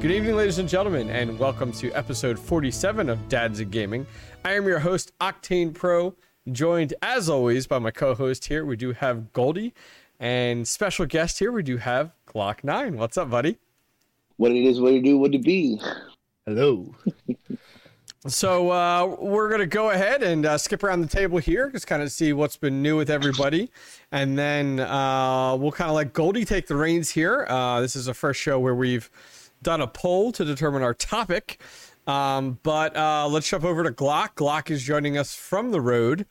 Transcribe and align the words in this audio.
Good 0.00 0.12
evening, 0.12 0.34
ladies 0.34 0.58
and 0.58 0.66
gentlemen, 0.66 1.10
and 1.10 1.38
welcome 1.38 1.72
to 1.72 1.92
episode 1.92 2.38
47 2.38 3.10
of 3.10 3.28
Dads 3.28 3.60
of 3.60 3.70
Gaming. 3.70 4.06
I 4.46 4.54
am 4.54 4.66
your 4.66 4.78
host, 4.78 5.12
Octane 5.20 5.74
Pro, 5.74 6.14
joined 6.50 6.94
as 7.02 7.28
always 7.28 7.66
by 7.66 7.78
my 7.80 7.90
co 7.90 8.14
host 8.14 8.46
here. 8.46 8.64
We 8.64 8.76
do 8.76 8.92
have 8.92 9.30
Goldie, 9.34 9.74
and 10.18 10.66
special 10.66 11.04
guest 11.04 11.38
here, 11.38 11.52
we 11.52 11.62
do 11.62 11.76
have 11.76 12.12
Glock 12.26 12.64
9. 12.64 12.96
What's 12.96 13.18
up, 13.18 13.28
buddy? 13.28 13.58
What 14.38 14.52
it 14.52 14.64
is, 14.64 14.80
what 14.80 14.94
it 14.94 15.02
do, 15.02 15.18
what 15.18 15.34
it 15.34 15.42
be. 15.42 15.78
Hello. 16.46 16.94
So 18.26 18.70
uh, 18.70 19.16
we're 19.18 19.48
gonna 19.48 19.64
go 19.64 19.88
ahead 19.88 20.22
and 20.22 20.44
uh, 20.44 20.58
skip 20.58 20.82
around 20.82 21.00
the 21.00 21.08
table 21.08 21.38
here, 21.38 21.70
just 21.70 21.86
kind 21.86 22.02
of 22.02 22.12
see 22.12 22.34
what's 22.34 22.58
been 22.58 22.82
new 22.82 22.98
with 22.98 23.08
everybody, 23.08 23.70
and 24.12 24.38
then 24.38 24.78
uh, 24.78 25.56
we'll 25.56 25.72
kind 25.72 25.88
of 25.88 25.96
let 25.96 26.12
Goldie 26.12 26.44
take 26.44 26.66
the 26.66 26.76
reins 26.76 27.08
here. 27.08 27.46
Uh, 27.48 27.80
this 27.80 27.96
is 27.96 28.04
the 28.04 28.12
first 28.12 28.38
show 28.38 28.60
where 28.60 28.74
we've 28.74 29.10
done 29.62 29.80
a 29.80 29.86
poll 29.86 30.32
to 30.32 30.44
determine 30.44 30.82
our 30.82 30.94
topic, 30.94 31.60
um, 32.06 32.58
but 32.62 32.96
uh, 32.96 33.28
let's 33.28 33.48
jump 33.48 33.64
over 33.64 33.82
to 33.82 33.90
Glock. 33.90 34.34
Glock 34.34 34.70
is 34.70 34.82
joining 34.82 35.18
us 35.18 35.34
from 35.34 35.70
the 35.70 35.80
road, 35.80 36.26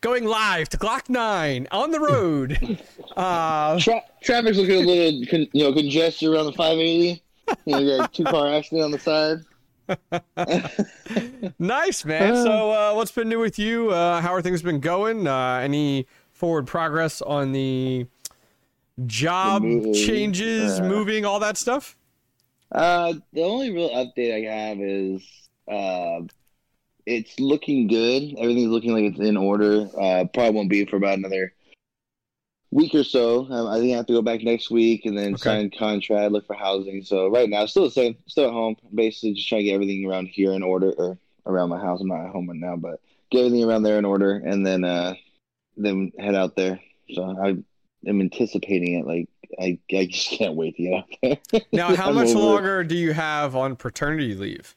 going 0.00 0.24
live 0.24 0.68
to 0.70 0.76
Glock 0.76 1.08
Nine 1.08 1.68
on 1.70 1.90
the 1.90 2.00
road. 2.00 2.78
Uh, 3.14 3.78
Tra- 3.78 4.02
traffic's 4.22 4.56
looking 4.56 4.76
a 4.76 4.86
little, 4.86 5.26
con- 5.26 5.46
you 5.52 5.64
know, 5.64 5.72
congested 5.74 6.30
around 6.30 6.46
the 6.46 6.52
580. 6.52 7.22
You 7.66 7.66
know, 7.66 7.78
you 7.78 7.96
got 7.98 8.08
a 8.08 8.12
two 8.12 8.24
car 8.24 8.48
accident 8.48 8.84
on 8.84 8.90
the 8.90 8.98
side. 8.98 9.40
nice 11.58 12.06
man. 12.06 12.34
So 12.36 12.70
uh, 12.70 12.94
what's 12.94 13.12
been 13.12 13.28
new 13.28 13.38
with 13.38 13.58
you? 13.58 13.90
Uh, 13.90 14.22
how 14.22 14.32
are 14.32 14.40
things 14.40 14.62
been 14.62 14.80
going? 14.80 15.26
Uh, 15.26 15.56
any 15.56 16.06
forward 16.30 16.66
progress 16.66 17.20
on 17.20 17.52
the 17.52 18.06
job 19.06 19.62
The 19.62 19.92
changes, 20.06 20.80
uh, 20.80 20.84
moving, 20.84 21.24
all 21.24 21.40
that 21.40 21.56
stuff? 21.58 21.96
Uh, 22.74 23.14
the 23.32 23.42
only 23.42 23.70
real 23.70 23.90
update 23.90 24.48
I 24.48 24.50
have 24.50 24.80
is 24.80 25.22
uh, 25.70 26.20
it's 27.06 27.38
looking 27.38 27.86
good. 27.86 28.34
Everything's 28.38 28.70
looking 28.70 28.92
like 28.92 29.04
it's 29.04 29.20
in 29.20 29.36
order. 29.36 29.88
Uh, 29.98 30.24
probably 30.32 30.50
won't 30.50 30.70
be 30.70 30.84
for 30.86 30.96
about 30.96 31.18
another 31.18 31.52
week 32.70 32.94
or 32.94 33.04
so. 33.04 33.46
Um, 33.50 33.66
I 33.66 33.78
think 33.78 33.92
I 33.92 33.96
have 33.96 34.06
to 34.06 34.14
go 34.14 34.22
back 34.22 34.42
next 34.42 34.70
week 34.70 35.04
and 35.04 35.16
then 35.16 35.34
Okay. 35.34 35.42
sign 35.42 35.70
contract, 35.78 36.32
look 36.32 36.46
for 36.46 36.54
housing. 36.54 37.02
So 37.04 37.28
right 37.28 37.48
now, 37.48 37.66
still 37.66 37.84
the 37.84 37.90
same. 37.90 38.16
Still 38.26 38.46
at 38.46 38.52
home. 38.52 38.76
Basically, 38.94 39.34
just 39.34 39.48
trying 39.48 39.60
to 39.60 39.64
get 39.64 39.74
everything 39.74 40.06
around 40.06 40.28
here 40.28 40.52
in 40.52 40.62
order, 40.62 40.92
or 40.96 41.18
around 41.46 41.68
my 41.68 41.78
house. 41.78 42.00
I'm 42.00 42.08
not 42.08 42.24
at 42.26 42.32
home 42.32 42.48
right 42.48 42.58
now, 42.58 42.76
but 42.76 43.00
get 43.30 43.40
everything 43.40 43.64
around 43.64 43.82
there 43.82 43.98
in 43.98 44.04
order, 44.06 44.32
and 44.32 44.66
then 44.66 44.84
uh, 44.84 45.14
then 45.76 46.12
head 46.18 46.34
out 46.34 46.56
there. 46.56 46.80
So 47.12 47.22
I 47.24 47.48
am 48.08 48.20
anticipating 48.20 48.94
it. 48.94 49.06
Like 49.06 49.28
I, 49.60 49.78
I 49.94 50.06
just 50.06 50.30
can't 50.30 50.54
wait 50.54 50.76
to 50.76 50.82
get 50.82 50.94
out 50.94 51.04
there. 51.52 51.62
Now, 51.72 51.94
how 51.94 52.10
much 52.12 52.28
over 52.28 52.38
it. 52.38 52.42
longer 52.42 52.84
do 52.84 52.96
you 52.96 53.12
have 53.12 53.54
on 53.56 53.76
paternity 53.76 54.34
leave? 54.34 54.74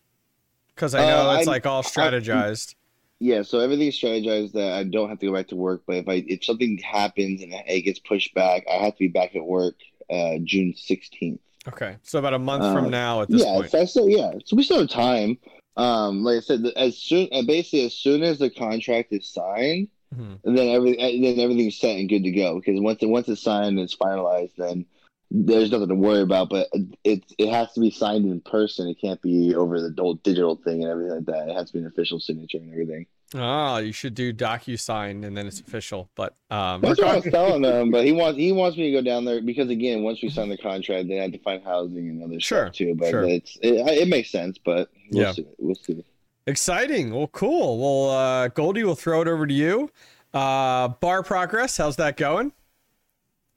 Because 0.73 0.93
I 0.95 1.05
know 1.07 1.29
Uh, 1.29 1.37
it's 1.37 1.47
I- 1.47 1.51
like 1.51 1.65
all 1.65 1.83
strategized. 1.83 2.75
Yeah, 3.19 3.43
so 3.43 3.59
everything's 3.61 3.97
strategized 3.97 4.51
that 4.53 4.73
I 4.73 4.83
don't 4.83 5.07
have 5.07 5.19
to 5.19 5.25
go 5.27 5.33
back 5.33 5.47
to 5.47 5.55
work. 5.55 5.83
But 5.87 5.95
if 5.97 6.09
I 6.09 6.15
if 6.27 6.43
something 6.43 6.77
happens 6.79 7.41
and 7.41 7.53
it 7.65 7.81
gets 7.83 7.99
pushed 7.99 8.33
back, 8.35 8.65
I 8.69 8.73
have 8.83 8.93
to 8.93 8.99
be 8.99 9.07
back 9.07 9.35
at 9.37 9.43
work 9.45 9.75
uh, 10.09 10.33
June 10.43 10.73
sixteenth. 10.75 11.39
okay, 11.65 11.95
so 12.03 12.19
about 12.19 12.33
a 12.33 12.39
month 12.39 12.63
Uh, 12.65 12.73
from 12.73 12.89
now 12.91 13.21
at 13.21 13.29
this 13.29 13.41
Yeah, 13.41 13.53
point. 13.53 13.71
so 13.71 13.85
still 13.85 14.09
yeah, 14.09 14.33
so 14.43 14.57
we 14.57 14.63
still 14.63 14.79
have 14.81 14.89
time. 14.89 15.37
Um, 15.77 16.23
like 16.25 16.37
I 16.37 16.39
said, 16.41 16.65
as 16.75 16.97
soon 16.97 17.29
basically 17.47 17.85
as 17.85 17.93
soon 17.93 18.21
as 18.21 18.37
the 18.37 18.49
contract 18.49 19.13
is 19.13 19.29
signed, 19.29 19.87
Mhm. 20.13 20.39
and 20.43 20.57
then 20.57 20.69
every 20.69 20.95
then 20.95 21.39
everything's 21.39 21.77
set 21.77 21.97
and 21.97 22.09
good 22.09 22.23
to 22.23 22.31
go. 22.31 22.55
Because 22.55 22.79
once 22.81 23.01
it 23.01 23.07
once 23.07 23.27
it's 23.29 23.41
signed 23.41 23.69
and 23.69 23.79
it's 23.79 23.95
finalized, 23.95 24.55
then 24.57 24.85
there's 25.31 25.71
nothing 25.71 25.89
to 25.89 25.95
worry 25.95 26.21
about. 26.21 26.49
But 26.49 26.67
it 27.03 27.23
it 27.38 27.49
has 27.49 27.71
to 27.73 27.79
be 27.81 27.89
signed 27.91 28.25
in 28.25 28.41
person. 28.41 28.88
It 28.88 28.99
can't 29.01 29.21
be 29.21 29.55
over 29.55 29.79
the 29.81 29.94
old 30.01 30.21
digital 30.23 30.55
thing 30.57 30.83
and 30.83 30.91
everything 30.91 31.15
like 31.15 31.25
that. 31.25 31.49
It 31.49 31.53
has 31.55 31.67
to 31.67 31.73
be 31.73 31.79
an 31.79 31.88
official 31.88 32.19
signature 32.19 32.57
and 32.57 32.71
everything. 32.71 33.05
Ah, 33.33 33.79
you 33.79 33.91
should 33.91 34.13
do 34.13 34.31
DocuSign 34.31 35.25
and 35.25 35.35
then 35.35 35.47
it's 35.47 35.59
official. 35.59 36.09
But 36.15 36.35
um, 36.51 36.81
That's 36.81 36.99
what 36.99 37.07
I 37.07 37.15
was 37.15 37.25
telling 37.31 37.63
him, 37.63 37.89
but 37.91 38.05
he 38.05 38.11
wants 38.11 38.38
he 38.38 38.51
wants 38.51 38.77
me 38.77 38.91
to 38.91 38.91
go 38.91 39.01
down 39.01 39.25
there 39.25 39.41
because 39.41 39.69
again, 39.69 40.03
once 40.03 40.21
we 40.21 40.29
sign 40.29 40.47
the 40.49 40.57
contract, 40.57 41.07
they 41.09 41.15
have 41.15 41.31
to 41.31 41.39
find 41.39 41.63
housing 41.63 42.07
and 42.09 42.23
other 42.23 42.39
Sure, 42.39 42.67
stuff 42.67 42.75
too. 42.75 42.95
But 42.95 43.09
sure. 43.09 43.23
it's 43.23 43.57
it, 43.61 43.73
it 44.03 44.07
makes 44.07 44.29
sense, 44.29 44.57
but 44.63 44.89
we'll 45.11 45.23
Yeah. 45.23 45.31
see. 45.31 45.45
We'll 45.57 45.75
see. 45.75 46.03
Exciting. 46.47 47.11
Well, 47.13 47.28
cool. 47.28 47.79
Well, 48.07 48.17
uh, 48.17 48.47
Goldie, 48.50 48.83
we'll 48.83 48.95
throw 48.95 49.22
it 49.22 49.28
over 49.28 49.47
to 49.47 49.53
you. 49.53 49.89
Uh, 50.33 50.89
bar 50.89 51.23
progress. 51.23 51.78
How's 51.78 51.95
that 51.95 52.17
going? 52.17 52.51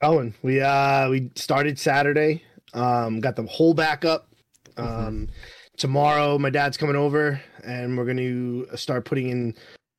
Owen, 0.01 0.33
we 0.43 0.61
uh 0.61 1.09
we 1.11 1.29
started 1.35 1.77
Saturday. 1.77 2.45
Um 2.73 3.19
got 3.19 3.35
the 3.35 3.43
whole 3.43 3.75
back 3.75 4.05
up. 4.05 4.29
Um 4.77 5.29
tomorrow 5.77 6.39
my 6.39 6.51
dad's 6.51 6.77
coming 6.77 6.95
over 6.95 7.41
and 7.65 7.99
we're 7.99 8.05
going 8.05 8.17
to 8.17 8.67
start 8.77 9.05
putting 9.05 9.29
in 9.29 9.55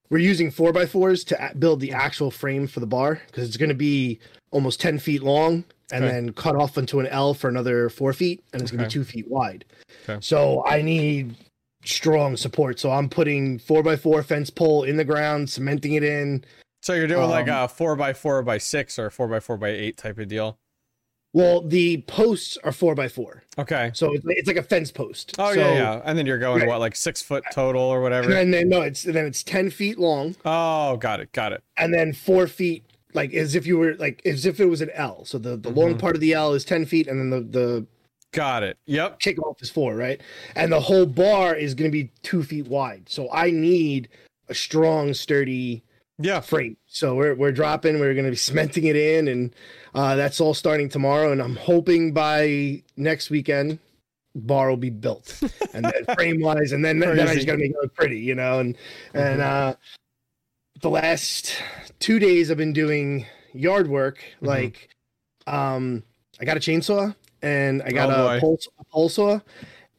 we're 0.10 0.20
using 0.20 0.50
4 0.52 0.72
by 0.74 0.86
4s 0.86 1.26
to 1.28 1.52
build 1.60 1.82
the 1.82 1.92
actual 1.92 2.32
frame 2.32 2.66
for 2.66 2.80
the 2.80 2.88
bar 2.88 3.22
because 3.28 3.46
it's 3.48 3.58
going 3.58 3.70
to 3.70 3.76
be 3.76 4.20
almost 4.52 4.80
10 4.80 5.00
feet 5.00 5.22
long 5.22 5.66
and 5.92 6.04
Okay. 6.06 6.14
then 6.14 6.32
cut 6.34 6.56
off 6.56 6.78
into 6.78 7.00
an 7.02 7.08
L 7.08 7.34
for 7.34 7.50
another 7.50 7.90
4 7.90 8.14
feet 8.14 8.42
and 8.54 8.62
it's 8.62 8.72
going 8.72 8.80
to 8.80 8.86
be 8.86 8.92
2 8.92 9.04
feet 9.04 9.28
wide. 9.28 9.66
Okay. 10.08 10.18
So 10.22 10.66
I 10.66 10.82
need 10.82 11.36
strong 11.90 12.38
support. 12.38 12.80
So 12.80 12.92
I'm 12.92 13.10
putting 13.10 13.60
4 13.60 13.84
by 13.84 13.96
4 13.96 14.24
fence 14.24 14.50
pole 14.50 14.84
in 14.84 14.98
the 14.98 15.06
ground, 15.06 15.50
cementing 15.50 15.94
it 15.94 16.04
in. 16.04 16.44
So 16.82 16.94
you're 16.94 17.08
doing 17.08 17.30
like 17.30 17.50
Um, 17.50 17.66
a 17.66 17.68
four 17.68 17.96
by 17.98 18.14
four 18.14 18.42
by 18.42 18.58
six 18.58 18.98
or 18.98 19.10
four 19.10 19.28
by 19.28 19.42
four 19.42 19.58
by 19.58 19.70
eight 19.70 19.98
type 19.98 20.18
of 20.18 20.30
deal. 20.30 20.58
Well, 21.34 21.62
the 21.62 22.02
posts 22.08 22.58
are 22.64 22.72
4 22.72 22.96
by 22.96 23.08
4 23.08 23.44
Okay. 23.60 23.92
So 23.94 24.14
it's, 24.14 24.24
it's 24.30 24.48
like 24.48 24.56
a 24.58 24.64
fence 24.64 24.90
post. 24.92 25.36
Oh 25.38 25.54
so, 25.54 25.60
yeah, 25.60 25.74
yeah. 25.76 26.02
And 26.06 26.18
then 26.18 26.26
you're 26.26 26.40
going 26.40 26.60
Right. 26.62 26.68
what, 26.68 26.80
like 26.80 26.96
six 26.96 27.22
foot 27.22 27.44
total 27.52 27.82
or 27.84 28.02
whatever. 28.02 28.32
And 28.34 28.52
then 28.54 28.70
no, 28.70 28.82
it's 28.82 29.04
then 29.04 29.26
it's 29.26 29.44
ten 29.44 29.70
feet 29.70 30.00
long, 30.00 30.36
Oh, 30.46 30.98
got 30.98 31.20
it, 31.20 31.32
got 31.34 31.52
it. 31.52 31.62
and 31.78 31.94
then 31.94 32.14
four 32.14 32.48
feet, 32.48 32.84
like 33.14 33.34
as 33.34 33.54
if 33.56 33.68
you 33.68 33.78
were 33.78 33.94
like 33.96 34.22
as 34.26 34.46
if 34.46 34.60
it 34.60 34.66
was 34.66 34.82
an 34.82 34.90
L. 34.94 35.24
So 35.26 35.38
the 35.38 35.56
the 35.58 35.70
long 35.70 35.96
Mhm. 35.96 36.00
part 36.00 36.16
of 36.16 36.22
the 36.22 36.34
L 36.34 36.54
is 36.54 36.64
ten 36.66 36.86
feet, 36.86 37.08
and 37.08 37.20
then 37.20 37.30
the 37.30 37.42
the 37.60 37.86
Got 38.32 38.64
it. 38.64 38.78
Yep. 38.86 39.20
kickoff 39.20 39.62
is 39.62 39.70
four, 39.72 39.96
right? 39.96 40.22
And 40.56 40.72
the 40.72 40.80
whole 40.80 41.06
bar 41.08 41.56
is 41.56 41.74
going 41.74 41.90
to 41.90 41.96
be 41.96 42.12
two 42.22 42.44
feet 42.44 42.68
wide. 42.68 43.10
So 43.10 43.28
I 43.32 43.50
need 43.50 44.10
a 44.50 44.54
strong, 44.54 45.14
sturdy 45.16 45.84
Yeah. 46.20 46.40
frame. 46.40 46.78
So 46.86 47.16
we're 47.16 47.34
we're 47.36 47.52
dropping. 47.52 48.00
We're 48.00 48.14
going 48.14 48.26
to 48.26 48.32
be 48.32 48.36
cementing 48.50 48.86
it 48.86 48.96
in, 48.96 49.28
and 49.28 49.56
uh, 49.96 50.16
that's 50.16 50.40
all 50.40 50.54
starting 50.54 50.90
tomorrow. 50.90 51.32
And 51.32 51.42
I'm 51.42 51.56
hoping 51.56 52.14
by 52.14 52.84
next 52.98 53.30
weekend, 53.32 53.80
bar 54.36 54.70
will 54.70 54.78
be 54.78 54.92
built, 54.92 55.40
and 55.74 55.86
then 55.86 56.16
frame 56.16 56.40
wise, 56.40 56.72
and 56.72 56.86
then 56.86 57.00
then 57.00 57.20
I 57.20 57.34
just 57.34 57.48
got 57.48 57.54
to 57.54 57.58
make 57.60 57.72
it 57.72 57.78
look 57.82 57.96
pretty, 57.96 58.20
you 58.20 58.36
know. 58.36 58.60
And 58.60 58.78
and 59.16 59.42
uh, 59.42 59.76
the 60.82 60.90
last 60.92 61.56
two 62.00 62.20
days 62.20 62.52
I've 62.52 62.58
been 62.58 62.74
doing 62.74 63.26
yard 63.54 63.88
work. 63.88 64.20
Mhm. 64.42 64.48
Like, 64.48 64.90
um, 65.48 66.04
I 66.40 66.46
got 66.46 66.58
a 66.58 66.60
chainsaw 66.60 67.16
and 67.42 67.82
I 67.84 67.92
got 67.92 68.10
Oh, 68.12 68.38
a 68.38 68.40
pole, 68.40 68.60
a 69.06 69.10
saw. 69.10 69.40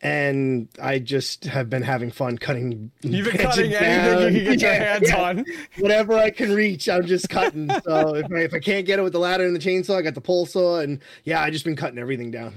And 0.02 0.68
I 0.80 0.98
just 0.98 1.44
have 1.44 1.68
been 1.68 1.82
having 1.82 2.10
fun 2.10 2.38
cutting. 2.38 2.90
You've 3.02 3.26
been 3.26 3.36
cutting 3.46 3.74
anything 3.74 4.34
you 4.34 4.40
can 4.48 4.58
get 4.58 4.60
your 4.62 4.72
hands 4.72 5.08
yeah 5.10 5.22
on. 5.28 5.44
whatever 5.78 6.14
I 6.14 6.30
can 6.30 6.52
reach, 6.54 6.88
I'm 6.88 7.04
just 7.06 7.28
cutting. 7.28 7.68
So 7.84 8.14
if 8.14 8.32
I, 8.32 8.36
if 8.38 8.54
I 8.54 8.60
can't 8.60 8.86
get 8.86 8.98
it 8.98 9.02
with 9.02 9.12
the 9.12 9.18
ladder 9.18 9.44
and 9.44 9.54
the 9.54 9.60
chainsaw, 9.60 9.96
I 9.96 10.02
got 10.02 10.14
the 10.14 10.20
pole 10.22 10.46
saw, 10.46 10.78
and 10.80 11.00
yeah, 11.24 11.42
I 11.42 11.50
just 11.50 11.66
been 11.66 11.76
cutting 11.76 11.98
everything 11.98 12.30
down. 12.30 12.54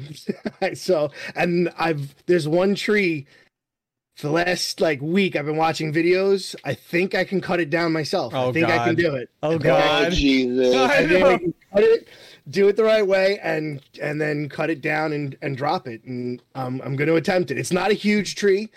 so 0.73 1.11
and 1.35 1.69
I've 1.77 2.15
there's 2.27 2.47
one 2.47 2.75
tree 2.75 3.27
for 4.15 4.27
the 4.27 4.33
last 4.33 4.80
like 4.80 5.01
week 5.01 5.35
I've 5.35 5.45
been 5.45 5.57
watching 5.57 5.91
videos. 5.91 6.56
I 6.63 6.74
think 6.75 7.13
I 7.13 7.25
can 7.25 7.41
cut 7.41 7.59
it 7.59 7.69
down 7.69 7.91
myself. 7.91 8.33
Oh, 8.33 8.50
I 8.50 8.53
think 8.53 8.68
I 8.68 8.85
can 8.85 8.95
do 8.95 9.15
it. 9.15 9.30
Oh 9.41 9.53
Oh 9.53 9.57
God. 9.59 10.13
Jesus! 10.13 10.74
I 10.75 10.85
I 11.00 11.07
think. 11.07 11.25
I 11.25 11.38
can 11.39 11.53
cut 11.74 11.83
it, 11.83 12.07
do 12.50 12.68
it 12.68 12.75
the 12.75 12.84
right 12.84 13.06
way, 13.06 13.40
and 13.42 13.81
and 14.01 14.19
then 14.19 14.50
cut 14.50 14.69
it 14.69 14.81
down 14.81 15.13
and 15.13 15.38
and 15.42 15.56
drop 15.57 15.88
it. 15.88 16.04
And 16.04 16.42
um, 16.56 16.81
I'm 16.84 16.95
going 16.95 17.07
to 17.07 17.16
attempt 17.16 17.51
it. 17.51 17.57
It's 17.57 17.72
not 17.72 17.92
a 17.92 17.95
huge 17.95 18.36
tree. 18.36 18.69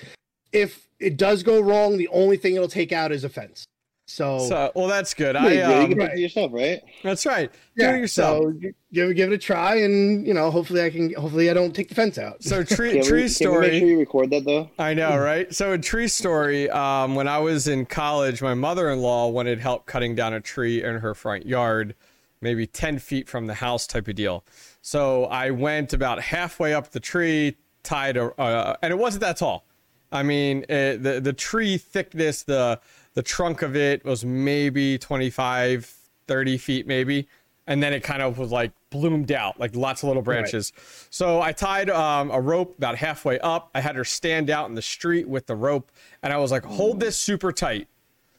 If 0.52 0.88
it 0.98 1.16
does 1.16 1.42
go 1.42 1.60
wrong, 1.60 1.98
the 1.98 2.08
only 2.08 2.36
thing 2.36 2.54
it'll 2.54 2.68
take 2.68 2.92
out 2.92 3.12
is 3.12 3.24
a 3.24 3.28
fence. 3.28 3.66
So, 4.08 4.38
So 4.38 4.70
well 4.76 4.86
that's 4.86 5.14
good. 5.14 5.34
Yeah, 5.34 5.42
I 5.44 5.52
you 5.52 5.62
um, 5.64 5.88
can 5.88 5.98
do 5.98 6.04
it 6.04 6.18
yourself, 6.18 6.52
right? 6.54 6.80
that's 7.02 7.26
right. 7.26 7.50
Do 7.76 7.88
it 7.88 7.98
yourself. 7.98 8.44
So 8.44 8.50
give 8.92 9.10
it 9.10 9.14
give 9.14 9.32
it 9.32 9.34
a 9.34 9.38
try, 9.38 9.76
and 9.80 10.24
you 10.24 10.32
know, 10.32 10.48
hopefully 10.52 10.80
I 10.82 10.90
can. 10.90 11.12
Hopefully 11.14 11.50
I 11.50 11.54
don't 11.54 11.74
take 11.74 11.88
the 11.88 11.96
fence 11.96 12.16
out. 12.16 12.42
So 12.44 12.62
tree 12.64 12.90
Can 12.92 13.00
we, 13.00 13.06
tree 13.08 13.22
can 13.22 13.28
story. 13.30 13.66
we 13.66 13.70
make 13.72 13.80
sure 13.80 13.88
you 13.88 13.98
record 13.98 14.30
that 14.30 14.44
though? 14.44 14.70
I 14.78 14.94
know, 14.94 15.18
right? 15.18 15.52
So 15.52 15.72
a 15.72 15.78
tree 15.78 16.06
story. 16.06 16.70
Um, 16.70 17.16
when 17.16 17.26
I 17.26 17.40
was 17.40 17.66
in 17.66 17.84
college, 17.84 18.40
my 18.42 18.54
mother-in-law 18.54 19.28
wanted 19.30 19.58
help 19.58 19.86
cutting 19.86 20.14
down 20.14 20.32
a 20.34 20.40
tree 20.40 20.84
in 20.84 20.98
her 20.98 21.12
front 21.12 21.44
yard, 21.44 21.96
maybe 22.40 22.66
ten 22.66 22.98
feet 22.98 23.28
from 23.28 23.46
the 23.46 23.54
house, 23.54 23.86
type 23.86 24.08
of 24.08 24.14
deal. 24.14 24.44
So 24.82 25.24
I 25.26 25.50
went 25.50 25.92
about 25.92 26.20
halfway 26.20 26.74
up 26.74 26.90
the 26.90 27.00
tree, 27.00 27.56
tied 27.82 28.16
a, 28.16 28.38
uh, 28.40 28.76
and 28.82 28.92
it 28.92 28.96
wasn't 28.96 29.22
that 29.22 29.36
tall. 29.38 29.64
I 30.12 30.22
mean, 30.22 30.64
it, 30.68 31.02
the 31.02 31.20
the 31.20 31.32
tree 31.32 31.78
thickness, 31.78 32.42
the 32.42 32.80
the 33.14 33.22
trunk 33.22 33.62
of 33.62 33.74
it 33.74 34.04
was 34.04 34.24
maybe 34.24 34.98
25, 34.98 35.92
30 36.26 36.58
feet, 36.58 36.86
maybe, 36.86 37.26
and 37.66 37.82
then 37.82 37.92
it 37.92 38.02
kind 38.02 38.22
of 38.22 38.38
was 38.38 38.52
like 38.52 38.72
bloomed 38.90 39.32
out, 39.32 39.58
like 39.58 39.74
lots 39.74 40.02
of 40.02 40.08
little 40.08 40.22
branches. 40.22 40.72
So 41.10 41.40
I 41.40 41.52
tied 41.52 41.90
um, 41.90 42.30
a 42.30 42.40
rope 42.40 42.76
about 42.76 42.96
halfway 42.96 43.38
up. 43.40 43.70
I 43.74 43.80
had 43.80 43.96
her 43.96 44.04
stand 44.04 44.50
out 44.50 44.68
in 44.68 44.74
the 44.74 44.82
street 44.82 45.28
with 45.28 45.46
the 45.46 45.56
rope, 45.56 45.90
and 46.22 46.32
I 46.32 46.36
was 46.36 46.50
like, 46.50 46.64
hold 46.64 47.00
this 47.00 47.16
super 47.16 47.52
tight 47.52 47.88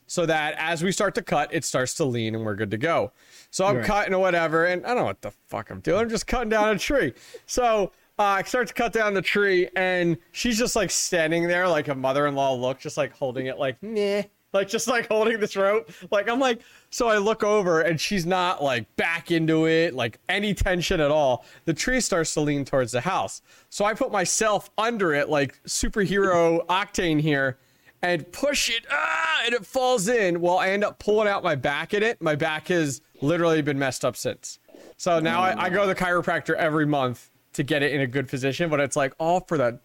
so 0.07 0.25
that 0.25 0.55
as 0.57 0.83
we 0.83 0.91
start 0.91 1.13
to 1.15 1.21
cut, 1.21 1.53
it 1.53 1.65
starts 1.65 1.93
to 1.95 2.05
lean 2.05 2.33
and 2.33 2.45
we're 2.45 2.55
good 2.55 2.71
to 2.71 2.77
go. 2.77 3.11
So 3.57 3.65
I'm 3.65 3.77
Right. 3.77 3.85
cutting 3.85 4.13
or 4.13 4.19
whatever, 4.19 4.65
and 4.65 4.85
I 4.85 4.89
don't 4.89 4.97
know 4.97 5.05
what 5.05 5.23
the 5.23 5.31
fuck 5.47 5.71
I'm 5.71 5.79
doing. 5.79 6.01
I'm 6.01 6.09
just 6.09 6.27
cutting 6.27 6.49
down 6.49 6.69
a 6.69 6.77
tree. 6.77 7.15
So 7.47 7.91
uh, 8.19 8.21
I 8.21 8.43
start 8.43 8.67
to 8.67 8.73
cut 8.75 8.93
down 8.93 9.15
the 9.15 9.21
tree, 9.23 9.67
and 9.75 10.15
she's 10.31 10.59
just 10.59 10.75
like 10.75 10.91
standing 10.91 11.47
there, 11.47 11.67
like 11.67 11.87
a 11.87 11.95
mother-in-law 11.95 12.53
look, 12.53 12.79
just 12.79 12.97
like 12.97 13.13
holding 13.13 13.47
it, 13.47 13.57
like 13.57 13.81
meh, 13.81 14.21
like 14.53 14.67
just 14.67 14.87
like 14.87 15.07
holding 15.07 15.39
this 15.39 15.55
rope. 15.55 15.89
Like 16.11 16.29
I'm 16.29 16.39
like, 16.39 16.61
so 16.91 17.07
I 17.07 17.17
look 17.17 17.43
over, 17.43 17.81
and 17.81 17.99
she's 17.99 18.27
not 18.27 18.61
like 18.61 18.95
back 18.95 19.31
into 19.31 19.67
it, 19.67 19.95
like 19.95 20.19
any 20.29 20.53
tension 20.53 21.01
at 21.01 21.09
all. 21.09 21.43
The 21.65 21.73
tree 21.73 21.99
starts 21.99 22.35
to 22.35 22.41
lean 22.41 22.63
towards 22.63 22.91
the 22.91 23.01
house, 23.01 23.41
so 23.69 23.85
I 23.85 23.95
put 23.95 24.11
myself 24.11 24.69
under 24.77 25.15
it, 25.15 25.29
like 25.29 25.59
superhero 25.63 26.63
octane 26.67 27.19
here 27.19 27.57
and 28.01 28.31
push 28.31 28.69
it, 28.69 28.85
ah, 28.91 29.41
and 29.45 29.53
it 29.53 29.65
falls 29.65 30.07
in. 30.07 30.41
Well, 30.41 30.57
I 30.57 30.69
end 30.69 30.83
up 30.83 30.99
pulling 30.99 31.27
out 31.27 31.43
my 31.43 31.55
back 31.55 31.93
in 31.93 32.03
it. 32.03 32.21
My 32.21 32.35
back 32.35 32.67
has 32.67 33.01
literally 33.21 33.61
been 33.61 33.79
messed 33.79 34.05
up 34.05 34.15
since. 34.15 34.59
So 34.97 35.19
now 35.19 35.41
I, 35.41 35.65
I 35.65 35.69
go 35.69 35.81
to 35.81 35.87
the 35.87 35.95
chiropractor 35.95 36.55
every 36.55 36.85
month 36.85 37.29
to 37.53 37.63
get 37.63 37.83
it 37.83 37.91
in 37.93 38.01
a 38.01 38.07
good 38.07 38.27
position, 38.27 38.69
but 38.69 38.79
it's 38.79 38.95
like 38.95 39.13
all 39.19 39.41
for 39.41 39.57
that 39.57 39.79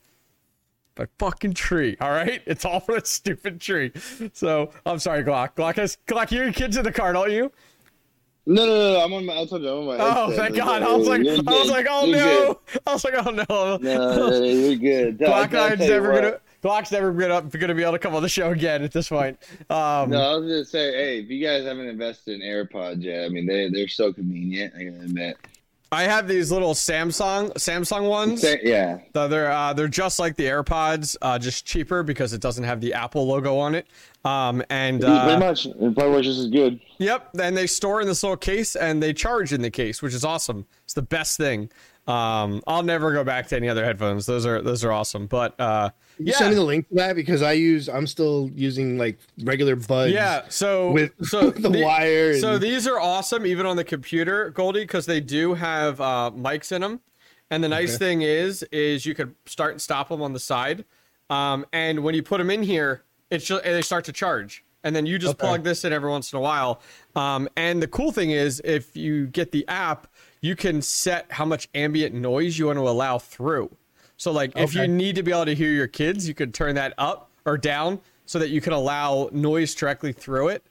that 0.96 1.08
fucking 1.18 1.54
tree. 1.54 1.96
All 2.00 2.10
right, 2.10 2.42
it's 2.46 2.64
all 2.64 2.80
for 2.80 2.94
that 2.94 3.06
stupid 3.06 3.60
tree. 3.60 3.92
So 4.32 4.70
I'm 4.84 4.98
sorry, 4.98 5.24
Glock. 5.24 5.54
Glock 5.56 5.76
has 5.76 5.98
Glock. 6.06 6.30
You're 6.30 6.44
your 6.44 6.52
kids 6.52 6.76
in 6.76 6.84
the 6.84 6.92
car, 6.92 7.12
don't 7.12 7.30
you? 7.30 7.50
No, 8.44 8.66
no, 8.66 8.74
no, 8.74 8.92
no. 8.94 9.04
I'm 9.04 9.12
on 9.12 9.24
my. 9.24 9.40
I 9.40 9.46
told 9.46 9.62
you, 9.62 9.70
I'm 9.70 9.78
on 9.78 9.86
my. 9.86 9.96
Oh, 10.00 10.26
headset. 10.26 10.36
thank 10.36 10.56
God. 10.56 10.82
I 10.82 10.94
was 10.94 11.08
like, 11.08 11.20
I 11.20 11.60
was 11.60 11.70
like, 11.70 11.86
oh 11.88 12.06
no. 12.06 12.60
I 12.86 12.92
was 12.92 13.04
like, 13.04 13.14
oh 13.14 13.30
no. 13.30 13.76
No, 13.80 14.42
you're 14.42 14.76
good. 14.76 15.18
Glock 15.20 15.54
I's 15.54 15.78
never 15.78 16.12
gonna. 16.12 16.40
Glock's 16.62 16.92
never 16.92 17.12
gonna 17.12 17.42
gonna 17.42 17.74
be 17.74 17.82
able 17.82 17.92
to 17.92 17.98
come 17.98 18.14
on 18.14 18.22
the 18.22 18.28
show 18.28 18.50
again 18.50 18.82
at 18.82 18.92
this 18.92 19.08
point. 19.08 19.38
Um, 19.68 20.10
No, 20.10 20.20
I 20.20 20.36
was 20.36 20.48
gonna 20.48 20.64
say, 20.64 20.92
hey, 20.92 21.18
if 21.18 21.28
you 21.28 21.44
guys 21.44 21.64
haven't 21.64 21.88
invested 21.88 22.40
in 22.40 22.46
AirPods 22.46 23.02
yet, 23.02 23.24
I 23.24 23.28
mean, 23.28 23.46
they 23.46 23.68
they're 23.68 23.88
so 23.88 24.12
convenient. 24.12 24.72
I 24.76 24.84
gotta 24.84 25.04
admit. 25.04 25.36
I 25.92 26.04
have 26.04 26.26
these 26.26 26.50
little 26.50 26.72
Samsung 26.72 27.52
Samsung 27.54 28.08
ones. 28.08 28.42
Yeah, 28.62 29.00
So 29.12 29.28
they're 29.28 29.52
uh, 29.52 29.74
they're 29.74 29.88
just 29.88 30.18
like 30.18 30.36
the 30.36 30.44
AirPods, 30.44 31.16
uh, 31.20 31.38
just 31.38 31.66
cheaper 31.66 32.02
because 32.02 32.32
it 32.32 32.40
doesn't 32.40 32.64
have 32.64 32.80
the 32.80 32.94
Apple 32.94 33.26
logo 33.26 33.58
on 33.58 33.74
it. 33.74 33.86
Um, 34.24 34.62
and 34.70 35.00
pretty 35.00 35.14
uh, 35.14 35.38
much. 35.38 35.66
It 35.66 35.94
probably 35.94 36.22
just 36.22 36.38
as 36.38 36.46
good. 36.46 36.80
yep, 36.98 37.28
and 37.38 37.54
they 37.54 37.66
store 37.66 38.00
in 38.00 38.06
this 38.06 38.22
little 38.22 38.38
case 38.38 38.74
and 38.74 39.02
they 39.02 39.12
charge 39.12 39.52
in 39.52 39.60
the 39.60 39.70
case, 39.70 40.00
which 40.00 40.14
is 40.14 40.24
awesome. 40.24 40.64
It's 40.84 40.94
the 40.94 41.02
best 41.02 41.36
thing. 41.36 41.68
Um, 42.06 42.62
I'll 42.66 42.82
never 42.82 43.12
go 43.12 43.22
back 43.22 43.48
to 43.48 43.56
any 43.56 43.68
other 43.68 43.84
headphones. 43.84 44.24
Those 44.24 44.46
are 44.46 44.62
those 44.62 44.84
are 44.84 44.92
awesome. 44.92 45.26
But 45.26 45.60
uh, 45.60 45.90
You 46.18 46.26
yeah, 46.26 46.36
send 46.36 46.50
me 46.50 46.54
the 46.56 46.62
link 46.64 46.88
to 46.88 46.94
that 46.96 47.16
because 47.16 47.42
I 47.42 47.52
use. 47.52 47.88
I'm 47.88 48.06
still 48.06 48.50
using 48.54 48.98
like 48.98 49.18
regular 49.42 49.76
buds. 49.76 50.12
yeah. 50.12 50.42
So 50.48 50.90
With, 50.92 51.12
so 51.26 51.46
with 51.50 51.62
the, 51.62 51.70
wire. 51.82 52.38
So 52.38 52.54
and- 52.54 52.62
these 52.62 52.86
are 52.86 53.00
awesome, 53.00 53.46
even 53.46 53.66
on 53.66 53.76
the 53.76 53.84
computer, 53.84 54.50
Goldie, 54.50 54.80
because 54.82 55.06
they 55.06 55.20
do 55.20 55.54
have 55.54 56.00
uh, 56.00 56.30
mics 56.34 56.70
in 56.72 56.82
them. 56.82 57.00
And 57.50 57.62
the 57.64 57.68
nice 57.68 57.90
Okay. 57.96 57.98
thing 57.98 58.22
is, 58.22 58.62
is 58.72 59.04
you 59.04 59.14
could 59.14 59.34
start 59.46 59.72
and 59.72 59.80
stop 59.80 60.08
them 60.08 60.22
on 60.22 60.32
the 60.32 60.40
side. 60.40 60.84
Um, 61.28 61.66
and 61.72 62.02
when 62.02 62.14
you 62.14 62.22
put 62.22 62.38
them 62.38 62.50
in 62.50 62.62
here, 62.62 63.02
it's 63.30 63.44
just, 63.44 63.64
they 63.64 63.82
start 63.82 64.04
to 64.06 64.12
charge. 64.12 64.64
And 64.84 64.96
then 64.96 65.06
you 65.06 65.18
just 65.18 65.34
Okay. 65.34 65.46
plug 65.46 65.62
this 65.62 65.84
in 65.84 65.92
every 65.92 66.10
once 66.10 66.32
in 66.32 66.38
a 66.38 66.40
while. 66.42 66.80
Um, 67.14 67.48
and 67.56 67.82
the 67.82 67.86
cool 67.88 68.10
thing 68.10 68.30
is, 68.32 68.60
if 68.64 68.96
you 68.96 69.26
get 69.26 69.52
the 69.52 69.66
app, 69.68 70.08
you 70.40 70.56
can 70.56 70.82
set 70.82 71.26
how 71.30 71.44
much 71.44 71.68
ambient 71.74 72.14
noise 72.14 72.58
you 72.58 72.66
want 72.66 72.78
to 72.78 72.88
allow 72.88 73.18
through. 73.18 73.74
So, 74.22 74.30
like, 74.30 74.52
if 74.54 74.72
you 74.72 74.86
need 74.86 75.16
to 75.16 75.24
be 75.24 75.32
able 75.32 75.46
to 75.46 75.54
hear 75.54 75.72
your 75.72 75.88
kids, 75.88 76.28
you 76.28 76.32
could 76.34 76.54
turn 76.54 76.76
that 76.76 76.94
up 76.96 77.28
or 77.44 77.58
down 77.58 77.98
so 78.24 78.38
that 78.38 78.50
you 78.50 78.60
can 78.60 78.72
allow 78.72 79.28
noise 79.32 79.74
directly 79.74 80.12
through 80.12 80.46
it 80.50 80.62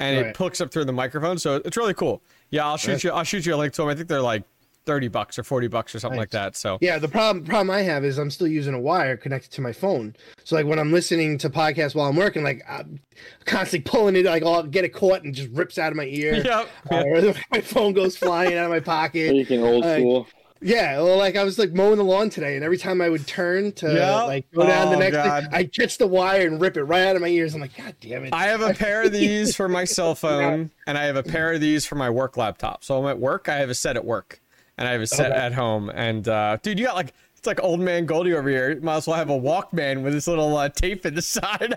and 0.00 0.16
it 0.16 0.22
Right. 0.24 0.36
hooks 0.36 0.60
up 0.60 0.72
through 0.72 0.86
the 0.86 0.92
microphone. 0.92 1.38
So 1.38 1.62
it's 1.64 1.76
really 1.76 1.94
cool. 1.94 2.20
Yeah, 2.50 2.66
I'll 2.66 2.76
shoot 2.76 2.92
Nice. 2.94 3.04
you. 3.04 3.10
I'll 3.12 3.22
shoot 3.22 3.46
you 3.46 3.54
a 3.54 3.58
link 3.58 3.74
to 3.74 3.82
them. 3.82 3.90
I 3.90 3.94
think 3.94 4.08
they're 4.08 4.20
like 4.20 4.42
thirty 4.86 5.06
bucks 5.06 5.38
or 5.38 5.44
forty 5.44 5.68
bucks 5.68 5.94
or 5.94 6.00
something 6.00 6.18
like 6.18 6.30
that. 6.30 6.56
So 6.56 6.78
Yeah, 6.80 6.98
the 6.98 7.06
problem 7.08 7.44
problem 7.44 7.70
I 7.70 7.82
have 7.82 8.04
is 8.04 8.18
I'm 8.18 8.30
still 8.30 8.46
using 8.48 8.74
a 8.74 8.80
wire 8.80 9.16
connected 9.16 9.52
to 9.52 9.60
my 9.60 9.72
phone. 9.72 10.16
So 10.42 10.56
like 10.56 10.66
when 10.66 10.80
I'm 10.80 10.92
listening 10.92 11.38
to 11.38 11.48
podcasts 11.50 11.94
while 11.94 12.08
I'm 12.08 12.16
working, 12.16 12.42
like 12.42 12.62
I'm 12.68 12.98
constantly 13.44 13.88
pulling 13.88 14.16
it, 14.16 14.24
like 14.24 14.42
I'll 14.44 14.64
get 14.64 14.84
it 14.84 14.92
caught 14.92 15.22
and 15.22 15.32
just 15.32 15.50
rips 15.52 15.78
out 15.78 15.92
of 15.92 15.96
my 15.96 16.06
ear. 16.06 16.34
Yep. 16.44 16.68
Uh, 16.90 17.02
or 17.06 17.34
my 17.52 17.60
phone 17.60 17.92
goes 17.94 18.16
flying 18.16 18.54
out 18.54 18.64
of 18.64 18.70
my 18.70 18.80
pocket. 18.80 19.28
Anything 19.30 19.62
old 19.62 19.84
Like, 19.84 19.98
school. 20.00 20.26
Yeah, 20.62 21.02
well, 21.02 21.18
like 21.18 21.36
I 21.36 21.44
was 21.44 21.58
like 21.58 21.72
mowing 21.72 21.98
the 21.98 22.04
lawn 22.04 22.30
today, 22.30 22.56
and 22.56 22.64
every 22.64 22.78
time 22.78 23.00
I 23.02 23.08
would 23.10 23.26
turn 23.26 23.72
to 23.72 23.92
Yeah. 23.92 24.22
like 24.22 24.50
go 24.52 24.66
down 24.66 24.90
the 24.90 24.96
Oh, 24.96 25.00
next, 25.00 25.16
God. 25.16 25.42
thing, 25.44 25.54
I 25.54 25.64
catch 25.64 25.98
the 25.98 26.06
wire 26.06 26.46
and 26.46 26.60
rip 26.60 26.76
it 26.78 26.84
right 26.84 27.02
out 27.06 27.14
of 27.16 27.22
my 27.22 27.28
ears. 27.28 27.54
I'm 27.54 27.60
like, 27.60 27.76
God 27.76 27.94
damn 28.00 28.24
it! 28.24 28.32
I 28.32 28.44
have 28.46 28.62
a 28.62 28.72
pair 28.72 29.02
of 29.02 29.12
these 29.12 29.54
for 29.54 29.68
my 29.68 29.84
cell 29.84 30.14
phone, 30.16 30.70
and 30.86 30.96
I 30.96 31.04
have 31.04 31.16
a 31.16 31.22
pair 31.22 31.52
of 31.52 31.60
these 31.60 31.84
for 31.84 31.96
my 31.96 32.08
work 32.08 32.36
laptop. 32.38 32.84
So 32.84 32.98
I'm 32.98 33.06
at 33.10 33.18
work. 33.18 33.48
I 33.48 33.56
have 33.56 33.68
a 33.70 33.74
set 33.74 33.96
at 33.96 34.04
work, 34.04 34.40
and 34.78 34.88
I 34.88 34.92
have 34.92 35.02
a 35.02 35.06
set 35.06 35.30
Okay. 35.30 35.40
at 35.40 35.52
home. 35.52 35.90
And 35.94 36.26
uh, 36.26 36.56
dude, 36.62 36.78
you 36.78 36.86
got 36.86 36.96
like 36.96 37.12
it's 37.36 37.46
like 37.46 37.62
old 37.62 37.80
man 37.80 38.06
Goldie 38.06 38.32
over 38.32 38.48
here. 38.48 38.70
You 38.72 38.80
might 38.80 38.96
as 38.96 39.06
well 39.06 39.16
have 39.16 39.28
a 39.28 39.38
Walkman 39.38 40.02
with 40.02 40.14
this 40.14 40.26
little 40.26 40.56
uh, 40.56 40.70
tape 40.70 41.04
in 41.04 41.14
the 41.14 41.22
side. 41.22 41.74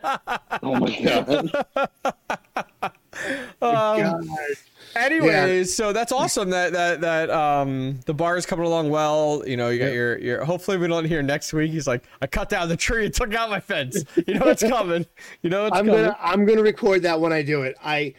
Oh 0.63 0.75
my 0.75 0.99
god. 1.01 1.65
God. 3.62 4.24
Anyways, 4.95 5.75
so 5.75 5.94
that's 5.94 6.12
awesome 6.12 6.50
that 6.50 6.74
that 6.74 7.01
that 7.01 7.30
um 7.30 8.00
the 8.06 8.13
bar 8.13 8.38
is 8.38 8.45
coming 8.45 8.66
along 8.66 8.89
well. 8.89 9.44
You 9.45 9.56
know, 9.56 9.69
you 9.69 9.77
got 9.80 9.86
Yeah. 9.88 9.92
your 9.94 10.18
your. 10.19 10.44
Hopefully, 10.45 10.77
we 10.77 10.88
don't 10.88 11.06
hear 11.06 11.21
next 11.21 11.54
week. 11.54 11.71
He's 11.71 11.88
like, 11.88 12.04
I 12.21 12.27
cut 12.27 12.50
down 12.50 12.69
the 12.69 12.77
tree 12.77 13.06
and 13.06 13.13
took 13.13 13.33
out 13.36 13.50
my 13.50 13.60
fence. 13.60 14.04
You 14.27 14.33
know 14.39 14.48
it's 14.48 14.63
coming. 14.63 15.06
You 15.44 15.50
know 15.51 15.68
it's 15.68 15.77
I'm 15.77 15.86
coming. 15.86 16.01
gonna 16.06 16.18
I'm 16.19 16.45
gonna 16.45 16.63
record 16.63 17.04
that 17.04 17.19
when 17.21 17.31
I 17.31 17.44
do 17.44 17.62
it. 17.62 17.75
I 17.83 18.13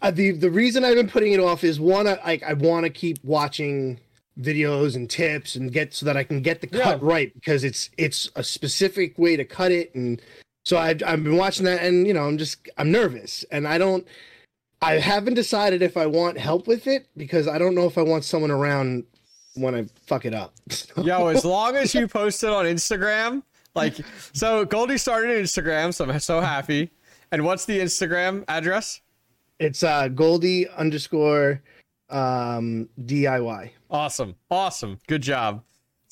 uh, 0.00 0.10
the 0.10 0.32
the 0.32 0.50
reason 0.50 0.84
I've 0.84 0.96
been 0.96 1.08
putting 1.08 1.32
it 1.32 1.40
off 1.40 1.62
is 1.64 1.78
one, 1.78 2.08
I 2.08 2.18
like 2.24 2.42
I 2.42 2.54
want 2.54 2.84
to 2.84 2.90
keep 2.90 3.18
watching 3.22 4.00
videos 4.40 4.96
and 4.96 5.08
tips 5.10 5.54
and 5.56 5.70
get 5.72 5.92
so 5.94 6.06
that 6.06 6.16
I 6.16 6.24
can 6.24 6.40
get 6.40 6.60
the 6.60 6.66
cut 6.66 6.98
Yeah. 7.00 7.08
right 7.08 7.32
because 7.34 7.62
it's 7.64 7.90
it's 7.98 8.30
a 8.34 8.42
specific 8.42 9.16
way 9.18 9.36
to 9.36 9.44
cut 9.44 9.70
it 9.70 9.94
and 9.94 10.20
so 10.64 10.78
I've 10.78 11.02
I've 11.04 11.22
been 11.22 11.36
watching 11.36 11.64
that 11.66 11.82
and 11.82 12.06
you 12.06 12.14
know 12.14 12.22
I'm 12.22 12.38
just 12.38 12.68
I'm 12.78 12.90
nervous 12.90 13.44
and 13.50 13.66
I 13.66 13.78
don't 13.78 14.06
I 14.80 14.94
haven't 14.94 15.34
decided 15.34 15.82
if 15.82 15.96
I 15.96 16.06
want 16.06 16.38
help 16.38 16.66
with 16.66 16.86
it 16.86 17.08
because 17.16 17.46
I 17.46 17.58
don't 17.58 17.74
know 17.74 17.86
if 17.86 17.96
I 17.98 18.02
want 18.02 18.24
someone 18.24 18.50
around 18.50 19.04
when 19.54 19.74
I 19.74 19.86
fuck 20.06 20.24
it 20.24 20.34
up. 20.34 20.54
Yo, 20.96 21.28
as 21.28 21.44
long 21.44 21.76
as 21.76 21.94
you 21.94 22.08
post 22.08 22.42
it 22.42 22.50
on 22.50 22.64
Instagram, 22.64 23.42
like 23.74 23.94
so, 24.32 24.64
Goldie 24.64 24.98
started 24.98 25.36
an 25.36 25.44
Instagram, 25.44 25.94
so 25.94 26.04
I'm 26.04 26.18
so 26.18 26.40
happy. 26.40 26.90
And 27.30 27.44
what's 27.44 27.64
the 27.64 27.78
Instagram 27.78 28.44
address? 28.48 29.00
it's 29.62 29.82
uh 29.82 30.08
Goldie 30.08 30.68
underscore 30.68 31.62
um 32.10 32.88
DIY. 33.00 33.70
Awesome, 33.90 34.34
awesome, 34.50 34.98
good 35.06 35.22
job. 35.22 35.62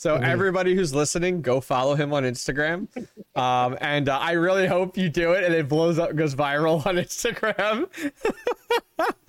So 0.00 0.16
Mhm. 0.16 0.22
everybody 0.24 0.74
who's 0.74 0.94
listening, 0.94 1.42
go 1.42 1.60
follow 1.60 1.94
him 1.94 2.14
on 2.14 2.22
Instagram, 2.22 2.88
um, 3.36 3.76
and 3.82 4.08
uh, 4.08 4.16
I 4.18 4.32
really 4.32 4.66
hope 4.66 4.96
you 4.96 5.10
do 5.10 5.32
it 5.32 5.44
and 5.44 5.52
it 5.54 5.68
blows 5.68 5.98
up, 5.98 6.16
goes 6.16 6.34
viral 6.34 6.86
on 6.86 6.94
Instagram. 7.04 7.86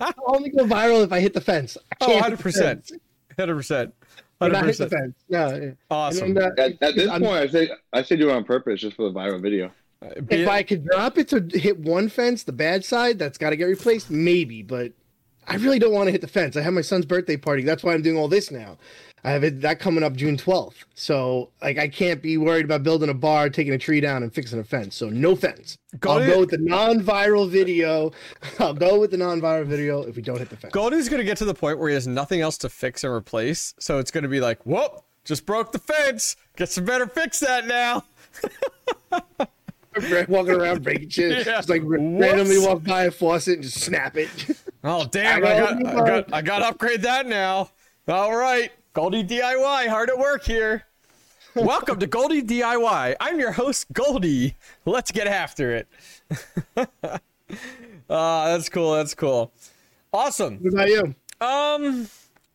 I'll 0.00 0.14
only 0.34 0.48
go 0.48 0.64
viral 0.64 1.04
if 1.04 1.12
I 1.12 1.20
hit 1.20 1.34
the 1.34 1.42
fence. 1.42 1.76
I 1.76 1.96
Oh, 2.00 2.06
can't 2.06 2.20
100 2.22 2.30
hit 2.30 2.38
the 2.38 2.42
percent, 2.42 2.86
fence. 2.88 3.00
hundred 3.38 3.56
percent, 3.56 3.94
But 4.38 4.44
hundred 4.52 4.52
not 4.54 4.64
hit 4.66 4.78
the 4.78 4.84
percent. 4.86 5.02
fence. 5.02 5.14
No. 5.28 5.56
yeah. 5.66 5.70
Awesome. 5.90 6.24
And, 6.28 6.38
uh, 6.38 6.50
At, 6.56 6.82
at 6.82 6.94
this 6.94 7.10
I'm- 7.10 7.20
point, 7.20 7.36
I 7.36 7.46
say 7.48 7.70
I 7.92 8.02
say 8.02 8.16
do 8.16 8.30
it 8.30 8.32
on 8.32 8.44
purpose 8.44 8.80
just 8.80 8.96
for 8.96 9.10
the 9.10 9.14
viral 9.14 9.42
video. 9.42 9.70
If 10.30 10.48
I 10.48 10.62
could 10.62 10.86
drop 10.86 11.18
it 11.18 11.28
to 11.28 11.46
hit 11.52 11.78
one 11.80 12.08
fence, 12.08 12.44
the 12.44 12.52
bad 12.52 12.82
side, 12.86 13.18
that's 13.18 13.36
got 13.36 13.50
to 13.50 13.56
get 13.56 13.64
replaced, 13.66 14.10
maybe. 14.10 14.62
But 14.62 14.92
I 15.48 15.56
really 15.56 15.78
don't 15.78 15.92
want 15.92 16.06
to 16.06 16.12
hit 16.12 16.20
the 16.20 16.28
fence. 16.28 16.56
I 16.56 16.62
have 16.62 16.72
my 16.72 16.80
son's 16.80 17.06
birthday 17.06 17.36
party. 17.36 17.62
That's 17.62 17.82
why 17.82 17.94
I'm 17.94 18.02
doing 18.02 18.16
all 18.16 18.28
this 18.28 18.50
now. 18.50 18.78
I 19.24 19.30
have 19.30 19.44
it, 19.44 19.60
that 19.60 19.78
coming 19.78 20.02
up 20.02 20.14
June 20.14 20.36
12th. 20.36 20.84
So, 20.94 21.50
like, 21.62 21.78
I 21.78 21.86
can't 21.86 22.20
be 22.20 22.38
worried 22.38 22.64
about 22.64 22.82
building 22.82 23.08
a 23.08 23.14
bar, 23.14 23.50
taking 23.50 23.72
a 23.72 23.78
tree 23.78 24.00
down, 24.00 24.24
and 24.24 24.34
fixing 24.34 24.58
a 24.58 24.64
fence. 24.64 24.96
So, 24.96 25.10
no 25.10 25.36
fence. 25.36 25.76
I'll 26.04 26.18
to- 26.18 26.26
go 26.26 26.40
with 26.40 26.50
the 26.50 26.58
non-viral 26.58 27.48
video. 27.48 28.10
I'll 28.58 28.74
go 28.74 28.98
with 28.98 29.12
the 29.12 29.16
non-viral 29.18 29.66
video 29.66 30.02
if 30.02 30.16
we 30.16 30.22
don't 30.22 30.38
hit 30.38 30.50
the 30.50 30.56
fence. 30.56 30.72
Goldie's 30.72 31.08
gonna 31.08 31.22
get 31.22 31.36
to 31.38 31.44
the 31.44 31.54
point 31.54 31.78
where 31.78 31.88
he 31.88 31.94
has 31.94 32.08
nothing 32.08 32.40
else 32.40 32.58
to 32.58 32.68
fix 32.68 33.04
and 33.04 33.12
replace, 33.12 33.74
so 33.78 33.98
it's 33.98 34.10
gonna 34.10 34.28
be 34.28 34.40
like, 34.40 34.64
whoop, 34.66 35.04
just 35.24 35.46
broke 35.46 35.70
the 35.70 35.78
fence. 35.78 36.34
Guess 36.56 36.78
I 36.78 36.80
better 36.80 37.06
fix 37.06 37.38
that 37.40 37.66
now. 37.66 38.02
walking 40.28 40.54
around 40.54 40.82
breaking 40.82 41.08
shit. 41.10 41.46
Yeah. 41.46 41.56
Just 41.56 41.68
like 41.68 41.82
Whoops. 41.82 42.00
randomly 42.00 42.58
walk 42.58 42.82
by 42.82 43.04
a 43.04 43.10
faucet 43.10 43.54
and 43.54 43.62
just 43.62 43.80
snap 43.80 44.16
it. 44.16 44.28
Oh 44.84 45.04
damn! 45.04 45.36
I 45.36 45.40
got, 45.40 45.86
I 45.86 45.94
got, 46.06 46.32
I 46.34 46.42
got 46.42 46.58
to 46.58 46.66
upgrade 46.66 47.02
that 47.02 47.26
now. 47.26 47.70
All 48.08 48.34
right, 48.36 48.72
Goldie 48.94 49.22
DIY, 49.22 49.86
hard 49.88 50.10
at 50.10 50.18
work 50.18 50.42
here. 50.44 50.84
Welcome 51.54 52.00
to 52.00 52.06
Goldie 52.06 52.42
DIY. 52.42 53.14
I'm 53.20 53.38
your 53.38 53.52
host, 53.52 53.86
Goldie. 53.92 54.56
Let's 54.84 55.12
get 55.12 55.26
after 55.26 55.76
it. 55.76 55.88
Ah, 58.10 58.46
that's 58.48 58.68
cool. 58.68 58.92
That's 58.94 59.14
cool. 59.14 59.52
Awesome. 60.12 60.58
what 60.58 60.74
about 60.74 60.88
you? 60.88 61.14
Um, 61.40 62.08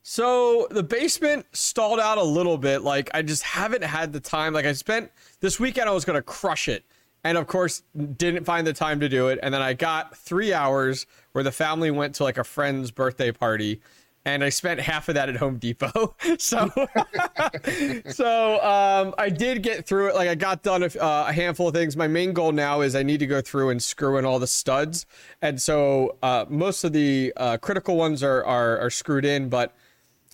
So 0.03 0.67
the 0.69 0.84
basement 0.84 1.46
stalled 1.53 2.00
out 2.00 2.17
a 2.19 2.24
little 2.24 2.57
bit. 2.57 2.81
Like 2.84 3.10
I 3.13 3.22
just 3.24 3.41
haven't 3.43 3.84
had 3.84 4.13
the 4.13 4.19
time. 4.19 4.53
Like 4.53 4.65
I 4.65 4.74
spent 4.74 5.12
this 5.39 5.60
weekend, 5.60 5.89
I 5.89 5.93
was 5.93 6.05
gonna 6.05 6.22
crush 6.22 6.67
it, 6.67 6.84
and 7.24 7.38
of 7.38 7.47
course 7.47 7.83
didn't 8.17 8.45
find 8.45 8.65
the 8.65 8.74
time 8.74 9.00
to 9.00 9.09
do 9.09 9.27
it. 9.27 9.39
And 9.41 9.53
then 9.53 9.62
I 9.62 9.74
got 9.74 10.15
three 10.15 10.53
hours 10.53 11.05
where 11.31 11.43
the 11.43 11.51
family 11.51 11.91
went 11.91 12.15
to 12.15 12.24
like 12.24 12.38
a 12.38 12.43
friend's 12.43 12.91
birthday 12.91 13.31
party, 13.31 13.81
and 14.25 14.43
I 14.43 14.50
spent 14.50 14.81
half 14.81 15.07
of 15.07 15.15
that 15.15 15.29
at 15.29 15.38
Home 15.38 15.57
Depot. 15.57 16.15
so, 16.38 16.69
so 18.09 18.62
um, 18.62 19.15
I 19.17 19.29
did 19.29 19.63
get 19.63 19.86
through 19.86 20.09
it. 20.09 20.15
Like 20.15 20.29
I 20.29 20.36
got 20.36 20.63
done 20.63 20.83
a, 20.83 20.88
uh, 20.88 21.25
a, 21.29 21.33
handful 21.33 21.69
of 21.69 21.74
things. 21.74 21.95
My 21.95 22.07
main 22.07 22.33
goal 22.33 22.51
now 22.51 22.81
is 22.81 22.95
I 22.95 23.03
need 23.03 23.19
to 23.19 23.27
go 23.27 23.41
through 23.41 23.69
and 23.69 23.81
screw 23.81 24.17
in 24.17 24.25
all 24.25 24.39
the 24.39 24.47
studs, 24.47 25.05
and 25.41 25.62
so 25.62 26.17
uh, 26.21 26.45
most 26.50 26.83
of 26.83 26.93
the 26.93 27.33
uh, 27.38 27.57
critical 27.57 27.95
ones 27.95 28.21
are, 28.21 28.43
are 28.45 28.77
are 28.79 28.89
screwed 28.89 29.25
in, 29.25 29.50
but 29.50 29.74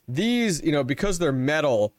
these, 0.08 0.62
you 0.64 0.72
know, 0.72 0.84
because 0.84 1.20
they're 1.20 1.32
metal. 1.32 1.94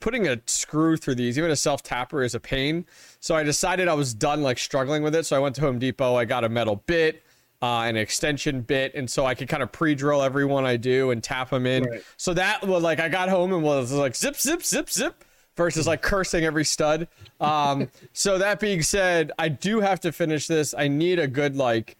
Putting 0.00 0.28
a 0.28 0.40
screw 0.46 0.96
through 0.96 1.16
these, 1.16 1.38
even 1.38 1.50
a 1.50 1.56
self 1.56 1.82
tapper, 1.82 2.22
is 2.22 2.34
a 2.34 2.40
pain. 2.40 2.86
So 3.20 3.34
I 3.34 3.42
decided 3.42 3.88
I 3.88 3.94
was 3.94 4.14
done 4.14 4.42
like 4.42 4.58
struggling 4.58 5.02
with 5.02 5.14
it. 5.14 5.26
So 5.26 5.36
I 5.36 5.38
went 5.38 5.54
to 5.56 5.60
Home 5.62 5.78
Depot. 5.78 6.16
I 6.16 6.24
got 6.24 6.44
a 6.44 6.48
metal 6.48 6.82
bit 6.86 7.22
uh, 7.62 7.82
an 7.82 7.96
extension 7.96 8.60
bit, 8.60 8.92
and 8.94 9.08
so 9.08 9.24
I 9.24 9.34
could 9.34 9.48
kind 9.48 9.62
of 9.62 9.70
pre-drill 9.70 10.20
every 10.20 10.44
one 10.44 10.66
I 10.66 10.76
do 10.76 11.12
and 11.12 11.22
tap 11.22 11.50
them 11.50 11.64
in. 11.64 11.84
Right. 11.84 12.02
So 12.16 12.34
that 12.34 12.66
was 12.66 12.82
like 12.82 12.98
I 12.98 13.08
got 13.08 13.28
home 13.28 13.52
and 13.52 13.62
was 13.62 13.92
like 13.92 14.16
zip, 14.16 14.36
zip, 14.36 14.64
zip, 14.64 14.90
zip, 14.90 15.24
versus 15.56 15.86
like 15.86 16.02
cursing 16.02 16.44
every 16.44 16.64
stud. 16.64 17.06
Um, 17.40 17.88
so 18.12 18.36
that 18.38 18.58
being 18.58 18.82
said, 18.82 19.30
I 19.38 19.48
do 19.48 19.80
have 19.80 20.00
to 20.00 20.10
finish 20.10 20.48
this. 20.48 20.74
I 20.76 20.88
need 20.88 21.20
a 21.20 21.28
good 21.28 21.54
like 21.56 21.96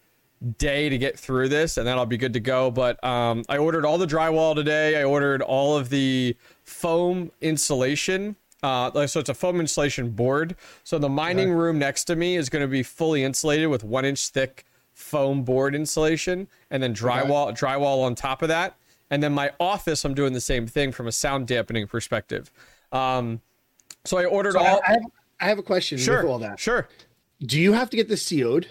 day 0.59 0.89
to 0.89 0.99
get 0.99 1.17
through 1.17 1.49
this, 1.49 1.77
and 1.77 1.87
then 1.87 1.97
I'll 1.97 2.07
be 2.07 2.17
good 2.17 2.33
to 2.33 2.41
go. 2.41 2.73
But 2.73 3.03
um, 3.05 3.45
I 3.49 3.59
ordered 3.59 3.85
all 3.85 3.99
the 3.99 4.07
drywall 4.07 4.57
today. 4.57 5.01
I 5.01 5.05
ordered 5.05 5.43
all 5.43 5.77
of 5.77 5.91
the 5.91 6.37
foam 6.83 7.31
insulation. 7.41 8.35
Uh, 8.61 9.07
so 9.07 9.21
it's 9.21 9.29
a 9.29 9.35
foam 9.35 9.61
insulation 9.61 10.11
board. 10.11 10.57
So 10.83 10.99
the 10.99 11.09
mining 11.09 11.53
room 11.53 11.79
next 11.79 12.05
to 12.05 12.17
me 12.17 12.37
is 12.37 12.49
going 12.49 12.63
to 12.63 12.69
be 12.69 12.83
fully 12.83 13.23
insulated 13.23 13.69
with 13.69 13.85
one 13.85 14.05
inch 14.05 14.29
thick 14.29 14.65
foam 14.93 15.43
board 15.43 15.75
insulation 15.75 16.49
and 16.71 16.83
then 16.83 16.93
drywall 16.93 17.49
okay. 17.49 17.57
drywall 17.57 18.03
on 18.05 18.17
top 18.17 18.43
of 18.43 18.49
that. 18.49 18.77
And 19.11 19.23
then 19.23 19.33
my 19.33 19.53
office, 19.61 20.05
I'm 20.05 20.15
doing 20.15 20.33
the 20.33 20.41
same 20.41 20.67
thing 20.67 20.91
from 20.91 21.07
a 21.07 21.13
sound 21.13 21.47
dampening 21.47 21.87
perspective. 21.87 22.51
Um, 22.91 23.41
so 24.05 24.19
I 24.19 24.25
ordered 24.25 24.55
so 24.55 24.61
all. 24.61 24.81
I 24.87 24.93
have, 24.93 25.03
I 25.41 25.45
have, 25.47 25.59
a 25.59 25.63
question. 25.63 25.99
Sure. 25.99 26.27
all 26.27 26.39
that. 26.41 26.59
Sure. 26.59 26.89
Do 27.41 27.61
you 27.61 27.75
have 27.75 27.91
to 27.91 27.97
get 27.97 28.09
this 28.09 28.29
CO'd? 28.29 28.67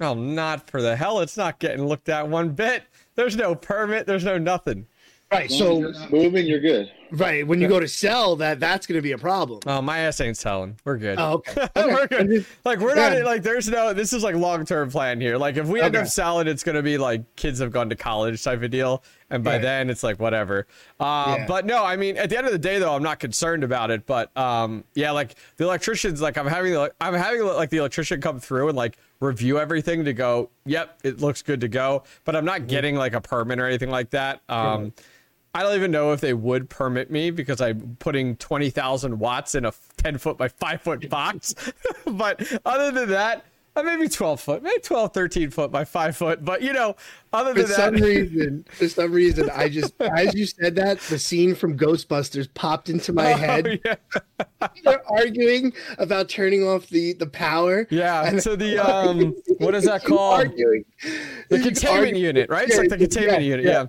Oh, 0.00 0.14
not 0.14 0.68
for 0.68 0.82
the 0.82 0.96
hell! 0.96 1.20
It's 1.20 1.36
not 1.36 1.60
getting 1.60 1.86
looked 1.86 2.08
at 2.08 2.28
one 2.28 2.50
bit. 2.50 2.82
There's 3.14 3.36
no 3.36 3.54
permit. 3.54 4.06
There's 4.06 4.24
no 4.24 4.38
nothing. 4.38 4.86
Right. 5.32 5.50
So 5.50 5.92
moving, 6.10 6.46
you're 6.46 6.60
good. 6.60 6.92
Right. 7.10 7.46
When 7.46 7.60
you 7.60 7.68
go 7.68 7.78
to 7.78 7.88
sell, 7.88 8.36
that 8.36 8.60
that's 8.60 8.86
going 8.86 8.98
to 8.98 9.02
be 9.02 9.12
a 9.12 9.18
problem. 9.18 9.60
Oh, 9.66 9.80
my 9.80 9.98
ass 9.98 10.20
ain't 10.20 10.36
selling. 10.36 10.76
We're 10.84 10.96
good. 10.96 11.18
Oh, 11.18 11.34
okay. 11.34 11.62
okay. 11.76 11.86
we're 11.86 12.06
good. 12.06 12.46
Like 12.64 12.80
we're 12.80 12.96
yeah. 12.96 13.20
not 13.20 13.24
like 13.24 13.42
there's 13.42 13.68
no. 13.68 13.92
This 13.92 14.12
is 14.12 14.22
like 14.22 14.34
long 14.34 14.64
term 14.64 14.90
plan 14.90 15.20
here. 15.20 15.36
Like 15.36 15.56
if 15.56 15.66
we 15.66 15.80
end 15.80 15.94
okay. 15.94 16.02
up 16.02 16.08
selling, 16.08 16.46
it's 16.46 16.62
going 16.62 16.76
to 16.76 16.82
be 16.82 16.98
like 16.98 17.36
kids 17.36 17.60
have 17.60 17.72
gone 17.72 17.88
to 17.90 17.96
college 17.96 18.42
type 18.42 18.62
of 18.62 18.70
deal, 18.70 19.02
and 19.30 19.44
by 19.44 19.58
then 19.58 19.90
it's 19.90 20.02
like 20.02 20.18
whatever. 20.18 20.66
Uh, 20.98 21.36
yeah. 21.38 21.46
But 21.46 21.66
no, 21.66 21.84
I 21.84 21.96
mean 21.96 22.16
at 22.16 22.30
the 22.30 22.38
end 22.38 22.46
of 22.46 22.52
the 22.52 22.58
day 22.58 22.78
though, 22.78 22.94
I'm 22.94 23.02
not 23.02 23.20
concerned 23.20 23.64
about 23.64 23.90
it. 23.90 24.06
But 24.06 24.36
um, 24.36 24.84
yeah, 24.94 25.10
like 25.10 25.36
the 25.56 25.64
electricians, 25.64 26.20
like 26.20 26.36
I'm 26.36 26.46
having 26.46 26.76
I'm 27.00 27.14
having 27.14 27.44
like 27.44 27.70
the 27.70 27.78
electrician 27.78 28.20
come 28.20 28.40
through 28.40 28.68
and 28.68 28.76
like 28.76 28.98
review 29.20 29.58
everything 29.58 30.04
to 30.04 30.12
go. 30.12 30.50
Yep, 30.66 31.00
it 31.04 31.20
looks 31.20 31.42
good 31.42 31.60
to 31.60 31.68
go. 31.68 32.02
But 32.24 32.34
I'm 32.34 32.44
not 32.44 32.60
mm-hmm. 32.60 32.68
getting 32.68 32.96
like 32.96 33.14
a 33.14 33.20
permit 33.20 33.60
or 33.60 33.66
anything 33.66 33.90
like 33.90 34.10
that. 34.10 34.40
Um. 34.48 34.92
I 35.54 35.62
don't 35.62 35.76
even 35.76 35.92
know 35.92 36.12
if 36.12 36.20
they 36.20 36.34
would 36.34 36.68
permit 36.68 37.12
me 37.12 37.30
because 37.30 37.60
I'm 37.60 37.96
putting 38.00 38.36
20,000 38.36 39.18
watts 39.20 39.54
in 39.54 39.64
a 39.64 39.72
10 39.98 40.18
foot 40.18 40.36
by 40.36 40.48
5 40.48 40.82
foot 40.82 41.08
box. 41.08 41.54
but 42.04 42.42
other 42.66 42.90
than 42.90 43.10
that, 43.10 43.44
uh, 43.76 43.82
maybe 43.82 44.08
12 44.08 44.40
foot, 44.40 44.62
maybe 44.62 44.80
12, 44.80 45.12
13 45.12 45.50
foot 45.50 45.70
by 45.70 45.84
5 45.84 46.16
foot. 46.16 46.44
But, 46.44 46.62
you 46.62 46.72
know, 46.72 46.96
other 47.32 47.54
than 47.54 47.66
for 47.66 47.72
some 47.72 47.94
reason, 47.94 48.64
for 48.70 48.88
some 48.88 49.12
reason, 49.12 49.48
I 49.50 49.68
just, 49.68 49.94
as 50.00 50.34
you 50.34 50.46
said 50.46 50.74
that, 50.74 50.98
the 51.00 51.20
scene 51.20 51.54
from 51.54 51.78
Ghostbusters 51.78 52.52
popped 52.54 52.88
into 52.88 53.12
my 53.12 53.32
oh, 53.32 53.36
head. 53.36 53.80
Yeah. 53.84 54.68
They're 54.84 55.08
arguing 55.08 55.72
about 55.98 56.28
turning 56.28 56.66
off 56.66 56.88
the, 56.88 57.12
the 57.14 57.26
power. 57.26 57.86
Yeah. 57.90 58.26
And 58.26 58.42
so 58.42 58.56
the, 58.56 58.78
um, 58.78 59.36
what 59.58 59.76
is 59.76 59.84
that 59.84 60.04
called? 60.04 60.46
Arguing. 60.46 60.84
The 61.48 61.60
containment 61.60 62.16
unit, 62.16 62.50
right? 62.50 62.68
It's 62.68 62.76
like 62.76 62.88
the 62.88 62.98
containment 62.98 63.42
yeah, 63.42 63.48
unit. 63.48 63.64
yeah 63.64 63.72
yeah, 63.74 63.86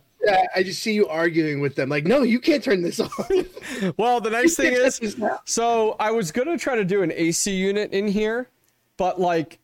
I 0.55 0.63
just 0.63 0.81
see 0.81 0.93
you 0.93 1.07
arguing 1.07 1.59
with 1.59 1.75
them. 1.75 1.89
Like, 1.89 2.05
no, 2.05 2.23
you 2.23 2.39
can't 2.39 2.63
turn 2.63 2.81
this 2.81 2.99
on. 2.99 3.45
well, 3.97 4.21
the 4.21 4.29
nice 4.29 4.55
thing 4.55 4.73
is, 4.73 5.17
so 5.45 5.95
I 5.99 6.11
was 6.11 6.31
gonna 6.31 6.57
try 6.57 6.75
to 6.75 6.85
do 6.85 7.03
an 7.03 7.11
AC 7.11 7.53
unit 7.53 7.91
in 7.91 8.07
here, 8.07 8.49
but 8.97 9.19
like, 9.19 9.59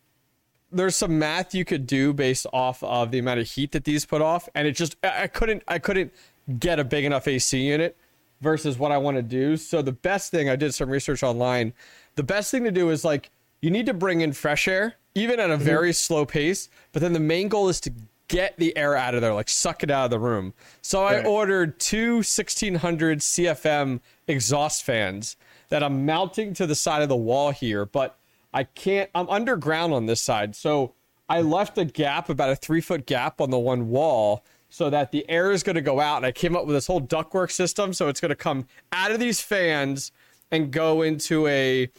there's 0.72 0.96
some 0.96 1.20
math 1.20 1.54
you 1.54 1.66
could 1.66 1.86
do 1.86 2.14
based 2.14 2.48
off 2.54 2.82
of 2.84 3.12
the 3.12 3.20
amount 3.20 3.40
of 3.40 3.48
heat 3.48 3.72
that 3.74 3.84
these 3.84 4.06
put 4.06 4.22
off, 4.22 4.48
and 4.56 4.68
it 4.68 4.74
just 4.74 4.96
I 5.04 5.28
couldn't 5.28 5.64
I 5.68 5.80
couldn't 5.80 6.14
get 6.60 6.80
a 6.80 6.84
big 6.84 7.06
enough 7.06 7.28
AC 7.28 7.60
unit 7.60 7.98
versus 8.42 8.78
what 8.78 8.92
I 8.92 8.98
want 8.98 9.18
to 9.18 9.24
do. 9.24 9.58
So 9.58 9.82
the 9.82 9.92
best 9.92 10.32
thing 10.32 10.50
I 10.50 10.56
did 10.56 10.74
some 10.74 10.90
research 10.90 11.24
online. 11.24 11.74
The 12.16 12.24
best 12.24 12.52
thing 12.52 12.64
to 12.64 12.72
do 12.72 12.90
is 12.90 13.06
like 13.06 13.30
you 13.62 13.70
need 13.70 13.86
to 13.86 13.94
bring 13.94 14.22
in 14.22 14.34
fresh 14.34 14.68
air, 14.68 14.96
even 15.16 15.40
at 15.40 15.50
a 15.50 15.56
mm-hmm. 15.56 15.64
very 15.64 15.94
slow 15.94 16.26
pace. 16.26 16.70
But 16.92 17.02
then 17.02 17.14
the 17.14 17.20
main 17.20 17.48
goal 17.48 17.70
is 17.70 17.80
to 17.82 17.94
get 18.32 18.58
the 18.58 18.76
air 18.78 18.96
out 18.96 19.14
of 19.14 19.22
there, 19.22 19.34
like 19.34 19.50
suck 19.50 19.84
it 19.84 19.92
out 19.92 20.06
of 20.06 20.10
the 20.12 20.20
room. 20.20 20.54
So 20.82 21.04
right. 21.04 21.24
I 21.24 21.28
ordered 21.28 21.80
two 21.80 22.16
1600 22.16 23.20
CFM 23.20 24.00
exhaust 24.26 24.84
fans 24.84 25.36
that 25.68 25.84
I'm 25.84 26.06
mounting 26.06 26.54
to 26.54 26.66
the 26.66 26.74
side 26.74 27.02
of 27.02 27.10
the 27.10 27.16
wall 27.16 27.52
here, 27.52 27.86
but 27.86 28.18
I 28.54 28.64
can't, 28.64 29.10
I'm 29.14 29.30
underground 29.30 29.94
on 29.94 30.06
this 30.06 30.22
side. 30.22 30.56
So 30.56 30.94
I 31.28 31.42
left 31.42 31.78
a 31.78 31.84
gap, 31.84 32.30
about 32.30 32.50
a 32.50 32.56
three 32.56 32.80
foot 32.80 33.06
gap 33.06 33.42
on 33.42 33.50
the 33.50 33.60
one 33.60 33.90
wall 33.90 34.46
so 34.70 34.90
that 34.90 35.12
the 35.12 35.30
air 35.30 35.52
is 35.52 35.62
going 35.62 35.76
to 35.76 35.82
go 35.82 36.00
out. 36.00 36.18
And 36.18 36.26
I 36.26 36.32
came 36.32 36.56
up 36.56 36.66
with 36.66 36.76
this 36.76 36.88
whole 36.88 37.02
ductwork 37.02 37.52
system. 37.52 37.92
So 37.92 38.08
it's 38.08 38.22
going 38.22 38.30
to 38.30 38.36
come 38.36 38.66
out 38.94 39.12
of 39.12 39.20
these 39.20 39.42
fans 39.42 40.14
and 40.52 40.72
go 40.72 41.02
into 41.02 41.48
a, 41.48 41.90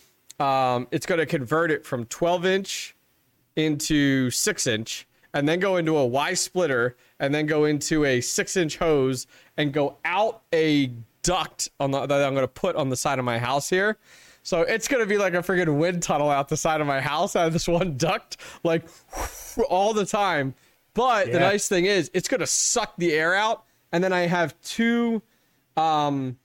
um, 0.41 0.89
it's 0.91 1.05
going 1.05 1.19
to 1.19 1.27
convert 1.27 1.71
it 1.71 1.85
from 1.85 2.07
12 2.07 2.47
inch 2.47 2.97
into 3.55 4.31
six 4.31 4.67
inch 4.67 5.07
and 5.35 5.49
then 5.49 5.61
go 5.61 5.77
into 5.77 5.97
a 5.97 6.07
Y 6.07 6.35
splitter 6.35 6.97
and 7.19 7.35
then 7.35 7.47
go 7.47 7.65
into 7.65 8.05
a 8.05 8.21
six 8.21 8.57
inch 8.57 8.77
hose 8.79 9.27
and 9.57 9.73
go 9.73 9.97
out 10.05 10.43
a 10.53 10.93
duct 11.23 11.71
on 11.81 11.91
the, 11.91 12.07
that 12.07 12.27
I'm 12.27 12.35
going 12.35 12.45
to 12.45 12.49
put 12.49 12.77
on 12.77 12.89
the 12.89 12.97
side 12.97 13.19
of 13.19 13.25
my 13.25 13.39
house 13.39 13.69
here. 13.71 13.99
So 14.43 14.63
it's 14.63 14.89
going 14.89 15.03
to 15.03 15.09
be 15.09 15.19
like 15.19 15.35
a 15.35 15.39
freaking 15.39 15.79
wind 15.79 16.03
tunnel 16.03 16.29
out 16.29 16.49
the 16.49 16.57
side 16.57 16.81
of 16.81 16.87
my 16.87 17.01
house 17.01 17.37
out 17.37 17.47
of 17.47 17.53
this 17.53 17.69
one 17.69 17.97
duct, 17.97 18.39
like 18.65 18.85
all 19.69 19.95
the 19.95 20.05
time. 20.05 20.55
But 20.95 21.29
yeah. 21.29 21.35
the 21.35 21.41
nice 21.41 21.69
thing 21.69 21.87
is, 21.87 22.11
it's 22.13 22.29
going 22.29 22.41
to 22.41 22.47
suck 22.47 22.97
the 22.97 23.13
air 23.13 23.35
out. 23.35 23.65
And 23.93 24.03
then 24.03 24.13
I 24.13 24.21
have 24.21 24.61
two, 24.63 25.23
um, 25.77 26.39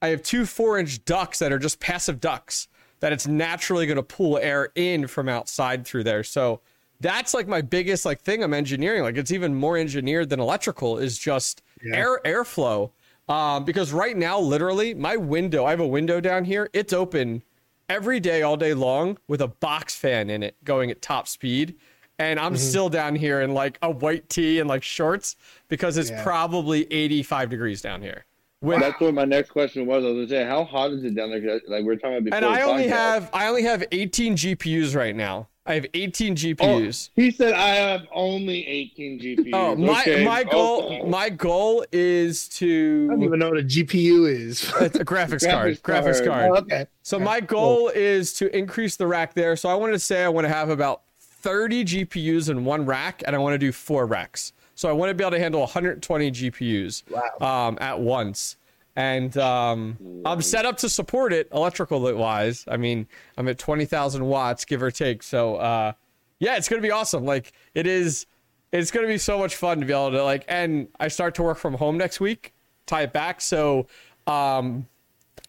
I 0.00 0.08
have 0.08 0.22
two 0.22 0.46
four 0.46 0.78
inch 0.78 1.04
ducts 1.04 1.38
that 1.40 1.52
are 1.52 1.58
just 1.58 1.80
passive 1.80 2.20
ducts 2.20 2.68
that 3.00 3.12
it's 3.12 3.26
naturally 3.26 3.86
going 3.86 3.96
to 3.96 4.02
pull 4.02 4.38
air 4.38 4.70
in 4.74 5.06
from 5.06 5.28
outside 5.28 5.86
through 5.86 6.04
there. 6.04 6.24
So 6.24 6.60
that's 7.00 7.34
like 7.34 7.48
my 7.48 7.60
biggest 7.60 8.04
like 8.04 8.20
thing 8.20 8.42
I'm 8.42 8.54
engineering. 8.54 9.02
Like 9.02 9.16
it's 9.16 9.32
even 9.32 9.54
more 9.54 9.76
engineered 9.76 10.30
than 10.30 10.40
electrical 10.40 10.98
is 10.98 11.18
just 11.18 11.62
yeah. 11.82 11.96
air 11.96 12.20
airflow. 12.24 12.90
Um, 13.28 13.64
because 13.64 13.92
right 13.92 14.16
now, 14.16 14.38
literally, 14.38 14.92
my 14.92 15.16
window, 15.16 15.64
I 15.64 15.70
have 15.70 15.80
a 15.80 15.86
window 15.86 16.20
down 16.20 16.44
here. 16.44 16.68
It's 16.74 16.92
open 16.92 17.42
every 17.88 18.20
day, 18.20 18.42
all 18.42 18.56
day 18.56 18.74
long, 18.74 19.18
with 19.28 19.40
a 19.40 19.48
box 19.48 19.96
fan 19.96 20.28
in 20.28 20.42
it 20.42 20.56
going 20.64 20.90
at 20.90 21.00
top 21.00 21.26
speed. 21.26 21.76
And 22.18 22.38
I'm 22.38 22.52
mm-hmm. 22.52 22.56
still 22.56 22.88
down 22.88 23.16
here 23.16 23.40
in 23.40 23.54
like 23.54 23.78
a 23.82 23.90
white 23.90 24.28
tee 24.28 24.60
and 24.60 24.68
like 24.68 24.82
shorts 24.82 25.36
because 25.68 25.96
it's 25.96 26.10
yeah. 26.10 26.22
probably 26.22 26.90
85 26.92 27.50
degrees 27.50 27.82
down 27.82 28.02
here. 28.02 28.24
With, 28.60 28.80
That's 28.80 28.98
what 29.00 29.12
my 29.12 29.24
next 29.24 29.50
question 29.50 29.84
was. 29.84 30.04
I 30.04 30.08
was 30.08 30.28
gonna 30.28 30.28
say, 30.28 30.48
how 30.48 30.64
hot 30.64 30.90
is 30.92 31.04
it 31.04 31.14
down 31.14 31.30
there? 31.30 31.60
Like 31.66 31.84
we 31.84 31.92
are 31.92 31.96
talking 31.96 32.16
about 32.16 32.24
before. 32.24 32.36
And 32.36 32.46
I 32.46 32.62
only 32.62 32.88
have 32.88 33.28
I 33.32 33.48
only 33.48 33.62
have 33.62 33.84
18 33.92 34.36
GPUs 34.36 34.96
right 34.96 35.14
now. 35.14 35.48
I 35.66 35.74
have 35.74 35.86
18 35.94 36.36
GPUs. 36.36 37.08
Oh, 37.08 37.12
he 37.16 37.30
said 37.30 37.54
I 37.54 37.68
have 37.68 38.06
only 38.12 38.66
18 38.66 39.18
GPUs. 39.18 39.50
Oh, 39.54 39.74
my 39.74 40.02
okay. 40.02 40.24
my 40.24 40.44
goal 40.44 40.82
okay. 40.84 41.02
my 41.08 41.30
goal 41.30 41.86
is 41.90 42.48
to 42.50 43.08
I 43.10 43.14
don't 43.14 43.22
even 43.22 43.38
know 43.38 43.48
what 43.48 43.58
a 43.58 43.62
GPU 43.62 44.30
is. 44.30 44.70
it's 44.80 44.96
a 44.96 45.04
graphics, 45.04 45.46
graphics 45.46 45.50
card. 45.50 45.82
card. 45.82 46.04
Graphics 46.04 46.24
card. 46.24 46.50
Oh, 46.50 46.56
okay. 46.58 46.86
So 47.02 47.18
my 47.18 47.40
goal 47.40 47.76
cool. 47.76 47.88
is 47.94 48.34
to 48.34 48.54
increase 48.56 48.96
the 48.96 49.06
rack 49.06 49.32
there. 49.32 49.56
So 49.56 49.70
I 49.70 49.74
wanted 49.74 49.92
to 49.92 50.00
say 50.00 50.22
I 50.22 50.28
want 50.28 50.44
to 50.44 50.52
have 50.52 50.68
about 50.68 51.02
30 51.18 51.84
GPUs 51.84 52.50
in 52.50 52.64
one 52.64 52.84
rack 52.84 53.22
and 53.26 53.34
I 53.34 53.38
want 53.38 53.54
to 53.54 53.58
do 53.58 53.72
four 53.72 54.04
racks. 54.04 54.52
So 54.74 54.90
I 54.90 54.92
want 54.92 55.10
to 55.10 55.14
be 55.14 55.24
able 55.24 55.30
to 55.32 55.38
handle 55.38 55.60
120 55.60 56.30
GPUs 56.30 57.04
wow. 57.10 57.68
um, 57.68 57.78
at 57.80 57.98
once 57.98 58.56
and 58.96 59.36
um, 59.36 59.98
I'm 60.24 60.42
set 60.42 60.66
up 60.66 60.76
to 60.78 60.88
support 60.88 61.32
it 61.32 61.48
electrical 61.52 62.00
wise. 62.14 62.64
I 62.68 62.76
mean, 62.76 63.06
I'm 63.36 63.48
at 63.48 63.58
20,000 63.58 64.24
watts, 64.24 64.64
give 64.64 64.82
or 64.82 64.90
take. 64.90 65.22
So, 65.22 65.56
uh, 65.56 65.92
yeah, 66.38 66.56
it's 66.56 66.68
gonna 66.68 66.82
be 66.82 66.90
awesome. 66.90 67.24
Like 67.24 67.52
it 67.74 67.86
is, 67.86 68.26
it's 68.72 68.90
gonna 68.90 69.06
be 69.08 69.18
so 69.18 69.38
much 69.38 69.56
fun 69.56 69.80
to 69.80 69.86
be 69.86 69.92
able 69.92 70.12
to 70.12 70.22
like. 70.22 70.44
And 70.48 70.88
I 71.00 71.08
start 71.08 71.34
to 71.36 71.42
work 71.42 71.58
from 71.58 71.74
home 71.74 71.96
next 71.96 72.20
week, 72.20 72.54
tie 72.86 73.02
it 73.02 73.12
back. 73.12 73.40
So, 73.40 73.86
um, 74.26 74.86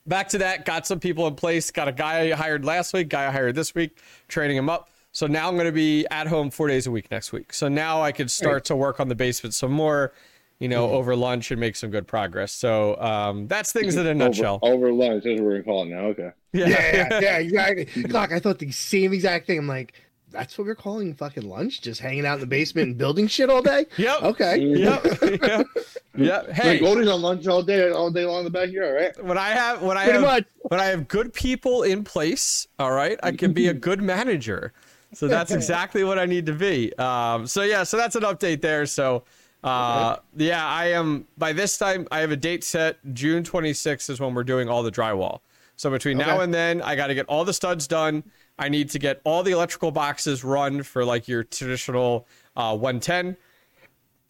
back 0.07 0.29
to 0.29 0.37
that. 0.39 0.65
Got 0.65 0.87
some 0.87 0.99
people 0.99 1.27
in 1.27 1.35
place. 1.35 1.71
Got 1.71 1.87
a 1.87 1.91
guy 1.91 2.31
I 2.31 2.31
hired 2.31 2.65
last 2.65 2.93
week. 2.93 3.09
Guy 3.09 3.27
I 3.27 3.31
hired 3.31 3.55
this 3.55 3.75
week. 3.75 3.97
Training 4.27 4.57
him 4.57 4.69
up. 4.69 4.89
So 5.11 5.27
now 5.27 5.47
I'm 5.47 5.55
going 5.55 5.65
to 5.65 5.71
be 5.71 6.05
at 6.11 6.27
home 6.27 6.49
four 6.49 6.67
days 6.67 6.87
a 6.87 6.91
week 6.91 7.09
next 7.09 7.31
week. 7.31 7.53
So 7.53 7.69
now 7.69 8.01
I 8.01 8.11
could 8.11 8.29
start 8.29 8.65
to 8.65 8.75
work 8.75 8.99
on 8.99 9.07
the 9.07 9.15
basement 9.15 9.53
some 9.53 9.71
more, 9.71 10.11
you 10.59 10.67
know, 10.69 10.89
over 10.91 11.15
lunch 11.15 11.51
and 11.51 11.59
make 11.59 11.75
some 11.75 11.91
good 11.91 12.07
progress. 12.07 12.51
So 12.51 12.97
um, 13.01 13.47
that's 13.47 13.71
things 13.71 13.95
in 13.97 14.07
a 14.07 14.13
nutshell. 14.13 14.59
Over, 14.61 14.87
over 14.87 14.91
lunch, 14.93 15.23
that's 15.23 15.39
what 15.39 15.45
we're 15.45 15.51
gonna 15.61 15.63
call 15.63 15.83
it 15.83 15.87
now. 15.87 16.05
Okay. 16.07 16.31
Yeah, 16.53 16.67
yeah, 16.67 17.19
yeah, 17.19 17.37
exactly. 17.39 17.85
Glock, 18.03 18.31
I 18.31 18.39
thought 18.39 18.59
the 18.59 18.71
same 18.71 19.13
exact 19.13 19.47
thing. 19.47 19.59
I'm 19.59 19.67
like, 19.67 19.93
that's 20.31 20.57
what 20.57 20.67
we're 20.67 20.75
calling 20.75 21.13
fucking 21.13 21.47
lunch? 21.47 21.81
Just 21.81 22.01
hanging 22.01 22.25
out 22.25 22.35
in 22.35 22.39
the 22.41 22.45
basement 22.47 22.87
and 22.89 22.97
building 22.97 23.27
shit 23.27 23.49
all 23.49 23.61
day? 23.61 23.85
Yep. 23.97 24.23
Okay. 24.23 24.57
Yep. 24.59 25.05
yeah. 25.41 25.63
Yeah. 26.17 26.53
Hey, 26.53 26.71
Like 26.71 26.81
Goldie's 26.81 27.07
on 27.09 27.21
lunch 27.21 27.47
all 27.47 27.61
day, 27.61 27.89
all 27.91 28.09
day 28.09 28.25
long 28.25 28.39
in 28.39 28.43
the 28.45 28.49
backyard, 28.49 28.95
right? 28.95 29.25
when 29.25 29.37
I 29.37 29.49
have 29.49 29.81
when 29.81 29.97
I 29.97 30.03
Pretty 30.05 30.19
have 30.19 30.27
much. 30.27 30.45
when 30.63 30.79
I 30.79 30.85
have 30.85 31.07
good 31.07 31.33
people 31.33 31.83
in 31.83 32.03
place, 32.03 32.67
all 32.79 32.91
right, 32.91 33.17
I 33.23 33.31
can 33.33 33.51
be 33.53 33.67
a 33.67 33.73
good 33.73 34.01
manager. 34.01 34.71
So 35.13 35.27
that's 35.27 35.51
exactly 35.51 36.03
what 36.03 36.19
I 36.19 36.25
need 36.25 36.45
to 36.47 36.53
be. 36.53 36.93
Um, 36.97 37.47
so 37.47 37.61
yeah, 37.63 37.83
so 37.83 37.95
that's 37.97 38.15
an 38.15 38.23
update 38.23 38.61
there. 38.61 38.85
So 38.85 39.23
uh, 39.65 40.17
yeah, 40.37 40.65
I 40.65 40.91
am 40.91 41.25
by 41.37 41.51
this 41.51 41.77
time 41.77 42.07
I 42.11 42.19
have 42.19 42.31
a 42.31 42.37
date 42.37 42.63
set. 42.63 42.97
June 43.13 43.43
26th 43.43 44.09
is 44.11 44.19
when 44.19 44.35
we're 44.35 44.43
doing 44.43 44.69
all 44.69 44.83
the 44.83 44.91
drywall. 44.91 45.39
So 45.75 45.89
between 45.89 46.17
now 46.17 46.39
and 46.39 46.53
then, 46.53 46.81
I 46.81 46.95
got 46.95 47.07
to 47.07 47.15
get 47.15 47.25
all 47.25 47.43
the 47.43 47.53
studs 47.53 47.87
done. 47.87 48.23
I 48.57 48.69
need 48.69 48.89
to 48.91 48.99
get 48.99 49.19
all 49.25 49.43
the 49.43 49.51
electrical 49.51 49.91
boxes 49.91 50.43
run 50.43 50.83
for 50.83 51.03
like 51.03 51.27
your 51.27 51.43
traditional 51.43 52.27
uh, 52.55 52.77
110 52.77 53.35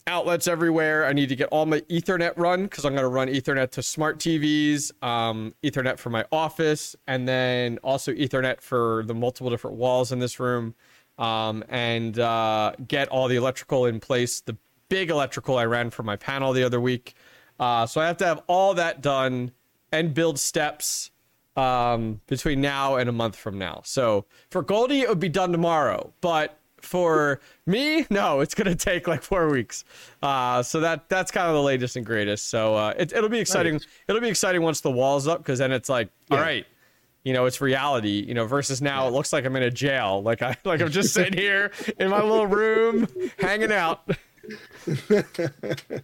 outlets 0.07 0.47
everywhere. 0.47 1.05
I 1.05 1.13
need 1.13 1.29
to 1.29 1.35
get 1.35 1.49
all 1.49 1.65
my 1.65 1.81
Ethernet 1.81 2.33
run 2.37 2.63
because 2.63 2.85
I'm 2.85 2.93
going 2.93 3.03
to 3.03 3.09
run 3.09 3.27
Ethernet 3.27 3.71
to 3.71 3.83
smart 3.83 4.19
TVs, 4.19 4.91
um, 5.03 5.53
Ethernet 5.63 5.99
for 5.99 6.09
my 6.09 6.25
office, 6.31 6.95
and 7.07 7.27
then 7.27 7.77
also 7.83 8.13
Ethernet 8.13 8.61
for 8.61 9.03
the 9.05 9.13
multiple 9.13 9.49
different 9.49 9.77
walls 9.77 10.11
in 10.11 10.19
this 10.19 10.39
room, 10.39 10.73
um, 11.17 11.63
and 11.69 12.17
uh, 12.19 12.71
get 12.87 13.09
all 13.09 13.27
the 13.27 13.35
electrical 13.35 13.85
in 13.85 13.99
place. 13.99 14.41
The 14.41 14.57
big 14.89 15.09
electrical 15.09 15.57
I 15.57 15.65
ran 15.65 15.89
for 15.89 16.03
my 16.03 16.15
panel 16.15 16.53
the 16.53 16.63
other 16.63 16.79
week. 16.81 17.15
Uh, 17.59 17.85
so 17.85 18.01
I 18.01 18.07
have 18.07 18.17
to 18.17 18.25
have 18.25 18.43
all 18.47 18.73
that 18.75 19.01
done 19.01 19.51
and 19.91 20.13
build 20.13 20.39
steps 20.39 21.11
um, 21.55 22.19
between 22.27 22.59
now 22.61 22.95
and 22.97 23.07
a 23.09 23.13
month 23.13 23.35
from 23.35 23.57
now. 23.57 23.81
So 23.85 24.25
for 24.49 24.61
Goldie, 24.61 25.01
it 25.01 25.09
would 25.09 25.19
be 25.19 25.29
done 25.29 25.51
tomorrow, 25.51 26.11
but 26.21 26.59
for 26.81 27.39
me, 27.65 28.05
no, 28.09 28.41
it's 28.41 28.53
gonna 28.53 28.75
take 28.75 29.07
like 29.07 29.21
four 29.23 29.49
weeks. 29.49 29.85
Uh, 30.21 30.61
so 30.61 30.81
that 30.81 31.07
that's 31.09 31.31
kind 31.31 31.47
of 31.47 31.53
the 31.53 31.61
latest 31.61 31.95
and 31.95 32.05
greatest. 32.05 32.49
So 32.49 32.75
uh, 32.75 32.93
it, 32.97 33.13
it'll 33.13 33.29
be 33.29 33.39
exciting. 33.39 33.79
It'll 34.07 34.21
be 34.21 34.27
exciting 34.29 34.61
once 34.61 34.81
the 34.81 34.91
wall's 34.91 35.27
up 35.27 35.39
because 35.39 35.59
then 35.59 35.71
it's 35.71 35.89
like, 35.89 36.09
all 36.29 36.37
Yeah. 36.37 36.43
right, 36.43 36.65
you 37.23 37.33
know, 37.33 37.45
it's 37.45 37.61
reality. 37.61 38.23
You 38.27 38.33
know, 38.33 38.45
versus 38.45 38.81
now 38.81 39.07
it 39.07 39.11
looks 39.11 39.31
like 39.33 39.45
I'm 39.45 39.55
in 39.55 39.63
a 39.63 39.71
jail. 39.71 40.21
Like 40.21 40.41
I 40.41 40.57
like 40.65 40.81
I'm 40.81 40.91
just 40.91 41.13
sitting 41.13 41.33
here 41.39 41.71
in 41.99 42.09
my 42.09 42.21
little 42.21 42.47
room 42.47 43.07
hanging 43.39 43.71
out. 43.71 44.07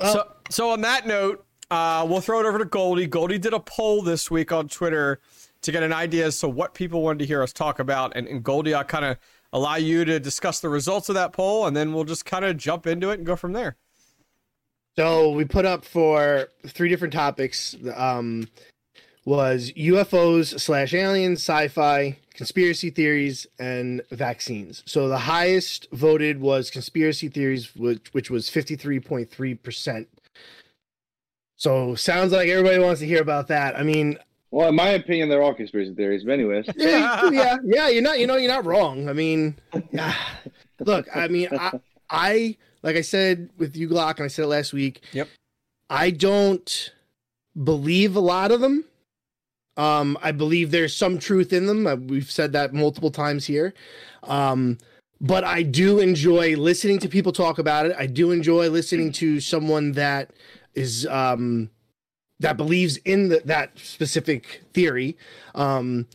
so 0.00 0.32
so 0.50 0.70
on 0.70 0.80
that 0.82 1.06
note, 1.06 1.44
uh, 1.70 2.06
we'll 2.08 2.20
throw 2.20 2.40
it 2.40 2.46
over 2.46 2.58
to 2.58 2.64
Goldie. 2.64 3.06
Goldie 3.06 3.38
did 3.38 3.52
a 3.52 3.60
poll 3.60 4.02
this 4.02 4.30
week 4.30 4.52
on 4.52 4.68
Twitter 4.68 5.20
to 5.62 5.72
get 5.72 5.82
an 5.82 5.92
idea 5.92 6.26
as 6.26 6.38
to 6.40 6.48
what 6.48 6.74
people 6.74 7.02
wanted 7.02 7.20
to 7.20 7.26
hear 7.26 7.42
us 7.42 7.52
talk 7.52 7.78
about. 7.78 8.12
And, 8.14 8.26
and 8.28 8.42
Goldie, 8.42 8.74
I'll 8.74 8.84
kind 8.84 9.04
of 9.04 9.18
allow 9.52 9.76
you 9.76 10.04
to 10.04 10.20
discuss 10.20 10.60
the 10.60 10.68
results 10.68 11.08
of 11.08 11.14
that 11.14 11.32
poll, 11.32 11.66
and 11.66 11.76
then 11.76 11.92
we'll 11.92 12.04
just 12.04 12.24
kind 12.24 12.44
of 12.44 12.56
jump 12.56 12.86
into 12.86 13.10
it 13.10 13.14
and 13.14 13.26
go 13.26 13.36
from 13.36 13.52
there. 13.52 13.76
So 14.96 15.30
we 15.30 15.44
put 15.44 15.64
up 15.64 15.84
for 15.84 16.48
three 16.66 16.88
different 16.88 17.14
topics. 17.14 17.76
Um, 17.94 18.48
was 19.24 19.72
UFOs 19.72 20.60
slash 20.60 20.92
aliens, 20.92 21.40
sci-fi, 21.40 22.18
conspiracy 22.34 22.90
theories, 22.90 23.46
and 23.58 24.02
vaccines. 24.10 24.82
So 24.86 25.08
the 25.08 25.18
highest 25.18 25.88
voted 25.92 26.40
was 26.40 26.70
conspiracy 26.70 27.28
theories, 27.28 27.74
which, 27.76 28.12
which 28.12 28.30
was 28.30 28.48
fifty 28.48 28.76
three 28.76 29.00
point 29.00 29.30
three 29.30 29.54
percent. 29.54 30.08
So 31.56 31.94
sounds 31.94 32.32
like 32.32 32.48
everybody 32.48 32.78
wants 32.80 33.00
to 33.00 33.06
hear 33.06 33.22
about 33.22 33.48
that. 33.48 33.78
I 33.78 33.82
mean, 33.84 34.18
Well, 34.50 34.68
in 34.68 34.74
my 34.74 34.88
opinion, 34.90 35.28
they're 35.28 35.42
all 35.42 35.54
conspiracy 35.54 35.94
theories. 35.94 36.24
But 36.24 36.32
anyways, 36.32 36.66
yeah, 36.76 37.30
yeah, 37.30 37.56
yeah. 37.64 37.88
You're 37.88 38.02
not, 38.02 38.18
you 38.18 38.26
know, 38.26 38.36
you're 38.36 38.50
not 38.50 38.64
wrong. 38.64 39.08
I 39.08 39.12
mean, 39.12 39.56
yeah. 39.90 40.14
look, 40.80 41.06
I 41.14 41.28
mean, 41.28 41.48
I, 41.52 41.80
I, 42.10 42.56
like 42.82 42.96
I 42.96 43.00
said 43.00 43.50
with 43.56 43.76
you, 43.76 43.88
Glock, 43.88 44.16
and 44.16 44.24
I 44.24 44.28
said 44.28 44.44
it 44.44 44.48
last 44.48 44.72
week. 44.72 45.02
Yep. 45.12 45.28
I 45.88 46.10
don't 46.10 46.92
believe 47.62 48.16
a 48.16 48.20
lot 48.20 48.50
of 48.50 48.60
them. 48.60 48.84
Um, 49.76 50.16
I 50.22 50.32
believe 50.32 50.70
there's 50.70 50.94
some 50.94 51.18
truth 51.18 51.52
in 51.52 51.66
them. 51.66 51.86
Uh, 51.86 51.96
We've 51.96 52.30
said 52.30 52.52
that 52.52 52.72
multiple 52.72 53.10
times 53.10 53.46
here. 53.46 53.74
Um, 54.22 54.78
but 55.20 55.44
I 55.44 55.62
do 55.62 56.00
enjoy 56.00 56.56
listening 56.56 56.98
to 57.00 57.08
people 57.08 57.32
talk 57.32 57.58
about 57.58 57.86
it. 57.86 57.96
I 57.98 58.06
do 58.06 58.30
enjoy 58.30 58.68
listening 58.68 59.12
to 59.12 59.40
someone 59.40 59.92
that 59.92 60.30
is 60.74 61.06
um, 61.06 61.70
that 62.40 62.56
believes 62.56 62.98
in 62.98 63.28
the, 63.28 63.42
that 63.44 63.78
specific 63.78 64.62
theory. 64.72 65.16
Um, 65.54 66.06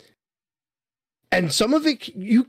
and 1.32 1.52
some 1.52 1.74
of 1.74 1.86
it, 1.86 2.10
you 2.10 2.48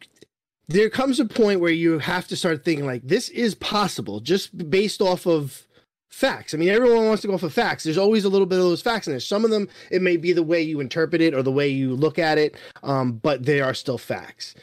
there 0.69 0.91
comes 0.91 1.19
a 1.19 1.25
point 1.25 1.61
where 1.61 1.73
you 1.73 1.99
have 1.99 2.29
to 2.29 2.37
start 2.37 2.65
thinking 2.65 2.87
like 2.87 3.03
this 3.03 3.29
is 3.31 3.55
possible 3.57 4.21
just 4.21 4.71
based 4.71 5.01
off 5.01 5.27
of 5.27 5.67
facts. 6.11 6.53
I 6.53 6.59
mean, 6.59 6.69
everyone 6.69 7.07
wants 7.07 7.23
to 7.23 7.29
go 7.29 7.35
off 7.35 7.43
of 7.43 7.53
facts. 7.53 7.85
There's 7.85 7.99
always 7.99 8.25
a 8.25 8.29
little 8.29 8.47
bit 8.47 8.59
of 8.59 8.65
those 8.65 8.83
facts 8.83 9.07
in 9.07 9.13
there. 9.13 9.21
Some 9.21 9.45
of 9.45 9.51
them, 9.51 9.69
it 9.91 10.03
may 10.03 10.17
be 10.17 10.33
the 10.33 10.43
way 10.43 10.61
you 10.61 10.81
interpret 10.81 11.23
it 11.23 11.35
or 11.35 11.43
the 11.43 11.53
way 11.53 11.69
you 11.69 11.95
look 11.95 12.19
at 12.19 12.39
it, 12.39 12.57
um, 12.83 13.13
but 13.13 13.45
they 13.45 13.61
are 13.61 13.75
still 13.75 13.99
facts. 13.99 14.55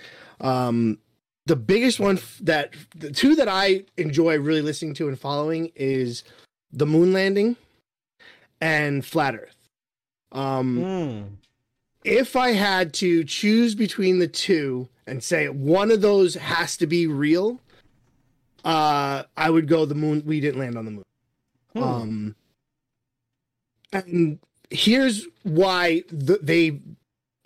Um, 0.41 0.99
the 1.45 1.55
biggest 1.55 1.99
one 1.99 2.19
that 2.41 2.73
the 2.95 3.12
two 3.12 3.36
that 3.36 3.47
I 3.47 3.86
enjoy 3.95 4.38
really 4.38 4.62
listening 4.62 4.93
to 4.95 5.07
and 5.07 5.17
following 5.17 5.71
is 5.75 6.23
the 6.71 6.86
moon 6.86 7.13
landing 7.13 7.55
and 8.60 9.05
flat 9.05 9.36
Earth. 9.36 9.55
Um, 10.33 11.38
if 12.03 12.36
I 12.36 12.51
had 12.51 12.93
to 12.95 13.23
choose 13.23 13.75
between 13.75 14.19
the 14.19 14.27
two 14.27 14.89
and 15.07 15.23
say 15.23 15.47
one 15.47 15.89
of 15.89 16.01
those 16.01 16.36
has 16.36 16.75
to 16.77 16.88
be 16.88 17.07
real, 17.07 17.62
uh, 18.65 19.23
I 19.38 19.49
would 19.49 19.67
go 19.69 19.86
the 19.86 19.95
moon. 19.95 20.23
We 20.25 20.41
didn't 20.41 20.60
land 20.60 20.77
on 20.77 20.83
the 20.83 20.91
moon. 20.91 21.03
Hmm. 21.77 21.83
Um, 21.83 22.35
and 23.93 24.39
here's 24.69 25.25
why 25.43 26.03
th- 26.09 26.39
they 26.41 26.79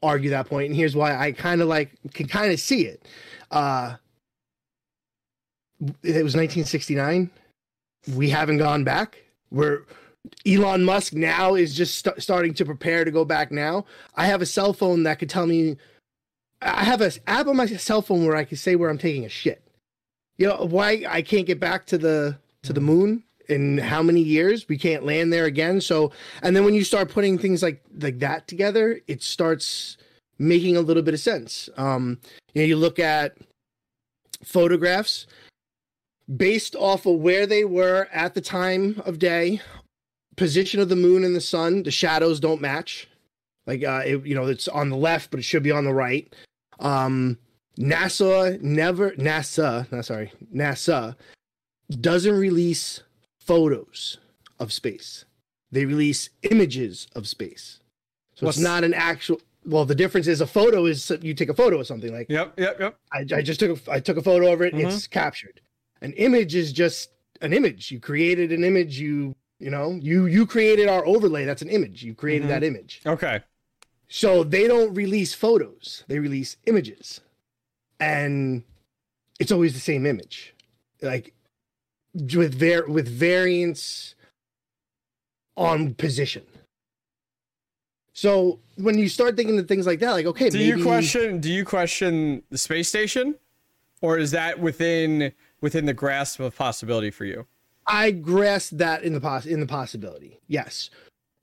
argue 0.03 0.31
that 0.31 0.47
point, 0.47 0.67
and 0.67 0.75
here's 0.75 0.95
why 0.95 1.15
I 1.15 1.31
kind 1.31 1.61
of 1.61 1.67
like 1.67 1.91
can 2.13 2.27
kind 2.27 2.51
of 2.51 2.59
see 2.59 2.85
it. 2.85 3.07
Uh, 3.51 3.95
it 6.03 6.23
was 6.23 6.35
1969. 6.35 7.29
We 8.15 8.29
haven't 8.29 8.57
gone 8.57 8.83
back. 8.83 9.17
We're 9.51 9.83
Elon 10.45 10.83
Musk 10.83 11.13
now 11.13 11.55
is 11.55 11.75
just 11.75 12.05
st- 12.05 12.21
starting 12.21 12.53
to 12.55 12.65
prepare 12.65 13.03
to 13.03 13.11
go 13.11 13.25
back 13.25 13.51
now. 13.51 13.85
I 14.15 14.27
have 14.27 14.41
a 14.41 14.45
cell 14.45 14.73
phone 14.73 15.03
that 15.03 15.19
could 15.19 15.29
tell 15.29 15.47
me. 15.47 15.77
I 16.61 16.83
have 16.83 17.01
an 17.01 17.11
app 17.25 17.47
on 17.47 17.57
my 17.57 17.65
cell 17.65 18.03
phone 18.03 18.25
where 18.25 18.35
I 18.35 18.43
can 18.43 18.57
say 18.57 18.75
where 18.75 18.89
I'm 18.89 18.99
taking 18.99 19.25
a 19.25 19.29
shit. 19.29 19.63
You 20.37 20.47
know 20.47 20.65
why 20.65 21.03
I 21.07 21.21
can't 21.21 21.47
get 21.47 21.59
back 21.59 21.85
to 21.87 21.97
the 21.97 22.37
to 22.63 22.73
the 22.73 22.81
moon 22.81 23.23
in 23.51 23.77
how 23.77 24.01
many 24.01 24.21
years? 24.21 24.67
We 24.67 24.77
can't 24.77 25.05
land 25.05 25.31
there 25.31 25.45
again. 25.45 25.81
So, 25.81 26.11
and 26.41 26.55
then 26.55 26.65
when 26.65 26.73
you 26.73 26.83
start 26.83 27.09
putting 27.09 27.37
things 27.37 27.61
like 27.61 27.83
like 27.99 28.19
that 28.19 28.47
together, 28.47 28.99
it 29.07 29.21
starts 29.21 29.97
making 30.39 30.77
a 30.77 30.81
little 30.81 31.03
bit 31.03 31.13
of 31.13 31.19
sense. 31.19 31.69
Um, 31.77 32.19
you 32.53 32.61
know, 32.61 32.67
you 32.67 32.75
look 32.75 32.99
at 32.99 33.37
photographs 34.43 35.27
based 36.35 36.75
off 36.75 37.05
of 37.05 37.19
where 37.19 37.45
they 37.45 37.65
were 37.65 38.07
at 38.11 38.33
the 38.33 38.41
time 38.41 39.01
of 39.05 39.19
day, 39.19 39.61
position 40.37 40.79
of 40.79 40.89
the 40.89 40.95
moon 40.95 41.23
and 41.23 41.35
the 41.35 41.41
sun, 41.41 41.83
the 41.83 41.91
shadows 41.91 42.39
don't 42.39 42.61
match. 42.61 43.07
Like 43.67 43.83
uh, 43.83 44.01
it, 44.05 44.25
you 44.25 44.33
know, 44.33 44.47
it's 44.47 44.67
on 44.67 44.89
the 44.89 44.97
left, 44.97 45.31
but 45.31 45.39
it 45.39 45.43
should 45.43 45.63
be 45.63 45.71
on 45.71 45.85
the 45.85 45.93
right. 45.93 46.33
Um, 46.79 47.37
NASA 47.77 48.59
never 48.61 49.11
NASA, 49.11 49.89
not 49.91 50.05
sorry, 50.05 50.31
NASA 50.53 51.15
doesn't 51.99 52.37
release 52.37 53.01
photos 53.45 54.17
of 54.59 54.71
space. 54.71 55.25
They 55.71 55.85
release 55.85 56.29
images 56.43 57.07
of 57.15 57.27
space. 57.27 57.79
So 58.35 58.45
What's- 58.45 58.57
it's 58.57 58.63
not 58.63 58.83
an 58.83 58.93
actual. 58.93 59.41
Well, 59.65 59.85
the 59.85 59.95
difference 59.95 60.27
is 60.27 60.41
a 60.41 60.47
photo 60.47 60.85
is 60.87 61.11
you 61.21 61.33
take 61.35 61.49
a 61.49 61.53
photo 61.53 61.79
of 61.79 61.85
something 61.87 62.11
like 62.11 62.27
Yep, 62.29 62.59
yep, 62.59 62.79
yep. 62.79 62.97
I, 63.13 63.19
I 63.37 63.41
just 63.43 63.59
took 63.59 63.87
a, 63.87 63.91
I 63.91 63.99
took 63.99 64.17
a 64.17 64.23
photo 64.23 64.51
of 64.51 64.61
it. 64.61 64.73
Mhm. 64.73 64.85
It's 64.87 65.05
captured. 65.05 65.61
An 66.01 66.13
image 66.13 66.55
is 66.55 66.73
just 66.73 67.11
an 67.41 67.53
image. 67.53 67.91
You 67.91 67.99
created 67.99 68.51
an 68.51 68.63
image. 68.63 68.99
You 68.99 69.35
you 69.59 69.69
know 69.69 69.99
you 70.01 70.25
you 70.25 70.47
created 70.47 70.87
our 70.89 71.05
overlay. 71.05 71.45
That's 71.45 71.61
an 71.61 71.69
image. 71.69 72.01
You 72.03 72.15
created 72.15 72.45
Mhm. 72.47 72.49
that 72.49 72.63
image. 72.63 73.01
Okay. 73.05 73.41
So 74.07 74.43
they 74.43 74.67
don't 74.67 74.93
release 74.95 75.33
photos. 75.35 76.03
They 76.07 76.17
release 76.19 76.57
images, 76.65 77.21
and 77.99 78.63
it's 79.39 79.51
always 79.51 79.73
the 79.73 79.79
same 79.79 80.05
image. 80.07 80.55
Like 81.03 81.33
with 82.13 82.53
var- 82.59 82.87
with 82.87 83.07
variance 83.07 84.15
on 85.57 85.93
position. 85.93 86.43
So 88.13 88.59
when 88.75 88.97
you 88.97 89.07
start 89.09 89.35
thinking 89.37 89.57
of 89.59 89.67
things 89.67 89.85
like 89.87 89.99
that, 89.99 90.11
like 90.11 90.25
okay, 90.25 90.49
Do 90.49 90.57
maybe, 90.57 90.79
you 90.79 90.83
question? 90.83 91.39
Do 91.39 91.51
you 91.51 91.65
question 91.65 92.43
the 92.49 92.57
space 92.57 92.87
station, 92.89 93.35
or 94.01 94.17
is 94.17 94.31
that 94.31 94.59
within 94.59 95.31
within 95.61 95.85
the 95.85 95.93
grasp 95.93 96.39
of 96.39 96.55
possibility 96.55 97.11
for 97.11 97.25
you? 97.25 97.47
I 97.87 98.11
grasp 98.11 98.73
that 98.77 99.03
in 99.03 99.13
the 99.13 99.21
poss- 99.21 99.45
in 99.45 99.59
the 99.59 99.65
possibility, 99.65 100.39
yes. 100.47 100.89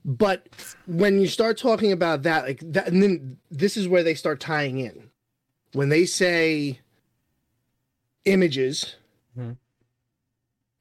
But 0.05 0.47
when 0.87 1.21
you 1.21 1.27
start 1.27 1.59
talking 1.59 1.93
about 1.93 2.23
that, 2.23 2.45
like 2.45 2.61
that, 2.73 2.89
and 2.89 3.03
then 3.03 3.39
this 3.51 3.77
is 3.77 3.89
where 3.89 4.03
they 4.03 4.15
start 4.15 4.41
tying 4.41 4.79
in. 4.79 5.11
When 5.73 5.89
they 5.89 6.07
say 6.07 6.81
images, 8.25 8.95
Mhm. 9.37 9.57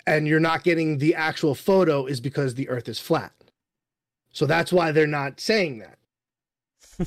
And 0.08 0.28
you're 0.28 0.39
not 0.39 0.63
getting 0.63 0.98
the 0.98 1.13
actual 1.13 1.54
photo, 1.54 2.06
is 2.08 2.20
because 2.20 2.56
the 2.56 2.67
Earth 2.70 2.89
is 2.89 3.00
flat. 3.00 3.32
So 4.32 4.46
that's 4.46 4.72
why 4.72 4.91
they're 4.91 5.06
not 5.06 5.39
saying 5.39 5.80
that. 5.80 5.98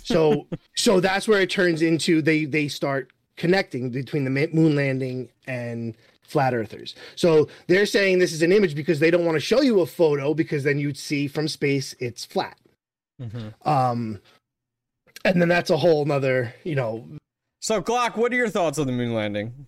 So, 0.04 0.46
so 0.76 1.00
that's 1.00 1.26
where 1.26 1.40
it 1.40 1.50
turns 1.50 1.82
into 1.82 2.22
they 2.22 2.44
they 2.44 2.68
start 2.68 3.12
connecting 3.36 3.90
between 3.90 4.24
the 4.24 4.30
moon 4.52 4.76
landing 4.76 5.30
and 5.46 5.96
flat 6.22 6.54
earthers. 6.54 6.94
So 7.16 7.48
they're 7.66 7.86
saying 7.86 8.18
this 8.20 8.32
is 8.32 8.42
an 8.42 8.52
image 8.52 8.74
because 8.76 9.00
they 9.00 9.10
don't 9.10 9.24
want 9.24 9.34
to 9.36 9.40
show 9.40 9.62
you 9.62 9.80
a 9.80 9.86
photo 9.86 10.32
because 10.34 10.62
then 10.62 10.78
you'd 10.78 10.98
see 10.98 11.26
from 11.26 11.48
space 11.48 11.94
it's 11.98 12.24
flat. 12.24 12.56
Um, 13.64 14.20
and 15.24 15.40
then 15.40 15.48
that's 15.48 15.70
a 15.70 15.76
whole 15.76 16.04
nother, 16.04 16.54
you 16.64 16.74
know, 16.76 17.06
So, 17.60 17.82
Glock, 17.82 18.16
what 18.16 18.32
are 18.32 18.36
your 18.36 18.48
thoughts 18.48 18.78
on 18.78 18.86
the 18.86 18.92
moon 18.92 19.12
landing? 19.12 19.66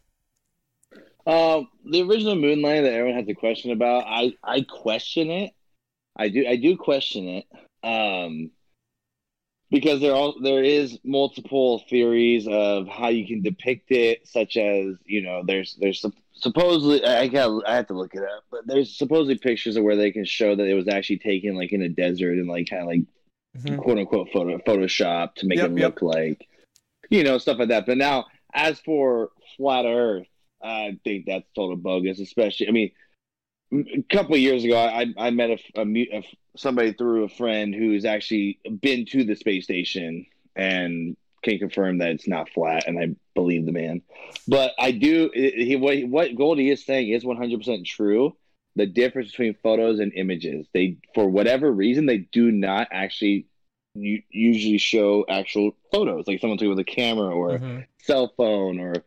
Um, 1.27 1.69
the 1.85 2.03
original 2.03 2.35
moon 2.35 2.63
landing 2.63 2.85
that 2.85 2.95
everyone 2.95 3.19
has 3.19 3.29
a 3.29 3.35
question 3.35 3.71
about, 3.71 4.05
I 4.07 4.35
I 4.43 4.63
question 4.63 5.31
it. 5.31 5.53
I 6.17 6.29
do 6.29 6.47
I 6.47 6.57
do 6.57 6.77
question 6.77 7.29
it. 7.29 7.47
Um, 7.85 8.51
because 9.71 10.01
there 10.01 10.13
all 10.13 10.39
there 10.43 10.63
is 10.63 10.99
multiple 11.05 11.83
theories 11.89 12.47
of 12.47 12.87
how 12.89 13.09
you 13.09 13.27
can 13.27 13.41
depict 13.43 13.91
it, 13.91 14.27
such 14.29 14.57
as 14.57 14.97
you 15.07 15.23
know, 15.23 15.43
there's 15.47 15.77
there's 15.81 16.05
supposedly 16.35 17.05
I 17.05 17.29
got 17.29 17.67
I 17.67 17.77
have 17.77 17.87
to 17.87 17.95
look 17.95 18.15
it 18.15 18.23
up, 18.23 18.45
but 18.51 18.67
there's 18.67 18.97
supposedly 18.97 19.39
pictures 19.39 19.77
of 19.77 19.85
where 19.85 19.97
they 19.97 20.11
can 20.11 20.25
show 20.25 20.55
that 20.55 20.67
it 20.67 20.75
was 20.75 20.89
actually 20.89 21.19
taken 21.19 21.55
like 21.57 21.73
in 21.73 21.83
a 21.83 21.89
desert 21.89 22.39
and 22.39 22.49
like 22.49 22.69
kind 22.69 22.83
of 22.83 22.89
like 22.89 23.01
Mhm. 23.57 23.77
quote 23.83 23.99
unquote 23.99 24.31
photo 24.33 24.57
Photoshop 24.59 25.35
to 25.35 25.47
make 25.47 25.59
Yep, 25.59 25.71
it 25.73 25.79
yep. 25.79 26.01
look 26.01 26.03
like 26.17 26.49
you 27.11 27.23
know 27.23 27.37
stuff 27.39 27.59
like 27.59 27.69
that. 27.69 27.85
But 27.87 27.99
now, 27.99 28.27
as 28.55 28.81
for 28.81 29.31
flat 29.57 29.85
Earth, 29.85 30.27
I 30.63 30.99
think 31.05 31.27
that's 31.27 31.47
total 31.55 31.77
bogus. 31.77 32.21
Especially, 32.21 32.69
I 32.69 32.71
mean, 32.71 32.91
a 33.73 34.03
couple 34.15 34.35
of 34.35 34.41
years 34.41 34.65
ago, 34.65 34.77
I 34.79 35.07
I 35.17 35.31
met 35.31 35.51
a, 35.51 35.59
a, 35.81 35.85
a 35.85 36.23
somebody 36.57 36.93
through 36.93 37.25
a 37.25 37.29
friend 37.29 37.75
who's 37.75 38.05
actually 38.05 38.59
been 38.81 39.07
to 39.07 39.25
the 39.25 39.35
space 39.35 39.65
station 39.65 40.27
and 40.55 41.17
can 41.43 41.59
confirm 41.59 41.99
that 41.99 42.11
it's 42.11 42.29
not 42.29 42.49
flat, 42.51 42.87
and 42.87 42.99
I 42.99 43.17
believe 43.35 43.67
the 43.67 43.73
man. 43.73 44.03
But 44.47 44.73
I 44.79 44.93
do 44.93 45.31
he 45.35 45.77
what 45.77 45.99
what 46.05 46.37
Goldie 46.37 46.71
is 46.71 46.85
saying 46.85 47.09
is 47.09 47.25
one 47.25 47.37
hundred 47.37 47.59
percent 47.59 47.87
true. 47.87 48.37
The 48.75 48.87
difference 48.87 49.31
between 49.31 49.55
photos 49.63 49.99
and 50.01 50.15
images, 50.15 50.67
they 50.73 50.97
for 51.15 51.29
whatever 51.29 51.71
reason 51.71 52.07
they 52.07 52.19
do 52.33 52.51
not 52.51 52.89
actually 52.91 53.47
usually 53.95 54.79
show 54.79 55.27
actual 55.29 55.77
photos, 55.93 56.27
like 56.27 56.41
someone 56.41 56.57
took 56.57 56.67
it 56.67 56.71
with 56.71 56.79
a 56.79 56.85
camera 56.85 57.35
or 57.35 57.59
Mhm. 57.59 57.85
cell 57.99 58.33
phone 58.37 58.81
or 58.81 59.05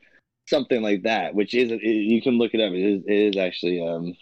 something 0.48 0.82
like 0.82 1.04
that. 1.04 1.34
Which 1.36 1.54
is 1.54 1.72
it, 1.72 1.82
you 1.84 2.22
can 2.22 2.38
look 2.38 2.54
it 2.54 2.62
up. 2.62 2.74
It 2.74 2.80
is, 2.80 3.04
it 3.06 3.36
is 3.36 3.38
actually 3.38 3.86
um, 3.86 4.16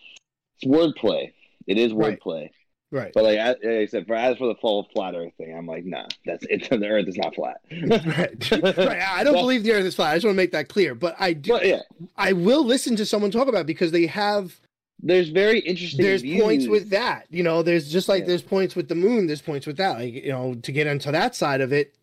it's 0.60 0.66
wordplay. 0.66 1.32
It 1.68 1.78
is 1.78 1.92
wordplay. 1.94 2.50
right. 2.92 3.12
But 3.14 3.24
like 3.24 3.40
I, 3.40 3.48
like 3.50 3.64
I 3.64 3.86
said, 3.88 4.06
for 4.08 4.16
as 4.16 4.38
for 4.38 4.48
the 4.48 4.56
full 4.56 4.88
flat 4.94 5.16
Earth 5.16 5.34
thing, 5.38 5.56
I'm 5.58 5.66
like, 5.66 5.86
nah, 5.86 6.08
that's 6.26 6.46
it. 6.50 6.68
The 6.70 6.88
Earth 6.88 7.08
is 7.08 7.18
not 7.18 7.36
flat. 7.36 7.58
right. 7.72 8.52
right. 8.78 9.02
I 9.02 9.24
don't 9.24 9.34
believe 9.34 9.64
the 9.64 9.72
earth 9.74 9.86
is 9.86 9.96
flat. 9.96 10.12
I 10.12 10.16
just 10.16 10.26
want 10.26 10.36
to 10.36 10.38
make 10.38 10.52
that 10.52 10.70
clear. 10.70 10.94
But 10.96 11.16
I 11.20 11.34
do 11.34 11.52
But 11.52 11.66
yeah, 11.66 11.82
I 12.18 12.34
will 12.34 12.66
listen 12.66 12.96
to 12.98 13.06
someone 13.06 13.32
talk 13.32 13.48
about 13.48 13.62
it 13.62 13.68
because 13.68 13.92
they 13.92 14.06
have 14.08 14.60
there's 15.06 15.30
very 15.30 15.60
interesting. 15.60 16.04
there's 16.06 16.22
views. 16.22 16.42
points 16.42 16.68
with 16.68 16.90
that. 16.92 17.26
You 17.30 17.44
know, 17.44 17.62
there's 17.64 17.92
just 17.92 18.08
like 18.08 18.22
Yeah. 18.22 18.28
there's 18.28 18.42
points 18.42 18.76
with 18.76 18.88
the 18.88 18.96
moon, 18.96 19.28
there's 19.28 19.42
points 19.42 19.68
with 19.68 19.78
that. 19.78 19.98
Like, 20.00 20.14
you 20.14 20.32
know, 20.32 20.56
to 20.56 20.72
get 20.72 20.88
into 20.88 21.12
that 21.12 21.36
side 21.36 21.60
of 21.62 21.74
it, 21.74 21.94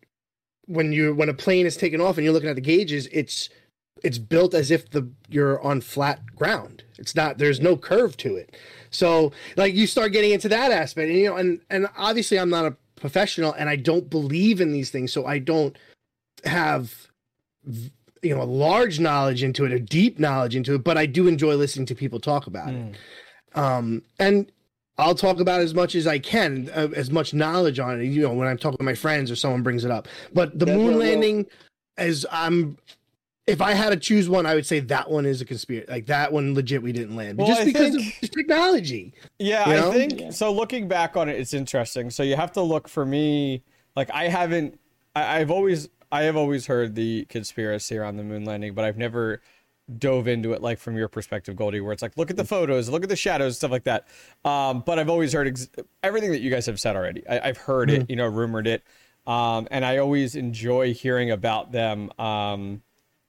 when 0.67 0.91
you 0.91 1.15
when 1.15 1.29
a 1.29 1.33
plane 1.33 1.65
is 1.65 1.75
taken 1.77 1.99
off 2.01 2.17
and 2.17 2.23
you're 2.25 2.33
looking 2.33 2.49
at 2.49 2.55
the 2.55 2.61
gauges, 2.61 3.07
it's 3.11 3.49
it's 4.03 4.17
built 4.17 4.53
as 4.53 4.71
if 4.71 4.89
the 4.89 5.07
you're 5.29 5.61
on 5.61 5.81
flat 5.81 6.35
ground. 6.35 6.83
It's 6.97 7.15
not 7.15 7.37
there's 7.37 7.59
no 7.59 7.77
curve 7.77 8.17
to 8.17 8.35
it. 8.35 8.55
So 8.89 9.31
like 9.57 9.73
you 9.73 9.87
start 9.87 10.11
getting 10.11 10.31
into 10.31 10.49
that 10.49 10.71
aspect, 10.71 11.09
and 11.09 11.17
you 11.19 11.29
know, 11.29 11.35
and 11.37 11.59
and 11.69 11.87
obviously 11.97 12.39
I'm 12.39 12.49
not 12.49 12.65
a 12.65 12.75
professional 12.95 13.53
and 13.53 13.69
I 13.69 13.75
don't 13.75 14.09
believe 14.09 14.61
in 14.61 14.71
these 14.71 14.89
things, 14.91 15.11
so 15.11 15.25
I 15.25 15.39
don't 15.39 15.77
have 16.45 17.07
you 18.23 18.35
know 18.35 18.41
a 18.41 18.45
large 18.45 18.99
knowledge 18.99 19.43
into 19.43 19.65
it, 19.65 19.71
a 19.71 19.79
deep 19.79 20.19
knowledge 20.19 20.55
into 20.55 20.75
it, 20.75 20.83
but 20.83 20.97
I 20.97 21.05
do 21.05 21.27
enjoy 21.27 21.55
listening 21.55 21.85
to 21.87 21.95
people 21.95 22.19
talk 22.19 22.47
about 22.47 22.69
it 22.73 22.95
Mm. 23.53 23.59
um 23.59 24.01
and 24.19 24.51
i'll 24.97 25.15
talk 25.15 25.39
about 25.41 25.59
as 25.61 25.73
much 25.73 25.93
as 25.95 26.05
i 26.07 26.17
can 26.19 26.69
uh, 26.73 26.87
as 26.95 27.09
much 27.11 27.33
knowledge 27.33 27.79
on 27.79 27.99
it 27.99 28.05
you 28.05 28.21
know 28.21 28.31
when 28.33 28.47
i'm 28.47 28.57
talking 28.57 28.77
to 28.77 28.83
my 28.83 28.93
friends 28.93 29.29
or 29.31 29.35
someone 29.35 29.61
brings 29.63 29.83
it 29.83 29.91
up 29.91 30.07
but 30.33 30.57
the 30.57 30.65
That's 30.65 30.77
moon 30.77 30.85
what 30.85 30.93
I 30.93 30.95
will- 30.95 30.99
landing 31.05 31.45
as 31.97 32.25
i'm 32.31 32.77
if 33.51 33.61
i 33.61 33.73
had 33.73 33.89
to 33.89 33.97
choose 33.97 34.27
one 34.29 34.45
i 34.45 34.55
would 34.55 34.65
say 34.65 34.79
that 34.79 35.09
one 35.11 35.25
is 35.25 35.41
a 35.41 35.45
conspiracy 35.45 35.91
like 35.91 36.05
that 36.07 36.31
one 36.33 36.53
legit 36.55 36.81
we 36.81 36.91
didn't 36.91 37.15
land 37.15 37.37
Well, 37.37 37.47
just 37.47 37.61
I 37.61 37.65
because 37.65 37.95
think- 37.95 38.23
of 38.23 38.31
technology 38.31 39.13
Yeah, 39.39 39.69
You 39.69 39.89
I 39.89 39.93
think 39.93 40.19
Yeah. 40.19 40.29
so. 40.31 40.51
Looking 40.51 40.87
back 40.87 41.15
on 41.17 41.29
it, 41.29 41.39
it's 41.39 41.53
interesting. 41.53 42.09
So 42.09 42.23
you 42.23 42.35
have 42.35 42.51
to 42.53 42.61
look 42.61 42.87
for 42.87 43.05
me. 43.05 43.63
Like 43.95 44.09
I 44.11 44.27
haven't. 44.27 44.79
I, 45.15 45.39
I've 45.39 45.51
always. 45.51 45.89
I 46.11 46.23
have 46.23 46.35
always 46.37 46.65
heard 46.67 46.95
the 46.95 47.25
conspiracy 47.25 47.97
around 47.97 48.17
the 48.17 48.23
moon 48.23 48.43
landing, 48.45 48.73
but 48.73 48.83
I've 48.85 48.97
never 48.97 49.41
dove 49.97 50.27
into 50.27 50.53
it 50.53 50.61
like 50.61 50.77
from 50.79 50.95
your 50.97 51.07
perspective, 51.07 51.55
Goldie, 51.55 51.81
where 51.81 51.91
it's 51.93 52.01
like 52.01 52.15
look 52.17 52.29
at 52.29 52.37
the 52.37 52.45
photos, 52.45 52.87
look 52.89 53.03
at 53.03 53.09
the 53.09 53.15
shadows, 53.15 53.57
stuff 53.57 53.71
like 53.71 53.83
that. 53.85 54.07
Um, 54.45 54.83
but 54.85 54.99
I've 54.99 55.09
always 55.09 55.33
heard 55.33 55.47
ex- 55.47 55.69
everything 56.03 56.31
that 56.31 56.41
you 56.41 56.51
guys 56.51 56.65
have 56.67 56.79
said 56.79 56.95
already. 56.95 57.27
I, 57.27 57.49
I've 57.49 57.57
heard 57.57 57.89
it, 57.89 58.09
you 58.09 58.15
know, 58.15 58.27
rumored 58.27 58.67
it, 58.67 58.83
um, 59.27 59.67
and 59.71 59.83
I 59.85 59.97
always 59.97 60.35
enjoy 60.35 60.93
hearing 60.93 61.31
about 61.31 61.71
them. 61.71 62.11
Um, 62.19 62.81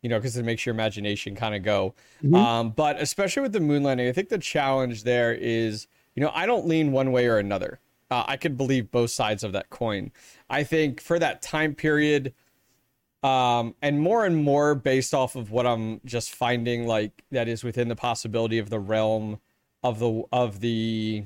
you 0.03 0.09
know, 0.09 0.19
because 0.19 0.37
it 0.37 0.45
makes 0.45 0.67
your 0.67 0.75
imagination 0.75 1.35
kind 1.35 1.55
of 1.55 1.63
go. 1.63 1.95
Um, 2.37 2.71
but 2.71 3.01
especially 3.01 3.43
with 3.43 3.53
the 3.53 3.61
moon 3.61 3.83
landing, 3.83 4.09
I 4.09 4.13
think 4.13 4.29
the 4.29 4.39
challenge 4.39 5.05
there 5.05 5.33
is, 5.33 5.87
you 6.15 6.23
know, 6.23 6.31
I 6.35 6.45
don't 6.45 6.67
lean 6.67 6.93
one 6.93 7.13
way 7.13 7.27
or 7.27 7.39
another. 7.39 7.79
Uh, 8.11 8.25
I 8.27 8.37
could 8.37 8.59
believe 8.59 8.91
both 8.91 9.11
sides 9.11 9.43
of 9.43 9.53
that 9.53 9.71
coin. 9.71 10.11
I 10.51 10.65
think 10.65 11.01
for 11.01 11.19
that 11.19 11.41
time 11.41 11.75
period, 11.75 12.35
um, 13.23 13.75
and 13.81 14.01
more 14.01 14.27
and 14.27 14.37
more 14.37 14.75
based 14.75 15.15
off 15.15 15.37
of 15.37 15.51
what 15.51 15.67
I'm 15.67 16.01
just 16.05 16.35
finding, 16.35 16.87
like 16.87 17.25
that 17.31 17.49
is 17.49 17.63
within 17.63 17.89
the 17.89 17.97
possibility 17.97 18.59
of 18.59 18.69
the 18.69 18.81
realm 18.81 19.41
of 19.83 19.99
the 19.99 20.25
of 20.33 20.61
the 20.61 21.25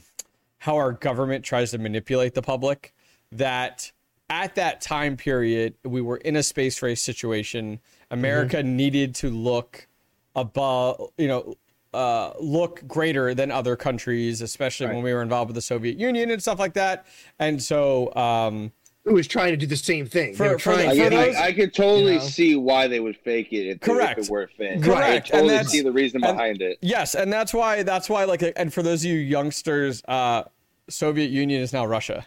how 0.59 0.77
our 0.77 0.93
government 0.93 1.45
tries 1.45 1.71
to 1.71 1.79
manipulate 1.79 2.35
the 2.35 2.43
public. 2.43 2.95
That 3.33 3.91
at 4.29 4.55
that 4.57 4.81
time 4.81 5.17
period, 5.17 5.75
we 5.85 6.01
were 6.01 6.19
in 6.19 6.37
a 6.37 6.43
space 6.43 6.83
race 6.83 7.03
situation. 7.03 7.81
America 8.11 8.63
needed 8.63 9.15
to 9.17 9.31
look 9.31 9.87
above, 10.35 11.11
you 11.19 11.29
know, 11.29 11.55
uh, 11.95 12.33
look 12.39 12.87
greater 12.87 13.35
than 13.35 13.51
other 13.51 13.75
countries, 13.75 14.43
especially 14.43 14.87
when 14.87 15.03
we 15.03 15.13
were 15.15 15.23
involved 15.23 15.49
with 15.49 15.55
the 15.55 15.63
Soviet 15.63 15.99
Union 15.99 16.31
and 16.31 16.43
stuff 16.43 16.59
like 16.59 16.75
that. 16.75 17.07
And 17.39 17.63
so, 17.63 18.15
um, 18.15 18.71
who 19.05 19.15
was 19.15 19.27
trying 19.29 19.53
to 19.53 19.57
do 19.57 19.67
the 19.67 19.77
same 19.77 20.05
thing 20.05 20.35
For- 20.35 20.59
for 20.59 20.73
the- 20.73 20.83
trying 20.83 20.89
I, 21.01 21.05
for 21.05 21.11
those- 21.11 21.37
I, 21.37 21.47
I 21.47 21.53
could 21.53 21.73
totally 21.73 22.15
you 22.15 22.19
know? 22.19 22.25
see 22.25 22.57
why 22.57 22.87
they 22.89 23.01
would 23.01 23.17
fake 23.17 23.53
it 23.53 23.67
if, 23.69 23.81
they- 23.81 23.93
Correct. 23.93 24.19
if 24.19 24.27
it 24.27 24.31
were 24.31 24.51
fake. 24.59 24.83
Correct. 24.83 25.01
I 25.03 25.15
And 25.15 25.25
totally 25.27 25.49
that's- 25.51 25.71
see 25.71 25.81
the 25.83 25.93
reason 25.93 26.23
and- 26.25 26.37
behind 26.37 26.61
it. 26.61 26.79
Yes, 26.83 27.15
and 27.15 27.33
that's 27.33 27.55
why 27.55 27.83
that's 27.85 28.11
why 28.11 28.25
like 28.25 28.43
and 28.57 28.75
for 28.75 28.83
those 28.83 29.05
of 29.05 29.11
you 29.11 29.17
youngsters, 29.19 30.03
uh 30.09 30.43
Soviet 30.89 31.31
Union 31.31 31.63
is 31.63 31.73
now 31.73 31.85
Russia. 31.87 32.27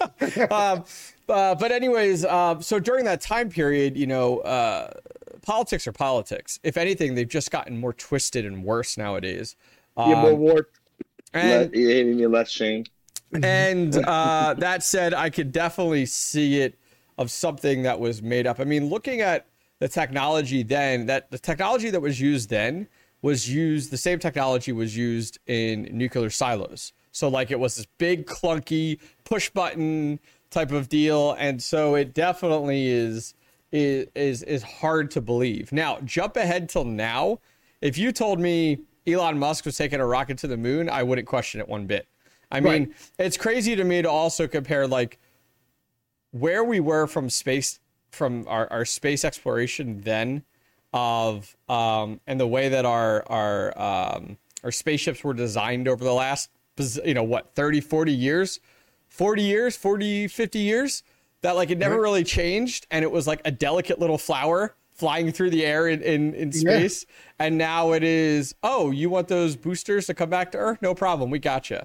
um, 0.50 0.84
uh, 1.28 1.54
but 1.54 1.72
anyways, 1.72 2.24
uh, 2.24 2.58
so 2.60 2.78
during 2.80 3.04
that 3.04 3.20
time 3.20 3.50
period, 3.50 3.96
you 3.98 4.06
know, 4.06 4.38
uh, 4.38 4.90
politics 5.48 5.86
are 5.86 5.92
politics. 5.92 6.60
If 6.62 6.76
anything, 6.76 7.14
they've 7.14 7.26
just 7.26 7.50
gotten 7.50 7.80
more 7.80 7.94
twisted 7.94 8.44
and 8.44 8.62
worse 8.62 8.98
nowadays. 8.98 9.56
Um, 9.96 10.10
yeah, 10.10 10.20
more 10.20 10.34
war 10.34 10.68
and, 11.32 11.48
Let, 11.48 11.74
you 11.74 11.88
hitting 11.88 12.18
me 12.18 12.26
less 12.26 12.50
shame. 12.50 12.84
and 13.32 13.96
uh, 14.06 14.54
that 14.58 14.82
said, 14.82 15.14
I 15.14 15.30
could 15.30 15.50
definitely 15.50 16.04
see 16.04 16.60
it 16.60 16.78
of 17.16 17.30
something 17.30 17.82
that 17.84 17.98
was 17.98 18.20
made 18.22 18.46
up. 18.46 18.60
I 18.60 18.64
mean, 18.64 18.90
looking 18.90 19.22
at 19.22 19.46
the 19.78 19.88
technology 19.88 20.62
then, 20.62 21.06
that 21.06 21.30
the 21.30 21.38
technology 21.38 21.88
that 21.88 22.00
was 22.00 22.20
used 22.20 22.50
then 22.50 22.86
was 23.22 23.48
used, 23.48 23.90
the 23.90 23.96
same 23.96 24.18
technology 24.18 24.72
was 24.72 24.98
used 24.98 25.38
in 25.46 25.88
nuclear 25.90 26.28
silos. 26.28 26.92
So, 27.10 27.28
like, 27.28 27.50
it 27.50 27.58
was 27.58 27.76
this 27.76 27.86
big, 27.96 28.26
clunky 28.26 29.00
push 29.24 29.48
button 29.48 30.20
type 30.50 30.72
of 30.72 30.90
deal. 30.90 31.34
And 31.38 31.62
so 31.62 31.94
it 31.94 32.12
definitely 32.12 32.88
is. 32.88 33.34
Is, 33.70 34.06
is 34.14 34.42
is 34.44 34.62
hard 34.62 35.10
to 35.12 35.20
believe. 35.20 35.72
Now, 35.72 36.00
jump 36.00 36.36
ahead 36.36 36.68
till 36.70 36.84
now. 36.84 37.40
If 37.82 37.98
you 37.98 38.12
told 38.12 38.40
me 38.40 38.78
Elon 39.06 39.38
Musk 39.38 39.66
was 39.66 39.76
taking 39.76 40.00
a 40.00 40.06
rocket 40.06 40.38
to 40.38 40.46
the 40.46 40.56
moon, 40.56 40.88
I 40.88 41.02
wouldn't 41.02 41.28
question 41.28 41.60
it 41.60 41.68
one 41.68 41.86
bit. 41.86 42.08
I 42.50 42.60
mean, 42.60 42.84
Right. 42.84 42.92
it's 43.18 43.36
crazy 43.36 43.76
to 43.76 43.84
me 43.84 44.00
to 44.00 44.08
also 44.10 44.48
compare 44.48 44.86
like 44.86 45.18
where 46.30 46.64
we 46.64 46.80
were 46.80 47.06
from 47.06 47.28
space 47.30 47.80
from 48.10 48.46
our, 48.48 48.70
our 48.72 48.84
space 48.86 49.24
exploration 49.24 50.00
then 50.00 50.44
of 50.94 51.54
um 51.68 52.20
and 52.26 52.40
the 52.40 52.46
way 52.46 52.70
that 52.70 52.86
our 52.86 53.22
our 53.28 53.78
um 53.78 54.38
our 54.64 54.70
spaceships 54.72 55.22
were 55.22 55.34
designed 55.34 55.86
over 55.86 56.02
the 56.02 56.12
last 56.14 56.48
you 57.04 57.12
know 57.12 57.22
what 57.22 57.54
30 57.54 57.82
40 57.82 58.12
years 58.12 58.60
40 59.08 59.42
years 59.42 59.76
40 59.76 60.28
50 60.28 60.58
years 60.58 61.02
that 61.42 61.56
like 61.56 61.70
it 61.70 61.78
never 61.78 62.00
really 62.00 62.24
changed 62.24 62.86
and 62.90 63.02
it 63.04 63.10
was 63.10 63.26
like 63.26 63.40
a 63.44 63.50
delicate 63.50 63.98
little 63.98 64.18
flower 64.18 64.74
flying 64.92 65.30
through 65.30 65.50
the 65.50 65.64
air 65.64 65.86
in 65.88 66.02
in, 66.02 66.34
in 66.34 66.50
Yeah. 66.52 66.60
space 66.60 67.06
and 67.38 67.56
now 67.56 67.92
it 67.92 68.02
is 68.02 68.54
oh 68.62 68.90
you 68.90 69.08
want 69.10 69.28
those 69.28 69.54
boosters 69.56 70.06
to 70.06 70.14
come 70.14 70.28
back 70.30 70.50
to 70.52 70.58
earth 70.58 70.82
no 70.82 70.94
problem 70.94 71.30
we 71.30 71.38
got 71.38 71.70
you 71.70 71.80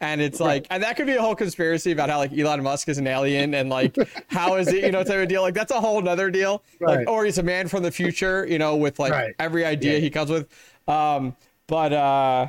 and 0.00 0.20
it's 0.20 0.38
like, 0.40 0.66
and 0.70 0.82
that 0.82 0.96
could 0.96 1.06
be 1.06 1.14
a 1.14 1.22
whole 1.22 1.36
conspiracy 1.36 1.92
about 1.92 2.10
how 2.10 2.18
like 2.18 2.36
Elon 2.36 2.62
Musk 2.62 2.88
is 2.88 2.98
an 2.98 3.06
alien 3.06 3.54
and 3.54 3.70
like 3.70 3.96
how 4.28 4.56
is 4.56 4.68
it, 4.68 4.84
you 4.84 4.90
know, 4.90 5.02
type 5.02 5.22
of 5.22 5.28
deal. 5.28 5.40
Like 5.40 5.54
that's 5.54 5.70
a 5.70 5.80
whole 5.80 6.02
nother 6.02 6.30
deal. 6.30 6.62
Right. 6.80 6.98
Like, 6.98 7.08
or 7.08 7.24
he's 7.24 7.38
a 7.38 7.42
man 7.42 7.68
from 7.68 7.84
the 7.84 7.92
future, 7.92 8.44
you 8.46 8.58
know, 8.58 8.76
with 8.76 8.98
like 8.98 9.12
Right. 9.12 9.34
every 9.38 9.64
idea 9.64 9.94
Yeah. 9.94 9.98
he 10.00 10.10
comes 10.10 10.30
with. 10.30 10.48
Um, 10.88 11.34
but 11.68 11.92
uh, 11.94 12.48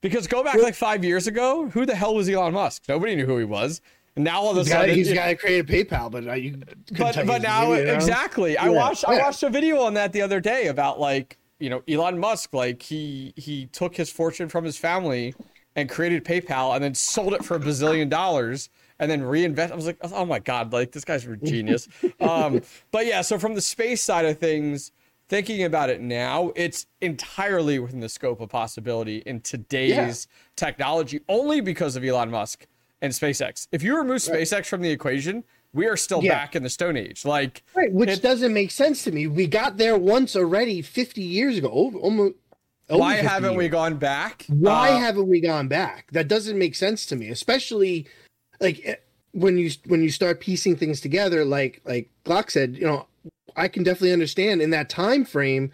because 0.00 0.26
go 0.26 0.42
back 0.42 0.56
like 0.60 0.74
five 0.74 1.04
years 1.04 1.26
ago, 1.28 1.68
who 1.68 1.84
the 1.86 1.94
hell 1.94 2.14
was 2.14 2.28
Elon 2.28 2.54
Musk? 2.54 2.84
Nobody 2.88 3.14
knew 3.14 3.26
who 3.26 3.36
he 3.38 3.44
was. 3.44 3.82
Now 4.22 4.40
all 4.42 4.50
of 4.50 4.56
a 4.56 4.60
He's 4.60 4.68
sudden, 4.68 4.94
he's 4.94 5.08
you- 5.08 5.14
got 5.14 5.26
to 5.28 5.36
create 5.36 5.60
a 5.60 5.64
PayPal, 5.64 6.10
but 6.10 6.26
uh, 6.26 6.32
you. 6.34 6.62
but 6.98 7.26
but 7.26 7.42
now 7.42 7.68
know? 7.68 7.72
exactly. 7.74 8.56
I 8.56 8.64
Yeah, 8.66 8.70
watched 8.70 9.04
i 9.06 9.18
watched 9.18 9.42
a 9.42 9.50
video 9.50 9.80
on 9.82 9.94
that 9.94 10.12
the 10.12 10.22
other 10.22 10.40
day 10.40 10.66
about 10.68 10.98
like 11.00 11.38
you 11.58 11.70
know 11.70 11.82
elon 11.88 12.18
musk 12.18 12.54
like 12.54 12.82
he 12.82 13.32
he 13.36 13.66
took 13.66 13.96
his 13.96 14.10
fortune 14.10 14.48
from 14.48 14.64
his 14.64 14.76
family 14.76 15.34
and 15.76 15.88
created 15.88 16.24
paypal 16.24 16.74
and 16.74 16.82
then 16.82 16.94
sold 16.94 17.34
it 17.34 17.44
for 17.44 17.56
a 17.56 17.60
bazillion 17.60 18.08
dollars 18.08 18.70
and 18.98 19.10
then 19.10 19.22
reinvest 19.22 19.72
i 19.72 19.76
was 19.76 19.86
like 19.86 19.98
oh 20.02 20.24
my 20.24 20.38
god 20.38 20.72
like 20.72 20.90
this 20.92 21.04
guy's 21.04 21.26
a 21.26 21.36
genius. 21.36 21.86
Um 22.20 22.62
but 22.90 23.04
yeah 23.06 23.20
so 23.20 23.38
from 23.38 23.54
the 23.54 23.60
space 23.60 24.02
side 24.02 24.24
of 24.24 24.38
things 24.38 24.90
thinking 25.28 25.62
about 25.64 25.90
it 25.90 26.00
now 26.00 26.50
it's 26.56 26.86
entirely 27.02 27.78
within 27.78 28.00
the 28.00 28.08
scope 28.08 28.40
of 28.40 28.48
possibility 28.48 29.18
in 29.26 29.40
today's 29.42 30.26
technology 30.56 31.20
only 31.28 31.60
because 31.60 31.94
of 31.94 32.02
elon 32.04 32.30
musk 32.30 32.66
and 33.02 33.12
SpaceX. 33.12 33.66
If 33.72 33.82
you 33.82 33.96
remove 33.96 34.18
SpaceX 34.18 34.66
from 34.66 34.82
the 34.82 34.90
equation, 34.90 35.44
we 35.72 35.86
are 35.86 35.96
still 35.96 36.22
Yeah. 36.22 36.34
back 36.34 36.56
in 36.56 36.62
the 36.62 36.70
Stone 36.70 36.96
Age. 36.96 37.24
Like, 37.24 37.62
Right, 37.74 37.92
which 37.92 38.10
It- 38.10 38.22
doesn't 38.22 38.52
make 38.52 38.70
sense 38.70 39.04
to 39.04 39.12
me. 39.12 39.26
We 39.26 39.46
got 39.46 39.76
there 39.78 39.96
once 39.96 40.36
already, 40.36 40.82
fifty 40.82 41.22
years 41.22 41.56
ago. 41.58 41.70
Over, 41.70 41.98
almost. 41.98 42.34
why 42.88 43.14
haven't 43.16 43.54
we 43.54 43.68
gone 43.68 43.96
back? 43.98 44.44
Why 44.48 44.90
Uh, 44.90 44.98
haven't 44.98 45.28
we 45.28 45.40
gone 45.40 45.68
back? 45.68 46.10
That 46.10 46.26
doesn't 46.26 46.58
make 46.58 46.74
sense 46.74 47.06
to 47.06 47.16
me, 47.16 47.28
especially 47.28 48.06
like 48.60 48.80
eh, 48.84 48.96
when 49.32 49.56
you 49.58 49.70
when 49.86 50.02
you 50.02 50.10
start 50.10 50.40
piecing 50.40 50.76
things 50.76 51.00
together. 51.00 51.44
Like 51.44 51.80
like 51.84 52.10
Glock 52.24 52.50
said, 52.50 52.76
you 52.76 52.84
know, 52.86 53.06
I 53.56 53.68
can 53.68 53.84
definitely 53.84 54.12
understand 54.12 54.60
in 54.60 54.70
that 54.70 54.88
time 54.88 55.24
frame 55.24 55.70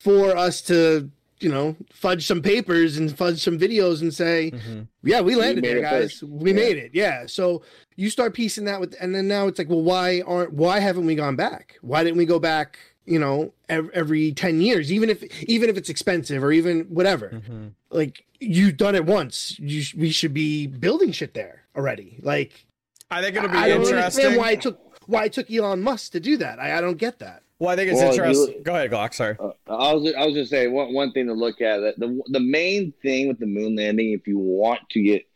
for 0.00 0.36
us 0.36 0.60
to 0.62 1.10
you 1.40 1.48
know 1.50 1.76
fudge 1.92 2.26
some 2.26 2.42
papers 2.42 2.96
and 2.96 3.16
fudge 3.16 3.42
some 3.42 3.58
videos 3.58 4.00
and 4.00 4.12
say, 4.12 4.50
Mhm. 4.52 4.88
yeah, 5.02 5.20
we 5.20 5.34
landed 5.36 5.62
made 5.62 5.74
there, 5.76 5.82
guys. 5.82 6.12
first. 6.20 6.22
We 6.24 6.50
Yeah. 6.50 6.56
made 6.56 6.76
it. 6.76 6.90
Yeah. 6.94 7.26
So 7.26 7.62
you 7.96 8.10
start 8.10 8.34
piecing 8.34 8.64
that 8.64 8.80
with, 8.80 8.94
and 9.00 9.14
then 9.14 9.28
now 9.28 9.46
it's 9.48 9.58
like, 9.58 9.68
well, 9.68 9.82
why 9.82 10.20
aren't, 10.26 10.52
why 10.52 10.78
haven't 10.80 11.06
we 11.06 11.14
gone 11.14 11.36
back? 11.36 11.76
Why 11.82 12.04
didn't 12.04 12.18
we 12.18 12.26
go 12.26 12.38
back? 12.38 12.78
You 13.06 13.18
know, 13.18 13.52
every, 13.68 13.90
every 13.94 14.32
ten 14.32 14.60
years, 14.60 14.92
even 14.92 15.08
if 15.10 15.22
even 15.44 15.70
if 15.70 15.76
it's 15.78 15.88
expensive 15.88 16.44
or 16.44 16.52
even 16.52 16.82
whatever. 16.90 17.30
Mhm. 17.48 17.70
Like 17.90 18.24
you've 18.38 18.76
done 18.76 18.94
it 18.94 19.06
once, 19.06 19.58
you 19.58 19.80
sh- 19.82 19.94
we 19.94 20.10
should 20.10 20.34
be 20.34 20.66
building 20.66 21.12
shit 21.12 21.32
there 21.34 21.62
already. 21.74 22.18
Like 22.22 22.66
I 23.10 23.22
think 23.22 23.34
it'll 23.36 23.48
be 23.48 23.56
I 23.56 23.68
don't 23.68 23.78
interesting. 23.80 23.96
understand 24.26 24.36
why 24.36 24.50
it 24.52 24.60
took 24.60 24.78
why 25.06 25.24
it 25.24 25.32
took 25.32 25.50
Elon 25.50 25.80
Musk 25.82 26.12
to 26.12 26.20
do 26.20 26.36
that. 26.36 26.58
I, 26.60 26.76
I 26.76 26.80
don't 26.82 26.98
get 26.98 27.18
that. 27.20 27.42
Well, 27.58 27.70
I 27.70 27.76
think 27.76 27.90
it's 27.90 28.00
Well, 28.00 28.10
interesting. 28.12 28.54
look- 28.56 28.62
Go 28.64 28.74
ahead, 28.74 28.90
Glock. 28.90 29.14
Sorry. 29.14 29.36
Uh, 29.38 29.52
I 29.68 29.92
was 29.94 30.14
I 30.14 30.24
was 30.26 30.34
just 30.34 30.50
saying 30.50 30.72
one 30.72 30.92
one 30.94 31.12
thing 31.12 31.26
to 31.26 31.32
look 31.34 31.60
at 31.60 31.78
that 31.80 31.98
the 31.98 32.20
the 32.28 32.40
main 32.40 32.92
thing 33.02 33.28
with 33.28 33.38
the 33.38 33.46
moon 33.46 33.76
landing, 33.76 34.12
if 34.12 34.26
you 34.26 34.38
want 34.38 34.80
to 34.90 35.02
get 35.02 35.26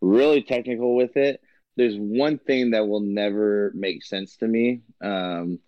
really 0.00 0.42
technical 0.42 0.94
with 0.96 1.16
it, 1.16 1.40
there's 1.76 1.96
one 1.96 2.38
thing 2.38 2.70
that 2.72 2.86
will 2.86 3.00
never 3.00 3.72
make 3.74 4.04
sense 4.04 4.36
to 4.38 4.48
me. 4.48 4.80
Um, 5.00 5.58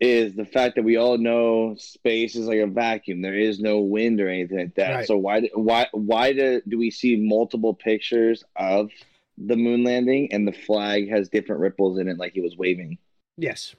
is 0.00 0.34
the 0.34 0.44
fact 0.44 0.74
that 0.74 0.82
we 0.82 0.96
all 0.96 1.16
know 1.16 1.76
space 1.78 2.34
is 2.34 2.46
like 2.48 2.58
a 2.58 2.66
vacuum. 2.66 3.22
There 3.22 3.38
is 3.38 3.60
no 3.60 3.80
wind 3.80 4.20
or 4.20 4.28
anything 4.28 4.58
like 4.58 4.74
that. 4.74 4.94
Right. 4.94 5.06
So 5.06 5.16
why 5.16 5.40
do- 5.40 5.48
why 5.54 5.86
why 5.92 6.32
do, 6.32 6.60
do 6.66 6.76
we 6.78 6.90
see 6.90 7.16
multiple 7.16 7.72
pictures 7.74 8.42
of 8.56 8.90
the 9.38 9.56
moon 9.56 9.84
landing 9.84 10.32
and 10.32 10.46
the 10.46 10.52
flag 10.52 11.08
has 11.08 11.28
different 11.28 11.60
ripples 11.60 11.98
in 11.98 12.08
it 12.08 12.18
like 12.18 12.32
he 12.32 12.40
was 12.40 12.56
waving? 12.56 12.98
Yes. 13.36 13.74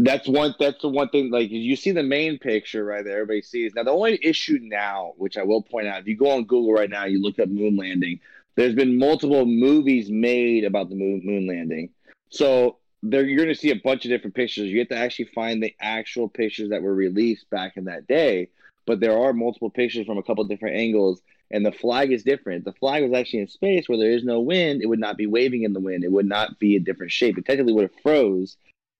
That's 0.00 0.28
one. 0.28 0.54
That's 0.60 0.80
the 0.80 0.88
one 0.88 1.08
thing. 1.08 1.30
Like 1.30 1.50
you 1.50 1.74
see 1.74 1.90
the 1.90 2.04
main 2.04 2.38
picture 2.38 2.84
right 2.84 3.04
there, 3.04 3.14
everybody 3.14 3.42
sees. 3.42 3.74
Now 3.74 3.82
the 3.82 3.90
only 3.90 4.18
issue 4.22 4.60
now, 4.62 5.14
which 5.16 5.36
I 5.36 5.42
will 5.42 5.60
point 5.60 5.88
out, 5.88 6.00
if 6.00 6.06
you 6.06 6.16
go 6.16 6.30
on 6.30 6.44
Google 6.44 6.72
right 6.72 6.88
now, 6.88 7.04
you 7.04 7.20
look 7.20 7.38
up 7.40 7.48
moon 7.48 7.76
landing. 7.76 8.20
There's 8.54 8.74
been 8.74 8.96
multiple 8.96 9.44
movies 9.44 10.08
made 10.08 10.64
about 10.64 10.88
the 10.88 10.94
moon 10.94 11.22
moon 11.24 11.48
landing. 11.48 11.90
So 12.30 12.78
there, 13.02 13.24
you're 13.24 13.36
going 13.36 13.54
to 13.54 13.60
see 13.60 13.70
a 13.70 13.76
bunch 13.76 14.04
of 14.04 14.10
different 14.10 14.36
pictures. 14.36 14.68
You 14.68 14.78
have 14.78 14.88
to 14.88 14.96
actually 14.96 15.26
find 15.26 15.62
the 15.62 15.74
actual 15.80 16.28
pictures 16.28 16.70
that 16.70 16.82
were 16.82 16.94
released 16.94 17.50
back 17.50 17.76
in 17.76 17.84
that 17.84 18.06
day. 18.06 18.50
But 18.86 19.00
there 19.00 19.18
are 19.18 19.32
multiple 19.32 19.70
pictures 19.70 20.06
from 20.06 20.18
a 20.18 20.22
couple 20.22 20.44
different 20.44 20.76
angles, 20.76 21.20
and 21.50 21.66
the 21.66 21.72
flag 21.72 22.10
is 22.10 22.22
different. 22.22 22.64
The 22.64 22.72
flag 22.72 23.02
was 23.02 23.12
actually 23.12 23.40
in 23.40 23.48
space 23.48 23.88
where 23.88 23.98
there 23.98 24.10
is 24.10 24.24
no 24.24 24.40
wind. 24.40 24.80
It 24.80 24.86
would 24.86 24.98
not 24.98 25.16
be 25.16 25.26
waving 25.26 25.64
in 25.64 25.72
the 25.72 25.80
wind. 25.80 26.04
It 26.04 26.12
would 26.12 26.26
not 26.26 26.58
be 26.58 26.76
a 26.76 26.80
different 26.80 27.12
shape. 27.12 27.36
It 27.36 27.44
technically 27.44 27.74
would 27.74 27.90
have 27.90 28.00
froze 28.02 28.56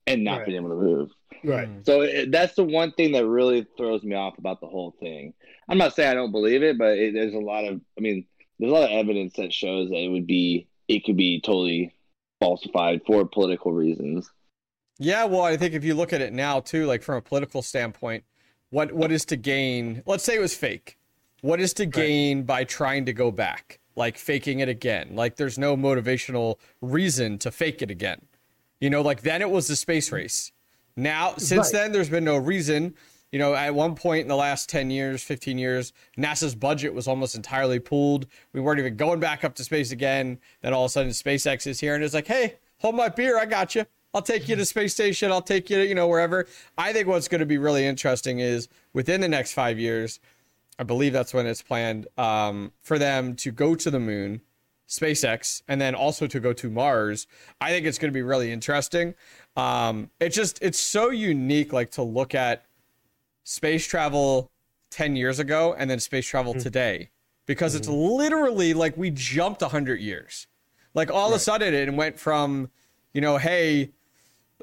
and 0.09 0.25
not 0.25 0.39
Right. 0.39 0.47
been 0.47 0.57
able 0.57 0.71
to 0.71 0.75
move. 0.77 1.11
Right. 1.45 1.69
Mm. 1.69 1.87
So 1.87 2.03
it, 2.03 2.33
that's 2.33 2.55
the 2.55 2.65
one 2.65 2.93
thing 2.93 3.13
that 3.13 3.27
really 3.27 3.67
throws 3.77 4.03
me 4.03 4.15
off 4.15 4.39
about 4.39 4.61
the 4.61 4.67
whole 4.67 4.97
thing. 4.99 5.35
I'm 5.69 5.79
not 5.79 5.95
saying 5.95 6.11
I 6.11 6.15
don't 6.15 6.33
believe 6.33 6.63
it, 6.63 6.79
but 6.79 6.99
it, 6.99 7.15
there's 7.15 7.35
a 7.35 7.39
lot 7.39 7.65
of, 7.65 7.81
I 7.97 8.01
mean, 8.01 8.27
there's 8.59 8.73
a 8.73 8.75
lot 8.75 8.85
of 8.85 8.91
evidence 8.91 9.35
that 9.37 9.53
shows 9.53 9.91
that 9.91 9.97
it 9.97 10.09
would 10.09 10.27
be, 10.27 10.69
it 10.89 11.05
could 11.05 11.17
be 11.17 11.41
totally 11.41 11.95
falsified 12.41 13.03
for 13.07 13.25
political 13.27 13.73
reasons. 13.73 14.31
Yeah, 14.99 15.25
well, 15.27 15.43
I 15.43 15.57
think 15.57 15.75
if 15.75 15.85
you 15.85 15.95
look 15.95 16.13
at 16.13 16.21
it 16.21 16.33
now 16.33 16.59
too, 16.61 16.87
like 16.87 17.03
from 17.03 17.17
a 17.17 17.23
political 17.23 17.63
standpoint, 17.63 18.25
what 18.71 18.93
what 18.93 19.13
is 19.13 19.25
to 19.27 19.37
gain? 19.37 20.03
Let's 20.07 20.25
say 20.25 20.35
it 20.37 20.41
was 20.41 20.55
fake. 20.55 20.99
What 21.41 21.61
is 21.61 21.73
to 21.75 21.87
gain 21.87 22.43
by 22.43 22.65
trying 22.65 23.07
to 23.07 23.13
go 23.13 23.31
back? 23.31 23.79
Like 23.95 24.19
faking 24.19 24.59
it 24.61 24.69
again. 24.69 25.11
Like 25.15 25.37
there's 25.37 25.57
no 25.57 25.77
motivational 25.77 26.57
reason 26.81 27.39
to 27.39 27.51
fake 27.51 27.81
it 27.81 27.91
again. 27.91 28.27
You 28.81 28.91
know, 28.91 29.03
like 29.03 29.23
then 29.23 29.43
it 29.43 29.51
was 29.51 29.67
the 29.67 29.77
space 29.77 30.13
race. 30.13 30.53
Now, 30.97 31.35
since 31.37 31.67
Right. 31.67 31.73
then, 31.73 31.93
there's 31.93 32.09
been 32.09 32.25
no 32.25 32.37
reason. 32.37 32.95
You 33.31 33.39
know, 33.39 33.55
at 33.55 33.75
one 33.75 33.95
point 33.95 34.23
in 34.23 34.29
the 34.29 34.37
last 34.37 34.69
10 34.71 34.91
years, 34.91 35.23
15 35.23 35.59
years, 35.59 35.93
NASA's 36.17 36.55
budget 36.55 36.95
was 36.95 37.07
almost 37.07 37.35
entirely 37.35 37.79
pooled. 37.79 38.27
We 38.53 38.61
weren't 38.61 38.81
even 38.81 38.97
going 38.97 39.21
back 39.21 39.45
up 39.45 39.55
to 39.57 39.65
space 39.65 39.91
again. 39.93 40.39
Then 40.63 40.73
all 40.73 40.85
of 40.87 40.89
a 40.89 40.93
sudden, 40.93 41.11
SpaceX 41.13 41.67
is 41.67 41.79
here 41.81 41.95
and 41.95 42.03
it's 42.03 42.15
like, 42.15 42.27
hey, 42.27 42.55
hold 42.79 42.95
my 42.95 43.09
beer. 43.09 43.39
I 43.39 43.45
got 43.45 43.75
you. 43.75 43.85
I'll 44.15 44.23
take 44.23 44.49
you 44.49 44.57
to 44.57 44.65
space 44.65 44.95
station. 44.95 45.31
I'll 45.31 45.43
take 45.43 45.69
you 45.69 45.77
to, 45.77 45.87
you 45.87 45.95
know, 45.95 46.09
wherever. 46.09 46.47
I 46.79 46.95
think 46.95 47.07
what's 47.07 47.29
going 47.29 47.41
to 47.41 47.47
be 47.47 47.59
really 47.59 47.85
interesting 47.85 48.39
is 48.39 48.69
within 48.95 49.21
the 49.21 49.29
next 49.29 49.53
five 49.53 49.79
years, 49.79 50.21
I 50.79 50.85
believe 50.85 51.13
that's 51.13 51.35
when 51.35 51.47
it's 51.47 51.61
planned 51.61 52.07
um, 52.17 52.73
for 52.81 52.99
them 52.99 53.37
to 53.37 53.53
go 53.53 53.75
to 53.75 53.91
the 53.91 54.01
moon, 54.01 54.41
SpaceX, 54.89 55.63
and 55.69 55.81
then 55.81 55.95
also 55.95 56.27
to 56.27 56.41
go 56.41 56.53
to 56.55 56.71
Mars. 56.71 57.27
I 57.61 57.71
think 57.71 57.87
it's 57.87 57.99
going 57.99 58.11
to 58.11 58.15
be 58.15 58.23
really 58.23 58.51
interesting. 58.51 59.15
Um, 59.57 60.11
it's 60.21 60.35
just 60.35 60.59
it's 60.63 60.79
so 60.79 61.11
unique, 61.11 61.73
like 61.73 61.91
to 61.93 62.03
look 62.03 62.35
at 62.35 62.65
space 63.45 63.87
travel 63.87 64.51
ten 64.91 65.15
years 65.17 65.39
ago 65.39 65.75
and 65.77 65.91
then 65.91 66.01
space 66.01 66.27
travel 66.27 66.55
today, 66.55 67.11
because 67.47 67.75
it's 67.75 67.89
literally 67.89 68.75
like 68.75 68.97
we 68.97 69.11
jumped 69.11 69.63
hundred 69.63 70.01
years. 70.01 70.47
Like 70.95 71.11
all 71.11 71.29
of 71.29 71.35
a 71.35 71.39
sudden, 71.39 71.75
it 71.75 71.93
went 71.93 72.19
from, 72.19 72.71
you 73.13 73.21
know, 73.21 73.37
hey, 73.37 73.93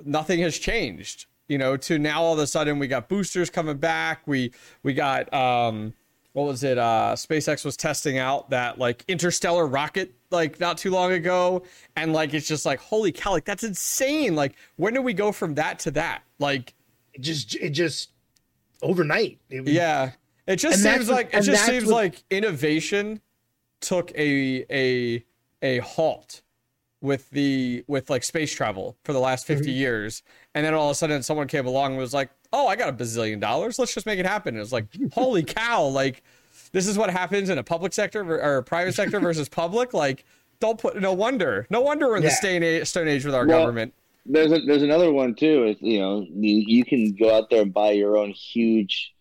nothing 0.03 0.39
has 0.39 0.57
changed 0.57 1.27
you 1.47 1.57
know 1.57 1.77
to 1.77 1.99
now 1.99 2.23
all 2.23 2.33
of 2.33 2.39
a 2.39 2.47
sudden 2.47 2.79
we 2.79 2.87
got 2.87 3.07
boosters 3.07 3.49
coming 3.49 3.77
back 3.77 4.21
we 4.25 4.51
we 4.83 4.93
got 4.93 5.31
um 5.33 5.93
what 6.35 6.47
was 6.47 6.65
it 6.65 6.77
uh 6.77 7.13
SpaceX 7.15 7.63
was 7.63 7.77
testing 7.77 8.17
out 8.17 8.49
that 8.49 8.77
like 8.77 9.05
interstellar 9.07 9.65
rocket 9.67 10.13
like 10.31 10.59
not 10.59 10.77
too 10.77 10.91
long 10.91 11.13
ago. 11.13 11.63
And 11.95 12.11
like 12.11 12.33
it's 12.33 12.45
just 12.47 12.65
like 12.65 12.79
holy 12.79 13.13
cow 13.13 13.31
like 13.31 13.45
that's 13.45 13.63
insane. 13.63 14.35
Like 14.35 14.55
when 14.75 14.93
do 14.93 15.01
we 15.01 15.13
go 15.13 15.31
from 15.31 15.55
that 15.55 15.79
to 15.79 15.91
that? 15.91 16.23
Like 16.39 16.73
It 17.13 17.21
just 17.21 17.55
it 17.55 17.69
just 17.69 18.09
overnight. 18.81 19.39
It 19.49 19.61
was- 19.61 19.71
yeah. 19.71 20.11
It 20.45 20.57
just 20.57 20.83
seems 20.83 21.09
like 21.09 21.33
it 21.33 21.41
just 21.43 21.65
seems 21.65 21.85
what- 21.85 21.93
like 21.93 22.23
innovation 22.29 23.21
took 23.79 24.11
a 24.17 24.65
a 24.69 25.23
a 25.61 25.77
halt 25.79 26.41
with 26.99 27.29
the 27.29 27.85
with 27.87 28.09
like 28.09 28.23
space 28.23 28.53
travel 28.53 28.97
for 29.05 29.13
the 29.13 29.19
last 29.19 29.47
50 29.47 29.63
Mm-hmm. 29.63 29.71
years. 29.77 30.21
And 30.53 30.65
then 30.65 30.73
all 30.73 30.89
of 30.89 30.91
a 30.91 30.95
sudden 30.95 31.23
someone 31.23 31.47
came 31.47 31.65
along 31.65 31.91
and 31.93 31.97
was 31.99 32.13
like 32.13 32.29
oh 32.53 32.67
i 32.67 32.75
got 32.75 32.89
a 32.89 32.93
bazillion 32.93 33.39
dollars 33.39 33.79
let's 33.79 33.93
just 33.93 34.05
make 34.05 34.19
it 34.19 34.25
happen 34.25 34.49
and 34.49 34.57
it 34.57 34.61
was 34.61 34.73
like 34.73 34.85
holy 35.13 35.43
cow 35.43 35.83
like 35.85 36.23
this 36.75 36.87
is 36.87 36.97
what 36.97 37.09
happens 37.09 37.49
in 37.49 37.57
a 37.57 37.63
public 37.63 37.93
sector 37.93 38.21
or 38.21 38.57
a 38.57 38.63
private 38.63 38.93
sector 38.93 39.19
versus 39.21 39.47
public. 39.47 39.93
Like, 39.93 40.25
don't 40.59 40.77
put. 40.77 40.99
No 40.99 41.13
wonder. 41.13 41.65
No 41.69 41.79
wonder 41.79 42.07
we're 42.09 42.17
in 42.17 42.23
the 42.23 42.31
stone 42.31 42.63
age, 42.63 42.85
stone 42.85 43.07
age 43.07 43.25
with 43.25 43.33
our 43.33 43.47
Well, 43.47 43.61
government. 43.61 43.93
There's 44.25 44.51
a, 44.51 44.59
there's 44.59 44.83
another 44.83 45.11
one 45.11 45.35
too. 45.35 45.63
Is 45.67 45.77
you 45.79 45.99
know 45.99 46.27
you, 46.29 46.63
you 46.67 46.83
can 46.83 47.13
go 47.13 47.33
out 47.33 47.49
there 47.49 47.61
and 47.61 47.73
buy 47.73 47.91
your 47.91 48.17
own 48.17 48.31
huge, 48.31 49.14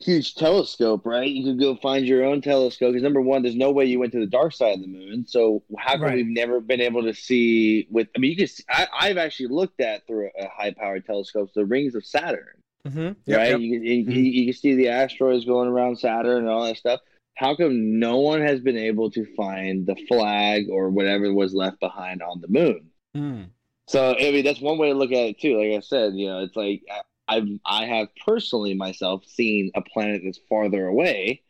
huge 0.00 0.34
telescope, 0.34 1.06
right? 1.06 1.28
You 1.28 1.44
could 1.44 1.60
go 1.60 1.76
find 1.76 2.06
your 2.06 2.24
own 2.24 2.40
telescope 2.42 2.90
because 2.92 3.02
number 3.02 3.20
one, 3.20 3.42
there's 3.42 3.56
no 3.56 3.70
way 3.72 3.86
you 3.86 3.98
went 3.98 4.12
to 4.12 4.20
the 4.20 4.26
dark 4.26 4.52
side 4.52 4.74
of 4.74 4.80
the 4.80 4.86
moon. 4.88 5.24
So 5.26 5.62
how 5.78 5.92
come 5.94 6.02
Right. 6.02 6.14
we've 6.16 6.26
never 6.26 6.60
been 6.60 6.80
able 6.80 7.02
to 7.04 7.14
see? 7.14 7.86
With 7.90 8.08
I 8.14 8.18
mean, 8.18 8.32
you 8.32 8.36
can. 8.36 8.46
See, 8.46 8.64
I, 8.68 8.86
I've 8.98 9.16
actually 9.16 9.48
looked 9.48 9.80
at 9.80 10.06
through 10.06 10.30
a, 10.38 10.48
high 10.48 10.72
powered 10.72 11.06
telescope 11.06 11.50
the 11.54 11.64
rings 11.64 11.94
of 11.94 12.04
Saturn, 12.04 12.62
Mm-hmm. 12.86 13.32
right? 13.32 13.58
You, 13.60 13.78
can- 13.78 13.84
you, 13.86 13.94
you, 13.94 14.22
you 14.22 14.44
can 14.52 14.60
see 14.60 14.74
the 14.74 14.88
asteroids 14.88 15.44
going 15.44 15.68
around 15.68 15.98
Saturn 15.98 16.38
and 16.38 16.48
all 16.48 16.64
that 16.64 16.76
stuff. 16.76 17.00
How 17.34 17.54
come 17.56 17.98
no 17.98 18.18
one 18.18 18.40
has 18.42 18.60
been 18.60 18.76
able 18.78 19.10
to 19.10 19.26
find 19.34 19.86
the 19.86 19.96
flag 20.08 20.66
or 20.70 20.88
whatever 20.90 21.32
was 21.34 21.52
left 21.52 21.80
behind 21.80 22.22
on 22.22 22.40
the 22.40 22.48
moon? 22.48 22.90
Mm. 23.16 23.48
So 23.88 24.14
I 24.14 24.30
mean, 24.32 24.44
that's 24.44 24.60
one 24.60 24.78
way 24.78 24.88
to 24.88 24.94
look 24.98 25.12
at 25.12 25.28
it 25.28 25.40
too. 25.40 25.58
Like 25.58 25.76
I 25.76 25.80
said, 25.80 26.14
you 26.14 26.28
know, 26.28 26.40
it's 26.40 26.56
like 26.56 26.82
I've 27.28 27.48
I 27.64 27.86
have 27.86 28.08
personally 28.24 28.74
myself 28.74 29.24
seen 29.26 29.70
a 29.74 29.82
planet 29.82 30.22
that's 30.24 30.38
farther 30.48 30.86
away 30.86 31.42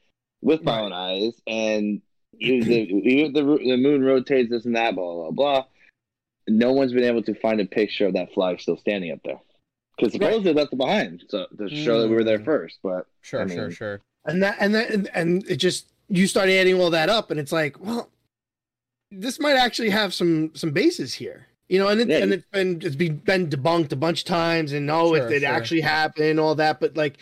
with 0.43 0.63
my 0.63 0.77
Right. 0.79 0.85
own 0.85 0.93
eyes, 0.93 1.41
and 1.47 2.01
the, 2.39 2.47
even 3.05 3.33
the 3.33 3.43
the 3.43 3.77
moon 3.77 4.03
rotates 4.05 4.51
this 4.51 4.65
and 4.65 4.77
that, 4.77 4.95
blah 4.95 5.15
blah 5.15 5.31
blah. 5.31 5.65
No 6.49 6.73
one's 6.73 6.93
been 6.93 7.05
able 7.05 7.23
to 7.25 7.35
find 7.35 7.61
a 7.61 7.65
picture 7.67 8.07
of 8.07 8.15
that 8.15 8.33
flag 8.33 8.61
still 8.61 8.77
standing 8.77 9.11
up 9.11 9.19
there 9.25 9.41
because 9.97 10.13
supposedly 10.13 10.53
they 10.53 10.61
left 10.61 10.73
it 10.73 10.77
behind, 10.77 11.25
so 11.29 11.47
to 11.59 11.69
show 11.69 12.01
that 12.01 12.09
we 12.09 12.15
were 12.15 12.25
there 12.25 12.39
Mm. 12.39 12.45
first. 12.45 12.79
But 12.83 13.07
Sure, 13.23 13.43
I 13.43 13.47
sure, 13.49 13.63
mean- 13.67 13.71
sure. 13.73 14.01
and 14.27 14.43
that 14.43 14.57
and 14.61 14.75
that 14.75 14.91
and, 14.91 15.11
and 15.15 15.51
it 15.51 15.57
just 15.57 15.89
you 16.09 16.27
start 16.29 16.49
adding 16.49 16.81
all 16.81 16.91
that 16.91 17.09
up 17.09 17.31
and 17.33 17.41
it's 17.41 17.51
like 17.53 17.81
well 17.85 18.09
this 19.11 19.41
might 19.41 19.57
actually 19.57 19.91
have 19.91 20.15
some 20.15 20.55
some 20.55 20.71
bases 20.71 21.15
here 21.15 21.47
you 21.69 21.79
know 21.79 21.89
and 21.89 22.01
it, 22.01 22.09
Yeah. 22.09 22.19
and 22.19 22.33
it's 22.33 22.47
been 22.53 22.81
it's 22.83 22.97
been, 22.97 23.17
been 23.19 23.49
debunked 23.49 23.93
a 23.93 23.97
bunch 23.97 24.21
of 24.21 24.27
times 24.27 24.73
and 24.73 24.91
oh 24.91 25.15
Sure, 25.15 25.25
if 25.27 25.31
it 25.31 25.41
sure. 25.41 25.49
actually 25.51 25.81
happened 25.81 26.39
all 26.41 26.55
that 26.55 26.81
but 26.81 26.97
like 26.97 27.19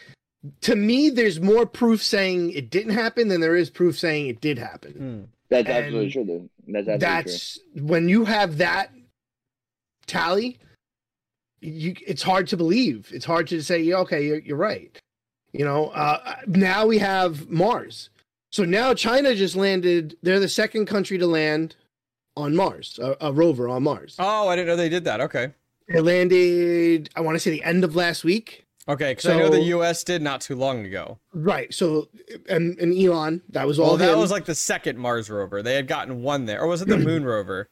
to 0.60 0.76
me 0.76 1.08
there's 1.10 1.40
more 1.40 1.64
proof 1.66 2.02
saying 2.02 2.50
it 2.52 2.68
didn't 2.70 2.92
happen 2.92 3.28
than 3.28 3.40
there 3.40 3.56
is 3.56 3.70
proof 3.70 3.98
saying 3.98 4.26
it 4.28 4.40
did 4.40 4.58
happen 4.58 4.92
Mm. 4.92 5.28
that's 5.48 5.68
And 5.68 5.76
absolutely 5.84 6.10
true. 6.12 6.24
Dude. 6.24 6.50
That's 6.68 6.88
absolutely 6.88 6.98
that's 6.98 7.58
when 7.74 8.08
you 8.08 8.24
have 8.26 8.58
that 8.58 8.90
tally 10.06 10.58
you 11.60 11.94
it's 12.06 12.22
hard 12.22 12.46
to 12.48 12.56
believe 12.56 13.10
it's 13.12 13.24
hard 13.24 13.46
to 13.48 13.62
say 13.62 13.80
yeah, 13.80 13.96
okay 13.96 14.26
you're, 14.26 14.38
you're 14.40 14.56
right 14.56 14.98
you 15.52 15.64
know 15.64 15.88
uh, 15.88 16.36
now 16.46 16.84
we 16.86 16.98
have 16.98 17.48
mars 17.48 18.10
so 18.52 18.64
now 18.64 18.92
china 18.92 19.34
just 19.34 19.56
landed 19.56 20.14
they're 20.22 20.40
the 20.40 20.48
second 20.48 20.84
country 20.86 21.16
to 21.16 21.26
land 21.26 21.74
on 22.36 22.54
mars 22.56 22.98
a, 23.02 23.16
a 23.20 23.32
rover 23.32 23.68
on 23.68 23.82
mars 23.84 24.16
Oh, 24.18 24.48
I 24.48 24.56
didn't 24.56 24.68
know 24.68 24.76
they 24.76 24.88
did 24.88 25.04
that. 25.04 25.20
Okay. 25.20 25.52
it 25.88 26.00
landed 26.02 27.10
i 27.16 27.20
want 27.20 27.34
to 27.36 27.40
say 27.40 27.50
the 27.50 27.62
end 27.64 27.84
of 27.84 27.94
last 27.96 28.24
week 28.24 28.62
Okay, 28.86 29.12
because 29.12 29.24
I 29.30 29.38
know 29.38 29.48
the 29.48 29.62
U.S. 29.62 30.04
did 30.04 30.20
not 30.20 30.42
too 30.42 30.56
long 30.56 30.84
ago. 30.84 31.18
right 31.32 31.72
so 31.72 32.08
and, 32.50 32.78
and 32.78 32.92
elon 32.94 33.40
that 33.48 33.66
was 33.66 33.78
all 33.78 33.86
Well, 33.88 33.96
that 33.96 34.12
him. 34.12 34.18
was 34.18 34.30
like 34.30 34.44
the 34.44 34.54
second 34.54 34.98
Mars 34.98 35.30
rover. 35.30 35.62
They 35.62 35.74
had 35.74 35.86
gotten 35.88 36.22
one 36.22 36.44
there, 36.44 36.60
or 36.60 36.66
was 36.66 36.82
it 36.82 36.88
the 36.88 36.98
Moon 37.10 37.24
rover? 37.24 37.70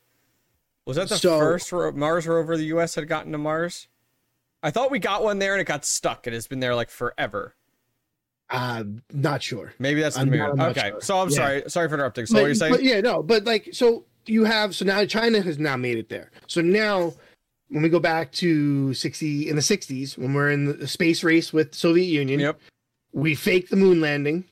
Was 0.87 0.97
that 0.97 1.11
the 1.11 1.19
So- 1.19 1.39
first 1.39 1.71
ro- 1.71 1.93
Mars 1.93 2.27
rover 2.27 2.57
the 2.57 2.65
U.S. 2.77 2.95
had 2.95 3.09
gotten 3.09 3.31
to 3.33 3.37
Mars? 3.37 3.89
I 4.63 4.71
thought 4.71 4.91
we 4.91 4.99
got 4.99 5.23
one 5.23 5.39
there 5.39 5.53
and 5.53 5.61
it 5.61 5.65
got 5.67 5.85
stuck 5.85 6.27
and 6.27 6.35
it's 6.35 6.47
been 6.47 6.61
there 6.61 6.75
like 6.75 6.89
forever. 6.89 7.57
uh 8.49 8.85
not 9.13 9.43
sure 9.43 9.75
Maybe 9.79 10.01
that's 10.01 10.15
the 10.17 10.23
I'm 10.23 10.31
moon. 10.31 10.39
not- 10.39 10.51
I'm 10.61 10.71
okay, 10.71 10.89
sure. 10.93 11.01
so 11.03 11.19
I'm 11.21 11.29
Yeah. 11.29 11.37
sorry. 11.37 11.63
Sorry 11.69 11.89
for 11.91 11.95
interrupting. 11.97 12.25
So 12.25 12.37
but, 12.37 12.41
what 12.41 12.47
you're 12.47 12.55
saying? 12.55 12.73
but 12.73 12.83
yeah, 12.83 13.03
no, 13.03 13.23
but 13.23 13.45
like 13.45 13.69
so 13.73 14.07
you 14.27 14.45
have 14.45 14.75
so 14.75 14.85
now 14.85 15.05
China 15.05 15.41
has 15.43 15.59
now 15.59 15.77
made 15.77 15.99
it 15.99 16.09
there. 16.09 16.31
So 16.47 16.61
now 16.61 17.15
when 17.69 17.83
we 17.83 17.89
go 17.89 17.99
back 18.01 18.33
to 18.33 18.93
sixty 18.95 19.49
in 19.49 19.57
the 19.57 19.63
sixties, 19.63 20.17
when 20.19 20.35
we're 20.35 20.51
in 20.51 20.79
the 20.79 20.87
space 20.89 21.23
race 21.25 21.53
with 21.53 21.75
Soviet 21.75 22.07
Union, 22.07 22.41
Yep. 22.41 22.61
we 23.13 23.35
fake 23.35 23.69
the 23.69 23.77
moon 23.77 24.01
landing. 24.01 24.45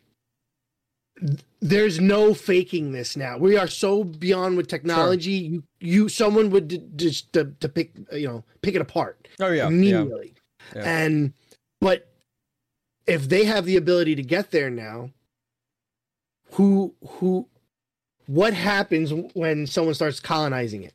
There's 1.61 2.01
no 2.01 2.33
faking 2.33 2.93
this 2.93 3.15
now. 3.15 3.37
We 3.37 3.59
are 3.59 3.67
so 3.69 4.05
beyond 4.05 4.57
with 4.57 4.69
technology. 4.69 5.33
You, 5.33 5.63
you, 5.79 6.09
someone 6.09 6.49
would 6.51 6.69
d- 6.69 6.83
just 6.97 7.31
to, 7.35 7.53
to 7.61 7.69
pick, 7.69 7.93
you 8.13 8.27
know, 8.27 8.45
pick 8.63 8.75
it 8.75 8.81
apart 8.81 9.29
Oh 9.39 9.49
yeah. 9.49 9.55
Yeah. 9.65 9.67
immediately. 9.69 10.33
Yeah. 10.75 10.83
And 10.85 11.35
but 11.83 12.09
if 13.07 13.29
they 13.29 13.45
have 13.45 13.67
the 13.67 13.77
ability 13.77 14.15
to 14.15 14.23
get 14.23 14.51
there 14.51 14.71
now, 14.71 15.11
who 16.53 16.95
who 17.07 17.47
what 18.31 18.55
happens 18.55 19.13
when 19.35 19.67
someone 19.67 19.95
starts 19.95 20.21
colonizing 20.21 20.85
it? 20.85 20.95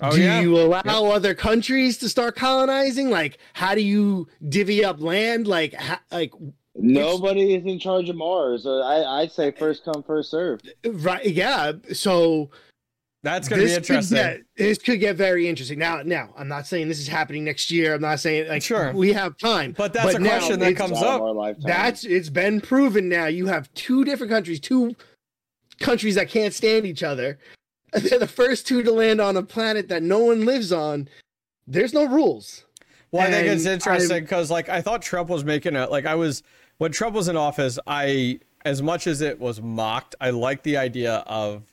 Oh 0.00 0.10
do 0.10 0.20
yeah. 0.20 0.40
you 0.40 0.58
allow 0.58 1.06
other 1.06 1.34
countries 1.36 1.98
to 1.98 2.08
start 2.08 2.34
colonizing? 2.34 3.10
Like, 3.10 3.38
how 3.52 3.76
do 3.76 3.80
you 3.80 4.26
divvy 4.48 4.84
up 4.84 5.00
land? 5.00 5.46
Like, 5.46 5.72
ha, 5.74 6.00
like 6.10 6.32
Nobody 6.74 7.54
is 7.54 7.64
in 7.64 7.78
charge 7.78 8.08
of 8.08 8.16
Mars. 8.16 8.66
Uh, 8.66 8.80
I 8.80 9.22
I 9.22 9.26
say 9.28 9.52
first 9.52 9.84
come 9.84 10.02
first 10.02 10.30
serve. 10.32 10.60
right? 10.84 11.24
Yeah. 11.24 11.72
So 11.92 12.50
That's 13.22 13.48
gonna 13.48 13.62
be 13.62 13.68
this 13.68 13.76
interesting. 13.76 14.16
Could 14.16 14.24
get, 14.24 14.40
this 14.56 14.78
could 14.78 14.98
get 14.98 15.14
very 15.14 15.46
interesting. 15.46 15.78
Now, 15.78 16.02
now, 16.02 16.34
I'm 16.36 16.48
not 16.48 16.66
saying 16.66 16.88
this 16.88 16.98
is 16.98 17.06
happening 17.06 17.44
next 17.44 17.70
year. 17.70 17.94
I'm 17.94 18.00
not 18.00 18.18
saying 18.18 18.48
like 18.48 18.62
Sure. 18.62 18.92
we 18.92 19.12
have 19.12 19.36
time. 19.36 19.74
But 19.78 19.92
that's 19.92 20.16
a 20.16 20.18
question 20.18 20.58
that 20.58 20.74
comes 20.74 21.00
up. 21.00 21.22
That's 21.60 22.02
it's 22.04 22.30
been 22.30 22.60
proven 22.60 23.08
now. 23.08 23.26
You 23.26 23.46
have 23.46 23.72
two 23.74 24.04
different 24.04 24.32
countries, 24.32 24.58
two 24.58 24.96
countries 25.82 26.14
that 26.14 26.28
can't 26.28 26.54
stand 26.54 26.86
each 26.86 27.02
other. 27.02 27.38
They're 27.92 28.18
the 28.18 28.26
first 28.26 28.66
two 28.66 28.82
to 28.82 28.92
land 28.92 29.20
on 29.20 29.36
a 29.36 29.42
planet 29.42 29.88
that 29.88 30.02
no 30.02 30.20
one 30.20 30.46
lives 30.46 30.72
on. 30.72 31.08
There's 31.66 31.92
no 31.92 32.06
rules. 32.06 32.64
Well, 33.10 33.26
I 33.26 33.30
think 33.30 33.46
it's 33.46 33.66
And 33.66 33.74
interesting 33.74 34.22
because, 34.24 34.50
like, 34.50 34.70
I 34.70 34.80
thought 34.80 35.02
Trump 35.02 35.28
was 35.28 35.44
making 35.44 35.76
a 35.76 35.86
like 35.88 36.06
I 36.06 36.14
was 36.14 36.42
when 36.78 36.92
Trump 36.92 37.14
was 37.14 37.28
in 37.28 37.36
office. 37.36 37.78
I, 37.86 38.40
as 38.64 38.80
much 38.80 39.06
as 39.06 39.20
it 39.20 39.38
was 39.38 39.60
mocked, 39.60 40.14
I 40.20 40.30
liked 40.30 40.64
the 40.64 40.78
idea 40.78 41.16
of 41.26 41.64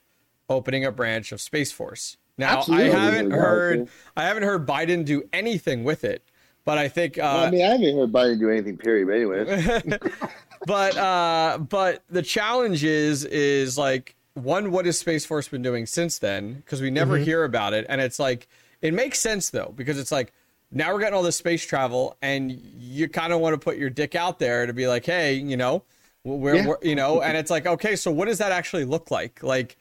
opening 0.50 0.84
a 0.84 0.91
branch 0.91 1.32
of 1.32 1.39
Space 1.39 1.72
Force. 1.72 2.17
Now, 2.38 2.58
Absolutely. 2.58 2.91
I 2.91 3.00
haven't 3.00 3.32
heard. 3.32 3.88
I 4.17 4.24
haven't 4.24 4.43
heard 4.43 4.67
Biden 4.67 5.06
do 5.06 5.24
anything 5.32 5.86
with 5.86 6.04
it, 6.04 6.24
but 6.65 6.78
I 6.78 6.89
think 6.89 7.17
uh, 7.17 7.22
Well, 7.22 7.43
I 7.45 7.52
mean, 7.52 7.62
I 7.65 7.69
haven't 7.69 7.98
heard 7.98 8.12
Biden 8.12 8.39
do 8.39 8.50
anything. 8.50 8.78
Period. 8.78 9.08
But 9.08 9.50
anyways, 9.50 9.93
but 10.65 10.98
uh 10.98 11.58
but 11.69 12.04
the 12.10 12.22
challenge 12.22 12.84
is 12.84 13.26
is 13.26 13.78
like 13.78 14.15
one 14.34 14.72
what 14.72 14.86
has 14.86 14.98
space 14.98 15.26
force 15.26 15.48
been 15.48 15.62
doing 15.62 15.86
since 15.86 16.19
then? 16.19 16.54
Because 16.56 16.82
we 16.82 16.89
never 16.91 17.17
hear 17.17 17.43
about 17.43 17.74
it. 17.74 17.86
And 17.89 18.00
it's 18.00 18.19
like 18.19 18.48
it 18.82 18.93
makes 18.93 19.19
sense 19.19 19.50
though 19.50 19.74
because 19.76 20.00
it's 20.00 20.12
like 20.12 20.32
now 20.72 20.93
we're 20.93 21.00
getting 21.00 21.15
all 21.15 21.24
this 21.24 21.36
space 21.36 21.65
travel 21.65 22.15
and 22.22 22.52
you 22.52 23.10
kind 23.10 23.34
of 23.34 23.39
want 23.41 23.54
to 23.54 23.58
put 23.58 23.78
your 23.78 23.89
dick 23.89 24.15
out 24.15 24.39
there 24.39 24.65
to 24.65 24.72
be 24.74 24.88
like 24.88 25.06
hey 25.06 25.34
you 25.34 25.58
know 25.58 25.84
we're, 26.24 26.56
Yeah. 26.56 26.67
we're 26.67 26.78
you 26.82 26.95
know? 26.95 27.22
And 27.22 27.36
it's 27.38 27.52
like 27.52 27.65
okay 27.65 27.95
so 27.98 28.12
what 28.12 28.28
does 28.30 28.38
that 28.38 28.52
actually 28.54 28.86
look 28.86 29.12
like? 29.12 29.43
Like 29.43 29.76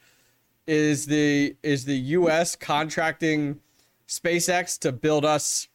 is 0.67 1.05
the 1.05 1.55
is 1.63 1.85
the 1.85 1.95
us 1.97 2.55
contracting 2.57 3.59
spacex 4.07 4.77
to 4.79 4.91
build 4.91 5.23
us 5.23 5.68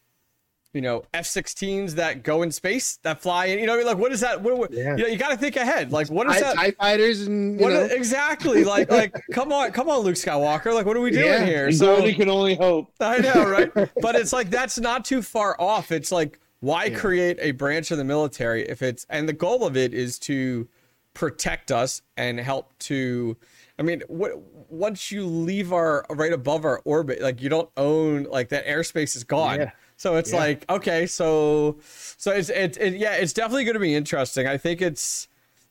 you 0.75 0.81
know 0.81 1.03
f-16s 1.13 1.93
that 1.93 2.21
go 2.21 2.41
in 2.43 2.51
space 2.51 2.97
that 3.03 3.21
fly 3.21 3.45
in 3.45 3.59
you 3.59 3.65
know 3.65 3.75
I 3.75 3.77
mean? 3.77 3.85
like 3.87 3.97
what 3.97 4.11
is 4.11 4.19
that 4.19 4.41
what, 4.41 4.57
what- 4.57 4.71
Yeah. 4.73 4.95
you 4.97 5.03
know 5.03 5.07
you 5.07 5.17
got 5.17 5.29
to 5.29 5.37
think 5.37 5.55
ahead 5.55 5.91
like 5.93 6.09
what 6.09 6.27
is 6.27 6.33
TIE, 6.33 6.41
that 6.41 6.55
TIE 6.57 6.71
fighters 6.71 7.21
and 7.21 7.57
you 7.57 7.63
what 7.65 7.71
know, 7.73 7.83
exactly 7.85 8.63
like 8.65 8.91
like 8.91 9.15
come 9.31 9.53
on 9.53 9.71
come 9.71 9.89
on 9.89 9.99
luke 10.01 10.15
skywalker 10.15 10.73
like 10.73 10.85
what 10.85 10.97
are 10.97 11.01
we 11.01 11.11
doing 11.11 11.25
Yeah. 11.25 11.45
here 11.45 11.71
so 11.71 12.03
we 12.03 12.13
can 12.13 12.29
only 12.29 12.55
hope. 12.55 12.91
I 12.99 13.19
know, 13.19 13.49
right? 13.49 13.71
but 14.01 14.15
it's 14.15 14.33
like 14.33 14.49
that's 14.49 14.77
not 14.77 15.05
too 15.05 15.21
far 15.21 15.55
off. 15.59 15.91
It's 15.93 16.11
like 16.11 16.39
why 16.59 16.85
Yeah. 16.85 16.97
create 16.97 17.37
a 17.39 17.51
branch 17.51 17.91
of 17.91 17.97
the 17.97 18.03
military 18.03 18.67
if 18.67 18.81
it's 18.81 19.05
and 19.09 19.29
the 19.29 19.33
goal 19.33 19.65
of 19.65 19.77
it 19.77 19.93
is 19.93 20.19
to 20.19 20.67
protect 21.13 21.71
us 21.71 22.01
and 22.17 22.37
help 22.39 22.77
to 22.79 23.37
I 23.77 23.83
mean, 23.83 24.03
what 24.07 24.31
once 24.69 25.11
you 25.11 25.25
leave 25.25 25.73
our 25.73 26.05
right 26.09 26.31
above 26.31 26.63
our 26.63 26.81
orbit, 26.85 27.21
like 27.21 27.41
you 27.41 27.49
don't 27.49 27.69
own 27.75 28.23
like 28.23 28.49
that 28.49 28.65
airspace 28.65 29.15
is 29.17 29.23
gone. 29.25 29.59
Yeah. 29.59 29.71
So 29.97 30.15
it's 30.17 30.31
Yeah. 30.31 30.39
like 30.39 30.69
okay, 30.69 31.05
so 31.05 31.77
so 32.17 32.31
it's 32.31 32.49
it's 32.49 32.77
it, 32.77 32.95
yeah, 32.95 33.13
it's 33.15 33.33
definitely 33.33 33.63
going 33.63 33.75
to 33.75 33.79
be 33.79 33.95
interesting. 33.95 34.45
I 34.47 34.57
think 34.57 34.81
it's 34.81 35.27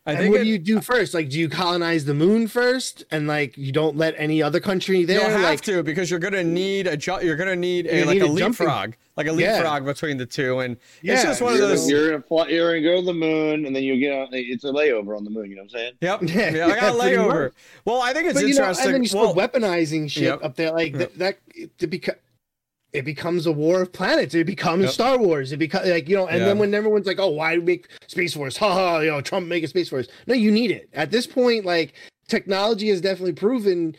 I 0.07 0.11
and 0.13 0.19
think 0.21 0.33
what 0.33 0.41
it- 0.43 0.45
do 0.45 0.51
you 0.51 0.59
do 0.59 0.81
first? 0.83 1.15
Like, 1.15 1.31
do 1.31 1.39
you 1.39 1.49
colonize 1.49 2.05
the 2.05 2.13
moon 2.15 2.47
first, 2.47 3.05
and 3.11 3.27
like 3.27 3.57
you 3.57 3.73
don't 3.73 3.97
let 3.97 4.15
any 4.19 4.43
other 4.43 4.61
country 4.61 4.99
You 5.01 5.07
there? 5.07 5.21
don't 5.21 5.31
have 5.31 5.41
like, 5.43 5.61
to 5.63 5.83
because 5.83 6.11
you're 6.11 6.21
gonna 6.21 6.45
need 6.45 6.87
a 6.87 6.97
ju- 6.97 7.21
you're 7.23 7.37
gonna 7.37 7.57
need 7.57 7.87
a 7.87 8.05
like 8.05 8.15
need 8.15 8.23
a 8.23 8.27
a 8.27 8.29
leapfrog, 8.29 8.95
like 9.17 9.27
a 9.29 9.35
Yeah. 9.35 9.53
leapfrog 9.57 9.85
between 9.87 10.17
the 10.19 10.27
two, 10.27 10.61
and 10.61 10.77
it's 10.77 11.03
Yeah, 11.03 11.23
just 11.23 11.41
one 11.41 11.57
You're, 11.57 11.69
those. 11.69 11.89
you're 11.91 12.11
gonna 12.11 12.23
fly, 12.23 12.49
you're 12.49 12.71
gonna 12.81 12.83
go 12.83 13.01
to 13.01 13.07
the 13.07 13.15
moon, 13.15 13.65
and 13.67 13.75
then 13.77 13.83
you 13.83 13.99
get 13.99 14.13
on. 14.13 14.29
It's 14.33 14.65
a 14.65 14.69
layover 14.69 15.17
on 15.17 15.25
the 15.25 15.31
moon. 15.31 15.49
You 15.51 15.57
know 15.57 15.63
what 15.63 15.73
I'm 15.75 15.79
saying? 15.79 15.93
Yep, 16.03 16.23
Yeah, 16.55 16.55
yeah, 16.55 16.67
I 16.67 16.81
got 16.81 16.95
a 16.95 16.99
layover. 16.99 17.53
Well, 17.87 18.01
I 18.03 18.13
think 18.13 18.27
it's 18.27 18.35
but 18.41 18.47
you 18.49 18.55
know, 18.55 18.61
interesting. 18.61 18.87
and 18.87 18.95
then 18.95 19.03
you 19.03 19.09
start 19.09 19.35
well, 19.37 19.49
weaponizing 19.49 20.11
shit 20.11 20.25
Yep. 20.25 20.45
up 20.45 20.57
there, 20.57 20.73
like 20.73 20.93
Yep. 20.95 21.15
that. 21.15 21.19
that 21.57 21.79
to 21.79 21.87
because 21.87 22.15
it 22.95 23.05
becomes 23.05 23.45
a 23.45 23.53
war 23.53 23.83
of 23.83 23.93
planets. 23.93 24.35
It 24.35 24.47
becomes 24.47 24.85
Yep. 24.85 24.93
Star 24.93 25.19
Wars. 25.19 25.53
It 25.53 25.59
becomes 25.59 25.89
like 25.89 26.09
you 26.09 26.17
know, 26.17 26.27
and 26.29 26.39
Yeah. 26.41 26.47
then 26.47 26.59
when 26.59 26.73
everyone's 26.73 27.07
like, 27.07 27.19
"Oh, 27.19 27.31
why 27.31 27.57
make 27.57 27.89
Space 28.07 28.33
Force?" 28.33 28.57
Ha 28.59 28.73
ha, 28.73 29.01
you 29.01 29.11
know, 29.11 29.21
Trump 29.21 29.47
make 29.49 29.65
a 29.65 29.69
Space 29.69 29.89
Force. 29.89 30.07
No, 30.27 30.35
you 30.35 30.51
need 30.53 30.71
it 30.71 30.89
at 30.95 31.11
this 31.11 31.27
point. 31.27 31.65
Like 31.67 31.93
technology 32.29 32.89
has 32.89 33.01
definitely 33.01 33.33
proven 33.35 33.97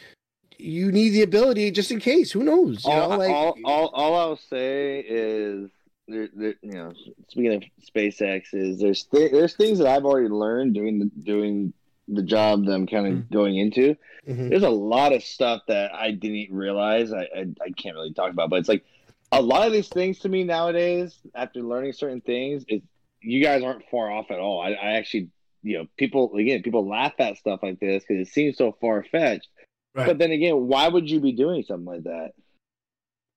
you 0.57 0.91
need 0.91 1.09
the 1.09 1.21
ability 1.21 1.69
just 1.71 1.91
in 1.91 1.99
case. 1.99 2.31
Who 2.31 2.43
knows? 2.43 2.85
You 2.85 2.91
all, 2.91 3.09
know, 3.09 3.17
like 3.17 3.29
all, 3.29 3.57
all, 3.65 3.87
all 3.93 4.15
I'll 4.15 4.37
say 4.37 5.01
is, 5.05 5.69
there, 6.07 6.29
there, 6.33 6.55
you 6.61 6.71
know, 6.71 6.93
speaking 7.27 7.53
of 7.53 7.63
SpaceX, 7.93 8.53
is 8.53 8.79
there's 8.79 9.03
th- 9.03 9.33
there's 9.33 9.55
things 9.55 9.79
that 9.79 9.87
I've 9.87 10.05
already 10.05 10.29
learned 10.29 10.73
doing 10.73 10.99
the 10.99 11.11
doing 11.23 11.73
the 12.07 12.21
job 12.23 12.65
that 12.65 12.73
I'm 12.73 12.87
kind 12.87 13.07
of 13.07 13.13
Mm. 13.13 13.31
going 13.31 13.57
into. 13.57 13.95
Mhm. 14.27 14.49
There's 14.49 14.63
a 14.63 14.69
lot 14.69 15.13
of 15.13 15.23
stuff 15.23 15.61
that 15.67 15.93
I 15.93 16.11
didn't 16.11 16.53
realize. 16.55 17.11
I, 17.11 17.23
I 17.35 17.45
I 17.61 17.69
can't 17.75 17.95
really 17.95 18.13
talk 18.13 18.31
about, 18.31 18.49
but 18.49 18.59
it's 18.59 18.69
like 18.69 18.83
a 19.31 19.41
lot 19.41 19.65
of 19.65 19.73
these 19.73 19.89
things 19.89 20.19
to 20.19 20.29
me 20.29 20.43
nowadays. 20.43 21.17
After 21.33 21.61
learning 21.61 21.93
certain 21.93 22.21
things, 22.21 22.63
it 22.67 22.83
you 23.21 23.41
guys 23.43 23.63
aren't 23.63 23.85
far 23.89 24.11
off 24.11 24.29
at 24.29 24.39
all. 24.39 24.61
I, 24.61 24.71
I 24.73 24.91
actually, 24.93 25.29
you 25.63 25.79
know, 25.79 25.87
people 25.97 26.35
again, 26.35 26.61
people 26.61 26.87
laugh 26.87 27.13
at 27.19 27.37
stuff 27.37 27.61
like 27.63 27.79
this 27.79 28.03
because 28.07 28.27
it 28.27 28.31
seems 28.31 28.57
so 28.57 28.71
far 28.79 29.03
fetched. 29.03 29.47
Right. 29.95 30.05
But 30.07 30.17
then 30.19 30.31
again, 30.31 30.67
why 30.67 30.87
would 30.87 31.09
you 31.09 31.19
be 31.19 31.31
doing 31.31 31.63
something 31.63 31.85
like 31.85 32.03
that? 32.03 32.33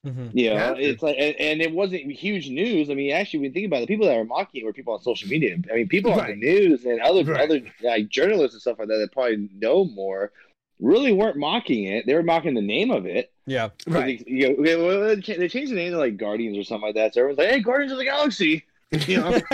Mhm. 0.06 0.30
You 0.32 0.50
know, 0.50 0.54
Yeah. 0.54 0.74
it's 0.76 1.02
like, 1.02 1.16
and, 1.18 1.34
and 1.36 1.60
it 1.60 1.72
wasn't 1.72 2.02
huge 2.12 2.48
news. 2.48 2.88
I 2.88 2.94
mean, 2.94 3.10
actually, 3.12 3.40
when 3.40 3.46
you 3.46 3.52
think 3.52 3.66
about 3.66 3.78
it, 3.78 3.80
the 3.80 3.86
people 3.88 4.06
that 4.06 4.16
were 4.16 4.24
mocking 4.24 4.60
it 4.62 4.64
were 4.64 4.72
people 4.72 4.94
on 4.94 5.02
social 5.02 5.28
media. 5.28 5.56
I 5.70 5.74
mean, 5.74 5.88
people 5.88 6.12
on 6.12 6.26
the 6.26 6.36
news 6.36 6.84
and 6.84 7.00
other 7.00 7.24
Right. 7.24 7.40
other 7.42 7.60
like 7.82 8.08
journalists 8.08 8.54
and 8.54 8.60
stuff 8.60 8.78
like 8.78 8.88
that 8.88 8.98
that 8.98 9.12
probably 9.12 9.48
know 9.58 9.84
more 9.84 10.32
really 10.80 11.12
weren't 11.12 11.36
mocking 11.36 11.84
it. 11.84 12.06
They 12.06 12.14
were 12.14 12.22
mocking 12.22 12.54
the 12.54 12.62
name 12.62 12.92
of 12.92 13.04
it. 13.06 13.32
Yeah, 13.46 13.70
right. 13.88 14.22
They, 14.24 14.32
you 14.32 14.48
know, 14.50 14.54
okay, 14.62 14.76
well, 14.76 15.00
they 15.16 15.20
cha- 15.20 15.36
they 15.38 15.48
changed 15.48 15.72
the 15.72 15.76
name 15.76 15.90
to 15.92 15.98
like 15.98 16.16
Guardians 16.16 16.56
or 16.56 16.62
something 16.62 16.86
like 16.86 16.94
that. 16.94 17.14
So 17.14 17.20
everyone's 17.20 17.38
like, 17.38 17.48
"Hey, 17.48 17.60
Guardians 17.60 17.92
of 17.92 17.98
the 17.98 18.04
Galaxy." 18.04 18.64
You 19.06 19.18
know, 19.18 19.40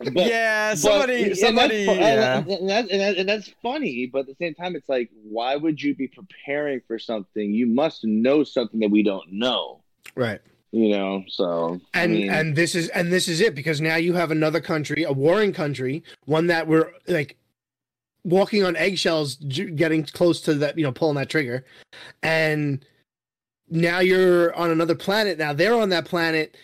But- 0.00 0.12
yeah. 0.14 0.72
but- 0.72 0.78
Somebody. 0.78 1.22
and 1.24 1.36
somebody. 1.36 1.86
That's, 1.86 1.98
Yeah. 1.98 2.38
and, 2.56 2.68
that's, 2.68 2.90
and, 2.90 3.00
that, 3.00 3.16
and 3.16 3.28
that's 3.28 3.52
funny, 3.62 4.06
but 4.06 4.20
at 4.20 4.26
the 4.26 4.34
same 4.34 4.54
time, 4.54 4.74
it's 4.76 4.88
like, 4.88 5.10
why 5.22 5.54
would 5.56 5.80
you 5.80 5.94
be 5.94 6.08
preparing 6.08 6.80
for 6.86 6.98
something? 6.98 7.52
You 7.52 7.66
must 7.66 8.04
know 8.04 8.42
something 8.44 8.80
that 8.80 8.90
we 8.90 9.02
don't 9.02 9.32
know. 9.32 9.80
Right. 10.16 10.40
You 10.72 10.88
know, 10.90 11.24
so 11.28 11.80
I 11.94 12.02
and 12.02 12.12
mean, 12.12 12.28
and 12.30 12.56
this 12.56 12.74
is 12.74 12.88
and 12.90 13.10
this 13.12 13.28
is 13.28 13.40
it 13.40 13.54
because 13.54 13.80
now 13.80 13.96
you 13.96 14.12
have 14.14 14.30
another 14.32 14.60
country, 14.60 15.04
a 15.04 15.12
warring 15.12 15.52
country, 15.52 16.02
one 16.24 16.48
that 16.48 16.66
we're 16.66 16.90
like 17.06 17.36
walking 18.24 18.64
on 18.64 18.74
eggshells, 18.76 19.36
getting 19.36 20.04
close 20.04 20.40
to 20.42 20.54
that, 20.54 20.76
you 20.76 20.84
know, 20.84 20.92
pulling 20.92 21.14
that 21.16 21.30
trigger, 21.30 21.64
and 22.22 22.84
now 23.70 24.00
you're 24.00 24.54
on 24.54 24.70
another 24.70 24.96
planet. 24.96 25.38
Now 25.38 25.52
they're 25.54 25.80
on 25.80 25.88
that 25.90 26.04
planet. 26.04 26.56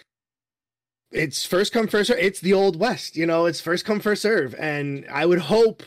It's 1.12 1.44
first 1.44 1.72
come 1.72 1.86
first 1.86 2.08
serve. 2.08 2.18
It's 2.18 2.40
the 2.40 2.54
old 2.54 2.78
west, 2.78 3.16
you 3.16 3.26
know. 3.26 3.46
It's 3.46 3.60
first 3.60 3.84
come 3.84 4.00
first 4.00 4.22
serve, 4.22 4.54
and 4.58 5.06
I 5.10 5.26
would 5.26 5.40
hope 5.40 5.82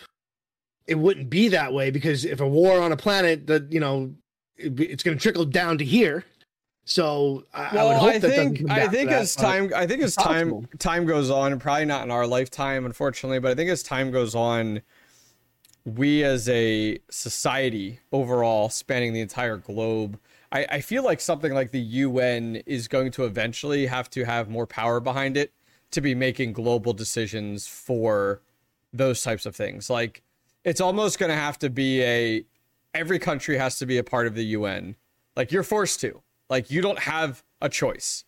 it 0.88 0.96
wouldn't 0.96 1.30
be 1.30 1.48
that 1.50 1.74
way 1.74 1.90
because 1.90 2.26
if 2.26 2.40
a 2.40 2.48
war 2.48 2.80
on 2.80 2.92
a 2.92 2.98
planet, 2.98 3.48
that 3.48 3.72
you 3.72 3.80
know, 3.80 4.14
it, 4.56 4.80
it's 4.80 5.04
going 5.04 5.18
to 5.18 5.22
trickle 5.22 5.46
down 5.46 5.80
to 5.80 5.86
here. 5.86 6.24
So 6.86 7.46
I, 7.54 7.78
I 7.78 7.84
would 7.84 7.98
hope 7.98 8.10
I 8.12 8.20
that 8.20 8.30
think 8.30 8.60
come 8.60 8.70
I 8.70 8.88
think 8.88 9.10
that, 9.10 9.22
as 9.24 9.36
time 9.36 9.72
I 9.76 9.88
think 9.88 10.04
as 10.04 10.16
time 10.16 10.52
possible. 10.52 10.78
time 10.78 11.06
goes 11.06 11.32
on, 11.32 11.60
probably 11.60 11.86
not 11.86 12.04
in 12.04 12.12
our 12.12 12.28
lifetime, 12.28 12.86
unfortunately, 12.86 13.40
but 13.40 13.52
I 13.52 13.56
think 13.56 13.72
as 13.72 13.82
time 13.82 14.12
goes 14.12 14.36
on, 14.36 14.84
we 15.84 16.24
as 16.24 16.48
a 16.48 17.00
society 17.10 18.00
overall, 18.12 18.70
spanning 18.70 19.14
the 19.14 19.22
entire 19.22 19.58
globe, 19.58 20.20
I, 20.52 20.66
I 20.70 20.82
feel 20.82 21.04
like 21.04 21.20
something 21.20 21.54
like 21.54 21.72
the 21.72 21.80
UN 21.80 22.58
is 22.66 22.88
going 22.88 23.12
to 23.12 23.26
eventually 23.26 23.88
have 23.88 24.10
to 24.12 24.26
have 24.26 24.50
more 24.50 24.68
power 24.68 25.00
behind 25.00 25.38
it 25.38 25.54
to 25.92 26.02
be 26.02 26.16
making 26.16 26.54
global 26.54 26.94
decisions 26.94 27.68
for 27.68 28.42
those 28.94 29.22
types 29.22 29.46
of 29.46 29.56
things. 29.56 29.90
Like 29.90 30.24
it's 30.64 30.82
almost 30.82 31.20
going 31.20 31.30
to 31.30 31.36
have 31.36 31.60
to 31.60 31.70
be 31.70 32.02
a 32.04 32.46
every 32.94 33.20
country 33.20 33.58
has 33.58 33.78
to 33.80 33.86
be 33.86 33.98
a 33.98 34.04
part 34.04 34.28
of 34.28 34.36
the 34.36 34.46
UN. 34.46 34.96
Like 35.36 35.52
you're 35.52 35.64
forced 35.64 36.00
to. 36.02 36.22
Like 36.50 36.70
you 36.70 36.82
don't 36.82 37.00
have 37.00 37.44
a 37.62 37.70
choice 37.70 38.24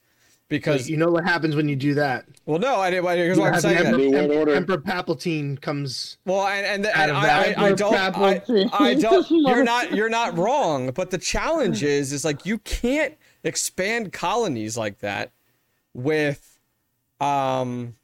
because 0.49 0.89
you 0.89 0.97
know 0.97 1.09
what 1.09 1.23
happens 1.23 1.55
when 1.55 1.67
you 1.67 1.75
do 1.75 1.93
that. 1.95 2.25
well 2.45 2.59
no 2.59 2.77
I 2.77 2.89
didn't 2.89 3.05
here's 3.17 3.37
You 3.37 3.41
why 3.41 3.47
I'm 3.49 3.53
have 3.53 3.61
saying 3.61 3.77
Emperor, 3.77 3.91
that. 3.91 3.97
New 3.97 4.11
World 4.11 4.23
Emperor, 4.23 4.39
Order. 4.39 4.53
Emperor 4.55 4.77
Palpatine 4.77 5.61
comes. 5.61 6.17
Well, 6.25 6.47
and 6.47 6.65
and, 6.65 6.85
Out 6.87 7.09
and 7.09 7.11
of 7.11 7.17
I, 7.17 7.25
that. 7.27 7.57
I, 7.59 7.65
I 7.65 7.71
don't, 7.73 7.93
I, 7.95 8.69
I 8.73 8.93
don't. 8.93 9.29
You're 9.31 9.63
not, 9.63 9.91
you're 9.95 10.09
not 10.09 10.37
wrong. 10.37 10.91
But 10.91 11.11
the 11.11 11.17
challenge 11.17 11.83
is, 11.83 12.13
is 12.13 12.23
like 12.23 12.45
you 12.45 12.59
can't 12.59 13.15
expand 13.43 14.13
colonies 14.13 14.77
like 14.77 14.99
that 14.99 15.31
with, 15.93 16.59
um, 17.19 17.95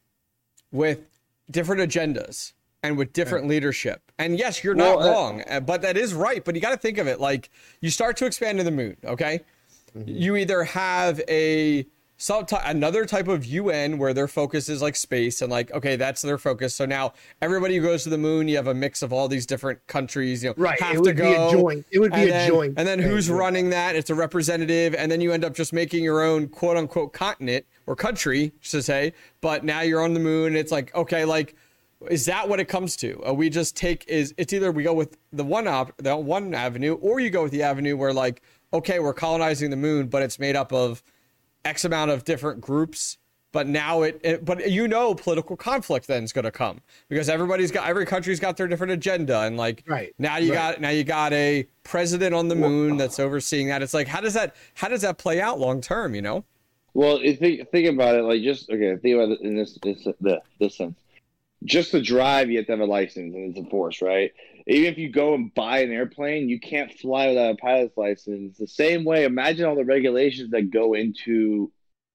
with 0.71 1.19
different 1.49 1.81
agendas 1.81 2.53
and 2.81 2.97
with 2.97 3.13
different 3.13 3.47
leadership. 3.47 4.11
And 4.19 4.37
yes, 4.37 4.63
you're 4.63 4.75
not 4.75 4.97
Well, 4.97 5.07
uh, 5.09 5.11
wrong, 5.11 5.43
uh, 5.49 5.59
but 5.61 5.81
that 5.81 5.97
is 5.97 6.13
right. 6.13 6.43
But 6.43 6.55
you 6.55 6.61
got 6.61 6.71
to 6.71 6.77
think 6.77 6.97
of 6.97 7.07
it 7.07 7.19
like 7.19 7.49
you 7.81 7.89
start 7.89 8.17
to 8.17 8.25
expand 8.25 8.57
to 8.57 8.63
the 8.63 8.71
moon. 8.71 8.97
Okay, 9.05 9.41
you 10.05 10.35
either 10.35 10.63
have 10.63 11.21
a 11.29 11.85
some 12.17 12.45
ty- 12.45 12.61
another 12.69 13.05
type 13.05 13.27
of 13.27 13.43
UN 13.45 13.97
where 13.97 14.13
their 14.13 14.27
focus 14.27 14.69
is 14.69 14.81
like 14.81 14.95
space 14.95 15.41
and 15.41 15.51
like 15.51 15.71
okay 15.71 15.95
that's 15.95 16.21
their 16.21 16.37
focus. 16.37 16.73
So 16.75 16.85
now 16.85 17.13
everybody 17.41 17.75
who 17.77 17.83
goes 17.83 18.03
to 18.03 18.09
the 18.09 18.17
moon, 18.17 18.47
you 18.47 18.55
have 18.55 18.67
a 18.67 18.73
mix 18.73 19.01
of 19.01 19.11
all 19.11 19.27
these 19.27 19.45
different 19.45 19.85
countries. 19.87 20.43
You 20.43 20.49
know, 20.51 20.55
Right, 20.57 20.79
have 20.79 20.91
it 20.91 20.95
to 20.95 21.01
would 21.01 21.15
be 21.17 21.21
a 21.23 21.35
go. 21.35 21.51
joint- 21.51 21.85
it 21.91 21.99
would 21.99 22.11
be 22.11 22.21
and 22.21 22.29
a 22.29 22.31
then, 22.31 22.47
joint 22.49 22.73
And 22.77 22.87
then 22.87 22.99
who's 22.99 23.27
yeah. 23.27 23.35
running 23.35 23.69
that? 23.71 23.95
It's 23.95 24.09
a 24.09 24.15
representative, 24.15 24.95
and 24.95 25.11
then 25.11 25.21
you 25.21 25.31
end 25.33 25.43
up 25.43 25.53
just 25.53 25.73
making 25.73 26.03
your 26.03 26.21
own 26.21 26.47
quote 26.47 26.77
unquote 26.77 27.13
continent 27.13 27.65
or 27.87 27.95
country 27.95 28.53
to 28.69 28.81
say. 28.81 29.13
But 29.41 29.63
now 29.65 29.81
you're 29.81 30.01
on 30.01 30.13
the 30.13 30.19
moon. 30.19 30.55
It's 30.55 30.71
like 30.71 30.93
okay, 30.95 31.25
like 31.25 31.55
is 32.09 32.25
that 32.25 32.47
what 32.49 32.59
it 32.59 32.65
comes 32.65 32.95
to? 32.97 33.21
Uh, 33.25 33.33
we 33.33 33.49
just 33.49 33.75
take 33.77 34.05
is 34.07 34.33
it's 34.37 34.53
either 34.53 34.71
we 34.71 34.83
go 34.83 34.93
with 34.93 35.17
the 35.31 35.43
one 35.43 35.67
op 35.67 35.91
the 35.97 36.15
one 36.15 36.53
avenue, 36.53 36.93
or 36.95 37.19
you 37.19 37.29
go 37.29 37.43
with 37.43 37.51
the 37.51 37.63
avenue 37.63 37.97
where 37.97 38.13
like 38.13 38.41
okay, 38.73 38.97
we're 38.99 39.13
colonizing 39.13 39.69
the 39.69 39.77
moon, 39.77 40.07
but 40.07 40.23
it's 40.23 40.39
made 40.39 40.55
up 40.55 40.73
of 40.73 41.03
X 41.65 41.85
amount 41.85 42.11
of 42.11 42.23
different 42.23 42.61
groups. 42.61 43.17
But 43.51 43.67
now 43.67 44.01
it, 44.01 44.19
it 44.23 44.43
but 44.43 44.71
you 44.71 44.87
know, 44.87 45.13
political 45.13 45.55
conflict 45.55 46.07
then 46.07 46.23
is 46.23 46.33
going 46.33 46.45
to 46.45 46.51
come 46.51 46.81
because 47.07 47.29
everybody's 47.29 47.69
got 47.69 47.87
every 47.87 48.05
country's 48.05 48.39
got 48.39 48.57
their 48.57 48.67
different 48.67 48.93
agenda, 48.93 49.41
and 49.41 49.57
like 49.57 49.83
Right, 49.85 50.11
now 50.17 50.37
you 50.37 50.53
right. 50.53 50.73
got 50.73 50.81
now 50.81 50.89
you 50.89 51.03
got 51.03 51.33
a 51.33 51.67
president 51.83 52.33
on 52.33 52.47
the 52.47 52.55
moon 52.55 52.93
uh, 52.93 52.95
that's 52.95 53.19
overseeing 53.19 53.67
that. 53.67 53.83
It's 53.83 53.93
like 53.93 54.07
how 54.07 54.21
does 54.21 54.33
that 54.33 54.55
how 54.73 54.87
does 54.87 55.01
that 55.01 55.19
play 55.19 55.39
out 55.39 55.59
long 55.59 55.81
term? 55.81 56.15
You 56.15 56.23
know? 56.23 56.43
Well, 56.95 57.19
if 57.23 57.37
think 57.37 57.69
think 57.69 57.87
about 57.87 58.15
it, 58.15 58.23
like 58.23 58.41
just 58.41 58.71
okay. 58.71 58.97
Think 58.97 59.15
about 59.15 59.29
it 59.29 59.41
in 59.41 59.55
this 59.55 59.77
this 59.83 60.07
the 60.19 60.41
this 60.59 60.75
sense. 60.75 60.97
Just 61.63 61.91
to 61.91 62.01
drive, 62.01 62.49
you 62.49 62.57
have 62.57 62.65
to 62.65 62.71
have 62.73 62.81
a 62.81 62.85
license, 62.85 63.35
and 63.35 63.49
it's 63.49 63.57
enforced, 63.57 64.01
right? 64.01 64.33
Even 64.67 64.91
if 64.91 64.97
you 64.97 65.09
go 65.09 65.33
and 65.33 65.53
buy 65.53 65.79
an 65.79 65.91
airplane, 65.91 66.47
you 66.49 66.59
can't 66.59 66.91
fly 66.93 67.27
without 67.27 67.51
a 67.51 67.57
pilot's 67.57 67.97
license. 67.97 68.57
The 68.57 68.67
same 68.67 69.03
way, 69.03 69.25
imagine 69.25 69.65
all 69.65 69.75
the 69.75 69.83
regulations 69.83 70.51
that 70.51 70.71
go 70.71 70.93
into 70.93 71.71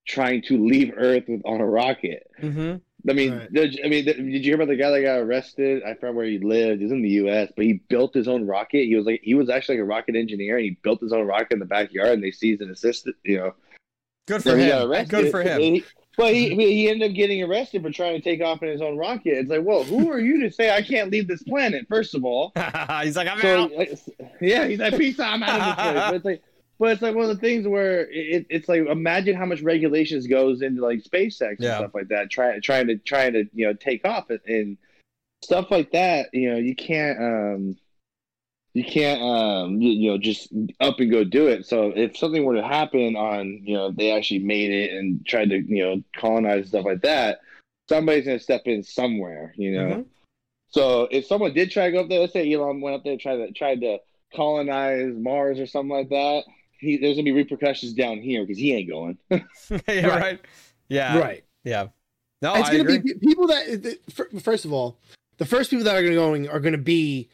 trying 0.07 0.41
to 0.43 0.57
leave 0.57 0.93
Earth 0.97 1.25
with, 1.29 1.43
on 1.45 1.61
a 1.61 1.67
rocket. 1.67 2.27
Mm-hmm. 2.41 2.77
I 3.09 3.13
mean, 3.13 3.33
Right. 3.37 3.53
did, 3.53 3.81
I 3.85 3.89
mean, 3.89 4.05
did 4.07 4.19
you 4.19 4.41
hear 4.41 4.55
about 4.57 4.69
the 4.69 4.77
guy 4.77 4.91
that 4.91 5.03
got 5.03 5.19
arrested? 5.19 5.83
I 5.85 5.95
forgot 5.95 6.15
where 6.15 6.27
he 6.27 6.39
lived. 6.39 6.81
He's 6.81 6.91
in 6.91 7.03
the 7.03 7.09
U.S., 7.11 7.53
but 7.55 7.65
he 7.67 7.75
built 7.89 8.13
his 8.15 8.27
own 8.27 8.47
rocket. 8.47 8.85
He 8.87 8.97
was 8.97 9.07
like, 9.07 9.21
he 9.23 9.35
was 9.35 9.51
actually 9.51 9.77
like 9.77 9.83
a 9.83 9.87
rocket 9.87 10.17
engineer, 10.17 10.57
and 10.57 10.65
he 10.65 10.79
built 10.83 11.01
his 11.01 11.13
own 11.13 11.27
rocket 11.27 11.53
in 11.53 11.59
the 11.59 11.65
backyard. 11.67 12.09
And 12.15 12.25
they 12.25 12.31
seized 12.33 12.61
an 12.63 12.71
assistant, 12.71 13.17
you 13.25 13.37
know, 13.39 13.55
Good 14.27 14.43
for 14.43 14.53
then 14.55 14.69
got 14.69 14.83
him. 14.83 14.91
arrested. 14.91 15.11
Good 15.11 15.31
for 15.31 15.43
him. 15.43 15.61
He, 15.61 15.85
well, 16.19 16.33
he 16.33 16.49
he 16.55 16.89
ended 16.89 17.11
up 17.11 17.15
getting 17.15 17.43
arrested 17.45 17.83
for 17.83 17.91
trying 17.91 18.15
to 18.15 18.21
take 18.21 18.43
off 18.43 18.61
in 18.63 18.69
his 18.69 18.83
own 18.83 18.97
rocket. 18.97 19.39
It's 19.39 19.49
like, 19.49 19.63
well, 19.65 19.85
who 19.85 20.11
are 20.11 20.19
you 20.19 20.43
to 20.43 20.51
say 20.51 20.75
I 20.75 20.83
can't 20.83 21.13
leave 21.13 21.29
this 21.29 21.45
planet? 21.45 21.87
First 21.89 22.17
of 22.17 22.25
all, 22.25 22.53
He's 23.03 23.17
like 23.17 23.29
I'm 23.29 23.41
so 23.41 23.63
out. 23.63 23.73
like, 23.73 23.97
yeah, 24.41 24.67
he's 24.67 24.81
like, 24.81 24.97
peace 24.97 25.21
out, 25.21 25.35
I'm 25.35 25.43
out 25.45 25.61
of 25.61 25.67
this 25.67 25.75
place. 25.75 25.95
But 25.95 26.15
it's 26.15 26.25
like, 26.25 26.43
but 26.81 26.91
it's 26.91 27.03
like 27.03 27.15
one 27.15 27.31
of 27.31 27.37
the 27.37 27.41
things 27.41 27.69
where 27.69 28.11
it, 28.11 28.47
it's 28.51 28.69
like, 28.69 28.81
imagine 28.87 29.37
how 29.37 29.47
much 29.47 29.63
regulations 29.63 30.27
goes 30.27 30.61
into 30.61 30.83
like 30.83 31.05
SpaceX 31.05 31.61
and 31.61 31.65
stuff 31.65 31.95
like 31.95 32.09
that, 32.09 32.31
trying 32.31 32.61
trying 32.63 32.89
to 32.89 32.97
trying 32.97 33.35
to 33.35 33.45
you 33.55 33.67
know 33.67 33.75
take 33.75 34.05
off 34.05 34.29
and, 34.31 34.41
and 34.47 34.77
stuff 35.45 35.71
like 35.71 35.93
that. 35.93 36.31
You 36.33 36.51
know, 36.51 36.59
you 36.59 36.75
can't 36.75 37.19
um 37.23 37.77
you 38.79 38.85
can't 38.85 39.21
um 39.21 39.81
you, 39.81 39.91
you 39.91 40.11
know 40.11 40.19
just 40.19 40.53
up 40.81 41.01
and 41.01 41.11
go 41.11 41.25
do 41.25 41.49
it 41.49 41.67
so 41.67 41.93
if 41.97 42.17
something 42.17 42.45
were 42.45 42.55
to 42.55 42.63
happen 42.63 43.17
on 43.17 43.61
you 43.65 43.75
know 43.75 43.91
they 43.91 44.13
actually 44.13 44.39
made 44.39 44.71
it 44.71 44.93
and 44.93 45.27
tried 45.27 45.51
to 45.51 45.59
you 45.67 45.85
know 45.85 46.03
colonize 46.17 46.69
stuff 46.69 46.85
like 46.85 47.03
that 47.03 47.41
somebody's 47.89 48.25
going 48.27 48.39
to 48.39 48.43
step 48.45 48.63
in 48.67 48.83
somewhere 48.83 49.53
you 49.57 49.73
know 49.73 49.89
Mhm. 49.97 50.05
so 50.69 51.09
if 51.11 51.27
someone 51.27 51.53
did 51.55 51.71
try 51.71 51.87
to 51.87 51.93
go 51.93 52.01
up 52.03 52.09
there 52.09 52.21
let's 52.21 52.33
say 52.33 52.53
elon 52.53 52.81
went 52.81 52.95
up 52.97 53.03
there 53.03 53.13
and 53.15 53.21
tried 53.21 53.37
to 53.39 53.53
tried 53.53 53.81
to 53.81 53.99
colonize 54.35 55.13
mars 55.17 55.59
or 55.59 55.67
something 55.67 55.97
like 55.97 56.11
that 56.11 56.45
he, 56.79 56.97
there's 56.99 57.17
going 57.17 57.25
to 57.25 57.33
be 57.33 57.43
repercussions 57.43 57.93
down 57.95 58.19
here 58.19 58.43
because 58.47 58.59
he 58.59 58.73
ain't 58.75 58.89
going 58.89 59.19
yeah, 59.89 60.07
Right. 60.07 60.21
right. 60.21 60.41
Yeah. 60.89 61.19
right. 61.19 61.45
Yeah. 61.65 61.89
No, 62.41 62.55
it's 62.55 62.69
I 62.69 62.73
going 62.73 62.87
to 62.87 62.95
agree. 62.95 63.15
be 63.15 63.27
people 63.27 63.49
that, 63.49 63.83
that 63.83 64.41
first 64.41 64.65
of 64.65 64.73
all, 64.73 64.99
the 65.39 65.45
first 65.45 65.71
people 65.71 65.85
that 65.85 65.97
are 65.97 66.03
going 66.03 66.13
to 66.13 66.17
going 66.17 66.49
are 66.49 66.61
going 66.61 66.73
to 66.73 66.79
be 66.79 67.29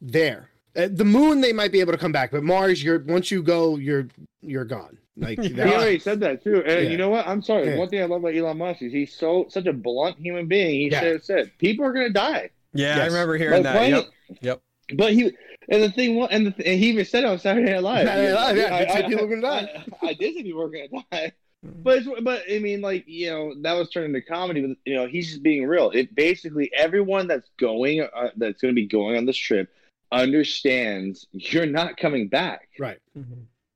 there. 0.00 0.50
Uh, 0.76 0.88
the 0.90 1.04
moon, 1.04 1.40
they 1.40 1.52
might 1.52 1.72
be 1.72 1.80
able 1.80 1.92
to 1.92 1.98
come 1.98 2.12
back, 2.12 2.30
but 2.30 2.42
Mars, 2.42 2.82
you're 2.82 3.00
once 3.00 3.30
you 3.30 3.42
go, 3.42 3.76
you're 3.76 4.08
you're 4.42 4.64
gone. 4.64 4.98
Like 5.16 5.38
Yeah. 5.42 5.48
He 5.66 5.74
already 5.74 5.98
said 5.98 6.20
that 6.20 6.44
too. 6.44 6.62
And 6.64 6.84
Yeah. 6.84 6.90
you 6.90 6.96
know 6.96 7.08
what? 7.08 7.26
I'm 7.26 7.42
sorry. 7.42 7.68
Yeah. 7.68 7.76
One 7.76 7.88
thing 7.88 8.00
I 8.00 8.04
love 8.04 8.20
about 8.22 8.34
Elon 8.36 8.58
Musk 8.58 8.82
is 8.82 8.92
he's 8.92 9.12
so 9.14 9.46
such 9.48 9.66
a 9.66 9.72
blunt 9.72 10.18
human 10.18 10.46
being. 10.46 10.70
He 10.80 10.88
Yeah. 10.90 11.00
should 11.00 11.12
have 11.14 11.24
said 11.24 11.52
people 11.58 11.84
are 11.84 11.92
gonna 11.92 12.10
die. 12.10 12.50
Yeah, 12.74 12.98
I 13.02 13.06
remember 13.06 13.36
hearing 13.36 13.54
Like, 13.54 13.62
that. 13.64 13.76
plain- 13.76 13.90
Yep. 13.94 14.04
Yep. 14.42 14.62
But 14.94 15.12
he 15.14 15.32
and 15.70 15.82
the 15.82 15.90
thing 15.90 16.14
was, 16.16 16.28
and, 16.30 16.46
the, 16.46 16.66
and 16.66 16.78
he 16.80 16.88
even 16.90 17.04
said 17.04 17.24
it 17.24 17.26
on 17.26 17.38
Saturday 17.38 17.72
Night 17.72 17.82
Live. 17.82 18.06
Saturday 18.06 18.32
Night 18.32 18.40
Live, 18.46 18.56
yeah, 18.56 18.74
I, 18.74 18.84
he 18.84 18.92
I- 19.04 19.08
people 19.08 19.26
were 19.26 19.36
gonna 19.36 19.42
die. 19.42 19.84
I, 20.02 20.06
I 20.08 20.12
did 20.14 20.34
say 20.34 20.42
people 20.44 20.60
were 20.60 20.70
gonna 20.70 20.88
die. 21.10 21.32
But 21.64 21.98
it's, 21.98 22.08
but 22.22 22.44
I 22.48 22.60
mean, 22.60 22.80
like 22.82 23.04
you 23.08 23.30
know, 23.30 23.54
that 23.62 23.72
was 23.72 23.90
turned 23.90 24.14
into 24.14 24.20
comedy. 24.22 24.60
But 24.64 24.76
you 24.86 24.94
know, 24.94 25.06
he's 25.08 25.28
just 25.28 25.42
being 25.42 25.66
real. 25.66 25.90
It 25.90 26.14
basically 26.14 26.70
everyone 26.72 27.26
that's 27.26 27.48
going, 27.58 28.00
uh, 28.02 28.30
that's 28.36 28.62
going 28.62 28.72
to 28.72 28.80
be 28.80 28.86
going 28.86 29.16
on 29.16 29.26
this 29.26 29.36
trip, 29.36 29.68
understands 30.12 31.26
you're 31.32 31.66
not 31.66 31.96
coming 31.96 32.28
back. 32.28 32.68
right. 32.78 32.98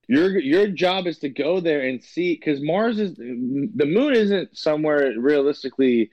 Your 0.08 0.38
your 0.38 0.66
job 0.66 1.06
is 1.06 1.18
to 1.20 1.28
go 1.28 1.60
there 1.60 1.82
and 1.82 2.02
see 2.02 2.34
because 2.34 2.60
Mars 2.60 2.98
is 2.98 3.14
the 3.16 3.86
moon 3.86 4.14
isn't 4.14 4.56
somewhere 4.56 5.12
realistically. 5.18 6.10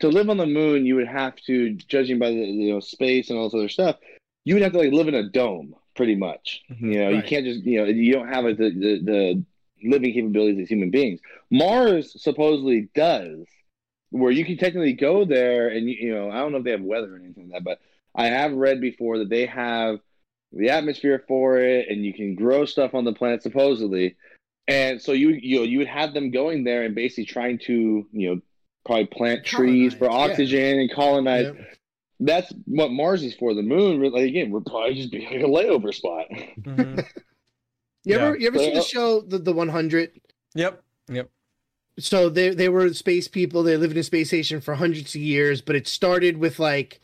To 0.00 0.08
live 0.08 0.28
on 0.28 0.36
the 0.36 0.46
moon, 0.46 0.84
you 0.84 0.94
would 0.96 1.08
have 1.08 1.36
to, 1.46 1.72
judging 1.72 2.18
by 2.18 2.28
the 2.30 2.36
you 2.36 2.72
know 2.72 2.80
space 2.80 3.30
and 3.30 3.38
all 3.38 3.46
this 3.46 3.54
other 3.54 3.68
stuff, 3.68 3.96
you 4.44 4.54
would 4.54 4.62
have 4.62 4.72
to 4.72 4.78
like 4.78 4.92
live 4.92 5.08
in 5.08 5.14
a 5.14 5.28
dome, 5.28 5.74
pretty 5.96 6.14
much. 6.14 6.62
Mhm. 6.70 6.92
You 6.92 6.98
know, 7.00 7.08
you 7.08 7.22
can't 7.22 7.44
just 7.44 7.64
you 7.64 7.78
know 7.78 7.86
you 7.86 8.12
don't 8.12 8.28
have 8.28 8.44
like, 8.44 8.58
the, 8.58 8.70
the 8.70 9.02
the 9.02 9.44
living 9.82 10.12
capabilities 10.14 10.60
as 10.60 10.68
human 10.68 10.90
beings. 10.90 11.20
Mars 11.50 12.14
supposedly 12.22 12.88
does, 12.94 13.46
where 14.10 14.30
you 14.30 14.44
can 14.44 14.56
technically 14.56 14.92
go 14.92 15.24
there 15.24 15.68
and 15.68 15.88
you, 15.88 15.96
you 15.98 16.14
know 16.14 16.30
I 16.30 16.38
don't 16.40 16.52
know 16.52 16.58
if 16.58 16.64
they 16.64 16.70
have 16.72 16.82
weather 16.82 17.14
or 17.14 17.18
anything 17.18 17.50
like 17.50 17.64
that, 17.64 17.64
but 17.64 17.80
I 18.16 18.26
have 18.26 18.52
read 18.52 18.80
before 18.80 19.18
that 19.18 19.28
they 19.28 19.46
have 19.46 19.98
the 20.52 20.70
atmosphere 20.70 21.22
for 21.28 21.58
it, 21.60 21.88
and 21.88 22.04
you 22.04 22.14
can 22.14 22.34
grow 22.34 22.64
stuff 22.64 22.94
on 22.94 23.04
the 23.04 23.12
planet 23.12 23.42
supposedly. 23.42 24.16
And 24.68 25.00
so 25.00 25.12
you 25.12 25.30
you 25.30 25.58
know, 25.58 25.62
you 25.64 25.78
would 25.78 25.86
have 25.88 26.14
them 26.14 26.30
going 26.30 26.64
there 26.64 26.82
and 26.82 26.94
basically 26.94 27.26
trying 27.26 27.58
to 27.66 28.06
you 28.12 28.34
know 28.34 28.40
probably 28.84 29.06
plant 29.06 29.44
trees 29.44 29.92
for 29.94 30.06
Colonize, 30.08 30.26
yeah. 30.28 30.32
oxygen 30.32 30.78
and 30.80 30.90
colonize. 30.92 31.46
Yeah. 31.54 31.64
That's 32.18 32.50
what 32.64 32.90
Mars 32.90 33.22
is 33.22 33.34
for. 33.34 33.52
The 33.52 33.62
moon, 33.62 34.00
really, 34.00 34.24
again, 34.24 34.50
we're 34.50 34.60
probably 34.60 34.94
just 34.94 35.10
being 35.12 35.26
like 35.26 35.42
a 35.42 35.44
layover 35.44 35.92
spot. 35.94 36.26
Mhm. 36.30 37.04
You 38.04 38.14
Yeah. 38.16 38.26
ever 38.28 38.38
you 38.38 38.46
ever 38.46 38.58
see 38.58 38.70
the 38.72 38.78
Uh, 38.78 38.82
show 38.82 39.20
the 39.20 39.38
the 39.38 39.52
100? 39.52 40.12
Yep. 40.54 40.82
Yep. 41.10 41.28
So 41.98 42.28
they 42.28 42.50
they 42.50 42.68
were 42.68 42.92
space 42.94 43.28
people. 43.28 43.62
They 43.62 43.76
lived 43.76 43.92
in 43.94 43.98
a 43.98 44.02
space 44.02 44.28
station 44.28 44.60
for 44.60 44.76
hundreds 44.76 45.14
of 45.14 45.20
years, 45.20 45.60
but 45.60 45.76
it 45.76 45.86
started 45.86 46.38
with 46.38 46.58
like 46.58 47.00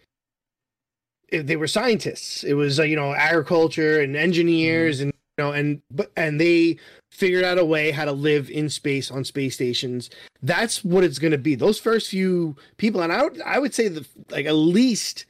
they 1.32 1.56
were 1.56 1.66
scientists. 1.66 2.44
It 2.44 2.54
was 2.54 2.78
uh, 2.78 2.84
you 2.84 2.96
know 2.96 3.14
agriculture 3.14 4.00
and 4.00 4.16
engineers 4.16 5.00
and 5.00 5.12
you 5.38 5.44
know 5.44 5.52
and 5.52 5.80
but 5.90 6.12
and 6.16 6.40
they 6.40 6.78
figured 7.10 7.44
out 7.44 7.58
a 7.58 7.64
way 7.64 7.90
how 7.90 8.04
to 8.04 8.12
live 8.12 8.50
in 8.50 8.68
space 8.68 9.10
on 9.10 9.24
space 9.24 9.54
stations. 9.54 10.10
That's 10.42 10.84
what 10.84 11.04
it's 11.04 11.18
going 11.18 11.32
to 11.32 11.38
be. 11.38 11.54
Those 11.54 11.78
first 11.78 12.10
few 12.10 12.56
people, 12.76 13.02
and 13.02 13.12
I 13.12 13.22
would 13.22 13.40
I 13.42 13.58
would 13.58 13.74
say 13.74 13.88
the 13.88 14.06
like 14.30 14.46
at 14.46 14.54
least 14.54 15.26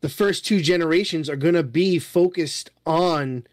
the 0.00 0.08
first 0.08 0.44
two 0.44 0.60
generations 0.60 1.30
are 1.30 1.36
going 1.36 1.54
to 1.54 1.62
be 1.62 1.98
focused 1.98 2.70
on 2.84 3.46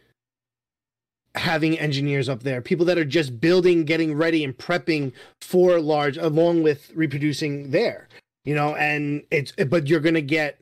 having 1.36 1.80
engineers 1.80 2.28
up 2.28 2.44
there, 2.44 2.62
people 2.62 2.86
that 2.86 2.98
are 2.98 3.06
just 3.06 3.40
building, 3.40 3.86
getting 3.86 4.14
ready, 4.14 4.44
and 4.44 4.58
prepping 4.58 5.14
for 5.40 5.80
large, 5.80 6.18
along 6.18 6.64
with 6.64 6.92
reproducing 6.94 7.72
there. 7.72 8.08
You 8.44 8.56
know, 8.56 8.76
and 8.76 9.24
it's 9.32 9.52
but 9.52 9.88
you're 9.88 10.00
gonna 10.00 10.22
get, 10.22 10.60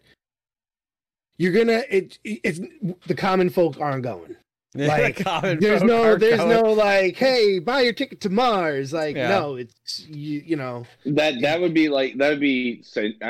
you're 1.39 1.51
gonna 1.53 1.81
it 1.89 2.19
it's 2.23 2.59
the 3.07 3.15
common 3.15 3.49
folk 3.49 3.79
aren't 3.79 4.03
going. 4.03 4.35
Like, 4.75 5.23
Common 5.23 5.59
There's 5.59 5.81
no 5.81 6.15
there's 6.15 6.37
going. 6.37 6.49
no 6.51 6.73
like, 6.73 7.15
hey, 7.15 7.57
buy 7.57 7.81
your 7.81 7.91
ticket 7.91 8.21
to 8.21 8.29
Mars. 8.29 8.93
Like, 8.93 9.15
Yeah. 9.15 9.29
no, 9.29 9.55
it's 9.55 10.05
you, 10.07 10.43
you 10.45 10.55
know, 10.57 10.85
That 11.07 11.41
that 11.41 11.59
would 11.59 11.73
be 11.73 11.89
like 11.89 12.17
that 12.19 12.29
would 12.29 12.39
be 12.39 12.83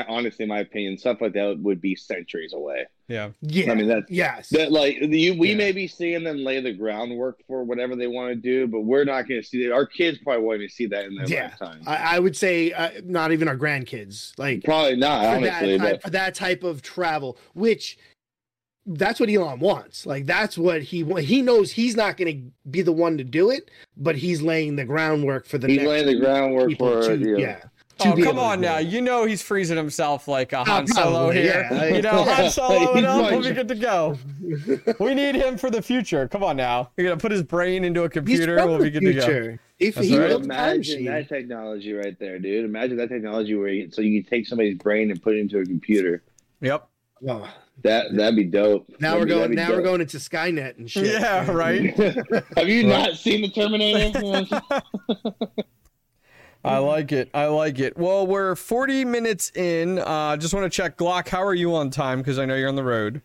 honestly, 0.06 0.42
in 0.42 0.50
my 0.50 0.58
opinion, 0.60 0.98
stuff 0.98 1.22
like 1.22 1.32
that 1.32 1.58
would 1.58 1.80
be 1.80 1.96
centuries 1.96 2.52
away. 2.52 2.84
Yeah. 3.10 3.30
yeah, 3.42 3.72
I 3.72 3.74
mean, 3.74 3.88
that's 3.88 4.08
yes, 4.08 4.48
that 4.50 4.70
like 4.70 4.98
you, 5.00 5.36
we 5.36 5.50
Yeah. 5.50 5.56
may 5.56 5.72
be 5.72 5.88
seeing 5.88 6.22
them 6.22 6.38
lay 6.38 6.60
the 6.60 6.72
groundwork 6.72 7.40
for 7.48 7.64
whatever 7.64 7.96
they 7.96 8.06
want 8.06 8.30
to 8.30 8.36
do, 8.36 8.68
but 8.68 8.82
we're 8.82 9.02
not 9.02 9.28
going 9.28 9.42
to 9.42 9.46
see 9.46 9.64
it. 9.64 9.72
Our 9.72 9.84
kids 9.84 10.18
probably 10.18 10.44
won't 10.44 10.58
even 10.58 10.68
see 10.68 10.86
that 10.86 11.06
in 11.06 11.16
their 11.16 11.26
Yeah. 11.26 11.42
lifetime. 11.48 11.82
I, 11.88 12.16
I 12.16 12.18
would 12.20 12.36
say 12.36 12.70
uh, 12.70 12.90
not 13.04 13.32
even 13.32 13.48
our 13.48 13.56
grandkids. 13.56 14.32
Like, 14.38 14.62
Probably 14.62 14.94
not, 14.94 15.22
for 15.24 15.28
honestly. 15.38 15.76
that, 15.76 15.78
type, 15.84 15.90
But 15.96 16.02
for 16.04 16.10
that 16.10 16.34
type 16.36 16.62
of 16.62 16.82
travel, 16.82 17.36
which 17.54 17.98
that's 18.86 19.18
what 19.18 19.28
Elon 19.28 19.58
wants. 19.58 20.06
Like 20.06 20.26
that's 20.26 20.56
what 20.56 20.80
he 20.82 21.02
wa- 21.02 21.16
he 21.16 21.42
knows 21.42 21.72
he's 21.72 21.96
not 21.96 22.16
going 22.16 22.32
to 22.64 22.68
be 22.70 22.82
the 22.82 22.92
one 22.92 23.18
to 23.18 23.24
do 23.24 23.50
it, 23.50 23.70
but 23.96 24.16
he's 24.16 24.40
laying 24.40 24.76
the 24.76 24.84
groundwork 24.84 25.46
for 25.46 25.58
the 25.58 25.66
he's 25.68 25.78
next 25.78 25.88
laying 25.88 26.06
the 26.06 26.16
groundwork 26.18 26.78
for 26.78 27.02
to, 27.02 27.16
you 27.16 27.32
know, 27.32 27.38
yeah. 27.38 27.60
To 28.00 28.12
Oh, 28.12 28.16
be 28.16 28.22
come 28.22 28.36
able 28.36 28.44
on 28.44 28.58
do 28.60 28.66
now. 28.66 28.78
it. 28.78 28.86
You 28.88 29.00
know 29.00 29.24
he's 29.24 29.42
freezing 29.42 29.76
himself 29.76 30.26
like 30.28 30.52
a 30.52 30.58
oh, 30.60 30.64
Han 30.64 30.82
Oh, 30.82 30.86
Solo 30.94 31.10
probably, 31.18 31.42
here. 31.42 31.68
yeah. 31.70 31.84
You 31.86 32.02
know, 32.02 32.24
Han 32.24 32.50
Solo 32.50 32.78
He's 32.94 33.02
it 33.02 33.04
up, 33.04 33.22
like- 33.22 33.30
we'll 33.32 33.42
be 33.42 33.52
good 33.52 33.68
to 33.68 33.74
go. 33.74 34.18
We 34.98 35.14
need 35.14 35.34
him 35.36 35.56
for 35.56 35.70
the 35.70 35.80
future. 35.82 36.26
Come 36.28 36.42
on 36.42 36.56
now. 36.56 36.90
You're 36.96 37.06
going 37.06 37.18
to 37.18 37.22
put 37.22 37.32
his 37.32 37.42
brain 37.42 37.84
into 37.84 38.02
a 38.04 38.08
computer, 38.08 38.58
from 38.58 38.70
we'll 38.70 38.78
be 38.82 38.90
good 38.90 39.02
to 39.02 39.12
go. 39.14 39.58
If 39.78 39.94
That's 39.94 40.06
he 40.08 40.18
right. 40.18 40.28
built 40.28 40.44
a 40.44 40.48
time 40.48 40.74
Imagine 40.74 41.04
that 41.06 41.28
technology 41.28 41.92
right 41.94 42.18
there, 42.18 42.38
dude. 42.38 42.64
Imagine 42.66 42.96
that 42.98 43.08
technology 43.08 43.54
where 43.54 43.68
you, 43.68 43.90
so 43.90 44.02
you 44.02 44.20
can 44.22 44.28
take 44.30 44.46
somebody's 44.46 44.76
brain 44.76 45.10
and 45.10 45.22
put 45.22 45.34
it 45.36 45.38
into 45.40 45.58
a 45.58 45.64
computer. 45.64 46.22
Yep. 46.60 46.86
oh, 47.28 47.48
That 47.82 48.14
that'd 48.14 48.36
be 48.36 48.44
dope. 48.44 48.86
now 49.00 49.14
That'd 49.14 49.20
we're 49.20 49.24
be- 49.24 49.30
going. 49.30 49.40
that'd 49.40 49.56
be 49.56 49.56
Now 49.56 49.70
we're 49.70 49.82
going 49.82 50.02
into 50.02 50.18
Skynet 50.18 50.76
and 50.76 50.90
shit. 50.90 51.06
Yeah, 51.20 51.50
right. 51.50 51.94
Have 52.58 52.68
you 52.68 52.84
not 52.84 53.14
seen 53.16 53.40
the 53.40 53.48
Terminator? 53.48 54.44
I 56.64 56.78
like 56.78 57.12
it. 57.12 57.30
I 57.32 57.46
like 57.46 57.78
it. 57.78 57.96
Well, 57.96 58.26
we're 58.26 58.54
40 58.54 59.04
minutes 59.04 59.50
in. 59.54 59.98
Uh, 59.98 60.36
just 60.36 60.52
want 60.52 60.70
to 60.70 60.74
check 60.74 60.96
Glock. 60.96 61.28
How 61.28 61.42
are 61.42 61.54
you 61.54 61.74
on 61.74 61.90
time? 61.90 62.18
Because 62.18 62.38
I 62.38 62.44
know 62.44 62.54
you're 62.54 62.68
on 62.68 62.76
the 62.76 62.84
road. 62.84 63.22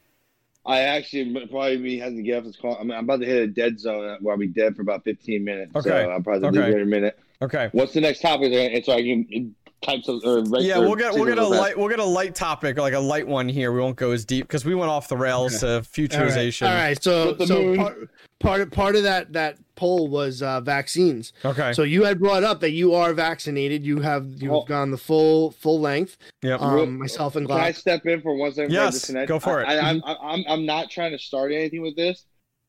I 0.65 0.79
actually 0.79 1.45
probably 1.47 1.77
be 1.77 1.99
having 1.99 2.17
to 2.17 2.23
get 2.23 2.39
off 2.39 2.45
this 2.45 2.55
call. 2.55 2.77
I 2.79 2.83
mean, 2.83 2.93
I'm 2.97 3.03
about 3.03 3.19
to 3.19 3.25
hit 3.25 3.43
a 3.43 3.47
dead 3.47 3.79
zone 3.79 4.17
where 4.21 4.33
I'll 4.33 4.39
be 4.39 4.47
dead 4.47 4.75
for 4.75 4.81
about 4.81 5.03
15 5.03 5.43
minutes. 5.43 5.75
Okay. 5.75 5.89
So 5.89 5.95
I'll 6.09 6.21
probably 6.21 6.49
leave 6.49 6.59
Okay. 6.61 6.69
here 6.71 6.77
in 6.81 6.87
a 6.87 6.89
minute. 6.89 7.19
Okay. 7.41 7.69
What's 7.73 7.93
the 7.93 8.01
next 8.01 8.21
topic? 8.21 8.51
And 8.51 8.83
so 8.83 8.93
I 8.93 9.01
can 9.03 9.53
type 9.83 10.01
some 10.03 10.21
or 10.23 10.41
write 10.45 10.63
Yeah, 10.63 10.79
we'll 10.79 10.95
get 10.95 11.13
we'll 11.13 11.25
get 11.25 11.37
a 11.37 11.41
real 11.41 11.51
fast. 11.51 11.61
light 11.61 11.77
we'll 11.77 11.89
get 11.89 11.99
a 11.99 12.03
light 12.05 12.33
topic 12.33 12.77
like 12.79 12.93
a 12.93 12.99
light 12.99 13.27
one 13.27 13.47
here. 13.47 13.71
We 13.73 13.79
won't 13.81 13.97
go 13.97 14.09
as 14.11 14.25
deep 14.25 14.47
because 14.47 14.65
we 14.65 14.73
went 14.73 14.89
off 14.89 15.07
the 15.09 15.17
rails 15.17 15.59
to 15.59 15.65
futurization. 15.83 16.67
All 16.67 16.73
right. 16.73 17.03
So 17.03 17.37
so 17.45 17.75
part, 17.75 18.09
part 18.39 18.71
part 18.71 18.95
of 18.95 19.03
that 19.03 19.33
that 19.33 19.57
poll 19.75 20.07
was 20.07 20.41
uh, 20.41 20.61
vaccines. 20.61 21.33
Okay. 21.43 21.73
So 21.73 21.83
you 21.83 22.03
had 22.03 22.19
brought 22.19 22.43
up 22.43 22.59
that 22.61 22.71
you 22.71 22.93
are 22.93 23.13
vaccinated. 23.13 23.85
You 23.85 23.99
have 24.01 24.41
you've 24.41 24.51
Oh. 24.51 24.63
gone 24.65 24.91
the 24.91 24.97
full 24.97 25.51
full 25.51 25.79
length. 25.79 26.17
Yeah. 26.41 26.55
Um, 26.55 26.97
myself 26.99 27.35
and 27.35 27.47
Can 27.47 27.59
I 27.59 27.71
step 27.71 28.05
in 28.05 28.21
for 28.21 28.35
one 28.35 28.51
second? 28.53 28.71
I 28.75 28.83
Yes, 28.85 28.93
disconnect? 28.95 29.27
go 29.29 29.39
for 29.39 29.61
it. 29.61 29.65
I, 29.67 29.75
I, 29.77 29.89
I'm, 29.89 30.01
I'm, 30.05 30.43
I'm 30.47 30.65
not 30.65 30.89
trying 30.89 31.11
to 31.11 31.19
start 31.19 31.51
anything 31.51 31.81
with 31.81 31.95
this, 31.95 32.25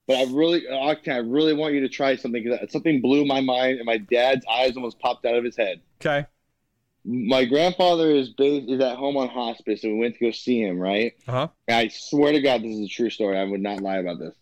but 0.07 0.17
I 0.17 0.25
really, 0.33 0.63
Octane, 0.63 1.13
I 1.15 1.17
really 1.19 1.53
want 1.55 1.75
you 1.75 1.81
to 1.81 1.89
try 1.89 2.17
something 2.17 2.43
because 2.45 2.71
something 2.73 3.01
blew 3.01 3.25
my 3.25 3.41
mind, 3.41 3.79
and 3.79 3.87
my 3.87 3.99
dad's 3.99 4.45
eyes 4.51 4.77
almost 4.77 4.99
popped 4.99 5.25
out 5.27 5.35
of 5.37 5.45
his 5.45 5.57
head. 5.57 5.81
okay. 6.01 6.27
My 7.09 7.45
grandfather 7.45 8.11
is 8.11 8.31
based, 8.31 8.69
is 8.69 8.81
at 8.81 8.97
home 8.97 9.17
on 9.17 9.29
hospice, 9.29 9.85
and 9.85 9.93
we 9.93 10.01
went 10.01 10.15
to 10.17 10.25
go 10.25 10.31
see 10.33 10.61
him. 10.61 10.77
Right? 10.79 11.13
Uh 11.29 11.33
huh. 11.33 11.49
I 11.69 11.87
swear 11.87 12.33
to 12.33 12.41
God, 12.43 12.63
this 12.65 12.73
is 12.77 12.87
a 12.87 12.89
true 12.89 13.11
story. 13.11 13.39
I 13.39 13.45
would 13.45 13.61
not 13.61 13.81
lie 13.81 13.99
about 13.99 14.19
this. 14.19 14.35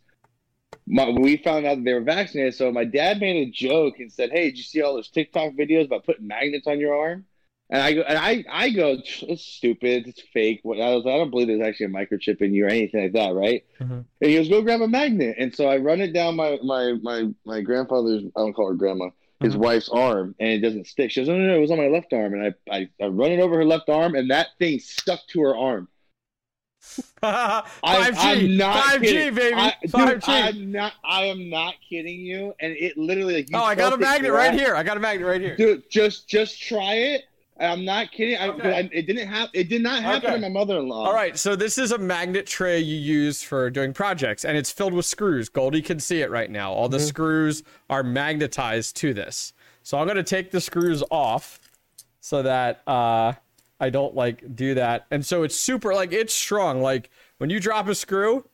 My, 0.86 1.08
we 1.08 1.38
found 1.38 1.64
out 1.66 1.76
that 1.76 1.84
they 1.84 1.94
were 1.94 2.00
vaccinated, 2.02 2.54
so 2.54 2.70
my 2.70 2.84
dad 2.84 3.18
made 3.18 3.48
a 3.48 3.50
joke 3.50 3.98
and 4.00 4.12
said, 4.12 4.30
"Hey, 4.30 4.50
did 4.50 4.58
you 4.58 4.64
see 4.64 4.82
all 4.82 4.94
those 4.94 5.08
TikTok 5.08 5.52
videos 5.54 5.86
about 5.86 6.04
putting 6.04 6.26
magnets 6.26 6.66
on 6.66 6.78
your 6.78 6.94
arm?" 6.94 7.24
And 7.70 7.80
I 7.80 7.94
go, 7.94 8.02
and 8.02 8.18
I, 8.18 8.44
I 8.50 8.68
go, 8.70 8.98
it's 9.22 9.42
stupid, 9.42 10.06
it's 10.06 10.20
fake. 10.34 10.60
What 10.62 10.80
I 10.80 10.94
was, 10.94 11.06
I 11.06 11.16
don't 11.16 11.30
believe 11.30 11.46
there's 11.46 11.66
actually 11.66 11.86
a 11.86 11.88
microchip 11.88 12.42
in 12.42 12.52
you 12.52 12.66
or 12.66 12.68
anything 12.68 13.02
like 13.02 13.14
that, 13.14 13.32
right? 13.32 13.64
Mhm. 13.80 14.04
And 14.20 14.30
he 14.30 14.36
goes, 14.36 14.50
go 14.50 14.60
grab 14.60 14.82
a 14.82 14.88
magnet. 14.88 15.36
And 15.38 15.54
so 15.54 15.66
I 15.66 15.78
run 15.78 16.02
it 16.02 16.12
down 16.12 16.36
my 16.36 16.58
my 16.62 16.92
my 17.02 17.30
my 17.46 17.62
grandfather's, 17.62 18.22
I 18.36 18.40
don't 18.40 18.52
call 18.52 18.68
her 18.68 18.74
grandma, 18.74 19.08
his 19.40 19.56
Mhm. 19.56 19.60
wife's 19.60 19.88
arm, 19.88 20.34
and 20.38 20.50
it 20.50 20.58
doesn't 20.58 20.86
stick. 20.86 21.10
She 21.10 21.20
goes, 21.20 21.28
no, 21.28 21.38
no, 21.38 21.46
no, 21.46 21.56
it 21.56 21.60
was 21.60 21.70
on 21.70 21.78
my 21.78 21.88
left 21.88 22.12
arm, 22.12 22.34
and 22.34 22.54
I, 22.70 22.76
I, 22.76 22.88
I 23.02 23.06
run 23.06 23.32
it 23.32 23.40
over 23.40 23.56
her 23.56 23.64
left 23.64 23.88
arm, 23.88 24.14
and 24.14 24.30
that 24.30 24.48
thing 24.58 24.78
stuck 24.78 25.20
to 25.28 25.40
her 25.40 25.56
arm. 25.56 25.88
I- 27.22 27.62
5G. 27.82 28.16
I'm 28.18 28.56
not 28.56 28.84
5G, 28.84 29.00
kidding. 29.02 29.34
baby. 29.34 29.54
I, 29.56 29.74
dude, 29.82 29.92
5G. 29.92 30.22
I'm 30.28 30.72
not. 30.72 30.92
I 31.04 31.24
am 31.24 31.48
not 31.50 31.74
kidding 31.88 32.20
you. 32.20 32.54
And 32.60 32.72
it 32.76 32.96
literally 32.98 33.34
like. 33.36 33.50
you 33.50 33.56
oh, 33.56 33.62
I 33.64 33.74
got 33.74 33.92
a 33.92 33.96
magnet 33.96 34.32
right 34.32 34.52
here. 34.54 34.74
I 34.76 34.82
got 34.82 34.96
a 34.96 35.00
magnet 35.00 35.26
right 35.26 35.40
here. 35.40 35.56
Dude, 35.56 35.88
just 35.90 36.28
just 36.28 36.60
try 36.62 36.94
it. 36.94 37.22
I'm 37.58 37.84
not 37.84 38.10
kidding. 38.10 38.36
I, 38.36 38.48
Okay. 38.48 38.74
I, 38.76 38.90
it 38.92 39.06
didn't 39.06 39.28
happen. 39.28 39.50
It 39.54 39.68
did 39.68 39.80
not 39.80 40.02
happen 40.02 40.26
Okay. 40.30 40.34
to 40.34 40.40
my 40.40 40.48
mother-in-law. 40.48 41.04
All 41.06 41.14
right, 41.14 41.38
so 41.38 41.54
this 41.54 41.78
is 41.78 41.92
a 41.92 41.98
magnet 41.98 42.46
tray 42.46 42.80
you 42.80 42.96
use 42.96 43.44
for 43.44 43.70
doing 43.70 43.92
projects, 43.92 44.44
and 44.44 44.56
it's 44.58 44.72
filled 44.72 44.92
with 44.92 45.06
screws. 45.06 45.48
Goldie 45.48 45.80
can 45.80 46.00
see 46.00 46.20
it 46.20 46.30
right 46.32 46.50
now. 46.50 46.72
All 46.72 46.88
the 46.88 46.96
Mm-hmm. 46.98 47.06
screws 47.06 47.62
are 47.88 48.02
magnetized 48.02 48.96
to 48.96 49.14
this. 49.14 49.52
So 49.84 49.98
I'm 49.98 50.08
gonna 50.08 50.24
take 50.24 50.50
the 50.50 50.60
screws 50.60 51.04
off 51.12 51.60
so 52.20 52.42
that 52.42 52.82
uh, 52.88 53.34
I 53.80 53.90
don't 53.90 54.14
like 54.14 54.54
do 54.54 54.74
that. 54.74 55.06
And 55.10 55.24
so 55.24 55.42
it's 55.42 55.58
super 55.58 55.94
like 55.94 56.12
it's 56.12 56.32
strong. 56.32 56.80
Like 56.80 57.10
when 57.38 57.50
you 57.50 57.60
drop 57.60 57.88
a 57.88 57.94
screw, 57.94 58.44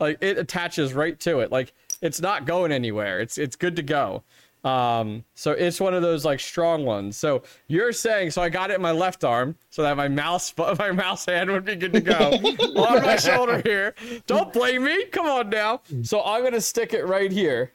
like 0.00 0.18
it 0.20 0.38
attaches 0.38 0.94
right 0.94 1.18
to 1.20 1.40
it. 1.40 1.50
Like 1.50 1.72
it's 2.00 2.20
not 2.20 2.46
going 2.46 2.72
anywhere. 2.72 3.20
It's 3.20 3.38
it's 3.38 3.56
good 3.56 3.76
to 3.76 3.82
go. 3.82 4.22
Um, 4.64 5.24
so 5.34 5.52
it's 5.52 5.80
one 5.80 5.94
of 5.94 6.02
those 6.02 6.24
like 6.24 6.40
strong 6.40 6.84
ones. 6.84 7.16
So 7.16 7.42
you're 7.68 7.92
saying, 7.92 8.32
so 8.32 8.42
I 8.42 8.48
got 8.48 8.70
it 8.70 8.74
in 8.74 8.82
my 8.82 8.90
left 8.90 9.22
arm 9.24 9.56
so 9.70 9.82
that 9.82 9.96
my 9.96 10.08
mouse, 10.08 10.52
my 10.78 10.90
mouse 10.90 11.24
hand 11.26 11.50
would 11.50 11.64
be 11.64 11.76
good 11.76 11.92
to 11.92 12.00
go 12.00 12.14
on 12.76 13.02
my 13.02 13.16
shoulder 13.16 13.62
here. 13.64 13.94
Don't 14.26 14.52
blame 14.52 14.84
me. 14.84 15.04
Come 15.06 15.26
on 15.26 15.48
now. 15.50 15.82
So 16.02 16.22
I'm 16.22 16.42
gonna 16.42 16.60
stick 16.60 16.92
it 16.92 17.06
right 17.06 17.30
here. 17.30 17.72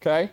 Okay. 0.00 0.30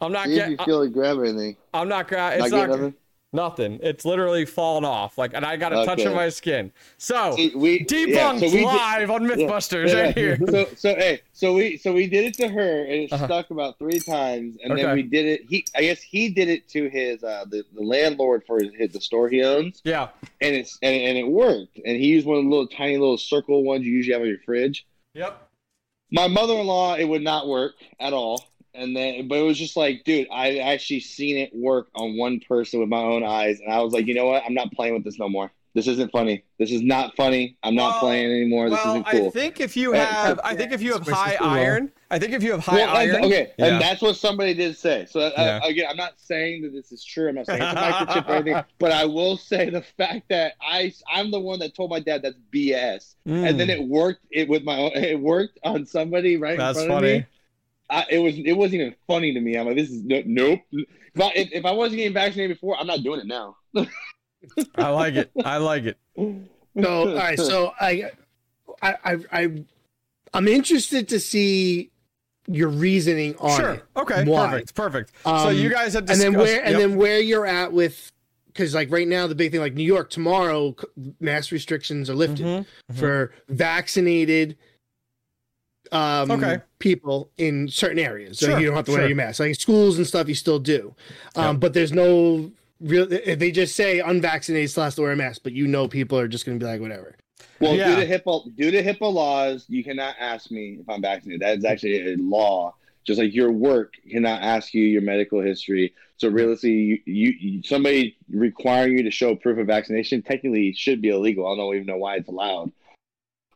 I'm 0.00 0.12
not 0.12 0.28
getting. 0.28 0.52
you 0.52 0.64
feel 0.64 0.82
like 0.82 0.92
grab 0.92 1.18
anything. 1.18 1.56
I'm 1.74 1.88
not 1.88 2.08
grabbing. 2.08 2.38
Not 2.38 2.46
It's 2.46 2.54
getting 2.54 2.82
not. 2.84 2.92
Nothing? 3.32 3.78
It's 3.82 4.04
literally 4.04 4.44
fallen 4.44 4.84
off. 4.84 5.18
Like, 5.18 5.32
and 5.34 5.44
I 5.44 5.56
got 5.56 5.72
a 5.72 5.84
touch 5.84 6.00
of 6.00 6.14
my 6.14 6.28
skin. 6.28 6.72
So 6.98 7.34
See, 7.36 7.52
we 7.54 7.84
debunked 7.84 8.08
yeah, 8.08 8.38
so 8.38 8.44
we 8.46 8.50
did- 8.50 8.64
live 8.64 9.10
on 9.10 9.22
MythBusters 9.24 9.88
yeah, 9.88 10.00
right 10.00 10.14
here. 10.16 10.38
So 10.48 10.64
so 10.76 10.94
hey, 10.94 11.20
so 11.32 11.54
we 11.54 11.76
so 11.76 11.92
we 11.92 12.06
did 12.08 12.24
it 12.24 12.34
to 12.34 12.48
her 12.48 12.80
and 12.82 12.92
it 12.92 13.12
Uh-huh. 13.12 13.26
stuck 13.26 13.50
about 13.50 13.78
three 13.78 14.00
times, 14.00 14.56
and 14.62 14.72
Okay. 14.72 14.82
then 14.82 14.94
we 14.94 15.02
did 15.02 15.26
it. 15.26 15.42
He 15.48 15.64
I 15.76 15.82
guess 15.82 16.00
he 16.00 16.28
did 16.28 16.48
it 16.48 16.68
to 16.70 16.88
his 16.88 17.22
uh 17.24 17.44
the, 17.48 17.64
the 17.74 17.82
landlord 17.82 18.44
for 18.46 18.60
his, 18.62 18.72
his 18.74 18.92
the 18.92 19.00
store 19.00 19.28
he 19.28 19.42
owns, 19.42 19.80
Yeah. 19.84 20.08
and 20.40 20.54
it's 20.54 20.78
and, 20.82 20.94
and 20.96 21.18
it 21.18 21.26
worked. 21.28 21.78
And 21.84 21.96
he 21.96 22.06
used 22.06 22.26
one 22.26 22.38
of 22.38 22.44
the 22.44 22.50
little 22.50 22.66
tiny 22.68 22.98
little 22.98 23.18
circle 23.18 23.62
ones 23.64 23.84
you 23.84 23.92
usually 23.92 24.12
have 24.14 24.22
on 24.22 24.28
your 24.28 24.38
fridge. 24.44 24.86
Yep. 25.14 25.48
My 26.12 26.26
mother 26.26 26.54
in 26.54 26.66
law, 26.66 26.96
it 26.96 27.04
would 27.04 27.22
not 27.22 27.46
work 27.46 27.74
at 28.00 28.12
all. 28.12 28.44
And 28.74 28.96
then, 28.96 29.26
but 29.28 29.38
it 29.38 29.42
was 29.42 29.58
just 29.58 29.76
like, 29.76 30.04
dude, 30.04 30.28
I 30.30 30.58
actually 30.58 31.00
seen 31.00 31.36
it 31.38 31.50
work 31.54 31.88
on 31.94 32.16
one 32.16 32.40
person 32.40 32.78
with 32.80 32.88
my 32.88 33.02
own 33.02 33.24
eyes, 33.24 33.58
and 33.60 33.72
I 33.72 33.80
was 33.80 33.92
like, 33.92 34.06
you 34.06 34.14
know 34.14 34.26
what? 34.26 34.44
I'm 34.46 34.54
not 34.54 34.70
playing 34.72 34.94
with 34.94 35.04
this 35.04 35.18
no 35.18 35.28
more. 35.28 35.50
This 35.72 35.86
isn't 35.86 36.10
funny. 36.10 36.42
This 36.58 36.72
is 36.72 36.82
not 36.82 37.14
funny. 37.14 37.56
I'm 37.62 37.76
not 37.76 37.90
Well- 37.92 38.00
playing 38.00 38.26
anymore. 38.30 38.70
This 38.70 38.78
Well, 38.84 38.94
isn't 38.94 39.06
cool. 39.06 39.26
I 39.28 39.30
think 39.30 39.60
if 39.60 39.76
you 39.76 39.92
have, 39.92 40.40
I 40.42 40.56
think 40.56 40.72
if 40.72 40.82
you 40.82 40.92
have 40.94 41.06
high 41.06 41.30
this 41.30 41.38
to 41.38 41.44
low. 41.44 41.50
iron, 41.50 41.92
I 42.10 42.18
think 42.18 42.32
if 42.32 42.42
you 42.42 42.50
have 42.50 42.60
high 42.60 42.74
Well, 42.76 42.96
iron. 42.96 43.24
okay, 43.26 43.52
Yeah. 43.56 43.66
and 43.66 43.80
that's 43.80 44.02
what 44.02 44.16
somebody 44.16 44.52
did 44.52 44.76
say. 44.76 45.06
So 45.08 45.20
uh, 45.20 45.32
Yeah. 45.36 45.60
again, 45.64 45.86
I'm 45.88 45.96
not 45.96 46.14
saying 46.18 46.62
that 46.62 46.72
this 46.72 46.90
is 46.90 47.04
true. 47.04 47.28
I'm 47.28 47.36
not 47.36 47.46
saying 47.46 47.62
it's 47.62 47.72
a 47.72 47.74
microchip 48.22 48.28
or 48.28 48.32
anything, 48.34 48.64
but 48.80 48.90
I 48.90 49.04
will 49.04 49.36
say 49.36 49.70
the 49.70 49.82
fact 49.82 50.28
that 50.28 50.54
I 50.60 50.92
I'm 51.12 51.30
the 51.30 51.38
one 51.40 51.60
that 51.60 51.74
told 51.76 51.90
my 51.90 52.00
dad 52.00 52.22
that's 52.22 52.36
BS, 52.52 53.14
Mm, 53.28 53.48
and 53.48 53.60
then 53.60 53.70
it 53.70 53.80
worked. 53.82 54.22
It 54.32 54.48
with 54.48 54.64
my 54.64 54.76
own, 54.76 54.90
it 54.94 55.20
worked 55.20 55.58
on 55.64 55.86
somebody 55.86 56.36
right 56.36 56.58
that's 56.58 56.80
in 56.80 56.86
front 56.86 57.02
funny. 57.02 57.12
of 57.12 57.20
me. 57.20 57.26
I, 57.90 58.06
it 58.10 58.18
was 58.18 58.34
it 58.38 58.52
wasn't 58.52 58.82
even 58.82 58.94
funny 59.06 59.34
to 59.34 59.40
me. 59.40 59.56
I'm 59.56 59.66
like, 59.66 59.76
this 59.76 59.90
is 59.90 60.02
no, 60.04 60.22
nope. 60.24 60.60
If 60.72 61.20
I, 61.20 61.32
if, 61.34 61.48
if 61.52 61.64
I 61.64 61.72
wasn't 61.72 61.96
getting 61.98 62.14
vaccinated 62.14 62.56
before, 62.56 62.76
I'm 62.78 62.86
not 62.86 63.02
doing 63.02 63.20
it 63.20 63.26
now. 63.26 63.56
I 64.76 64.88
like 64.90 65.14
it. 65.14 65.30
I 65.44 65.56
like 65.58 65.84
it. 65.84 65.98
So 66.16 67.08
all 67.10 67.14
right, 67.14 67.38
so 67.38 67.72
I, 67.80 68.10
I, 68.80 68.94
I, 69.04 69.16
I 69.32 69.64
I'm 70.32 70.46
interested 70.48 71.08
to 71.08 71.18
see 71.20 71.90
your 72.46 72.68
reasoning 72.68 73.34
on 73.38 73.58
Sure. 73.60 73.70
it. 73.74 73.84
Okay. 73.96 74.24
Why? 74.24 74.46
Perfect. 74.48 74.74
Perfect. 74.74 75.12
so 75.24 75.30
Um, 75.48 75.56
you 75.56 75.68
guys 75.70 75.94
had 75.94 76.08
and 76.10 76.20
then 76.20 76.34
where 76.34 76.64
and 76.64 76.76
then 76.76 76.96
where 76.96 77.18
you're 77.20 77.46
at 77.46 77.72
with 77.72 78.10
because 78.46 78.74
like 78.74 78.90
right 78.90 79.06
now 79.06 79.26
the 79.26 79.34
big 79.34 79.50
thing 79.52 79.60
like 79.60 79.74
New 79.74 79.84
York 79.84 80.10
tomorrow 80.10 80.74
mass 81.20 81.52
restrictions 81.52 82.08
are 82.08 82.14
lifted 82.14 82.46
Mhm, 82.46 82.66
mhm. 82.92 82.96
for 82.98 83.32
vaccinated 83.48 84.56
um 85.92 86.30
Okay. 86.30 86.58
people 86.78 87.30
in 87.38 87.68
certain 87.68 87.98
areas 87.98 88.38
so 88.38 88.46
Sure, 88.46 88.58
you 88.60 88.66
don't 88.66 88.76
have 88.76 88.84
to 88.86 88.92
wear 88.92 89.00
sure. 89.02 89.08
your 89.08 89.16
mask 89.16 89.40
like 89.40 89.54
schools 89.56 89.98
and 89.98 90.06
stuff 90.06 90.28
you 90.28 90.34
still 90.34 90.58
do 90.58 90.94
um 91.36 91.58
but 91.58 91.74
there's 91.74 91.92
no 91.92 92.50
real 92.80 93.06
they 93.06 93.50
just 93.50 93.74
say 93.76 94.00
unvaccinated 94.00 94.70
still 94.70 94.84
has 94.84 94.94
to 94.94 95.02
wear 95.02 95.12
a 95.12 95.16
mask 95.16 95.42
but 95.42 95.52
you 95.52 95.66
know 95.66 95.88
people 95.88 96.18
are 96.18 96.28
just 96.28 96.46
going 96.46 96.58
to 96.58 96.64
be 96.64 96.70
like 96.70 96.80
whatever 96.80 97.16
Well, 97.60 97.74
Yeah. 97.76 97.96
due 97.96 98.06
to 98.06 98.18
HIPAA, 98.18 98.56
due 98.56 98.70
to 98.70 98.82
HIPAA 98.82 99.12
laws, 99.12 99.66
you 99.68 99.84
cannot 99.84 100.14
ask 100.18 100.50
me 100.50 100.78
if 100.80 100.88
I'm 100.88 101.02
vaccinated. 101.02 101.42
That 101.42 101.58
is 101.58 101.64
actually 101.66 102.12
a 102.12 102.16
law. 102.16 102.74
Just 103.04 103.18
like 103.20 103.34
your 103.34 103.50
work 103.52 103.92
cannot 104.10 104.40
ask 104.42 104.72
you 104.72 104.82
your 104.82 105.02
medical 105.02 105.40
history. 105.42 105.94
So 106.16 106.28
realistically, 106.28 106.72
you, 106.72 106.98
you, 107.04 107.32
you 107.38 107.62
somebody 107.62 108.16
requiring 108.30 108.96
you 108.96 109.02
to 109.04 109.10
show 109.10 109.36
proof 109.36 109.58
of 109.58 109.66
vaccination 109.66 110.22
technically 110.22 110.72
should 110.72 111.02
be 111.02 111.08
illegal. 111.10 111.46
I 111.50 111.56
don't 111.56 111.74
even 111.74 111.86
know 111.86 111.98
why 111.98 112.16
it's 112.16 112.28
allowed. 112.28 112.72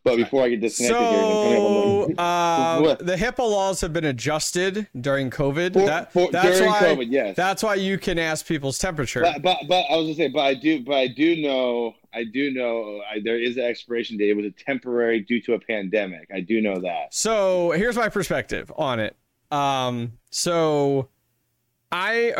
But 0.04 0.16
before 0.16 0.42
I 0.44 0.50
get 0.50 0.60
disconnected 0.60 1.00
here, 1.02 1.16
So 1.56 2.06
the- 2.08 2.14
uh, 2.22 2.94
the 2.96 3.16
HIPAA 3.16 3.38
laws 3.38 3.80
have 3.80 3.94
been 3.94 4.04
adjusted 4.04 4.86
during 5.00 5.30
COVID. 5.30 5.72
For- 5.72 5.86
that, 5.86 6.12
for- 6.12 6.30
that's 6.30 6.58
during 6.58 6.70
why. 6.70 6.80
COVID, 6.80 7.06
yes. 7.10 7.34
That's 7.36 7.62
why 7.62 7.76
you 7.76 7.96
can 7.96 8.18
ask 8.18 8.46
people's 8.46 8.78
temperature. 8.78 9.22
But, 9.22 9.40
but 9.40 9.58
but 9.66 9.86
I 9.90 9.96
was 9.96 10.04
gonna 10.04 10.14
say, 10.14 10.28
but 10.28 10.40
I 10.42 10.54
do, 10.54 10.84
but 10.84 10.94
I 10.94 11.06
do 11.08 11.36
know, 11.40 11.94
I 12.12 12.24
do 12.24 12.50
know, 12.52 13.00
I, 13.10 13.20
there 13.24 13.40
is 13.40 13.56
an 13.56 13.64
expiration 13.64 14.18
date. 14.18 14.28
It 14.28 14.36
was 14.36 14.44
a 14.46 14.50
temporary 14.50 15.20
due 15.20 15.40
to 15.40 15.54
a 15.54 15.58
pandemic. 15.58 16.28
I 16.32 16.40
do 16.40 16.60
know 16.60 16.78
that. 16.80 17.14
So 17.14 17.70
here's 17.70 17.96
my 17.96 18.10
perspective 18.10 18.70
on 18.76 19.00
it. 19.00 19.16
Um, 19.50 20.12
so 20.30 21.08
I 21.90 22.32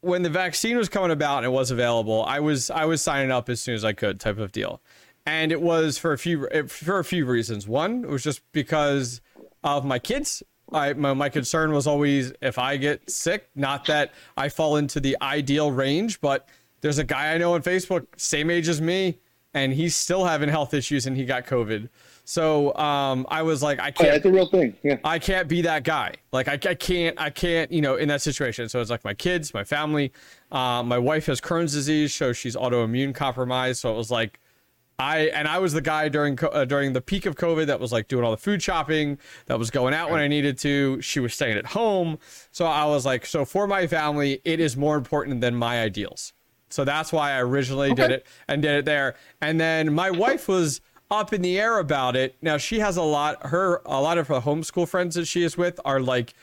when 0.00 0.22
the 0.22 0.30
vaccine 0.30 0.76
was 0.76 0.88
coming 0.88 1.10
about 1.10 1.38
and 1.38 1.46
it 1.46 1.50
was 1.50 1.70
available, 1.70 2.24
I 2.24 2.40
was 2.40 2.70
I 2.70 2.84
was 2.84 3.02
signing 3.02 3.30
up 3.30 3.48
as 3.48 3.60
soon 3.60 3.74
as 3.74 3.84
I 3.84 3.92
could, 3.92 4.20
type 4.20 4.38
of 4.38 4.52
deal, 4.52 4.80
and 5.26 5.52
it 5.52 5.60
was 5.60 5.98
for 5.98 6.12
a 6.12 6.18
few 6.18 6.48
for 6.68 6.98
a 6.98 7.04
few 7.04 7.26
reasons. 7.26 7.66
One, 7.66 8.04
it 8.04 8.10
was 8.10 8.22
just 8.22 8.40
because 8.52 9.20
of 9.62 9.84
my 9.84 9.98
kids. 9.98 10.42
I 10.72 10.92
my, 10.94 11.12
my 11.14 11.28
concern 11.28 11.72
was 11.72 11.86
always 11.86 12.32
if 12.40 12.58
I 12.58 12.76
get 12.76 13.08
sick, 13.10 13.48
not 13.54 13.86
that 13.86 14.12
I 14.36 14.48
fall 14.48 14.76
into 14.76 15.00
the 15.00 15.16
ideal 15.22 15.70
range, 15.70 16.20
but 16.20 16.48
there's 16.80 16.98
a 16.98 17.04
guy 17.04 17.32
I 17.32 17.38
know 17.38 17.54
on 17.54 17.62
Facebook, 17.62 18.06
same 18.16 18.50
age 18.50 18.68
as 18.68 18.80
me, 18.80 19.18
and 19.54 19.72
he's 19.72 19.96
still 19.96 20.24
having 20.24 20.48
health 20.48 20.74
issues 20.74 21.06
and 21.06 21.16
he 21.16 21.24
got 21.24 21.46
COVID. 21.46 21.88
So 22.26 22.74
um, 22.76 23.26
I 23.28 23.42
was 23.42 23.62
like, 23.62 23.78
I 23.80 23.90
can't 23.90 24.10
that's 24.10 24.24
a 24.24 24.32
real 24.32 24.46
thing. 24.46 24.74
Yeah. 24.82 24.96
I 25.04 25.18
can't 25.18 25.46
be 25.46 25.62
that 25.62 25.84
guy. 25.84 26.14
Like 26.32 26.48
I, 26.48 26.54
I 26.54 26.74
can't, 26.74 27.20
I 27.20 27.30
can't, 27.30 27.70
you 27.70 27.82
know, 27.82 27.96
in 27.96 28.08
that 28.08 28.22
situation. 28.22 28.68
So 28.68 28.80
it's 28.80 28.90
like 28.90 29.04
my 29.04 29.14
kids, 29.14 29.52
my 29.52 29.64
family. 29.64 30.12
Uh, 30.50 30.82
my 30.82 30.98
wife 30.98 31.26
has 31.26 31.40
Crohn's 31.40 31.72
disease, 31.72 32.14
so 32.14 32.32
she's 32.32 32.56
autoimmune 32.56 33.14
compromised. 33.14 33.80
So 33.80 33.92
it 33.92 33.96
was 33.96 34.10
like, 34.10 34.40
I 34.98 35.22
and 35.26 35.48
I 35.48 35.58
was 35.58 35.72
the 35.72 35.80
guy 35.80 36.08
during 36.08 36.38
uh, 36.42 36.64
during 36.64 36.92
the 36.92 37.00
peak 37.00 37.26
of 37.26 37.34
COVID 37.36 37.66
that 37.66 37.80
was 37.80 37.92
like 37.92 38.08
doing 38.08 38.24
all 38.24 38.30
the 38.30 38.36
food 38.36 38.62
shopping, 38.62 39.18
that 39.46 39.58
was 39.58 39.70
going 39.70 39.92
out 39.94 40.10
when 40.10 40.20
I 40.20 40.28
needed 40.28 40.56
to. 40.58 41.00
She 41.00 41.20
was 41.20 41.34
staying 41.34 41.56
at 41.58 41.66
home, 41.66 42.18
so 42.52 42.66
I 42.66 42.84
was 42.86 43.04
like, 43.04 43.26
so 43.26 43.44
for 43.44 43.66
my 43.66 43.86
family, 43.86 44.40
it 44.44 44.60
is 44.60 44.76
more 44.76 44.96
important 44.96 45.40
than 45.40 45.54
my 45.56 45.80
ideals. 45.80 46.32
So 46.68 46.84
that's 46.84 47.12
why 47.12 47.32
I 47.32 47.40
originally 47.40 47.94
did 47.94 48.10
it 48.10 48.26
and 48.48 48.60
did 48.62 48.72
it 48.78 48.84
there. 48.84 49.14
And 49.40 49.60
then 49.60 49.92
my 49.92 50.10
wife 50.10 50.48
was 50.48 50.80
up 51.10 51.32
in 51.32 51.42
the 51.42 51.58
air 51.58 51.78
about 51.78 52.16
it. 52.16 52.36
Now 52.42 52.56
she 52.56 52.80
has 52.80 52.96
a 52.96 53.02
lot 53.02 53.46
her 53.46 53.80
a 53.84 54.00
lot 54.00 54.18
of 54.18 54.28
her 54.28 54.40
homeschool 54.40 54.88
friends 54.88 55.14
that 55.14 55.26
she 55.26 55.42
is 55.42 55.56
with 55.56 55.80
are 55.84 56.00
like 56.00 56.34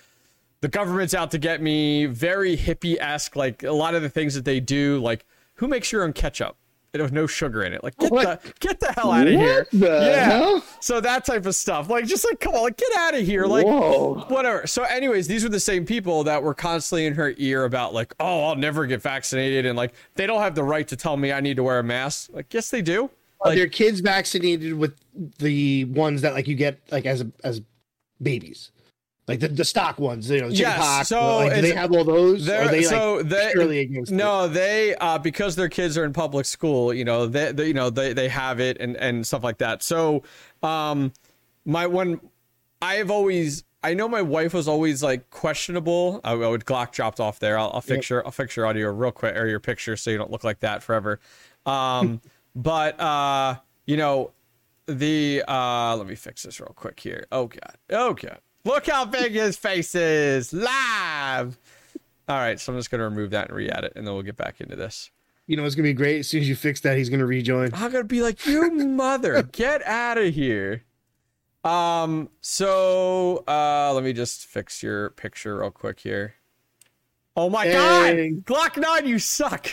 the 0.62 0.68
government's 0.68 1.14
out 1.14 1.32
to 1.32 1.38
get 1.38 1.62
me, 1.62 2.06
very 2.06 2.56
hippie 2.56 2.98
esque, 3.00 3.36
like 3.36 3.64
a 3.64 3.72
lot 3.72 3.96
of 3.96 4.02
the 4.02 4.10
things 4.10 4.36
that 4.36 4.46
they 4.46 4.60
do, 4.60 5.00
like 5.00 5.26
who 5.56 5.68
makes 5.68 5.92
your 5.92 6.04
own 6.04 6.14
ketchup? 6.14 6.56
There's 6.94 7.12
no 7.14 7.26
sugar 7.26 7.64
in 7.64 7.72
it. 7.72 7.84
Like 7.86 7.98
get 7.98 8.12
What? 8.12 8.44
the 8.44 8.54
get 8.60 8.80
the 8.82 8.92
hell 8.92 9.12
out 9.12 9.26
of 9.26 9.34
here. 9.34 9.66
What 9.72 9.82
yeah. 9.82 10.26
hell? 10.26 10.64
So 10.82 11.00
that 11.00 11.24
type 11.24 11.46
of 11.46 11.56
stuff. 11.56 11.90
Like 11.90 12.06
just 12.06 12.26
like 12.26 12.42
come 12.42 12.54
on, 12.54 12.64
like 12.64 12.76
get 12.76 12.90
out 12.98 13.14
of 13.16 13.26
here. 13.26 13.46
Like 13.46 13.66
Whoa. 13.66 14.26
whatever. 14.28 14.68
So, 14.68 14.84
anyways, 14.84 15.26
these 15.28 15.44
were 15.44 15.50
the 15.50 15.60
same 15.60 15.86
people 15.86 16.26
that 16.26 16.44
were 16.44 16.54
constantly 16.54 17.06
in 17.06 17.14
her 17.14 17.34
ear 17.38 17.64
about 17.64 17.94
like, 17.94 18.14
oh, 18.20 18.44
I'll 18.44 18.56
never 18.58 18.86
get 18.86 19.02
vaccinated, 19.02 19.66
and 19.66 19.78
like 19.78 19.94
they 20.16 20.28
don't 20.28 20.42
have 20.42 20.54
the 20.54 20.64
right 20.66 20.88
to 20.90 20.98
tell 20.98 21.16
me 21.16 21.32
I 21.32 21.40
need 21.40 21.56
to 21.56 21.64
wear 21.64 21.80
a 21.80 21.84
mask. 21.84 22.30
Like, 22.34 22.54
yes, 22.54 22.70
they 22.70 22.82
do. 22.82 23.10
are 23.40 23.50
Like, 23.52 23.58
their 23.58 23.68
kids 23.68 24.02
vaccinated 24.02 24.74
with 24.74 24.96
the 25.40 25.86
ones 25.86 26.22
that 26.24 26.34
like 26.34 26.48
you 26.48 26.56
get 26.56 26.80
like 26.92 27.06
as 27.06 27.24
as 27.44 27.62
babies 28.22 28.72
like 29.28 29.40
the, 29.40 29.48
the 29.48 29.64
stock 29.64 30.00
ones 30.00 30.30
you 30.30 30.42
know 30.42 30.48
Yes, 30.48 30.78
pox, 30.78 31.08
so 31.10 31.38
like, 31.38 31.56
do 31.56 31.62
they 31.62 31.74
have 31.74 31.92
all 31.92 32.04
those 32.04 32.46
they're- 32.46 32.64
are 32.64 32.68
they 32.70 32.84
so 32.84 33.16
like 33.18 33.30
they- 33.30 33.52
purely 33.54 33.80
against 33.80 34.12
no, 34.12 34.48
they 34.48 34.96
uh, 34.96 35.18
because 35.18 35.56
their 35.56 35.70
kids 35.70 35.98
are 35.98 36.04
in 36.06 36.14
public 36.14 36.46
school, 36.46 36.94
you 36.94 37.06
know, 37.06 37.28
they, 37.28 37.52
they 37.52 37.68
you 37.68 37.74
know 37.74 37.90
they 37.90 38.14
they 38.14 38.28
have 38.30 38.60
it 38.60 38.78
and 38.80 38.98
and 38.98 39.26
stuff 39.26 39.44
like 39.44 39.60
that. 39.60 39.84
So, 39.84 40.24
um, 40.64 41.14
my 41.66 41.88
one, 41.88 42.20
I've 42.82 43.12
always. 43.12 43.64
I 43.84 43.96
know 43.96 44.08
my 44.08 44.22
wife 44.22 44.54
was 44.54 44.68
always 44.68 45.02
like 45.02 45.32
questionable. 45.32 46.22
I, 46.24 46.34
I 46.34 46.48
would 46.50 46.66
Glock 46.66 46.92
dropped 46.92 47.20
off 47.20 47.40
there. 47.40 47.58
I'll, 47.58 47.72
I'll 47.74 47.82
fix 47.82 48.10
your 48.12 48.24
I'll 48.26 48.32
fix 48.32 48.56
your 48.56 48.68
audio 48.68 48.92
real 48.92 49.12
quick 49.12 49.36
or 49.36 49.48
your 49.48 49.60
picture 49.60 49.98
so 49.98 50.12
you 50.12 50.18
don't 50.20 50.30
look 50.30 50.44
like 50.44 50.60
that 50.60 50.84
forever. 50.84 51.20
Um, 51.66 52.22
but 52.56 53.00
uh, 53.00 53.56
you 53.88 53.98
know, 53.98 54.32
the 54.86 55.44
uh, 55.48 55.96
let 55.98 56.06
me 56.06 56.14
fix 56.16 56.44
this 56.44 56.60
real 56.60 56.74
quick 56.76 57.00
here. 57.00 57.26
Oh 57.32 57.48
god, 57.48 57.76
oh 57.92 58.14
god, 58.14 58.38
look 58.64 58.88
how 58.88 59.06
big 59.06 59.34
his 59.34 59.58
face 59.58 59.96
is 59.96 60.54
live. 60.54 61.58
All 62.28 62.38
right, 62.38 62.60
so 62.60 62.72
I'm 62.72 62.80
just 62.80 62.92
gonna 62.92 63.04
remove 63.04 63.32
that 63.32 63.48
and 63.50 63.56
re-add 63.58 63.84
it, 63.84 63.94
and 63.96 64.06
then 64.08 64.14
we'll 64.14 64.24
get 64.24 64.38
back 64.38 64.62
into 64.62 64.76
this. 64.76 65.12
you 65.48 65.58
know 65.58 65.66
it's 65.66 65.76
gonna 65.76 65.90
be 65.90 65.94
great 65.94 66.20
as 66.20 66.28
soon 66.30 66.42
as 66.42 66.48
you 66.50 66.56
fix 66.56 66.80
that 66.82 66.98
he's 66.98 67.10
gonna 67.10 67.26
rejoin 67.26 67.72
I'm 67.74 67.92
gonna 67.92 68.04
be 68.06 68.22
like, 68.22 68.46
you 68.46 68.72
mother, 68.72 69.44
get 69.44 69.86
out 69.86 70.18
of 70.18 70.34
here. 70.34 70.84
Um, 71.64 72.30
so 72.42 73.44
uh 73.48 73.92
let 73.94 74.04
me 74.04 74.14
just 74.14 74.46
fix 74.46 74.82
your 74.82 75.12
picture 75.12 75.58
real 75.60 75.72
quick 75.72 76.00
here. 76.00 76.36
Oh 77.36 77.50
my 77.50 77.66
god! 77.68 78.16
Glock 78.46 78.78
9, 78.78 79.08
you 79.08 79.18
suck. 79.20 79.68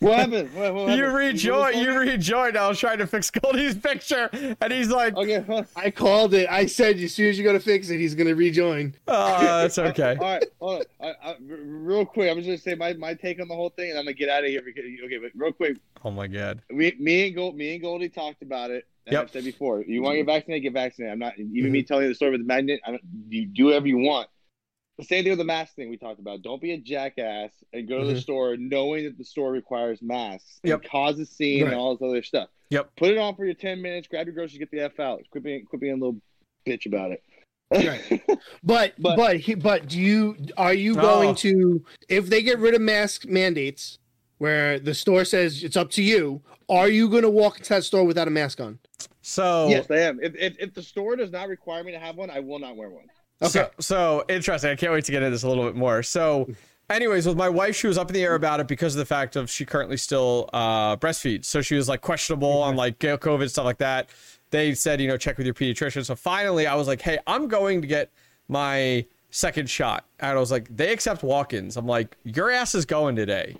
What 0.00 0.18
happened? 0.18 0.52
What, 0.54 0.74
what 0.74 0.96
You 0.96 1.06
rejoined. 1.06 1.76
You 1.76 1.92
You 1.92 1.98
rejoined. 1.98 2.56
I 2.56 2.68
was 2.68 2.78
trying 2.78 2.98
to 2.98 3.06
fix 3.06 3.30
Goldie's 3.30 3.76
picture, 3.76 4.28
and 4.60 4.72
he's 4.72 4.88
like, 4.88 5.16
Okay. 5.16 5.40
hold. 5.40 5.66
I 5.76 5.90
called 5.90 6.34
it. 6.34 6.48
I 6.50 6.66
said 6.66 6.96
as 6.98 7.14
soon 7.14 7.28
as 7.28 7.38
you 7.38 7.44
go 7.44 7.52
to 7.52 7.60
fix 7.60 7.88
it, 7.90 7.98
he's 7.98 8.14
gonna 8.14 8.34
rejoin. 8.34 8.94
"Oh, 9.08 9.40
that's 9.62 9.78
okay." 9.90 10.16
All 10.20 10.24
right, 10.26 10.44
hold 10.60 10.84
on. 11.00 11.06
I, 11.08 11.28
I, 11.30 11.30
r- 11.32 11.36
real 11.64 12.04
quick, 12.04 12.30
I'm 12.30 12.36
just 12.36 12.46
gonna 12.46 12.58
say 12.58 12.74
my, 12.74 12.92
my 12.94 13.14
take 13.14 13.40
on 13.40 13.48
the 13.48 13.54
whole 13.54 13.70
thing, 13.70 13.90
and 13.90 13.98
I'm 13.98 14.04
gonna 14.04 14.14
get 14.14 14.28
out 14.28 14.44
of 14.44 14.50
here 14.50 14.62
because 14.62 14.84
okay. 15.04 15.18
But 15.18 15.30
real 15.34 15.52
quick, 15.52 15.78
Oh 16.04 16.10
my 16.10 16.26
god. 16.26 16.62
we, 16.72 16.94
me 16.98 17.26
and 17.26 17.34
Gold, 17.34 17.56
me 17.56 17.72
and 17.74 17.82
Goldie 17.82 18.08
talked 18.08 18.42
about 18.42 18.70
it. 18.70 18.86
And 19.06 19.14
Yep. 19.14 19.22
I've 19.22 19.30
said 19.30 19.44
before, 19.44 19.82
you 19.82 20.02
want 20.02 20.12
to 20.14 20.18
get 20.18 20.26
vaccinated, 20.26 20.62
get 20.62 20.72
vaccinated. 20.74 21.12
I'm 21.12 21.18
not 21.18 21.38
even 21.38 21.52
mm-hmm. 21.54 21.72
me 21.72 21.82
telling 21.82 22.04
you 22.04 22.10
the 22.10 22.14
story 22.14 22.32
with 22.32 22.42
the 22.42 22.46
magnet. 22.46 22.80
I 22.86 22.90
don't, 22.90 23.02
you 23.28 23.46
do 23.46 23.64
whatever 23.66 23.88
you 23.88 23.96
want. 23.98 24.28
The 25.00 25.06
same 25.06 25.24
thing 25.24 25.32
with 25.32 25.38
the 25.38 25.44
mask 25.44 25.74
thing 25.74 25.88
we 25.90 25.96
talked 25.96 26.20
about. 26.20 26.42
Don't 26.42 26.60
be 26.60 26.72
a 26.72 26.78
jackass 26.78 27.50
and 27.72 27.88
go 27.88 28.00
to 28.00 28.06
the 28.06 28.14
Mhm. 28.14 28.22
store 28.22 28.56
knowing 28.56 29.04
that 29.04 29.18
the 29.18 29.24
store 29.24 29.50
requires 29.50 30.00
masks 30.02 30.60
Yep. 30.62 30.80
and 30.82 30.90
cause 30.90 31.18
a 31.18 31.26
scene 31.26 31.62
Right. 31.64 31.72
and 31.72 31.80
all 31.80 31.96
this 31.96 32.06
other 32.06 32.22
stuff. 32.22 32.48
Yep. 32.70 32.90
Put 32.96 33.10
it 33.10 33.18
on 33.18 33.34
for 33.34 33.44
your 33.44 33.54
10 33.54 33.82
minutes, 33.82 34.06
grab 34.08 34.26
your 34.26 34.34
groceries, 34.34 34.58
get 34.58 34.70
the 34.70 34.80
F 34.80 35.00
out. 35.00 35.22
Quit 35.30 35.42
being, 35.44 35.64
quit 35.64 35.80
being 35.80 35.94
a 35.94 35.96
little 35.96 36.20
bitch 36.66 36.86
about 36.86 37.12
it. 37.12 37.22
Right. 37.72 38.22
But 38.62 38.94
But- 38.98 39.16
but 39.16 39.36
he, 39.38 39.54
but 39.54 39.88
do 39.88 40.00
you 40.00 40.36
are 40.56 40.74
you 40.74 40.92
Oh. 40.98 41.02
going 41.02 41.34
to 41.36 41.84
if 42.08 42.26
they 42.26 42.42
get 42.42 42.58
rid 42.58 42.74
of 42.74 42.80
mask 42.80 43.26
mandates 43.26 43.98
where 44.38 44.78
the 44.78 44.94
store 44.94 45.24
says 45.24 45.62
it's 45.64 45.76
up 45.76 45.90
to 45.92 46.02
you, 46.02 46.42
are 46.68 46.88
you 46.88 47.08
going 47.08 47.22
to 47.22 47.30
walk 47.30 47.58
into 47.58 47.68
that 47.70 47.84
store 47.84 48.04
without 48.04 48.26
a 48.28 48.30
mask 48.30 48.60
on? 48.60 48.78
So 49.22 49.68
yes, 49.68 49.90
I 49.90 49.98
am. 49.98 50.18
If, 50.22 50.34
if, 50.34 50.56
if 50.58 50.74
the 50.74 50.82
store 50.82 51.14
does 51.16 51.30
not 51.30 51.48
require 51.48 51.84
me 51.84 51.92
to 51.92 51.98
have 51.98 52.16
one, 52.16 52.28
I 52.30 52.40
will 52.40 52.58
not 52.58 52.76
wear 52.76 52.90
one. 52.90 53.04
Okay. 53.42 53.50
So, 53.50 53.70
so 53.78 54.24
interesting. 54.28 54.70
I 54.70 54.76
can't 54.76 54.92
wait 54.92 55.04
to 55.04 55.12
get 55.12 55.22
into 55.22 55.30
this 55.30 55.42
a 55.42 55.48
little 55.48 55.64
bit 55.64 55.74
more. 55.74 56.02
So, 56.02 56.48
anyways, 56.90 57.26
with 57.26 57.36
my 57.36 57.48
wife, 57.48 57.76
she 57.76 57.86
was 57.86 57.96
up 57.96 58.08
in 58.10 58.14
the 58.14 58.22
air 58.22 58.34
about 58.34 58.60
it 58.60 58.68
because 58.68 58.94
of 58.94 58.98
the 58.98 59.06
fact 59.06 59.36
of 59.36 59.50
she 59.50 59.64
currently 59.64 59.96
still 59.96 60.50
uh, 60.52 60.96
breastfeeds. 60.96 61.46
So 61.46 61.62
she 61.62 61.74
was 61.74 61.88
like 61.88 62.00
questionable 62.02 62.62
on 62.62 62.76
like 62.76 62.98
COVID 62.98 63.48
stuff 63.50 63.64
like 63.64 63.78
that. 63.78 64.10
They 64.50 64.74
said, 64.74 65.00
you 65.00 65.08
know, 65.08 65.16
check 65.16 65.38
with 65.38 65.46
your 65.46 65.54
pediatrician. 65.54 66.04
So 66.04 66.16
finally, 66.16 66.66
I 66.66 66.74
was 66.74 66.88
like, 66.88 67.00
hey, 67.00 67.18
I'm 67.26 67.48
going 67.48 67.80
to 67.82 67.86
get 67.86 68.10
my 68.48 69.06
second 69.30 69.70
shot. 69.70 70.04
And 70.18 70.36
I 70.36 70.40
was 70.40 70.50
like, 70.50 70.74
they 70.76 70.92
accept 70.92 71.22
walk-ins. 71.22 71.76
I'm 71.76 71.86
like, 71.86 72.16
your 72.24 72.50
ass 72.50 72.74
is 72.74 72.84
going 72.84 73.14
today. 73.14 73.56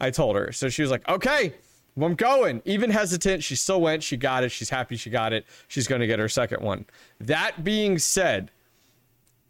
I 0.00 0.10
told 0.10 0.36
her. 0.36 0.52
So 0.52 0.68
she 0.68 0.82
was 0.82 0.90
like, 0.90 1.08
okay, 1.08 1.54
I'm 1.96 2.16
going. 2.16 2.60
Even 2.64 2.90
hesitant, 2.90 3.42
she 3.44 3.54
still 3.54 3.80
went. 3.80 4.02
She 4.02 4.16
got 4.16 4.42
it. 4.44 4.50
She's 4.50 4.68
happy 4.68 4.96
she 4.96 5.08
got 5.08 5.32
it. 5.32 5.46
She's 5.68 5.86
going 5.86 6.00
to 6.00 6.06
get 6.06 6.18
her 6.18 6.28
second 6.28 6.62
one. 6.62 6.84
That 7.20 7.64
being 7.64 7.98
said, 7.98 8.50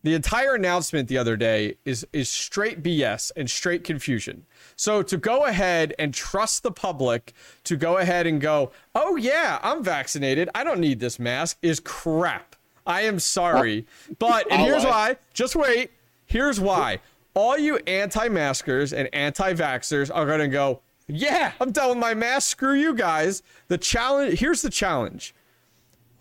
the 0.06 0.14
entire 0.14 0.54
announcement 0.54 1.08
the 1.08 1.18
other 1.18 1.36
day 1.36 1.74
is 1.84 2.06
is 2.12 2.30
straight 2.30 2.80
BS 2.80 3.32
and 3.34 3.50
straight 3.50 3.82
confusion. 3.82 4.46
So 4.76 5.02
to 5.02 5.16
go 5.16 5.46
ahead 5.46 5.94
and 5.98 6.14
trust 6.14 6.62
the 6.62 6.70
public 6.70 7.32
to 7.64 7.76
go 7.76 7.96
ahead 7.96 8.24
and 8.24 8.40
go, 8.40 8.70
"Oh 8.94 9.16
yeah, 9.16 9.58
I'm 9.64 9.82
vaccinated. 9.82 10.48
I 10.54 10.62
don't 10.62 10.78
need 10.78 11.00
this 11.00 11.18
mask." 11.18 11.58
is 11.60 11.80
crap. 11.80 12.54
I 12.86 13.00
am 13.00 13.18
sorry. 13.18 13.84
But 14.20 14.46
and 14.48 14.62
here's 14.62 14.84
why. 14.84 15.16
Just 15.34 15.56
wait. 15.56 15.90
Here's 16.26 16.60
why. 16.60 17.00
All 17.34 17.58
you 17.58 17.80
anti-maskers 17.88 18.92
and 18.92 19.12
anti-vaxxers 19.12 20.08
are 20.14 20.24
going 20.24 20.38
to 20.38 20.46
go, 20.46 20.82
"Yeah, 21.08 21.50
I'm 21.60 21.72
done 21.72 21.88
with 21.88 21.98
my 21.98 22.14
mask. 22.14 22.50
Screw 22.50 22.74
you 22.74 22.94
guys." 22.94 23.42
The 23.66 23.76
challenge, 23.76 24.38
here's 24.38 24.62
the 24.62 24.70
challenge 24.70 25.34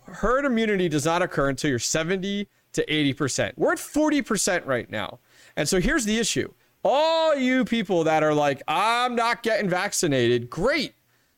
herd 0.06 0.44
immunity 0.44 0.88
does 0.88 1.04
not 1.04 1.22
occur 1.22 1.48
until 1.48 1.70
you're 1.70 1.78
70 1.78 2.48
to 2.76 2.86
80%. 2.86 3.52
We're 3.56 3.72
at 3.72 3.78
40% 3.78 4.66
right 4.66 4.88
now. 4.90 5.18
And 5.56 5.68
so 5.68 5.80
here's 5.80 6.04
the 6.04 6.18
issue. 6.18 6.52
All 6.84 7.34
you 7.34 7.64
people 7.64 8.04
that 8.04 8.22
are 8.22 8.34
like, 8.34 8.62
I'm 8.68 9.16
not 9.16 9.42
getting 9.42 9.68
vaccinated, 9.68 10.48
great. 10.48 10.94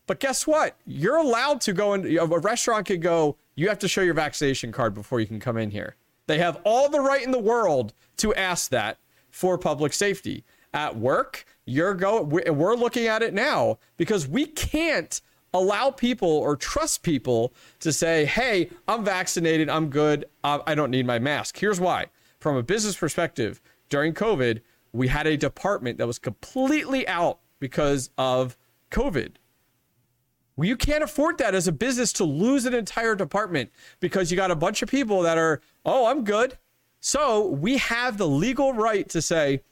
But 0.06 0.20
guess 0.20 0.46
what? 0.46 0.76
You're 0.86 1.16
allowed 1.16 1.60
to 1.62 1.72
go 1.72 1.94
in, 1.94 2.18
a 2.18 2.26
restaurant 2.26 2.86
could 2.86 3.02
go, 3.02 3.36
you 3.54 3.68
have 3.68 3.78
to 3.80 3.88
show 3.88 4.02
your 4.02 4.14
vaccination 4.14 4.72
card 4.72 4.94
before 4.94 5.20
you 5.20 5.26
can 5.26 5.40
come 5.40 5.56
in 5.56 5.70
here. 5.70 5.96
They 6.26 6.38
have 6.38 6.60
all 6.64 6.88
the 6.88 7.00
right 7.00 7.22
in 7.22 7.30
the 7.30 7.38
world 7.38 7.94
to 8.18 8.34
ask 8.34 8.70
that 8.70 8.98
for 9.30 9.56
public 9.56 9.92
safety. 9.92 10.44
At 10.74 10.96
work, 10.96 11.46
you're 11.64 11.94
go 11.94 12.20
we- 12.22 12.50
we're 12.50 12.74
looking 12.74 13.06
at 13.06 13.22
it 13.22 13.32
now 13.32 13.78
because 13.96 14.28
we 14.28 14.44
can't 14.44 15.20
allow 15.54 15.90
people 15.90 16.28
or 16.28 16.56
trust 16.56 17.02
people 17.02 17.52
to 17.80 17.92
say, 17.92 18.24
"Hey, 18.24 18.70
I'm 18.86 19.04
vaccinated, 19.04 19.68
I'm 19.68 19.88
good, 19.88 20.26
I 20.44 20.60
I 20.66 20.74
don't 20.74 20.90
need 20.90 21.06
my 21.06 21.18
mask." 21.18 21.58
Here's 21.58 21.80
why. 21.80 22.06
From 22.38 22.56
a 22.56 22.62
business 22.62 22.96
perspective, 22.96 23.60
during 23.88 24.14
COVID, 24.14 24.60
we 24.92 25.08
had 25.08 25.26
a 25.26 25.36
department 25.36 25.98
that 25.98 26.06
was 26.06 26.18
completely 26.18 27.06
out 27.08 27.40
because 27.60 28.10
of 28.16 28.56
COVID. 28.90 29.32
Well, 30.56 30.66
you 30.66 30.76
can't 30.76 31.04
afford 31.04 31.38
that 31.38 31.54
as 31.54 31.68
a 31.68 31.72
business 31.72 32.12
to 32.14 32.24
lose 32.24 32.64
an 32.64 32.74
entire 32.74 33.14
department 33.14 33.70
because 34.00 34.30
you 34.30 34.36
got 34.36 34.50
a 34.50 34.56
bunch 34.56 34.82
of 34.82 34.88
people 34.88 35.22
that 35.22 35.38
are, 35.38 35.60
oh, 35.84 36.06
I'm 36.06 36.24
good. 36.24 36.58
So 37.00 37.46
we 37.46 37.76
have 37.76 38.18
the 38.18 38.26
legal 38.26 38.72
right 38.72 39.08
to 39.10 39.22
say, 39.22 39.62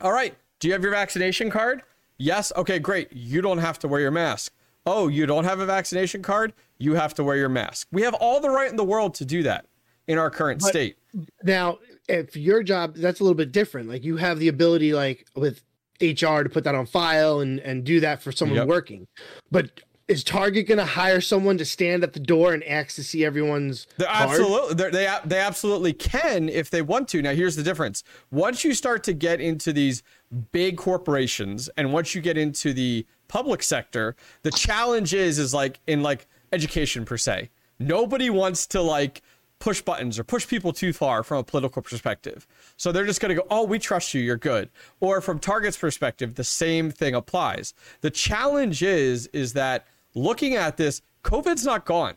all 0.00 0.12
right, 0.12 0.34
do 0.60 0.68
you 0.68 0.72
have 0.72 0.82
your 0.82 0.92
vaccination 0.92 1.50
card? 1.50 1.82
Yes. 2.16 2.52
Okay, 2.56 2.78
great. 2.78 3.12
You 3.12 3.42
don't 3.42 3.58
have 3.58 3.78
to 3.80 3.88
wear 3.88 4.00
your 4.00 4.10
mask. 4.10 4.54
Oh, 4.86 5.08
you 5.08 5.26
don't 5.26 5.44
have 5.44 5.60
a 5.60 5.66
vaccination 5.66 6.22
card? 6.22 6.52
You 6.78 6.94
have 6.94 7.14
to 7.14 7.24
wear 7.24 7.36
your 7.36 7.48
mask. 7.48 7.88
We 7.90 8.02
have 8.02 8.14
all 8.14 8.40
the 8.40 8.50
right 8.50 8.68
in 8.70 8.76
the 8.76 8.84
world 8.84 9.14
to 9.14 9.24
do 9.24 9.42
that 9.44 9.66
in 10.06 10.18
our 10.18 10.30
current 10.30 10.60
But- 10.60 10.68
state. 10.68 10.96
Now, 11.42 11.78
if 12.08 12.36
your 12.36 12.62
job, 12.62 12.96
that's 12.96 13.20
a 13.20 13.22
little 13.22 13.36
bit 13.36 13.52
different. 13.52 13.88
Like 13.88 14.04
you 14.04 14.16
have 14.18 14.38
the 14.38 14.48
ability, 14.48 14.92
like 14.92 15.26
with 15.34 15.62
HR, 16.00 16.42
to 16.42 16.50
put 16.50 16.64
that 16.64 16.74
on 16.74 16.86
file 16.86 17.40
and 17.40 17.60
and 17.60 17.84
do 17.84 18.00
that 18.00 18.20
for 18.22 18.32
someone 18.32 18.58
Yep. 18.58 18.66
working. 18.68 19.06
But 19.50 19.80
is 20.06 20.22
Target 20.22 20.66
going 20.66 20.76
to 20.76 20.84
hire 20.84 21.22
someone 21.22 21.56
to 21.56 21.64
stand 21.64 22.02
at 22.04 22.12
the 22.12 22.20
door 22.20 22.52
and 22.52 22.62
ask 22.64 22.94
to 22.96 23.02
see 23.02 23.24
everyone's 23.24 23.86
They're 23.96 24.06
absolutely, 24.10 24.74
they're, 24.74 24.90
they 24.90 25.08
they 25.24 25.38
absolutely 25.38 25.94
can 25.94 26.50
if 26.50 26.68
they 26.68 26.82
want 26.82 27.08
to. 27.08 27.22
Now, 27.22 27.32
here's 27.32 27.56
the 27.56 27.62
difference: 27.62 28.02
once 28.30 28.64
you 28.64 28.74
start 28.74 29.02
to 29.04 29.14
get 29.14 29.40
into 29.40 29.72
these 29.72 30.02
big 30.52 30.76
corporations, 30.76 31.70
and 31.76 31.92
once 31.92 32.14
you 32.14 32.20
get 32.20 32.36
into 32.36 32.74
the 32.74 33.06
public 33.34 33.64
sector, 33.64 34.14
the 34.42 34.50
challenge 34.52 35.12
is 35.12 35.40
is 35.40 35.52
like 35.52 35.80
in 35.88 36.04
like 36.04 36.28
education 36.52 37.04
per 37.04 37.16
se. 37.16 37.50
Nobody 37.80 38.30
wants 38.30 38.64
to 38.68 38.80
like 38.80 39.22
push 39.58 39.80
buttons 39.82 40.20
or 40.20 40.24
push 40.24 40.46
people 40.46 40.72
too 40.72 40.92
far 40.92 41.24
from 41.24 41.38
a 41.38 41.42
political 41.42 41.82
perspective. 41.82 42.46
So 42.76 42.92
they're 42.92 43.04
just 43.04 43.20
going 43.20 43.34
to 43.34 43.42
go, 43.42 43.46
"Oh, 43.50 43.64
we 43.64 43.80
trust 43.80 44.14
you, 44.14 44.20
you're 44.22 44.36
good." 44.36 44.70
Or 45.00 45.20
from 45.20 45.40
Target's 45.40 45.76
perspective, 45.76 46.36
the 46.36 46.44
same 46.44 46.92
thing 46.92 47.16
applies. 47.16 47.74
The 48.02 48.10
challenge 48.10 48.84
is 48.84 49.26
is 49.32 49.52
that 49.54 49.84
looking 50.14 50.54
at 50.54 50.76
this, 50.76 51.02
COVID's 51.24 51.64
not 51.64 51.84
gone. 51.84 52.14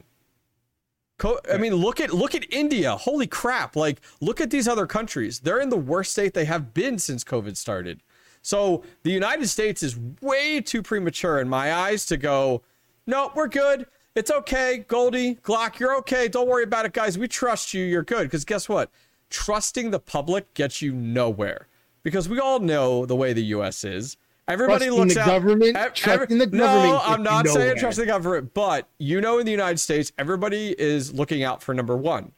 Co- 1.18 1.39
I 1.51 1.57
mean, 1.57 1.74
look 1.74 1.99
at 1.99 2.13
look 2.13 2.36
at 2.36 2.45
India. 2.53 2.95
Holy 2.95 3.26
crap! 3.26 3.76
Like, 3.76 4.01
look 4.22 4.39
at 4.39 4.51
these 4.51 4.68
other 4.68 4.86
countries. 4.86 5.39
They're 5.39 5.59
in 5.59 5.70
the 5.70 5.78
worst 5.78 6.11
state 6.11 6.36
they 6.36 6.45
have 6.45 6.76
been 6.76 6.99
since 6.99 7.24
COVID 7.24 7.57
started. 7.57 8.03
So 8.48 8.82
the 9.04 9.12
United 9.12 9.50
States 9.50 9.84
is 9.84 10.00
way 10.22 10.62
too 10.62 10.82
premature 10.82 11.41
in 11.41 11.50
my 11.50 11.74
eyes 11.74 12.06
to 12.06 12.16
go. 12.16 12.62
No, 13.06 13.30
we're 13.36 13.50
good. 13.50 13.88
It's 14.16 14.32
okay, 14.32 14.86
Goldie 14.88 15.36
Glock. 15.36 15.80
You're 15.80 15.98
okay. 15.98 16.30
Don't 16.30 16.48
worry 16.48 16.64
about 16.64 16.86
it, 16.86 16.93
guys. 16.93 17.18
We 17.18 17.28
trust 17.28 17.74
you. 17.74 17.84
You're 17.84 18.04
good. 18.04 18.24
Because 18.24 18.45
guess 18.45 18.70
what? 18.70 18.89
Trusting 19.30 19.91
the 19.91 20.00
public 20.00 20.54
gets 20.54 20.82
you 20.82 20.93
nowhere. 20.93 21.68
Because 22.04 22.30
we 22.30 22.39
all 22.39 22.60
know 22.62 23.06
the 23.06 23.18
way 23.18 23.34
the 23.34 23.43
U.S. 23.48 23.84
is. 23.84 24.16
Everybody 24.48 24.86
Trusting 24.86 24.98
looks 24.98 25.14
the 25.16 25.20
out. 25.20 25.28
government- 25.28 25.76
ev- 25.76 25.93
trusting 25.93 26.38
the 26.38 26.45
no, 26.48 26.60
government 26.66 27.02
I'm 27.06 27.24
not 27.24 27.48
saying 27.50 27.76
trust 27.80 27.98
the 27.98 28.06
government, 28.06 28.54
but 28.54 28.88
you 28.98 29.20
know, 29.20 29.39
in 29.39 29.45
the 29.45 29.52
United 29.52 29.78
States, 29.80 30.14
everybody 30.18 30.74
is 30.80 31.14
looking 31.14 31.43
out 31.43 31.62
for 31.62 31.74
number 31.74 31.98
one, 31.98 32.32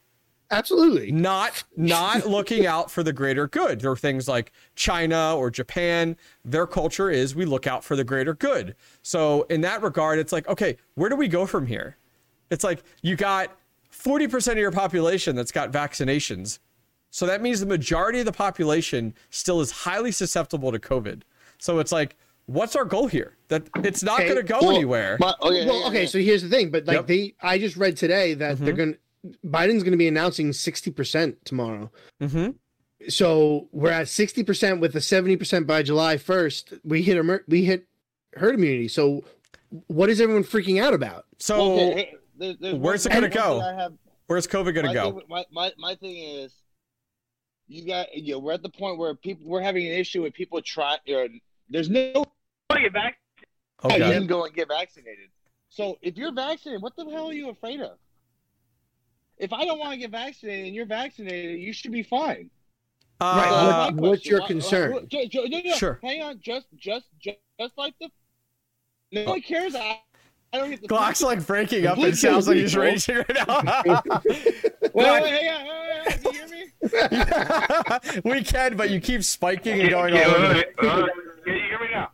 Absolutely. 0.52 1.12
not 1.12 1.64
not 1.78 2.26
looking 2.28 2.66
out 2.66 2.89
for 2.89 3.04
the 3.04 3.14
greater 3.14 3.47
good. 3.47 3.82
There 3.82 3.91
are 3.91 3.95
things 3.97 4.28
like 4.28 4.52
China 4.76 5.36
or 5.36 5.50
Japan. 5.52 6.18
Their 6.43 6.66
culture 6.68 7.10
is 7.10 7.36
we 7.36 7.45
look 7.45 7.68
out 7.68 7.84
for 7.84 7.95
the 7.95 8.04
greater 8.04 8.34
good. 8.34 8.76
So 9.02 9.43
in 9.43 9.62
that 9.62 9.82
regard, 9.82 10.20
it's 10.20 10.32
like, 10.32 10.47
okay, 10.47 10.78
where 10.95 11.10
do 11.10 11.16
we 11.16 11.28
go 11.28 11.45
from 11.45 11.68
here? 11.68 11.97
It's 12.50 12.64
like 12.64 12.84
you 13.02 13.16
got 13.16 13.56
40% 13.93 14.54
of 14.54 14.58
your 14.58 14.72
population 14.72 15.36
that's 15.36 15.52
got 15.52 15.72
vaccinations. 15.72 16.60
So 17.12 17.26
that 17.26 17.41
means 17.41 17.60
the 17.60 17.66
majority 17.66 18.20
of 18.20 18.26
the 18.26 18.32
population 18.32 19.14
still 19.30 19.62
is 19.62 19.72
highly 19.72 20.12
susceptible 20.12 20.72
to 20.72 20.80
COVID. 20.80 21.24
So 21.58 21.80
it's 21.80 21.91
like, 21.91 22.16
what's 22.45 22.76
our 22.76 22.86
goal 22.86 23.08
here? 23.08 23.36
That 23.50 23.64
it's 23.84 24.04
not 24.04 24.20
Okay, 24.22 24.30
going 24.30 24.38
to 24.38 24.43
go 24.43 24.60
well, 24.62 24.72
anywhere. 24.72 25.18
My, 25.20 25.34
okay, 25.41 25.66
well, 25.66 25.82
yeah, 25.82 25.88
okay. 25.88 26.02
yeah. 26.04 26.08
So 26.08 26.20
here's 26.20 26.41
the 26.43 26.50
thing, 26.50 26.70
but 26.72 26.86
like 26.86 26.95
Yep. 26.97 27.08
they, 27.08 27.34
I 27.41 27.58
just 27.58 27.78
read 27.78 27.97
today 27.97 28.34
that 28.36 28.58
they're 28.60 28.74
Mhm. 28.74 28.78
going. 28.78 28.93
to 28.93 29.00
Biden's 29.45 29.84
going 29.84 29.91
to 29.91 29.97
be 29.97 30.07
announcing 30.07 30.53
sixty 30.53 30.91
percent 30.91 31.43
tomorrow. 31.45 31.91
hmm 32.22 32.49
So 33.09 33.67
we're 33.72 33.91
at 33.91 34.07
sixty 34.07 34.43
percent 34.43 34.80
with 34.80 34.95
a 34.95 35.01
seventy 35.01 35.36
percent 35.36 35.67
by 35.67 35.84
July 35.84 36.17
first. 36.17 36.74
We 36.84 37.01
hit 37.01 37.17
emer- 37.17 37.43
we 37.47 37.65
hit 37.65 37.88
herd 38.36 38.55
immunity. 38.55 38.88
So 38.88 39.24
what 39.88 40.09
is 40.09 40.22
everyone 40.22 40.43
freaking 40.43 40.82
out 40.82 40.93
about? 40.93 41.26
So 41.38 41.74
okay, 41.74 41.93
hey, 41.93 42.15
there- 42.38 42.55
there's 42.59 42.76
where's 42.76 43.07
one- 43.07 43.24
it 43.24 43.34
gonna 43.34 43.59
go? 43.59 43.59
Have, 43.59 43.93
where's 44.28 44.47
COVID 44.47 44.74
going 44.74 44.88
to 44.88 44.93
go? 44.93 45.11
Thing, 45.11 45.22
my, 45.28 45.45
my 45.51 45.74
my 45.78 45.95
thing 45.95 46.17
is, 46.17 46.53
you 47.67 47.86
got 47.86 48.15
you 48.15 48.34
know, 48.34 48.39
we're 48.39 48.53
at 48.53 48.63
the 48.63 48.70
point 48.70 48.97
where 48.97 49.13
people 49.15 49.47
we're 49.49 49.61
having 49.61 49.86
an 49.88 49.93
issue 49.93 50.22
with 50.24 50.34
people 50.34 50.61
trying. 50.61 50.99
You 51.05 51.15
know, 51.15 51.28
there's 51.70 51.89
no 51.89 52.11
want 52.15 52.28
to 52.76 52.82
get 52.82 52.93
back. 52.93 53.17
Oh, 53.84 53.89
you 53.89 53.97
can 54.03 54.28
go 54.28 54.45
and 54.45 54.53
get 54.53 54.67
vaccinated. 54.67 55.30
So 55.70 55.97
if 56.01 56.17
you're 56.17 56.34
vaccinated, 56.34 56.82
what 56.82 56.95
the 56.95 57.05
hell 57.09 57.30
are 57.30 57.34
you 57.34 57.49
afraid 57.49 57.80
of? 57.82 57.97
If 59.39 59.53
I 59.53 59.65
don't 59.65 59.79
want 59.79 59.93
to 59.93 59.97
get 59.97 60.11
vaccinated 60.11 60.67
and 60.67 60.75
you're 60.75 60.85
vaccinated, 60.85 61.59
you 61.59 61.71
should 61.73 61.91
be 61.91 62.03
fine. 62.03 62.49
Right, 63.21 63.47
Uh, 63.49 63.91
what- 63.91 64.09
what's 64.09 64.25
your 64.25 64.41
Why- 64.41 64.47
concern? 64.47 64.93
uh, 64.93 64.99
ju- 65.07 65.27
ju- 65.27 65.47
no, 65.49 65.57
no, 65.59 65.69
no. 65.69 65.75
Sure. 65.75 65.99
Hang 66.03 66.21
on, 66.21 66.39
just, 66.41 66.67
just, 66.77 67.05
just, 67.19 67.37
just 67.59 67.77
like 67.77 67.93
the. 67.99 68.09
No 69.11 69.23
one 69.25 69.41
cares. 69.41 69.75
I, 69.75 69.99
I 70.53 70.57
don't 70.57 70.69
get 70.69 70.81
the. 70.81 70.87
Glock's 70.87 71.21
like 71.21 71.45
breaking 71.45 71.85
up. 71.85 71.95
Blue 71.95 72.07
It 72.07 72.17
sounds 72.17 72.47
like 72.47 72.57
he's 72.57 72.75
raging 72.77 73.17
right 73.17 73.29
now. 73.47 73.81
Wait, 74.93 75.21
wait, 75.21 75.29
hang 75.29 75.49
on, 75.49 75.65
hang 75.65 75.99
on, 75.99 76.05
Can 76.05 76.23
you 76.23 76.31
hear 76.31 76.47
me? 76.47 78.21
we 78.37 78.43
can, 78.43 78.75
but 78.75 78.89
you 78.89 78.99
keep 78.99 79.23
spiking 79.23 79.79
and 79.81 79.89
going 79.89 80.15
Yeah, 80.15 80.23
all 80.27 80.35
over. 80.35 80.53
wait, 80.55 80.65
wait. 80.81 80.89
Uh, 80.89 81.05
Can 81.43 81.53
you 81.55 81.61
hear 81.61 81.79
me 81.79 81.87
now? 81.91 82.11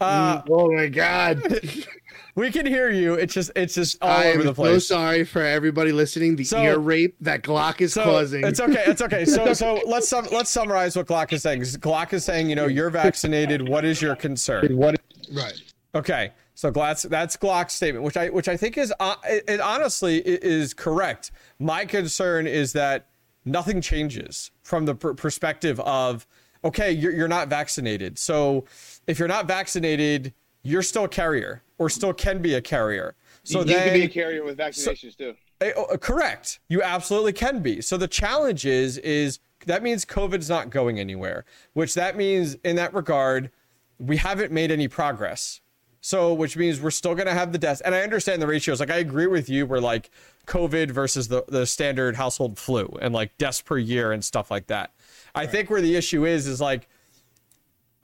Uh, 0.00 0.42
oh 0.50 0.70
my 0.72 0.86
god! 0.88 1.42
we 2.36 2.50
can 2.52 2.66
hear 2.66 2.90
you. 2.90 3.14
It's 3.14 3.34
just 3.34 3.50
it's 3.56 3.74
just 3.74 3.96
all 4.02 4.10
I 4.10 4.26
over 4.28 4.40
am 4.40 4.46
the 4.46 4.54
so 4.54 4.78
sorry 4.78 5.24
for 5.24 5.42
everybody 5.42 5.90
listening. 5.90 6.36
The 6.36 6.44
So- 6.44 6.62
ear 6.62 6.78
rape 6.78 7.16
that 7.22 7.42
Glock 7.42 7.80
is 7.80 7.94
So 7.94 8.04
causing. 8.04 8.44
it's 8.46 8.60
okay. 8.60 8.84
It's 8.86 9.02
okay. 9.02 9.24
So 9.24 9.52
so 9.54 9.80
let's 9.86 10.08
sum, 10.08 10.28
let's 10.30 10.50
summarize 10.50 10.94
what 10.96 11.06
Glock 11.06 11.32
is 11.32 11.42
saying. 11.42 11.62
Glock 11.62 12.12
is 12.12 12.24
saying, 12.24 12.48
you 12.48 12.54
know, 12.54 12.66
you're 12.66 12.90
vaccinated. 12.90 13.68
What 13.68 13.84
is 13.84 14.00
your 14.00 14.14
concern? 14.14 14.76
What? 14.76 15.00
Right. 15.32 15.60
Okay. 15.94 16.32
So 16.54 16.70
Glock's, 16.70 17.02
that's 17.02 17.36
Glock's 17.36 17.74
statement, 17.74 18.04
which 18.04 18.16
I 18.16 18.28
which 18.28 18.48
I 18.48 18.56
think 18.56 18.78
is 18.78 18.92
uh, 19.00 19.16
it, 19.24 19.44
it 19.48 19.60
honestly 19.60 20.18
is 20.18 20.74
correct. 20.74 21.30
My 21.58 21.84
concern 21.86 22.46
is 22.46 22.72
that 22.74 23.08
nothing 23.44 23.80
changes 23.80 24.50
from 24.62 24.84
the 24.84 24.94
per- 24.94 25.14
perspective 25.14 25.80
of 25.80 26.26
okay, 26.64 26.90
you're 26.92 27.12
you're 27.12 27.28
not 27.28 27.48
vaccinated. 27.48 28.18
So 28.18 28.64
if 29.06 29.18
you're 29.18 29.28
not 29.28 29.46
vaccinated, 29.48 30.34
you're 30.62 30.82
still 30.82 31.04
a 31.04 31.08
carrier 31.08 31.62
or 31.78 31.88
still 31.90 32.12
can 32.12 32.40
be 32.40 32.54
a 32.54 32.60
carrier. 32.60 33.14
So 33.44 33.60
you 33.60 33.66
then 33.66 33.84
can 33.84 33.94
be 33.94 34.04
a 34.04 34.08
carrier 34.08 34.44
with 34.44 34.58
vaccinations 34.58 35.16
too. 35.16 35.34
uh, 35.60 35.66
uh, 35.82 35.96
correct. 35.96 36.60
You 36.68 36.82
absolutely 36.82 37.32
can 37.32 37.60
be. 37.60 37.80
So 37.80 37.96
the 37.96 38.08
challenge 38.08 38.66
is 38.66 38.98
is 38.98 39.38
that 39.66 39.82
means 39.82 40.04
COVID's 40.04 40.48
not 40.48 40.70
going 40.70 40.98
anywhere, 40.98 41.44
which 41.72 41.94
that 41.94 42.16
means 42.16 42.54
in 42.64 42.76
that 42.76 42.92
regard, 42.94 43.50
we 43.98 44.16
haven't 44.16 44.52
made 44.52 44.70
any 44.70 44.88
progress. 44.88 45.60
So 46.00 46.32
which 46.32 46.56
means 46.56 46.80
we're 46.80 46.92
still 46.92 47.14
going 47.14 47.26
to 47.26 47.34
have 47.34 47.50
the 47.50 47.58
deaths. 47.58 47.80
And 47.80 47.94
I 47.94 48.02
understand 48.02 48.40
the 48.40 48.46
ratios. 48.46 48.78
Like 48.78 48.90
I 48.90 48.98
agree 48.98 49.26
with 49.26 49.48
you. 49.48 49.66
We're 49.66 49.80
like 49.80 50.10
COVID 50.46 50.90
versus 50.90 51.28
the 51.28 51.44
the 51.48 51.66
standard 51.66 52.16
household 52.16 52.58
flu 52.58 52.86
and 53.00 53.12
like 53.12 53.36
deaths 53.38 53.60
per 53.60 53.78
year 53.78 54.12
and 54.12 54.24
stuff 54.24 54.50
like 54.50 54.68
that. 54.68 54.92
I 55.34 55.46
think 55.46 55.68
where 55.68 55.80
the 55.80 55.96
issue 55.96 56.24
is 56.24 56.46
is 56.46 56.60
like 56.60 56.88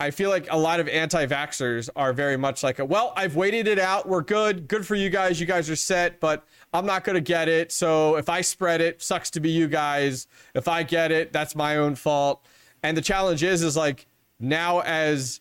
I 0.03 0.11
feel 0.11 0.31
like 0.31 0.49
a 0.51 0.57
lot 0.57 0.81
of 0.81 0.89
anti-vaxxers 0.89 1.89
are 1.95 2.13
very 2.13 2.37
much 2.37 2.63
like, 2.63 2.81
well, 2.81 3.13
I've 3.17 3.37
waited 3.37 3.69
it 3.69 3.79
out. 3.79 4.09
We're 4.09 4.23
good. 4.23 4.67
Good 4.67 4.85
for 4.85 4.97
you 4.97 5.11
guys. 5.11 5.39
You 5.39 5.47
guys 5.47 5.71
are 5.71 5.77
set, 5.77 6.19
but 6.19 6.45
I'm 6.73 6.85
not 6.87 7.05
going 7.05 7.15
to 7.15 7.21
get 7.21 7.49
it. 7.49 7.71
So 7.71 8.17
if 8.17 8.29
I 8.29 8.41
spread 8.41 8.81
it, 8.81 9.01
sucks 9.01 9.31
to 9.31 9.41
be 9.41 9.51
you 9.51 9.69
guys. 9.69 10.27
If 10.55 10.67
I 10.67 10.83
get 10.83 11.13
it, 11.13 11.33
that's 11.33 11.55
my 11.55 11.77
own 11.77 11.95
fault. 11.95 12.45
And 12.83 12.97
the 12.97 13.01
challenge 13.01 13.45
is, 13.45 13.63
is 13.63 13.77
like 13.77 14.07
now 14.41 14.81
as 14.81 15.41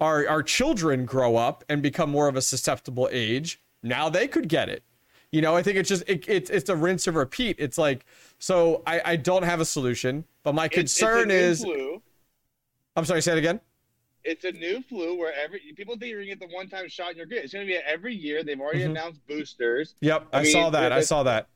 our 0.00 0.26
our 0.28 0.42
children 0.42 1.04
grow 1.04 1.36
up 1.36 1.64
and 1.68 1.82
become 1.82 2.10
more 2.10 2.28
of 2.28 2.36
a 2.36 2.42
susceptible 2.42 3.08
age, 3.10 3.60
now 3.82 4.08
they 4.08 4.28
could 4.28 4.48
get 4.48 4.68
it. 4.68 4.84
You 5.32 5.42
know, 5.42 5.56
I 5.56 5.62
think 5.64 5.76
it's 5.76 5.88
just 5.88 6.04
it, 6.08 6.28
it, 6.28 6.48
it's 6.48 6.70
a 6.70 6.76
rinse 6.76 7.06
and 7.08 7.16
repeat. 7.16 7.56
It's 7.58 7.76
like 7.76 8.06
so 8.38 8.82
I, 8.86 9.02
I 9.04 9.16
don't 9.16 9.42
have 9.42 9.60
a 9.60 9.64
solution, 9.64 10.24
but 10.44 10.54
my 10.54 10.66
It's- 10.66 10.80
it's 10.80 10.98
concern 10.98 11.30
is 11.32 11.62
flu. 11.64 12.00
I'm 12.96 13.04
sorry, 13.04 13.20
say 13.20 13.32
it 13.32 13.38
again. 13.38 13.60
It's 14.24 14.44
a 14.44 14.52
new 14.52 14.82
flu 14.82 15.18
where 15.18 15.32
every 15.34 15.60
people 15.76 15.96
think 15.96 16.10
you're 16.10 16.20
gonna 16.20 16.34
get 16.36 16.40
the 16.40 16.54
one 16.54 16.68
time 16.68 16.88
shot 16.88 17.08
and 17.08 17.16
you're 17.16 17.26
good. 17.26 17.38
It's 17.38 17.52
gonna 17.52 17.64
be 17.66 17.76
every 17.76 18.14
year. 18.14 18.42
They've 18.44 18.60
already 18.60 18.80
Mhm. 18.80 18.90
announced 18.90 19.26
boosters. 19.26 19.94
Yep, 20.00 20.28
I, 20.32 20.40
I 20.40 20.42
mean, 20.42 20.52
saw 20.52 20.70
that. 20.70 20.92
I 20.92 21.00
saw 21.00 21.22
that. 21.22 21.48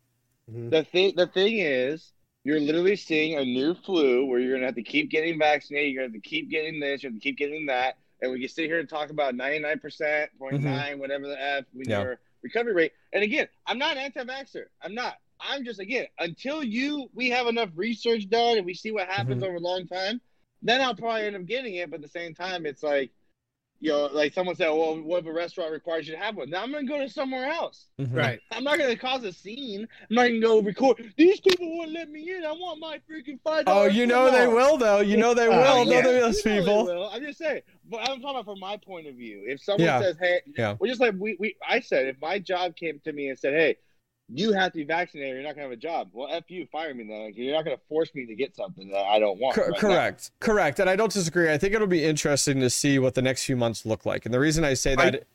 The 0.48 0.84
thing 0.84 1.14
the 1.16 1.26
thing 1.26 1.58
is 1.58 2.12
you're 2.42 2.60
literally 2.60 2.96
seeing 2.96 3.38
a 3.38 3.44
new 3.44 3.74
flu 3.74 4.26
where 4.26 4.38
you're 4.38 4.54
gonna 4.54 4.66
have 4.66 4.74
to 4.74 4.82
keep 4.82 5.10
getting 5.10 5.38
vaccinated, 5.38 5.92
you're 5.92 6.02
gonna 6.04 6.14
have 6.14 6.22
to 6.22 6.28
keep 6.28 6.50
getting 6.50 6.80
this, 6.80 7.02
you're 7.02 7.10
gonna 7.10 7.20
keep 7.20 7.36
getting 7.38 7.66
that. 7.66 7.96
And 8.20 8.32
we 8.32 8.40
can 8.40 8.48
sit 8.48 8.66
here 8.66 8.78
and 8.78 8.88
talk 8.88 9.10
about 9.10 9.34
99%, 9.34 10.30
0.9, 10.38 10.98
whatever 10.98 11.26
the 11.26 11.40
F 11.42 11.64
with 11.74 11.88
Mm-hmm. 11.88 12.02
Your 12.02 12.18
recovery 12.42 12.72
rate. 12.74 12.92
And 13.12 13.22
again, 13.24 13.48
I'm 13.66 13.78
not 13.78 13.96
an 13.96 14.02
anti-vaxxer. 14.04 14.66
I'm 14.82 14.94
not. 14.94 15.16
I'm 15.40 15.64
just 15.64 15.80
again, 15.80 16.06
until 16.18 16.62
you 16.62 17.10
we 17.14 17.28
have 17.30 17.46
enough 17.46 17.70
research 17.74 18.28
done 18.28 18.56
and 18.58 18.64
we 18.66 18.74
see 18.74 18.92
what 18.92 19.08
happens 19.08 19.42
Mhm. 19.42 19.46
over 19.46 19.56
a 19.56 19.60
long 19.60 19.86
time, 19.86 20.20
then 20.64 20.80
I'll 20.80 20.94
probably 20.96 21.22
end 21.22 21.36
up 21.36 21.46
getting 21.46 21.74
it. 21.76 21.90
But 21.90 21.96
at 21.96 22.02
the 22.02 22.08
same 22.08 22.34
time, 22.34 22.66
it's 22.66 22.82
like, 22.82 23.10
you 23.80 23.90
know, 23.90 24.06
like 24.12 24.32
someone 24.32 24.54
said, 24.56 24.70
well, 24.70 24.98
what 25.02 25.20
if 25.24 25.26
a 25.26 25.32
restaurant 25.32 25.70
requires 25.70 26.08
you 26.08 26.14
to 26.14 26.20
have 26.20 26.36
one? 26.36 26.48
Now 26.48 26.62
I'm 26.62 26.72
gonna 26.72 26.86
go 26.86 26.98
to 26.98 27.08
somewhere 27.08 27.44
else. 27.46 27.86
Mhm. 28.00 28.14
Right. 28.16 28.40
I'm 28.50 28.64
not 28.64 28.78
gonna 28.78 28.96
cause 28.96 29.24
a 29.24 29.32
scene. 29.32 29.86
I'm 30.08 30.14
not 30.16 30.22
gonna 30.28 30.40
go 30.40 30.60
record. 30.62 31.12
These 31.18 31.40
people 31.40 31.76
won't 31.76 31.90
let 31.92 32.08
me 32.08 32.34
in. 32.34 32.44
I 32.46 32.52
want 32.52 32.80
my 32.80 32.98
freaking 33.10 33.38
five. 33.44 33.64
Oh, 33.66 33.84
you 33.84 34.06
know 34.06 34.30
they 34.30 34.46
will 34.46 34.78
though. 34.78 35.00
You 35.00 35.18
know 35.18 35.34
they 35.34 35.48
will. 35.48 35.56
Oh, 35.56 35.84
Know 35.84 35.90
yeah. 35.92 36.00
they- 36.02 36.20
those 36.20 36.40
people. 36.40 37.08
I'm 37.12 37.20
just 37.22 37.38
saying. 37.38 37.60
But 37.90 38.08
I'm 38.08 38.20
talking 38.22 38.30
about 38.30 38.46
from 38.46 38.60
my 38.60 38.78
point 38.78 39.06
of 39.06 39.16
view. 39.16 39.42
If 39.46 39.60
someone 39.60 39.84
Yeah. 39.84 40.00
says, 40.00 40.16
"Hey," 40.18 40.40
Yeah. 40.56 40.76
well, 40.80 40.88
just 40.88 41.00
like 41.02 41.14
we, 41.18 41.36
we, 41.38 41.54
I 41.68 41.80
said, 41.80 42.06
if 42.06 42.18
my 42.22 42.38
job 42.38 42.76
came 42.76 43.00
to 43.00 43.12
me 43.12 43.28
and 43.28 43.38
said, 43.38 43.52
"Hey," 43.52 43.76
you 44.28 44.52
have 44.52 44.72
to 44.72 44.78
be 44.78 44.84
vaccinated. 44.84 45.32
Or 45.32 45.34
you're 45.36 45.44
not 45.44 45.54
gonna 45.54 45.64
have 45.68 45.72
a 45.72 45.76
job. 45.76 46.08
Well, 46.12 46.28
f 46.30 46.44
you, 46.48 46.66
fire 46.72 46.94
me 46.94 47.04
then. 47.04 47.26
Like, 47.26 47.36
you're 47.36 47.54
not 47.54 47.64
gonna 47.64 47.76
force 47.88 48.14
me 48.14 48.26
to 48.26 48.34
get 48.34 48.56
something 48.56 48.88
that 48.90 49.04
I 49.04 49.18
don't 49.18 49.38
want. 49.38 49.54
Cor- 49.54 49.64
right 49.64 49.72
now. 49.74 49.78
correct. 49.78 50.30
Correct. 50.40 50.78
And 50.80 50.88
I 50.88 50.96
don't 50.96 51.12
disagree. 51.12 51.52
I 51.52 51.58
think 51.58 51.74
it'll 51.74 51.86
be 51.86 52.04
interesting 52.04 52.60
to 52.60 52.70
see 52.70 52.98
what 52.98 53.14
the 53.14 53.22
next 53.22 53.44
few 53.44 53.56
months 53.56 53.84
look 53.84 54.06
like. 54.06 54.24
And 54.24 54.32
the 54.34 54.40
reason 54.40 54.64
I 54.64 54.74
say 54.74 54.92
I- 54.92 55.10
that 55.10 55.26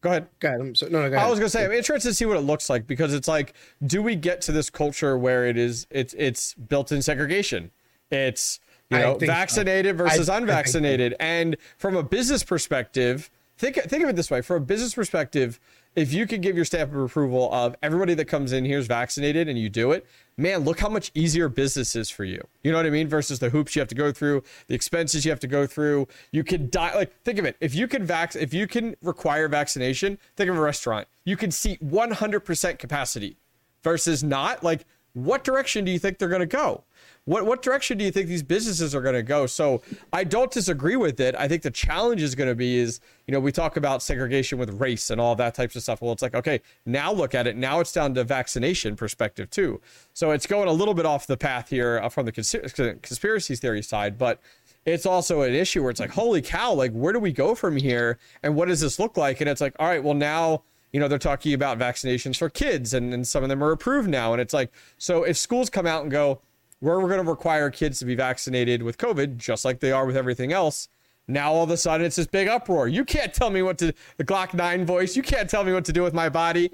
Go 0.00 0.10
ahead. 0.10 0.26
God, 0.40 0.54
I'm 0.60 0.74
so, 0.74 0.88
no, 0.88 1.02
no, 1.02 1.10
go 1.10 1.16
I 1.16 1.30
was 1.30 1.38
gonna 1.38 1.48
say 1.48 1.64
I'm 1.64 1.70
interested 1.70 2.08
to 2.08 2.14
see 2.14 2.24
what 2.24 2.36
it 2.36 2.40
looks 2.40 2.68
like 2.68 2.88
because 2.88 3.14
it's 3.14 3.28
like, 3.28 3.54
do 3.86 4.02
we 4.02 4.16
get 4.16 4.40
to 4.42 4.52
this 4.52 4.68
culture 4.68 5.16
where 5.16 5.46
it 5.46 5.56
is 5.56 5.86
it's 5.90 6.12
it's 6.18 6.54
built 6.54 6.90
in 6.90 7.02
segregation? 7.02 7.70
It's 8.10 8.58
you 8.90 8.98
know 8.98 9.12
think 9.12 9.30
so. 9.30 9.34
vaccinated 9.36 9.96
versus 9.96 10.28
I- 10.28 10.34
I 10.34 10.38
think 10.38 10.48
so. 10.48 10.52
unvaccinated. 10.54 11.14
And 11.20 11.56
from 11.78 11.94
a 11.94 12.02
business 12.02 12.42
perspective, 12.42 13.30
think 13.56 13.76
think 13.76 14.02
of 14.02 14.08
it 14.10 14.16
this 14.16 14.28
way: 14.28 14.40
from 14.40 14.56
a 14.56 14.66
business 14.66 14.92
perspective, 14.92 15.60
if 15.94 16.12
you 16.12 16.26
could 16.26 16.40
give 16.40 16.56
your 16.56 16.64
stamp 16.64 16.92
of 16.92 17.00
approval 17.00 17.52
of 17.52 17.76
everybody 17.82 18.14
that 18.14 18.24
comes 18.24 18.52
in 18.52 18.64
here 18.64 18.78
is 18.78 18.86
vaccinated 18.86 19.48
and 19.48 19.58
you 19.58 19.68
do 19.68 19.92
it, 19.92 20.06
man, 20.36 20.60
look 20.60 20.80
how 20.80 20.88
much 20.88 21.10
easier 21.14 21.48
business 21.48 21.94
is 21.94 22.08
for 22.08 22.24
you. 22.24 22.42
You 22.62 22.70
know 22.70 22.78
what 22.78 22.86
I 22.86 22.90
mean? 22.90 23.08
Versus 23.08 23.38
the 23.38 23.50
hoops 23.50 23.76
you 23.76 23.80
have 23.80 23.88
to 23.88 23.94
go 23.94 24.12
through, 24.12 24.42
the 24.68 24.74
expenses 24.74 25.24
you 25.24 25.30
have 25.30 25.40
to 25.40 25.46
go 25.46 25.66
through. 25.66 26.08
You 26.30 26.44
could 26.44 26.70
die. 26.70 26.94
Like 26.94 27.12
think 27.22 27.38
of 27.38 27.44
it: 27.44 27.56
if 27.60 27.74
you 27.74 27.86
can 27.86 28.04
vac, 28.04 28.34
if 28.34 28.54
you 28.54 28.66
can 28.66 28.96
require 29.02 29.48
vaccination, 29.48 30.18
think 30.36 30.48
of 30.48 30.56
a 30.56 30.60
restaurant. 30.60 31.08
You 31.24 31.36
can 31.36 31.50
seat 31.50 31.84
100% 31.84 32.78
capacity 32.78 33.36
versus 33.82 34.22
not. 34.22 34.64
Like, 34.64 34.86
what 35.12 35.44
direction 35.44 35.84
do 35.84 35.92
you 35.92 35.98
think 35.98 36.18
they're 36.18 36.28
going 36.28 36.40
to 36.40 36.46
go? 36.46 36.84
What 37.24 37.46
what 37.46 37.62
direction 37.62 37.98
do 37.98 38.04
you 38.04 38.10
think 38.10 38.26
these 38.26 38.42
businesses 38.42 38.96
are 38.96 39.00
going 39.00 39.14
to 39.14 39.22
go? 39.22 39.46
So 39.46 39.80
I 40.12 40.24
don't 40.24 40.50
disagree 40.50 40.96
with 40.96 41.20
it. 41.20 41.36
I 41.38 41.46
think 41.46 41.62
the 41.62 41.70
challenge 41.70 42.20
is 42.20 42.34
going 42.34 42.48
to 42.48 42.54
be 42.56 42.78
is 42.78 42.98
you 43.28 43.32
know 43.32 43.38
we 43.38 43.52
talk 43.52 43.76
about 43.76 44.02
segregation 44.02 44.58
with 44.58 44.70
race 44.80 45.08
and 45.08 45.20
all 45.20 45.36
that 45.36 45.54
types 45.54 45.76
of 45.76 45.84
stuff. 45.84 46.02
Well, 46.02 46.10
it's 46.12 46.22
like 46.22 46.34
okay, 46.34 46.60
now 46.84 47.12
look 47.12 47.32
at 47.32 47.46
it. 47.46 47.56
Now 47.56 47.78
it's 47.78 47.92
down 47.92 48.14
to 48.14 48.24
vaccination 48.24 48.96
perspective 48.96 49.50
too. 49.50 49.80
So 50.14 50.32
it's 50.32 50.46
going 50.46 50.68
a 50.68 50.72
little 50.72 50.94
bit 50.94 51.06
off 51.06 51.28
the 51.28 51.36
path 51.36 51.68
here 51.68 52.00
uh, 52.02 52.08
from 52.08 52.26
the 52.26 52.32
cons- 52.32 52.56
conspiracy 52.74 53.54
theory 53.54 53.82
side, 53.82 54.18
but 54.18 54.40
it's 54.84 55.06
also 55.06 55.42
an 55.42 55.54
issue 55.54 55.82
where 55.82 55.90
it's 55.92 56.00
like 56.00 56.10
holy 56.10 56.42
cow, 56.42 56.72
like 56.72 56.90
where 56.90 57.12
do 57.12 57.20
we 57.20 57.30
go 57.30 57.54
from 57.54 57.76
here, 57.76 58.18
and 58.42 58.56
what 58.56 58.66
does 58.66 58.80
this 58.80 58.98
look 58.98 59.16
like? 59.16 59.40
And 59.40 59.48
it's 59.48 59.60
like 59.60 59.76
all 59.78 59.86
right, 59.86 60.02
well 60.02 60.14
now 60.14 60.64
you 60.92 60.98
know 60.98 61.06
they're 61.06 61.20
talking 61.20 61.54
about 61.54 61.78
vaccinations 61.78 62.36
for 62.36 62.50
kids 62.50 62.92
and, 62.92 63.14
and 63.14 63.26
some 63.28 63.44
of 63.44 63.48
them 63.48 63.62
are 63.62 63.72
approved 63.72 64.10
now 64.10 64.32
and 64.32 64.42
it's 64.42 64.52
like 64.52 64.70
so 64.98 65.22
if 65.22 65.38
schools 65.38 65.70
come 65.70 65.86
out 65.86 66.02
and 66.02 66.10
go 66.10 66.42
we're, 66.82 67.00
we're 67.00 67.08
going 67.08 67.24
to 67.24 67.30
require 67.30 67.70
kids 67.70 67.98
to 68.00 68.04
be 68.04 68.14
vaccinated 68.14 68.82
with 68.82 68.98
covid 68.98 69.38
just 69.38 69.64
like 69.64 69.80
they 69.80 69.92
are 69.92 70.04
with 70.04 70.16
everything 70.16 70.52
else 70.52 70.88
now 71.28 71.52
all 71.52 71.62
of 71.62 71.70
a 71.70 71.76
sudden 71.76 72.04
it's 72.04 72.16
this 72.16 72.26
big 72.26 72.48
uproar 72.48 72.88
you 72.88 73.04
can't 73.04 73.32
tell 73.32 73.48
me 73.48 73.62
what 73.62 73.78
to 73.78 73.94
the 74.18 74.24
glock 74.24 74.52
9 74.52 74.84
voice 74.84 75.16
you 75.16 75.22
can't 75.22 75.48
tell 75.48 75.64
me 75.64 75.72
what 75.72 75.84
to 75.86 75.92
do 75.92 76.02
with 76.02 76.12
my 76.12 76.28
body 76.28 76.68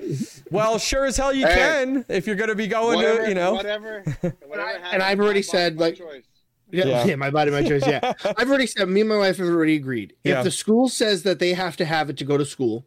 well 0.51 0.79
sure 0.79 1.05
as 1.05 1.17
hell 1.17 1.33
you 1.33 1.47
Hey. 1.47 1.55
can 1.55 2.05
if 2.09 2.27
you're 2.27 2.35
going 2.35 2.49
to 2.49 2.55
be 2.57 2.67
going 2.67 2.97
Whatever, 2.97 3.23
to 3.25 3.29
you 3.29 3.35
know 3.35 3.53
whatever. 3.55 4.03
whatever 4.47 4.79
and 4.91 5.03
I've 5.03 5.21
already 5.21 5.43
said, 5.43 5.79
like- 5.79 5.99
Yeah, 6.71 6.85
Yeah. 6.87 7.05
yeah, 7.07 7.17
my 7.17 7.31
body, 7.31 7.51
my 7.51 7.63
choice. 7.63 7.87
Yeah, 7.87 8.13
I've 8.37 8.49
already 8.49 8.67
said. 8.67 8.89
Me 8.91 9.01
and 9.01 9.09
my 9.09 9.17
wife 9.17 9.39
have 9.39 9.47
already 9.49 9.77
agreed. 9.77 10.13
If 10.25 10.31
Yeah. 10.31 10.43
the 10.43 10.51
school 10.51 10.91
says 10.91 11.23
that 11.23 11.39
they 11.39 11.55
have 11.55 11.79
to 11.79 11.87
have 11.87 12.11
it 12.11 12.19
to 12.19 12.25
go 12.27 12.37
to 12.37 12.45
school, 12.45 12.85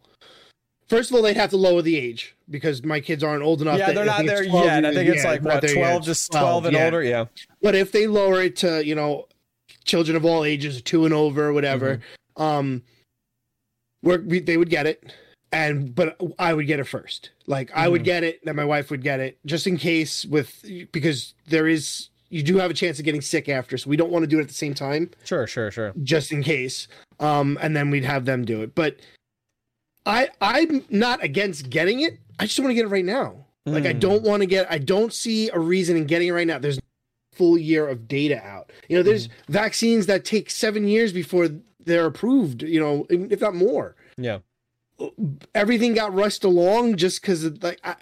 first 0.91 1.09
of 1.09 1.15
all, 1.15 1.21
they'd 1.23 1.37
have 1.37 1.49
to 1.49 1.57
lower 1.57 1.81
the 1.81 1.95
age 1.97 2.35
because 2.49 2.83
my 2.83 2.99
kids 2.99 3.23
aren't 3.23 3.43
old 3.43 3.61
enough. 3.61 3.79
yeah 3.79 3.91
they're 3.93 4.05
not 4.05 4.25
there 4.25 4.45
12 4.45 4.65
yet 4.65 4.85
i 4.85 4.93
think 4.93 5.09
it's 5.09 5.23
like 5.23 5.41
what 5.41 5.61
12 5.67 6.03
just 6.03 6.31
12 6.31 6.65
and 6.65 6.75
yeah. 6.75 6.85
older 6.85 7.01
yeah 7.03 7.25
But 7.61 7.75
if 7.75 7.91
they 7.91 8.05
lower 8.07 8.41
it 8.41 8.55
to 8.57 8.85
you 8.85 8.95
know, 8.95 9.27
children 9.85 10.15
of 10.15 10.25
all 10.25 10.43
ages, 10.43 10.81
two 10.81 11.05
and 11.05 11.13
over, 11.13 11.53
whatever, 11.53 12.01
Mm-hmm. 12.37 12.41
um, 12.41 12.83
they 14.03 14.57
would 14.57 14.69
get 14.69 14.85
it, 14.87 15.13
and 15.51 15.93
but 15.93 16.17
I 16.39 16.53
would 16.53 16.67
get 16.67 16.79
it 16.79 16.85
first. 16.85 17.31
Like 17.47 17.71
I 17.73 17.83
Mm-hmm. 17.83 17.91
would 17.91 18.03
get 18.03 18.23
it, 18.23 18.39
then 18.45 18.55
my 18.55 18.65
wife 18.65 18.89
would 18.91 19.03
get 19.03 19.19
it, 19.19 19.37
just 19.45 19.67
in 19.67 19.77
case 19.77 20.25
with 20.25 20.65
because 20.91 21.33
there 21.47 21.67
is 21.67 22.09
you 22.29 22.41
do 22.43 22.57
have 22.57 22.71
a 22.71 22.73
chance 22.73 22.97
of 22.99 23.05
getting 23.05 23.21
sick 23.21 23.49
after, 23.49 23.77
so 23.77 23.89
we 23.89 23.97
don't 23.97 24.09
want 24.11 24.23
to 24.23 24.27
do 24.27 24.39
it 24.39 24.43
at 24.43 24.47
the 24.47 24.53
same 24.53 24.73
time 24.73 25.09
sure 25.25 25.45
sure 25.47 25.69
sure 25.71 25.93
just 26.03 26.31
in 26.31 26.41
case. 26.43 26.87
Um, 27.19 27.57
and 27.61 27.75
then 27.75 27.89
we'd 27.91 28.05
have 28.05 28.25
them 28.25 28.43
do 28.45 28.61
it. 28.63 28.73
But 28.73 28.97
I 30.05 30.29
I'm 30.41 30.83
not 30.89 31.23
against 31.23 31.69
getting 31.69 32.01
it. 32.01 32.19
I 32.39 32.45
just 32.45 32.59
want 32.59 32.71
to 32.71 32.73
get 32.75 32.85
it 32.85 32.89
right 32.89 33.05
now. 33.05 33.45
Like 33.65 33.85
I 33.85 33.93
Mm. 33.93 33.99
don't 33.99 34.23
want 34.23 34.41
to 34.41 34.47
get. 34.47 34.71
I 34.71 34.79
don't 34.79 35.13
see 35.13 35.49
a 35.49 35.59
reason 35.59 35.95
in 35.95 36.05
getting 36.05 36.29
it 36.29 36.31
right 36.31 36.47
now. 36.47 36.57
There's 36.57 36.79
full 37.33 37.57
year 37.57 37.87
of 37.87 38.07
data 38.07 38.43
out. 38.43 38.71
You 38.89 38.97
know, 38.97 39.03
there's 39.03 39.29
vaccines 39.47 40.07
that 40.07 40.25
take 40.25 40.49
seven 40.49 40.87
years 40.87 41.13
before 41.13 41.49
they're 41.83 42.07
approved. 42.07 42.63
You 42.63 42.79
know, 42.79 43.05
if 43.09 43.39
not 43.41 43.53
more. 43.55 43.95
Yeah. 44.17 44.39
Everything 45.55 45.93
got 45.93 46.13
rushed 46.13 46.43
along 46.43 46.95
just 46.97 47.21
because 47.21 47.45
like 47.63 47.79
I, 47.83 47.95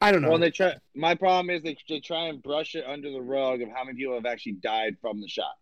I 0.00 0.10
don't 0.12 0.22
know. 0.22 0.30
Well, 0.30 0.38
they 0.38 0.50
try. 0.50 0.74
My 0.94 1.14
problem 1.14 1.50
is 1.50 1.62
they, 1.62 1.76
they 1.88 2.00
try 2.00 2.26
and 2.28 2.42
brush 2.42 2.74
it 2.74 2.84
under 2.86 3.10
the 3.10 3.20
rug 3.20 3.62
of 3.62 3.68
how 3.70 3.84
many 3.84 3.96
people 3.96 4.14
have 4.14 4.26
actually 4.26 4.52
died 4.54 4.96
from 5.00 5.20
the 5.20 5.28
shot. 5.28 5.54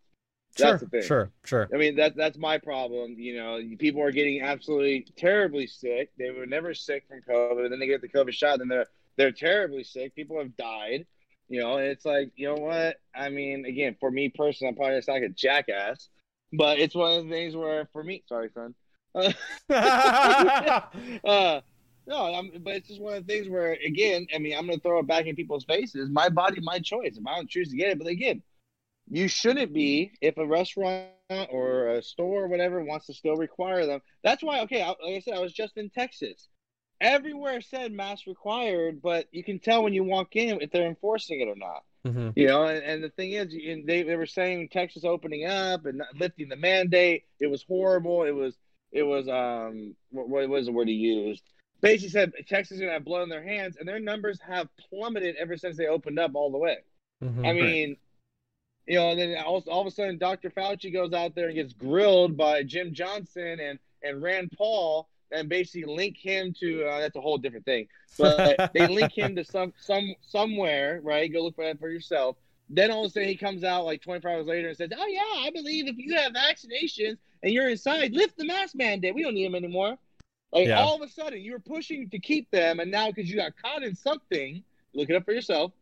Sure. 0.57 0.71
That's 0.71 0.83
the 0.83 0.89
thing. 0.89 1.03
Sure. 1.03 1.31
Sure. 1.45 1.69
I 1.73 1.77
mean, 1.77 1.97
that 1.97 2.17
that's 2.17 2.37
my 2.37 2.59
problem. 2.59 3.15
You 3.19 3.37
know, 3.37 3.61
people 3.79 4.03
are 4.03 4.11
getting 4.11 4.43
absolutely 4.43 5.07
terribly 5.17 5.67
sick. 5.67 6.11
They 6.19 6.31
were 6.31 6.47
never 6.47 6.75
sick 6.75 7.05
from 7.09 7.21
COVID, 7.23 7.65
and 7.65 7.73
then 7.73 7.79
they 7.79 7.87
get 7.87 8.01
the 8.01 8.09
COVID 8.09 8.33
shot, 8.33 8.61
and 8.61 8.71
they're 8.71 8.87
they're 9.17 9.33
terribly 9.33 9.85
sick. 9.85 10.15
People 10.15 10.39
have 10.39 10.57
died. 10.57 11.07
You 11.49 11.61
know, 11.61 11.79
and 11.79 11.87
it's 11.89 12.05
like, 12.05 12.31
you 12.37 12.47
know 12.47 12.55
what? 12.55 13.01
I 13.13 13.29
mean, 13.29 13.65
again, 13.65 13.97
for 13.99 14.09
me 14.09 14.29
personally, 14.29 14.69
I'm 14.69 14.77
probably 14.77 14.99
just 14.99 15.09
like 15.09 15.25
a 15.25 15.29
jackass, 15.31 16.09
but 16.53 16.79
it's 16.79 16.95
one 16.95 17.19
of 17.19 17.25
the 17.25 17.31
things 17.31 17.57
where, 17.57 17.89
for 17.93 18.05
me, 18.05 18.23
sorry, 18.29 18.51
son. 18.55 18.73
uh, 19.17 19.33
no, 22.07 22.35
I'm, 22.35 22.53
but 22.61 22.75
it's 22.75 22.89
just 22.89 23.01
one 23.01 23.15
of 23.15 23.27
the 23.27 23.33
things 23.33 23.49
where, 23.49 23.77
again, 23.85 24.29
I 24.33 24.39
mean, 24.39 24.57
I'm 24.57 24.67
going 24.67 24.79
to 24.79 24.83
throw 24.83 25.01
it 25.01 25.09
back 25.09 25.27
in 25.27 25.35
people's 25.35 25.65
faces. 25.65 26.09
My 26.09 26.29
body, 26.29 26.61
my 26.61 26.79
choice. 26.79 27.17
If 27.17 27.27
I 27.27 27.35
don't 27.35 27.51
choose 27.51 27.71
to 27.71 27.77
get 27.77 27.91
it, 27.91 27.99
but 27.99 28.07
again, 28.07 28.43
you 29.11 29.29
shouldn't 29.29 29.73
be 29.73 30.13
if 30.21 30.39
a 30.39 30.47
restaurant 30.47 31.11
or 31.51 31.89
a 31.89 32.03
store 32.03 32.45
or 32.45 32.49
whatever 32.49 32.83
wants 32.85 33.07
to 33.07 33.15
still 33.15 33.37
require 33.37 33.85
them. 33.85 34.01
That's 34.23 34.43
why, 34.43 34.61
okay, 34.61 34.83
I, 34.83 34.89
like 34.89 35.17
I 35.17 35.21
said, 35.21 35.35
I 35.35 35.41
was 35.41 35.53
just 35.53 35.77
in 35.77 35.91
Texas. 35.91 36.49
Everywhere 37.01 37.61
said 37.61 37.93
mask 37.93 38.27
required, 38.27 39.01
but 39.03 39.27
you 39.33 39.43
can 39.43 39.59
tell 39.59 39.83
when 39.83 39.95
you 39.95 40.05
walk 40.05 40.37
in 40.37 40.61
if 40.61 40.71
they're 40.71 40.87
enforcing 40.87 41.41
it 41.41 41.49
or 41.49 41.57
not. 41.57 41.83
Mhm. 42.07 42.33
You 42.37 42.47
know, 42.47 42.65
and, 42.65 42.83
and 42.85 43.05
the 43.05 43.11
thing 43.11 43.33
is, 43.33 43.49
they, 43.87 44.03
they 44.03 44.17
were 44.17 44.27
saying 44.27 44.69
Texas 44.69 45.05
opening 45.05 45.47
up 45.47 45.87
and 45.87 46.03
lifting 46.19 46.49
the 46.49 46.57
mandate. 46.57 47.25
It 47.41 47.49
was 47.49 47.65
horrible. 47.67 48.25
It 48.25 48.35
was, 48.35 48.57
it 48.93 49.03
was, 49.03 49.29
um, 49.29 49.97
what, 50.11 50.29
what 50.29 50.49
was 50.49 50.67
the 50.67 50.73
word 50.73 50.89
he 50.89 50.95
used? 50.95 51.43
Basically 51.81 52.11
said 52.11 52.33
Texas 52.47 52.77
is 52.77 52.81
going 52.81 52.91
to 52.91 52.95
have 52.95 53.05
blood 53.05 53.23
in 53.23 53.29
their 53.31 53.43
hands, 53.43 53.77
and 53.79 53.89
their 53.89 54.01
numbers 54.01 54.39
have 54.47 54.69
plummeted 54.89 55.37
ever 55.37 55.57
since 55.57 55.77
they 55.77 55.87
opened 55.87 56.19
up 56.19 56.33
all 56.35 56.53
the 56.53 56.59
way. 56.59 56.79
Mhm. 57.23 57.47
I 57.47 57.53
mean, 57.53 57.97
you 58.87 58.97
know, 58.97 59.11
and 59.11 59.19
then 59.19 59.37
all, 59.45 59.63
all 59.69 59.81
of 59.81 59.87
a 59.87 59.91
sudden 59.91 60.19
Dr. 60.19 60.51
Fauci 60.51 60.93
goes 60.93 61.13
out 61.13 61.35
there 61.35 61.47
and 61.47 61.55
gets 61.55 61.73
grilled 61.73 62.37
by 62.37 62.63
Jim 62.63 62.93
Johnson 62.93 63.59
and, 63.61 63.79
and 64.03 64.23
Rand 64.23 64.53
Paul 64.57 65.09
and 65.33 65.49
basically 65.49 65.85
link 65.95 66.17
him 66.17 66.53
to 66.61 66.85
uh, 66.85 67.01
that's 67.01 67.17
a 67.17 67.21
whole 67.21 67.39
different 67.39 67.65
thing. 67.65 67.87
But 68.19 68.71
they 68.75 68.87
link 68.87 69.13
him 69.13 69.37
to 69.37 69.45
some 69.45 69.73
some 69.79 70.15
somewhere, 70.21 71.01
right? 71.03 71.33
Go 71.33 71.43
look 71.43 71.57
for 71.57 71.65
that 71.65 71.79
for 71.79 71.91
yourself. 71.91 72.37
Then 72.69 72.91
all 72.91 73.05
of 73.05 73.11
a 73.11 73.13
sudden 73.13 73.29
he 73.29 73.37
comes 73.37 73.65
out 73.65 73.85
like 73.85 74.01
24 74.03 74.31
hours 74.31 74.47
later 74.47 74.69
and 74.69 74.77
says, 74.77 74.91
"Oh 74.97 75.07
yeah, 75.07 75.47
I 75.47 75.51
believe 75.51 75.87
if 75.87 75.97
you 75.99 76.17
have 76.17 76.33
vaccinations 76.33 77.19
and 77.43 77.53
you're 77.53 77.69
inside, 77.69 78.13
lift 78.13 78.37
the 78.37 78.45
mask 78.45 78.75
mandate. 78.75 79.15
We 79.15 79.23
don't 79.23 79.35
need 79.35 79.47
them 79.47 79.55
anymore." 79.55 79.97
Like 80.53 80.69
Yeah. 80.69 80.81
all 80.81 80.97
of 80.97 81.03
a 81.03 81.09
sudden 81.09 81.41
you 81.41 81.53
were 81.53 81.61
pushing 81.61 82.09
to 82.11 82.19
keep 82.19 82.51
them, 82.51 82.81
and 82.81 82.91
now 82.91 83.11
because 83.11 83.31
you 83.31 83.37
got 83.37 83.53
caught 83.57 83.83
in 83.83 83.95
something, 83.95 84.63
look 84.95 85.11
it 85.11 85.17
up 85.17 85.25
for 85.25 85.33
yourself. 85.33 85.73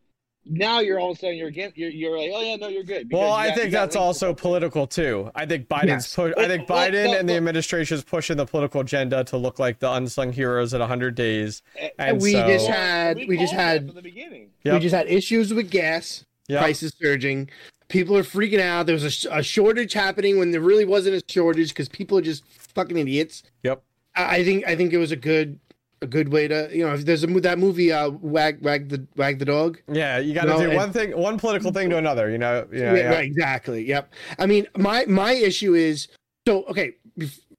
Now 0.45 0.79
you're 0.79 0.99
all 0.99 1.11
of 1.11 1.17
a 1.17 1.19
sudden 1.19 1.35
you're 1.37 1.49
again 1.49 1.71
you're, 1.75 1.89
you're 1.89 2.17
like, 2.17 2.31
oh 2.33 2.41
yeah, 2.41 2.55
no, 2.55 2.67
you're 2.69 2.83
good. 2.83 3.09
Well, 3.11 3.27
you 3.27 3.33
I 3.33 3.47
got- 3.49 3.57
think 3.57 3.71
that's 3.71 3.95
also 3.95 4.27
something. 4.27 4.41
political 4.41 4.87
too. 4.87 5.29
I 5.35 5.45
think 5.45 5.67
Biden's 5.67 5.87
Yes. 5.87 6.15
push. 6.15 6.33
I 6.37 6.47
think 6.47 6.67
Well, 6.67 6.79
Biden 6.89 7.05
well, 7.09 7.19
and 7.19 7.29
the 7.29 7.33
well- 7.33 7.37
administration 7.37 7.97
is 7.97 8.03
pushing 8.03 8.37
the 8.37 8.45
political 8.45 8.81
agenda 8.81 9.23
to 9.25 9.37
look 9.37 9.59
like 9.59 9.79
the 9.79 9.91
unsung 9.91 10.31
heroes 10.33 10.73
at 10.73 10.79
100 10.79 11.13
days. 11.15 11.61
And 11.99 12.21
we 12.21 12.31
so- 12.33 12.47
just 12.47 12.67
had 12.67 13.17
we 13.27 13.37
just 13.37 13.53
had 13.53 13.87
from 13.87 13.95
the 13.95 14.01
beginning. 14.01 14.49
Yep. 14.63 14.73
we 14.75 14.79
just 14.79 14.95
had 14.95 15.07
issues 15.07 15.53
with 15.53 15.69
gas 15.69 16.25
Yep. 16.47 16.59
prices 16.61 16.93
surging. 16.99 17.49
People 17.89 18.15
are 18.17 18.23
freaking 18.23 18.59
out. 18.59 18.85
There 18.85 18.93
was 18.93 19.03
a, 19.03 19.09
sh- 19.11 19.25
a 19.31 19.43
shortage 19.43 19.93
happening 19.93 20.37
when 20.39 20.51
there 20.51 20.61
really 20.61 20.85
wasn't 20.85 21.15
a 21.15 21.21
shortage 21.31 21.69
because 21.69 21.89
people 21.89 22.17
are 22.17 22.21
just 22.21 22.43
fucking 22.75 22.97
idiots. 22.97 23.43
Yep. 23.63 23.83
I 24.15 24.37
I 24.37 24.43
think 24.43 24.65
I 24.67 24.75
think 24.75 24.93
it 24.93 24.97
was 24.97 25.11
a 25.11 25.15
good 25.15 25.59
a 26.01 26.07
good 26.07 26.29
way 26.29 26.47
to 26.47 26.69
you 26.71 26.85
know 26.85 26.93
if 26.93 27.05
there's 27.05 27.23
a 27.23 27.27
that 27.27 27.59
movie 27.59 27.91
uh 27.91 28.09
wag 28.09 28.61
wag 28.61 28.89
the 28.89 29.05
wag 29.17 29.39
the 29.39 29.45
dog 29.45 29.79
Yeah, 29.91 30.17
you 30.17 30.33
got 30.33 30.43
to 30.43 30.47
No, 30.51 30.57
do 30.59 30.63
and- 30.69 30.75
one 30.75 30.91
thing, 30.93 31.17
one 31.17 31.37
political 31.37 31.71
thing 31.71 31.89
to 31.89 31.97
another. 31.97 32.29
You 32.29 32.37
know. 32.37 32.67
Yeah. 32.71 32.79
Yeah, 32.79 32.95
yeah. 32.95 33.09
right, 33.09 33.25
exactly. 33.25 33.85
Yep. 33.87 34.11
I 34.37 34.45
mean, 34.45 34.67
my 34.77 35.05
my 35.07 35.33
issue 35.33 35.73
is 35.73 36.07
so 36.47 36.63
okay. 36.65 36.93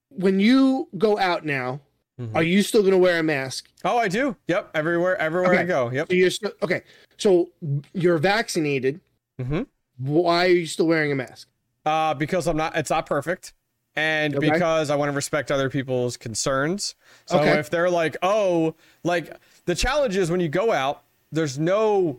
When 0.09 0.41
you 0.41 0.89
go 0.99 1.19
out 1.19 1.45
now, 1.45 1.81
Mhm. 2.21 2.35
are 2.35 2.43
you 2.43 2.63
still 2.63 2.81
going 2.83 2.93
to 2.93 2.99
wear 2.99 3.19
a 3.19 3.23
mask? 3.23 3.69
Oh, 3.85 3.97
I 3.99 4.09
do. 4.09 4.37
Yep. 4.49 4.71
Everywhere, 4.75 5.17
everywhere 5.19 5.55
I 5.59 5.65
go. 5.65 5.91
Yep. 5.91 6.09
So 6.11 6.15
you're 6.15 6.31
still 6.31 6.53
okay. 6.63 6.83
So 7.19 7.51
you're 7.93 8.19
vaccinated. 8.19 9.01
Mhm. 9.41 9.67
Why 9.99 10.47
are 10.47 10.49
you 10.49 10.67
still 10.67 10.87
wearing 10.87 11.13
a 11.13 11.15
mask? 11.15 11.49
Uh, 11.87 12.15
because 12.15 12.47
I'm 12.47 12.57
not. 12.57 12.77
It's 12.77 12.91
not 12.91 13.07
perfect. 13.07 13.53
And 13.97 14.37
Okay. 14.37 14.51
because 14.53 14.89
I 14.91 14.97
want 14.97 15.11
to 15.11 15.17
respect 15.17 15.51
other 15.51 15.69
people's 15.69 16.17
concerns. 16.17 16.95
So 17.27 17.39
Okay. 17.41 17.59
if 17.59 17.71
they're 17.71 17.91
like, 17.91 18.17
oh, 18.23 18.75
like 19.05 19.37
the 19.67 19.75
challenge 19.75 20.17
is 20.17 20.31
when 20.31 20.41
you 20.41 20.49
go 20.49 20.73
out, 20.73 21.03
there's 21.33 21.59
no 21.59 22.19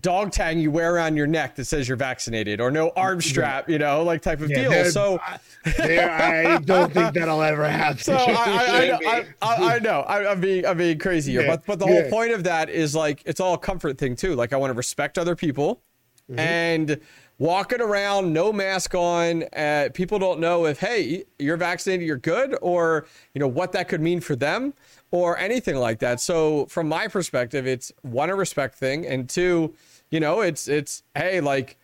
dog 0.00 0.32
tag 0.32 0.58
you 0.58 0.70
wear 0.70 0.94
around 0.94 1.16
your 1.16 1.26
neck 1.28 1.54
that 1.56 1.64
says 1.64 1.86
you're 1.86 1.96
vaccinated 1.96 2.60
or 2.60 2.70
no 2.70 2.90
arm 2.96 3.20
strap, 3.20 3.68
you 3.68 3.78
know, 3.78 4.02
like 4.02 4.20
type 4.22 4.40
of 4.40 4.50
Yeah, 4.50 4.62
deal. 4.68 4.84
So, 4.90 5.20
I 5.78 6.60
don't 6.64 6.92
think 6.92 7.14
that'll 7.14 7.42
ever 7.42 7.68
happen. 7.68 7.98
so 7.98 8.14
I, 8.16 8.32
I, 8.32 8.82
I, 8.82 8.86
know, 8.88 8.98
I, 9.42 9.78
know 9.82 10.00
I, 10.00 10.30
I'm 10.30 10.40
being 10.40 10.66
I'm 10.66 10.76
being 10.78 10.98
crazy 10.98 11.32
here, 11.32 11.42
Yeah, 11.42 11.48
but 11.52 11.66
but 11.66 11.78
the 11.78 11.86
whole 11.86 12.08
point 12.10 12.32
of 12.32 12.44
that 12.44 12.68
is 12.68 12.94
like 12.94 13.22
it's 13.26 13.40
all 13.40 13.54
a 13.54 13.58
comfort 13.58 13.98
thing 13.98 14.16
too. 14.16 14.34
Like 14.34 14.52
I 14.52 14.56
want 14.56 14.70
to 14.70 14.76
respect 14.76 15.18
other 15.18 15.36
people, 15.36 15.82
Mm-hmm. 16.28 16.40
and 16.40 17.00
walking 17.38 17.80
around 17.80 18.32
no 18.32 18.52
mask 18.52 18.94
on, 18.94 19.44
uh, 19.54 19.88
people 19.92 20.18
don't 20.18 20.40
know 20.40 20.66
if 20.66 20.80
hey 20.80 21.24
you're 21.38 21.56
vaccinated, 21.56 22.06
you're 22.06 22.16
good, 22.16 22.56
or 22.62 23.06
you 23.34 23.40
know 23.40 23.48
what 23.48 23.72
that 23.72 23.88
could 23.88 24.00
mean 24.00 24.20
for 24.20 24.36
them, 24.36 24.74
or 25.10 25.38
anything 25.38 25.76
like 25.76 25.98
that. 26.00 26.20
So 26.20 26.66
from 26.66 26.88
my 26.88 27.08
perspective, 27.08 27.66
it's 27.66 27.92
one 28.02 28.30
a 28.30 28.34
respect 28.34 28.76
thing, 28.76 29.06
and 29.06 29.28
two, 29.28 29.74
you 30.10 30.20
know, 30.20 30.40
it's 30.40 30.68
it's 30.68 31.02
hey 31.14 31.40
like 31.40 31.76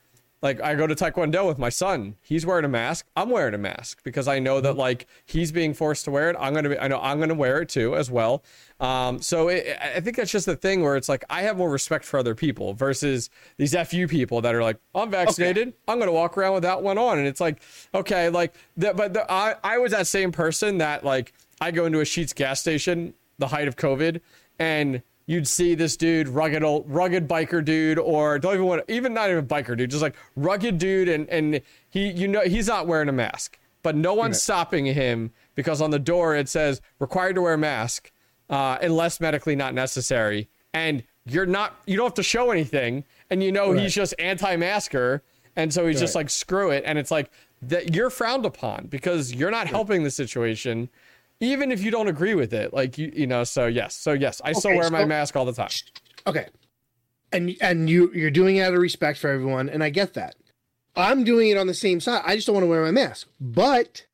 like 0.42 0.60
I 0.60 0.74
go 0.74 0.88
to 0.88 0.94
Taekwondo 0.94 1.46
with 1.46 1.58
my 1.58 1.68
son. 1.68 2.16
He's 2.20 2.44
wearing 2.44 2.64
a 2.64 2.68
mask. 2.68 3.06
I'm 3.16 3.30
wearing 3.30 3.54
a 3.54 3.58
mask 3.58 4.02
because 4.02 4.26
I 4.26 4.40
know 4.40 4.60
that 4.60 4.76
like 4.76 5.06
he's 5.24 5.52
being 5.52 5.72
forced 5.72 6.04
to 6.06 6.10
wear 6.10 6.30
it. 6.30 6.36
I'm 6.38 6.52
gonna 6.52 6.70
be. 6.70 6.78
I 6.78 6.88
know 6.88 6.98
I'm 7.00 7.20
gonna 7.20 7.34
wear 7.34 7.62
it 7.62 7.68
too 7.68 7.94
as 7.94 8.10
well. 8.10 8.42
Um, 8.82 9.22
so 9.22 9.48
it, 9.48 9.78
I 9.80 10.00
think 10.00 10.16
that's 10.16 10.30
just 10.30 10.44
the 10.44 10.56
thing 10.56 10.82
where 10.82 10.96
it's 10.96 11.08
like 11.08 11.24
I 11.30 11.42
have 11.42 11.56
more 11.56 11.70
respect 11.70 12.04
for 12.04 12.18
other 12.18 12.34
people 12.34 12.74
versus 12.74 13.30
these 13.56 13.74
fu 13.88 14.08
people 14.08 14.40
that 14.42 14.54
are 14.54 14.62
like 14.62 14.78
I'm 14.94 15.10
vaccinated. 15.10 15.72
I'm 15.86 15.98
gonna 15.98 16.12
walk 16.12 16.36
around 16.36 16.54
with 16.54 16.64
that 16.64 16.82
one 16.82 16.98
on, 16.98 17.18
and 17.18 17.26
it's 17.26 17.40
like 17.40 17.62
okay, 17.94 18.28
like 18.28 18.54
that. 18.76 18.96
But 18.96 19.14
the, 19.14 19.30
I 19.30 19.54
I 19.62 19.78
was 19.78 19.92
that 19.92 20.08
same 20.08 20.32
person 20.32 20.78
that 20.78 21.04
like 21.04 21.32
I 21.60 21.70
go 21.70 21.86
into 21.86 22.00
a 22.00 22.04
Sheetz 22.04 22.34
gas 22.34 22.60
station 22.60 23.14
the 23.38 23.48
height 23.48 23.68
of 23.68 23.76
COVID 23.76 24.20
and 24.58 25.02
you'd 25.26 25.48
see 25.48 25.74
this 25.74 25.96
dude, 25.96 26.28
rugged 26.28 26.62
old, 26.62 26.88
rugged 26.88 27.28
biker 27.28 27.64
dude, 27.64 27.98
or 27.98 28.38
don't 28.38 28.54
even 28.54 28.66
want, 28.66 28.84
even 28.88 29.14
not 29.14 29.30
even 29.30 29.46
biker 29.46 29.76
dude, 29.76 29.90
just 29.90 30.02
like 30.02 30.14
rugged 30.36 30.78
dude, 30.78 31.08
and 31.08 31.28
and 31.28 31.60
he, 31.90 32.10
you 32.10 32.28
know, 32.28 32.42
he's 32.42 32.68
not 32.68 32.86
wearing 32.86 33.08
a 33.08 33.12
mask, 33.12 33.58
but 33.82 33.96
no 33.96 34.14
one's 34.14 34.42
stopping 34.42 34.86
him 34.86 35.32
because 35.54 35.80
on 35.80 35.90
the 35.90 35.98
door 35.98 36.36
it 36.36 36.48
says 36.48 36.80
required 36.98 37.34
to 37.34 37.42
wear 37.42 37.54
a 37.54 37.58
mask, 37.58 38.11
uh, 38.52 38.78
unless 38.80 39.18
medically 39.20 39.56
not 39.56 39.74
necessary, 39.74 40.48
and 40.72 41.02
you're 41.26 41.46
not, 41.46 41.80
you 41.86 41.96
don't 41.96 42.06
have 42.06 42.14
to 42.14 42.22
show 42.22 42.50
anything, 42.52 43.04
and 43.30 43.42
you 43.42 43.50
know 43.50 43.72
Right. 43.72 43.80
he's 43.82 43.94
just 43.94 44.14
anti-masker, 44.20 45.22
and 45.56 45.72
so 45.74 45.86
he's 45.88 45.98
just 45.98 46.14
like 46.14 46.30
screw 46.30 46.70
it, 46.70 46.84
and 46.86 46.98
it's 46.98 47.10
like 47.10 47.30
that 47.62 47.94
you're 47.94 48.10
frowned 48.10 48.44
upon 48.46 48.86
because 48.86 49.32
you're 49.34 49.50
not 49.50 49.66
helping 49.66 50.02
the 50.04 50.10
situation 50.10 50.88
even 51.40 51.72
if 51.72 51.82
you 51.82 51.90
don't 51.90 52.06
agree 52.06 52.34
with 52.36 52.52
it. 52.54 52.72
Like 52.72 52.98
you 52.98 53.10
you 53.14 53.26
know 53.26 53.42
so 53.42 53.66
yes 53.66 53.96
so 53.96 54.12
yes 54.12 54.40
i 54.44 54.52
still 54.52 54.70
Okay, 54.70 54.78
wear 54.78 54.90
my 54.90 55.04
mask 55.04 55.34
all 55.34 55.44
the 55.44 55.52
time. 55.52 55.70
Okay. 56.24 56.46
And 57.32 57.56
and 57.60 57.90
you 57.90 58.12
you're 58.14 58.30
doing 58.30 58.56
it 58.56 58.62
out 58.62 58.74
of 58.74 58.80
respect 58.80 59.18
for 59.18 59.28
everyone 59.28 59.68
and 59.68 59.82
i 59.82 59.90
get 59.90 60.14
that. 60.14 60.36
I'm 60.94 61.24
doing 61.24 61.48
it 61.50 61.56
on 61.56 61.66
the 61.66 61.74
same 61.74 61.98
side. 62.00 62.22
I 62.24 62.36
just 62.36 62.46
don't 62.46 62.54
want 62.54 62.62
to 62.64 62.68
wear 62.68 62.82
my 62.84 62.90
mask. 62.92 63.26
But 63.40 64.06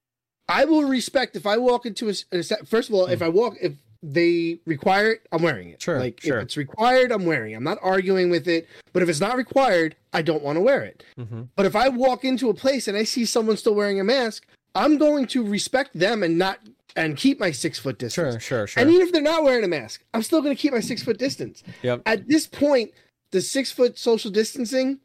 i 0.48 0.64
will 0.64 0.84
respect 0.84 1.36
if 1.36 1.46
i 1.46 1.56
walk 1.58 1.84
into 1.84 2.08
a, 2.08 2.14
first 2.64 2.88
of 2.88 2.94
all 2.94 3.04
if 3.06 3.20
i 3.20 3.28
walk 3.28 3.56
if 3.60 3.74
they 4.02 4.58
require 4.66 5.12
it 5.12 5.26
i'm 5.32 5.42
wearing 5.42 5.70
it 5.70 5.82
Sure, 5.82 5.98
like 5.98 6.20
sure. 6.20 6.38
if 6.38 6.44
it's 6.44 6.56
required 6.56 7.10
i'm 7.10 7.26
wearing 7.26 7.52
it. 7.52 7.56
i'm 7.56 7.64
not 7.64 7.78
arguing 7.82 8.30
with 8.30 8.46
it 8.46 8.68
but 8.92 9.02
if 9.02 9.08
it's 9.08 9.20
not 9.20 9.36
required 9.36 9.96
i 10.12 10.22
don't 10.22 10.42
want 10.42 10.56
to 10.56 10.60
wear 10.60 10.82
it 10.82 11.02
mm-hmm. 11.18 11.42
but 11.56 11.66
if 11.66 11.74
i 11.74 11.88
walk 11.88 12.24
into 12.24 12.48
a 12.48 12.54
place 12.54 12.86
and 12.86 12.96
i 12.96 13.02
see 13.02 13.24
someone 13.24 13.56
still 13.56 13.74
wearing 13.74 13.98
a 13.98 14.04
mask 14.04 14.46
i'm 14.74 14.98
going 14.98 15.26
to 15.26 15.44
respect 15.44 15.98
them 15.98 16.22
and 16.22 16.38
not 16.38 16.60
and 16.96 17.16
keep 17.16 17.38
my 17.38 17.50
six 17.50 17.78
foot 17.78 17.98
distance 17.98 18.34
sure 18.34 18.40
sure 18.40 18.66
sure 18.66 18.82
and 18.82 18.90
even 18.90 19.06
if 19.06 19.12
they're 19.12 19.22
not 19.22 19.44
wearing 19.44 19.64
a 19.64 19.68
mask, 19.68 20.04
I'm 20.12 20.22
still 20.22 20.42
going 20.42 20.54
to 20.54 20.60
keep 20.60 20.72
my 20.72 20.80
six 20.80 21.02
foot 21.02 21.18
distance. 21.18 21.62
Yep. 21.82 22.02
At 22.06 22.28
this 22.28 22.46
point, 22.46 22.92
the 23.30 23.40
six 23.40 23.70
foot 23.70 23.98
social 23.98 24.30
distancing 24.30 25.00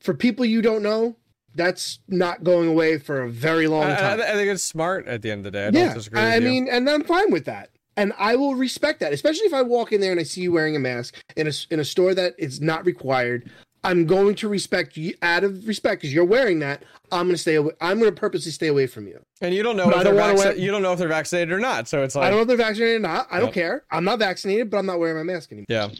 for 0.00 0.14
people 0.14 0.44
you 0.44 0.62
don't 0.62 0.82
know, 0.82 1.16
that's 1.54 1.98
not 2.08 2.44
going 2.44 2.68
away 2.68 2.98
for 2.98 3.22
a 3.22 3.30
very 3.30 3.66
long 3.66 3.84
I, 3.84 3.94
I, 3.94 3.96
time. 3.96 4.20
I 4.20 4.32
think 4.32 4.48
it's 4.48 4.62
smart 4.62 5.06
at 5.08 5.22
the 5.22 5.30
end 5.30 5.40
of 5.46 5.52
the 5.52 5.58
day. 5.58 5.66
I 5.66 5.70
don't 5.70 5.82
yeah, 5.82 5.94
disagree. 5.94 6.20
I 6.20 6.40
mean, 6.40 6.68
and 6.68 6.88
I'm 6.88 7.04
fine 7.04 7.30
with 7.30 7.44
that, 7.46 7.70
and 7.98 8.12
I 8.18 8.36
will 8.36 8.54
respect 8.54 9.00
that, 9.00 9.12
especially 9.12 9.46
if 9.46 9.52
I 9.52 9.62
walk 9.62 9.92
in 9.92 10.00
there 10.00 10.12
and 10.12 10.20
I 10.20 10.22
see 10.24 10.40
you 10.40 10.52
wearing 10.52 10.74
a 10.76 10.78
mask 10.78 11.14
in 11.36 11.46
a 11.46 11.52
in 11.70 11.80
a 11.80 11.84
store 11.84 12.14
that 12.14 12.34
is 12.38 12.60
not 12.60 12.86
required. 12.86 13.50
I'm 13.84 14.06
going 14.06 14.34
to 14.36 14.48
respect 14.48 14.96
you 14.96 15.14
out 15.22 15.44
of 15.44 15.68
respect 15.68 16.00
because 16.02 16.12
you're 16.12 16.24
wearing 16.24 16.58
that. 16.60 16.82
I'm 17.12 17.26
going 17.26 17.36
to 17.36 17.38
stay 17.38 17.54
away. 17.54 17.72
I'm 17.80 18.00
going 18.00 18.12
to 18.12 18.20
purposely 18.20 18.50
stay 18.50 18.66
away 18.66 18.88
from 18.88 19.06
you. 19.06 19.20
and 19.40 19.54
you 19.54 19.62
don't 19.62 19.76
know 19.76 19.84
but 19.84 19.98
if 19.98 20.02
they're 20.02 20.12
don't 20.12 20.16
wanna 20.20 20.32
vaccinated. 20.32 20.56
wear- 20.58 20.64
You 20.64 20.70
don't 20.72 20.82
know 20.82 20.92
if 20.94 20.98
they're 20.98 21.08
vaccinated 21.08 21.52
or 21.52 21.60
not. 21.60 21.86
So 21.86 22.02
it's 22.02 22.16
like, 22.16 22.24
I 22.26 22.30
don't 22.30 22.38
know 22.38 22.42
if 22.42 22.48
they're 22.48 22.56
vaccinated 22.56 22.96
or 22.96 22.98
not. 23.00 23.28
I 23.30 23.38
don't 23.38 23.52
care. 23.54 23.84
I'm 23.92 24.02
not 24.04 24.18
vaccinated, 24.18 24.68
but 24.70 24.78
I'm 24.78 24.86
not 24.86 24.98
wearing 24.98 25.16
my 25.16 25.22
mask 25.32 25.52
anymore. 25.52 25.66
yeah, 25.68 25.90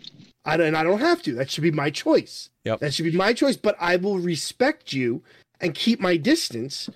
I 0.44 0.56
don't, 0.56 0.66
and 0.66 0.76
I 0.76 0.82
don't 0.82 0.98
have 1.00 1.22
to. 1.22 1.34
That 1.34 1.50
should 1.50 1.62
be 1.62 1.70
my 1.70 1.88
choice. 1.90 2.50
Yep. 2.64 2.80
That 2.80 2.94
should 2.94 3.04
be 3.04 3.12
my 3.12 3.32
choice. 3.32 3.56
But 3.56 3.76
I 3.80 3.94
will 3.96 4.18
respect 4.18 4.92
you 4.92 5.22
and 5.60 5.72
keep 5.72 6.00
my 6.00 6.16
distance. 6.16 6.90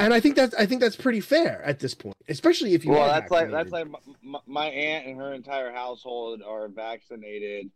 And 0.00 0.14
I 0.14 0.20
think 0.20 0.34
that's 0.34 0.54
I 0.54 0.64
think 0.66 0.80
that's 0.80 0.96
pretty 0.96 1.20
fair 1.20 1.62
at 1.62 1.78
this 1.78 1.94
point, 1.94 2.16
especially 2.28 2.72
if 2.74 2.84
you. 2.84 2.92
Well, 2.92 3.02
are 3.02 3.20
that's 3.20 3.30
like 3.30 3.50
that's 3.50 3.70
like 3.70 3.86
my, 4.22 4.38
my, 4.46 4.66
aunt 4.66 5.06
and 5.06 5.16
her 5.18 5.34
entire 5.34 5.70
household 5.70 6.40
are 6.46 6.68
vaccinated, 6.68 7.70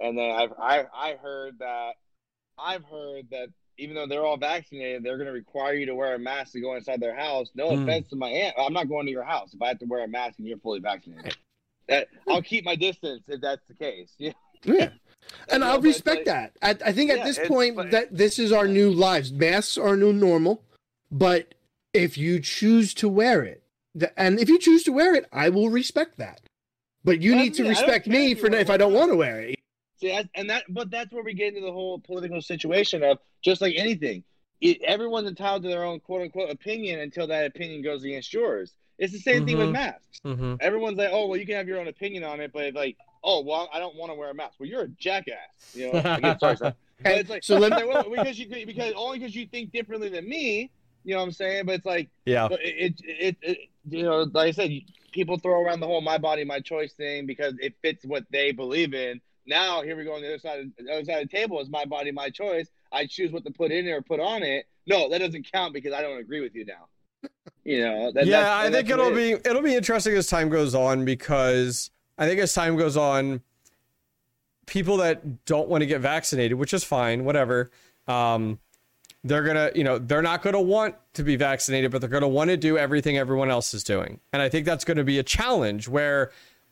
and 0.00 0.18
then 0.18 0.30
I've 0.30 0.52
I 0.60 0.84
I 0.92 1.16
heard 1.22 1.60
that 1.60 1.92
I've 2.58 2.84
heard 2.84 3.26
that 3.30 3.48
even 3.78 3.94
though 3.94 4.08
they're 4.08 4.26
all 4.26 4.36
vaccinated, 4.36 5.04
they're 5.04 5.18
going 5.18 5.28
to 5.28 5.32
require 5.32 5.74
you 5.74 5.86
to 5.86 5.94
wear 5.94 6.16
a 6.16 6.18
mask 6.18 6.52
to 6.52 6.60
go 6.60 6.74
inside 6.74 7.00
their 7.00 7.14
house. 7.14 7.48
No 7.54 7.70
Hmm. 7.74 7.84
offense 7.84 8.08
to 8.08 8.16
my 8.16 8.28
aunt, 8.28 8.56
I'm 8.58 8.72
not 8.72 8.88
going 8.88 9.06
to 9.06 9.12
your 9.12 9.22
house 9.22 9.54
if 9.54 9.62
I 9.62 9.68
have 9.68 9.78
to 9.78 9.86
wear 9.86 10.02
a 10.02 10.08
mask 10.08 10.40
and 10.40 10.48
you're 10.48 10.58
fully 10.58 10.80
vaccinated. 10.80 11.36
That 11.88 12.08
I'll 12.28 12.42
keep 12.42 12.64
my 12.64 12.74
distance 12.74 13.22
if 13.28 13.40
that's 13.40 13.64
the 13.68 13.74
case. 13.74 14.12
Yeah, 14.18 14.32
yeah. 14.64 14.90
And 15.48 15.62
I'll 15.64 15.80
respect 15.80 16.26
like- 16.26 16.52
that. 16.60 16.82
I, 16.84 16.88
I 16.88 16.92
think 16.92 17.12
at 17.12 17.24
this 17.24 17.38
point 17.46 17.76
but- 17.76 17.92
that 17.92 18.16
this 18.16 18.40
is 18.40 18.50
our 18.50 18.66
new 18.66 18.90
lives. 18.90 19.32
Masks 19.32 19.78
are 19.78 19.96
new 19.96 20.12
normal, 20.12 20.64
but 21.12 21.54
if 21.92 22.18
you 22.18 22.40
choose 22.40 22.94
to 22.94 23.08
wear 23.08 23.42
it, 23.42 23.62
and 24.16 24.38
if 24.38 24.48
you 24.48 24.58
choose 24.58 24.84
to 24.84 24.92
wear 24.92 25.14
it, 25.14 25.26
I 25.32 25.48
will 25.48 25.70
respect 25.70 26.18
that. 26.18 26.40
But 27.04 27.22
you 27.22 27.32
That's 27.32 27.42
need 27.44 27.54
to 27.54 27.62
me. 27.64 27.68
Respect 27.70 28.06
me 28.06 28.34
for 28.34 28.46
if 28.48 28.70
I 28.70 28.76
don't 28.76 28.92
want 28.92 29.10
to 29.10 29.16
wear 29.16 29.40
it. 29.40 29.54
See, 30.00 30.08
that's, 30.08 30.28
and 30.34 30.48
that, 30.50 30.64
but 30.68 30.90
that's 30.90 31.12
where 31.12 31.24
we 31.24 31.34
get 31.34 31.54
into 31.54 31.66
the 31.66 31.72
whole 31.72 31.98
political 31.98 32.40
situation 32.40 33.02
of 33.02 33.18
just 33.42 33.60
like 33.60 33.74
anything, 33.76 34.22
it, 34.60 34.80
everyone's 34.82 35.28
entitled 35.28 35.62
to 35.62 35.68
their 35.68 35.84
own 35.84 36.00
quote 36.00 36.22
unquote 36.22 36.50
opinion 36.50 37.00
until 37.00 37.26
that 37.28 37.46
opinion 37.46 37.82
goes 37.82 38.04
against 38.04 38.32
yours. 38.32 38.74
It's 38.98 39.12
the 39.12 39.18
same 39.18 39.44
thing 39.46 39.56
with 39.58 39.68
Mhm. 39.68 39.72
masks. 39.72 40.20
hmm 40.24 40.54
Everyone's 40.60 40.98
like, 40.98 41.10
oh, 41.12 41.26
well, 41.26 41.38
you 41.38 41.46
can 41.46 41.54
have 41.54 41.68
your 41.68 41.78
own 41.78 41.88
opinion 41.88 42.24
on 42.24 42.40
it, 42.40 42.52
but 42.52 42.64
it's 42.64 42.76
like, 42.76 42.96
oh, 43.24 43.42
well, 43.42 43.68
I 43.72 43.78
don't 43.78 43.96
want 43.96 44.10
to 44.10 44.14
wear 44.14 44.30
a 44.30 44.34
mask. 44.34 44.54
Well, 44.58 44.68
you're 44.68 44.82
a 44.82 44.88
jackass. 44.88 45.36
You 45.72 45.92
know, 45.92 45.98
again, 46.16 46.38
sorry, 46.38 46.56
son. 46.56 46.74
But 47.02 47.12
it's 47.12 47.30
like, 47.30 47.44
So 47.44 47.56
let 47.58 47.72
it's 47.72 47.80
like, 47.82 47.88
well, 47.88 48.10
because 48.10 48.38
you 48.38 48.48
because 48.66 48.92
only 48.96 49.18
because 49.18 49.34
you 49.34 49.46
think 49.46 49.72
differently 49.72 50.08
than 50.08 50.28
me. 50.28 50.70
You 51.08 51.14
know 51.14 51.20
what 51.20 51.26
I'm 51.28 51.32
saying? 51.32 51.64
But 51.64 51.76
it's 51.76 51.86
like, 51.86 52.10
yeah, 52.26 52.48
but 52.48 52.60
it, 52.62 53.00
it, 53.02 53.02
it, 53.02 53.36
it, 53.40 53.58
you 53.88 54.02
know, 54.02 54.28
like 54.34 54.48
I 54.48 54.50
said, 54.50 54.70
people 55.10 55.38
throw 55.38 55.62
around 55.62 55.80
the 55.80 55.86
whole 55.86 56.02
"my 56.02 56.18
body, 56.18 56.44
my 56.44 56.60
choice" 56.60 56.92
thing 56.92 57.24
because 57.24 57.54
it 57.62 57.72
fits 57.80 58.04
what 58.04 58.26
they 58.30 58.52
believe 58.52 58.92
in. 58.92 59.18
Now, 59.46 59.80
here 59.80 59.96
we 59.96 60.04
go 60.04 60.12
on 60.12 60.20
the 60.20 60.28
other 60.28 60.38
side. 60.38 60.60
Of, 60.60 60.84
the 60.84 60.92
other 60.92 61.04
side 61.06 61.22
of 61.22 61.30
the 61.30 61.34
table 61.34 61.62
is 61.62 61.70
my 61.70 61.86
body, 61.86 62.12
my 62.12 62.28
choice. 62.28 62.68
I 62.92 63.06
choose 63.06 63.32
what 63.32 63.42
to 63.46 63.50
put 63.50 63.72
in 63.72 63.86
it 63.86 63.90
or 63.90 64.02
put 64.02 64.20
on 64.20 64.42
it. 64.42 64.66
No, 64.86 65.08
that 65.08 65.20
doesn't 65.20 65.50
count 65.50 65.72
because 65.72 65.94
I 65.94 66.02
don't 66.02 66.18
agree 66.18 66.42
with 66.42 66.54
you 66.54 66.66
now. 66.66 67.30
You 67.64 67.86
know. 67.86 68.12
That, 68.12 68.26
yeah. 68.26 68.58
I 68.58 68.70
think 68.70 68.90
it'll 68.90 69.08
it 69.08 69.14
be 69.14 69.32
it'll 69.48 69.62
be 69.62 69.76
interesting 69.76 70.12
as 70.12 70.26
time 70.26 70.50
goes 70.50 70.74
on 70.74 71.06
because 71.06 71.90
I 72.18 72.26
think 72.26 72.38
as 72.38 72.52
time 72.52 72.76
goes 72.76 72.98
on, 72.98 73.40
people 74.66 74.98
that 74.98 75.46
don't 75.46 75.70
want 75.70 75.80
to 75.80 75.86
get 75.86 76.02
vaccinated, 76.02 76.58
which 76.58 76.74
is 76.74 76.84
fine, 76.84 77.24
whatever. 77.24 77.70
Um, 78.06 78.58
they're 79.24 79.42
gonna, 79.42 79.70
you 79.74 79.84
know, 79.84 79.98
they're 79.98 80.22
not 80.22 80.42
gonna 80.42 80.60
want 80.60 80.94
to 81.14 81.22
be 81.22 81.36
vaccinated, 81.36 81.90
but 81.90 82.00
they're 82.00 82.10
gonna 82.10 82.28
want 82.28 82.50
to 82.50 82.56
do 82.56 82.78
everything 82.78 83.18
everyone 83.18 83.50
else 83.50 83.74
is 83.74 83.84
doing, 83.84 84.20
and 84.32 84.40
I 84.42 84.48
think 84.48 84.66
that's 84.66 84.84
going 84.84 84.98
to 84.98 85.04
be 85.04 85.18
a 85.18 85.24
challenge 85.24 85.88
where. 85.88 86.30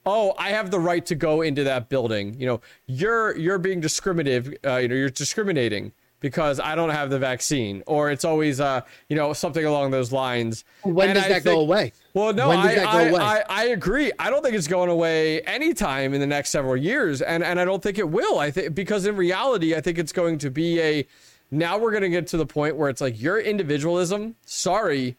Oh, 0.09 0.34
I 0.38 0.51
have 0.51 0.70
the 0.70 0.78
right 0.78 1.05
to 1.07 1.16
go 1.16 1.42
into 1.42 1.64
that 1.64 1.88
building. 1.88 2.38
You 2.38 2.47
know, 2.47 2.61
you're 2.86 3.36
you're 3.36 3.59
being 3.59 3.80
discriminative. 3.80 4.55
Uh, 4.64 4.76
you 4.76 4.86
know, 4.86 4.94
you're 4.94 5.11
discriminating 5.11 5.90
because 6.20 6.59
I 6.61 6.74
don't 6.74 6.90
have 6.90 7.11
the 7.11 7.18
vaccine, 7.18 7.82
or 7.86 8.11
it's 8.11 8.24
always 8.24 8.61
uh, 8.61 8.82
you 9.09 9.16
know, 9.16 9.32
something 9.32 9.64
along 9.64 9.90
those 9.90 10.12
lines. 10.12 10.64
When 10.82 11.11
And 11.11 11.16
does 11.16 11.26
I 11.26 11.28
that 11.28 11.44
go 11.44 11.61
away? 11.61 11.92
Well, 12.14 12.32
no, 12.32 12.51
I, 12.51 12.74
I? 12.74 13.11
I, 13.11 13.42
I 13.49 13.64
agree. 13.66 14.12
I 14.18 14.30
don't 14.30 14.42
think 14.42 14.55
it's 14.55 14.66
going 14.66 14.88
away 14.88 15.40
anytime 15.42 16.14
in 16.14 16.20
the 16.20 16.26
next 16.26 16.51
several 16.51 16.76
years, 16.76 17.20
and 17.20 17.44
and 17.44 17.61
I 17.61 17.64
don't 17.64 17.82
think 17.82 17.99
it 17.99 18.09
will. 18.09 18.38
I 18.38 18.51
think 18.51 18.74
because 18.74 19.07
in 19.07 19.16
reality, 19.16 19.74
I 19.74 19.80
think 19.80 19.99
it's 19.99 20.12
going 20.12 20.38
to 20.38 20.51
be 20.51 20.80
a. 20.80 21.07
Now 21.51 21.78
we're 21.78 21.90
going 21.90 22.03
to 22.03 22.09
get 22.09 22.26
to 22.28 22.36
the 22.36 22.47
point 22.47 22.76
where 22.76 22.88
it's 22.88 23.01
like 23.01 23.20
your 23.20 23.38
individualism. 23.38 24.36
Sorry, 24.44 25.16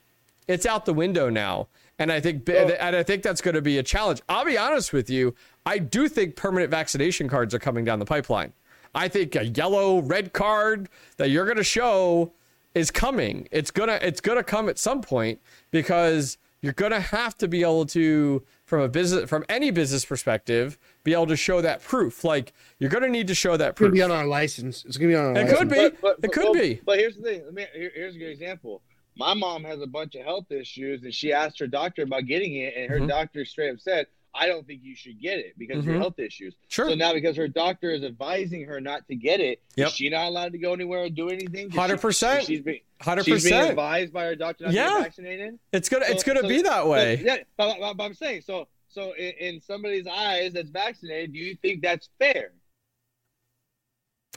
it's 0.47 0.65
out 0.65 0.86
the 0.86 0.93
window 0.93 1.30
now, 1.30 1.67
and 1.99 2.11
I 2.11 2.19
think 2.19 2.47
and 2.49 2.95
I 2.95 3.03
think 3.03 3.23
that's 3.23 3.41
going 3.41 3.55
to 3.55 3.61
be 3.61 3.78
a 3.78 3.84
challenge. 3.84 4.21
I'll 4.28 4.45
be 4.45 4.57
honest 4.57 4.93
with 4.93 5.09
you. 5.09 5.36
I 5.65 5.80
do 5.80 6.07
think 6.07 6.36
permanent 6.36 6.71
vaccination 6.71 7.30
cards 7.30 7.53
are 7.53 7.59
coming 7.59 7.86
down 7.86 7.99
the 7.99 8.05
pipeline. 8.05 8.53
I 8.93 9.07
think 9.07 9.36
a 9.36 9.45
yellow 9.45 10.01
red 10.01 10.34
card 10.34 10.89
that 11.17 11.30
you're 11.30 11.45
going 11.45 11.57
to 11.57 11.63
show 11.63 12.32
is 12.78 12.91
coming. 12.91 13.47
It's 13.51 13.71
gonna 13.71 13.99
it's 14.01 14.21
gonna 14.21 14.43
come 14.43 14.69
at 14.69 14.78
some 14.78 15.01
point 15.01 15.41
because 15.71 16.38
you're 16.61 16.73
gonna 16.73 16.99
have 16.99 17.38
to 17.39 17.47
be 17.47 17.61
able 17.61 17.86
to 17.88 18.43
from 18.65 18.82
a 18.82 18.88
business 18.88 19.30
from 19.30 19.43
any 19.49 19.71
business 19.71 20.05
perspective 20.05 20.78
be 21.08 21.14
able 21.14 21.26
to 21.28 21.38
show 21.38 21.62
that 21.62 21.82
proof. 21.82 22.24
Like 22.26 22.51
you're 22.80 22.89
gonna 22.89 23.08
need 23.08 23.28
to 23.28 23.34
show 23.36 23.55
that 23.55 23.70
It's 23.70 23.80
gonna 23.80 23.89
proof. 23.91 23.93
be 23.97 24.01
on 24.03 24.12
our 24.12 24.28
license. 24.28 24.84
It's 24.86 24.97
gonna 24.97 25.08
be 25.08 25.16
on 25.16 25.26
our 25.26 25.32
It 25.32 25.36
license. 25.45 25.58
could 25.60 25.70
be. 25.70 25.76
But, 25.76 26.01
but, 26.01 26.16
It 26.22 26.32
could 26.34 26.43
but- 26.51 26.53
be. 26.62 26.82
But 26.86 26.99
here's 26.99 27.16
the 27.16 27.22
thing. 27.24 27.45
Let 27.45 27.53
me. 27.53 27.66
Here, 27.74 27.91
here's 27.95 28.16
a 28.16 28.20
good 28.20 28.30
example. 28.30 28.82
My 29.16 29.34
mom 29.34 29.64
has 29.64 29.82
a 29.82 29.88
bunch 29.88 30.16
of 30.16 30.24
health 30.26 30.51
issues, 30.51 31.03
and 31.03 31.14
she 31.14 31.32
asked 31.34 31.58
her 31.60 31.66
doctor 31.68 32.03
about 32.03 32.26
getting 32.26 32.55
it, 32.58 32.74
and 32.76 32.89
her 32.89 32.99
Mhm. 32.99 33.08
doctor 33.08 33.45
straight 33.45 33.72
up 33.72 33.80
said, 33.80 34.05
"I 34.36 34.47
don't 34.47 34.68
think 34.68 34.82
you 34.84 34.95
should 34.95 35.20
get 35.20 35.39
it 35.39 35.53
because 35.58 35.80
of 35.80 35.86
your 35.86 35.95
Mhm. 35.95 35.99
health 36.01 36.20
issues." 36.20 36.53
Sure. 36.68 36.89
So 36.89 36.93
now, 36.95 37.14
because 37.14 37.36
her 37.38 37.47
doctor 37.47 37.89
is 37.91 38.03
advising 38.03 38.66
her 38.66 38.80
not 38.82 39.08
to 39.08 39.16
get 39.16 39.39
it, 39.39 39.60
Yep. 39.78 39.88
is 39.88 39.93
she 39.95 40.10
not 40.10 40.28
allowed 40.28 40.51
to 40.51 40.58
go 40.60 40.74
anywhere 40.74 41.03
or 41.05 41.10
do 41.10 41.30
anything? 41.30 41.70
100%. 41.72 42.45
She's 42.45 42.62
being, 42.62 42.82
hundred 43.01 43.26
percent 43.26 43.70
advised 43.72 44.12
by 44.14 44.26
her 44.26 44.36
doctor 44.36 44.66
not 44.66 44.70
to 44.72 44.76
Yeah. 44.76 44.89
get 44.89 45.03
vaccinated. 45.03 45.58
It's 45.74 45.88
gonna 45.89 46.05
it's 46.10 46.24
gonna 46.24 46.41
so- 46.41 46.47
be 46.49 46.62
that 46.64 46.84
so- 46.84 46.89
way. 46.89 47.22
yeah, 47.24 47.38
but, 47.55 47.80
but, 47.80 47.93
but 47.95 48.03
I'm 48.03 48.14
saying 48.14 48.41
so. 48.41 48.68
So 48.90 49.14
in, 49.18 49.34
in 49.40 49.62
somebody's 49.62 50.08
eyes 50.08 50.54
that's 50.54 50.70
vaccinated, 50.70 51.34
do 51.34 51.40
you 51.40 51.56
think 51.56 51.82
that's 51.82 52.10
fair? 52.20 52.52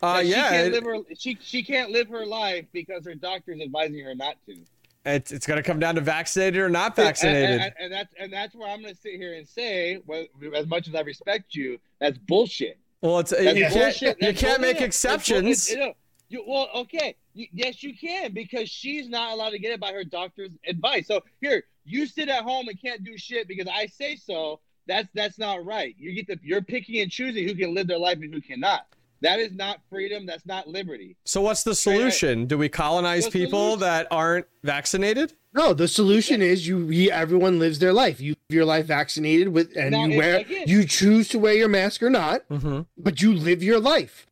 Uh, 0.03 0.23
yeah, 0.25 0.49
she 0.49 0.55
can't 0.55 0.73
live 0.73 0.85
her 0.85 0.97
she 1.19 1.39
she 1.43 1.63
can't 1.63 1.91
live 1.91 2.09
her 2.09 2.25
life 2.25 2.65
because 2.73 3.05
her 3.05 3.15
doctor's 3.15 3.61
advising 3.61 4.03
her 4.03 4.15
not 4.15 4.37
to. 4.47 4.57
it's 5.05 5.31
it's 5.31 5.47
gonna 5.47 5.63
come 5.63 5.79
down 5.79 5.95
to 5.95 6.01
vaccinated 6.01 6.59
or 6.59 6.71
not 6.71 6.97
vaccinated. 6.97 7.51
and, 7.51 7.61
and, 7.63 7.73
and 7.79 7.93
that's 7.93 8.15
and 8.19 8.33
that's 8.33 8.55
where 8.55 8.71
I'm 8.71 8.81
going 8.81 8.95
to 8.95 9.01
sit 9.01 9.17
here 9.17 9.35
and 9.35 9.47
say, 9.47 9.99
well, 10.07 10.25
as 10.57 10.67
much 10.67 10.89
as 10.89 10.95
I 10.95 11.01
respect 11.01 11.55
you, 11.55 11.79
that's 11.99 12.17
bullshit. 12.17 12.79
well, 13.03 13.19
it's 13.19 13.31
That's 13.31 13.45
you 13.59 13.65
can't 13.65 13.75
bullshit. 13.75 14.17
you 14.23 14.27
That's 14.29 14.41
can't 14.41 14.63
make 14.63 14.81
exceptions. 14.81 15.47
it's 15.49 15.75
bull- 15.75 15.83
it- 15.83 15.87
no, 15.87 15.93
you, 16.31 16.45
well, 16.47 16.69
okay, 16.77 17.17
you, 17.35 17.49
yes, 17.53 17.83
you 17.83 17.95
can 17.95 18.33
because 18.33 18.71
she's 18.71 19.07
not 19.09 19.33
allowed 19.33 19.51
to 19.51 19.59
get 19.59 19.73
it 19.73 19.81
by 19.81 19.93
her 19.93 20.05
doctor's 20.05 20.53
advice. 20.67 21.09
So 21.09 21.21
here, 21.43 21.65
you 21.85 22.07
sit 22.07 22.29
at 22.29 22.43
home 22.43 22.69
and 22.69 22.81
can't 22.81 23.03
do 23.05 23.17
shit 23.19 23.49
because 23.49 23.67
I 23.73 23.87
say 23.87 24.17
so. 24.17 24.61
That's 24.87 25.09
that's 25.15 25.39
not 25.39 25.65
right. 25.65 25.95
You 25.99 26.15
get 26.15 26.27
the 26.27 26.39
you're 26.43 26.63
picking 26.63 27.01
and 27.01 27.11
choosing 27.11 27.47
who 27.47 27.55
can 27.55 27.75
live 27.75 27.87
their 27.87 27.99
life 27.99 28.19
and 28.21 28.33
who 28.33 28.41
cannot. 28.41 28.87
That 29.23 29.39
is 29.39 29.53
not 29.53 29.81
freedom. 29.91 30.25
That's 30.25 30.47
not 30.47 30.67
liberty. 30.67 31.15
So 31.27 31.43
what's 31.43 31.63
the 31.63 31.75
solution? 31.75 32.47
Do 32.47 32.57
we 32.57 32.71
colonize 32.71 33.27
The 33.27 33.31
people 33.31 33.61
solution- 33.77 33.81
that 33.81 34.07
aren't 34.11 34.47
vaccinated? 34.65 35.35
No, 35.53 35.75
the 35.75 35.89
solution 35.89 36.41
is 36.41 36.67
you. 36.67 36.87
We, 36.87 37.11
everyone 37.11 37.59
lives 37.59 37.81
their 37.81 37.93
life. 37.93 38.19
You 38.21 38.31
live 38.49 38.55
your 38.55 38.65
life 38.65 38.87
vaccinated 38.87 39.49
with, 39.49 39.77
and 39.77 39.91
Now, 39.91 40.07
you 40.07 40.17
wear. 40.17 40.39
again- 40.39 40.65
You 40.67 40.85
choose 40.87 41.29
to 41.31 41.39
wear 41.39 41.53
your 41.55 41.69
mask 41.69 42.03
or 42.03 42.09
not, 42.09 42.49
Mm-hmm. 42.49 42.83
but 42.97 43.21
you 43.21 43.35
live 43.35 43.63
your 43.63 43.79
life. 43.81 44.27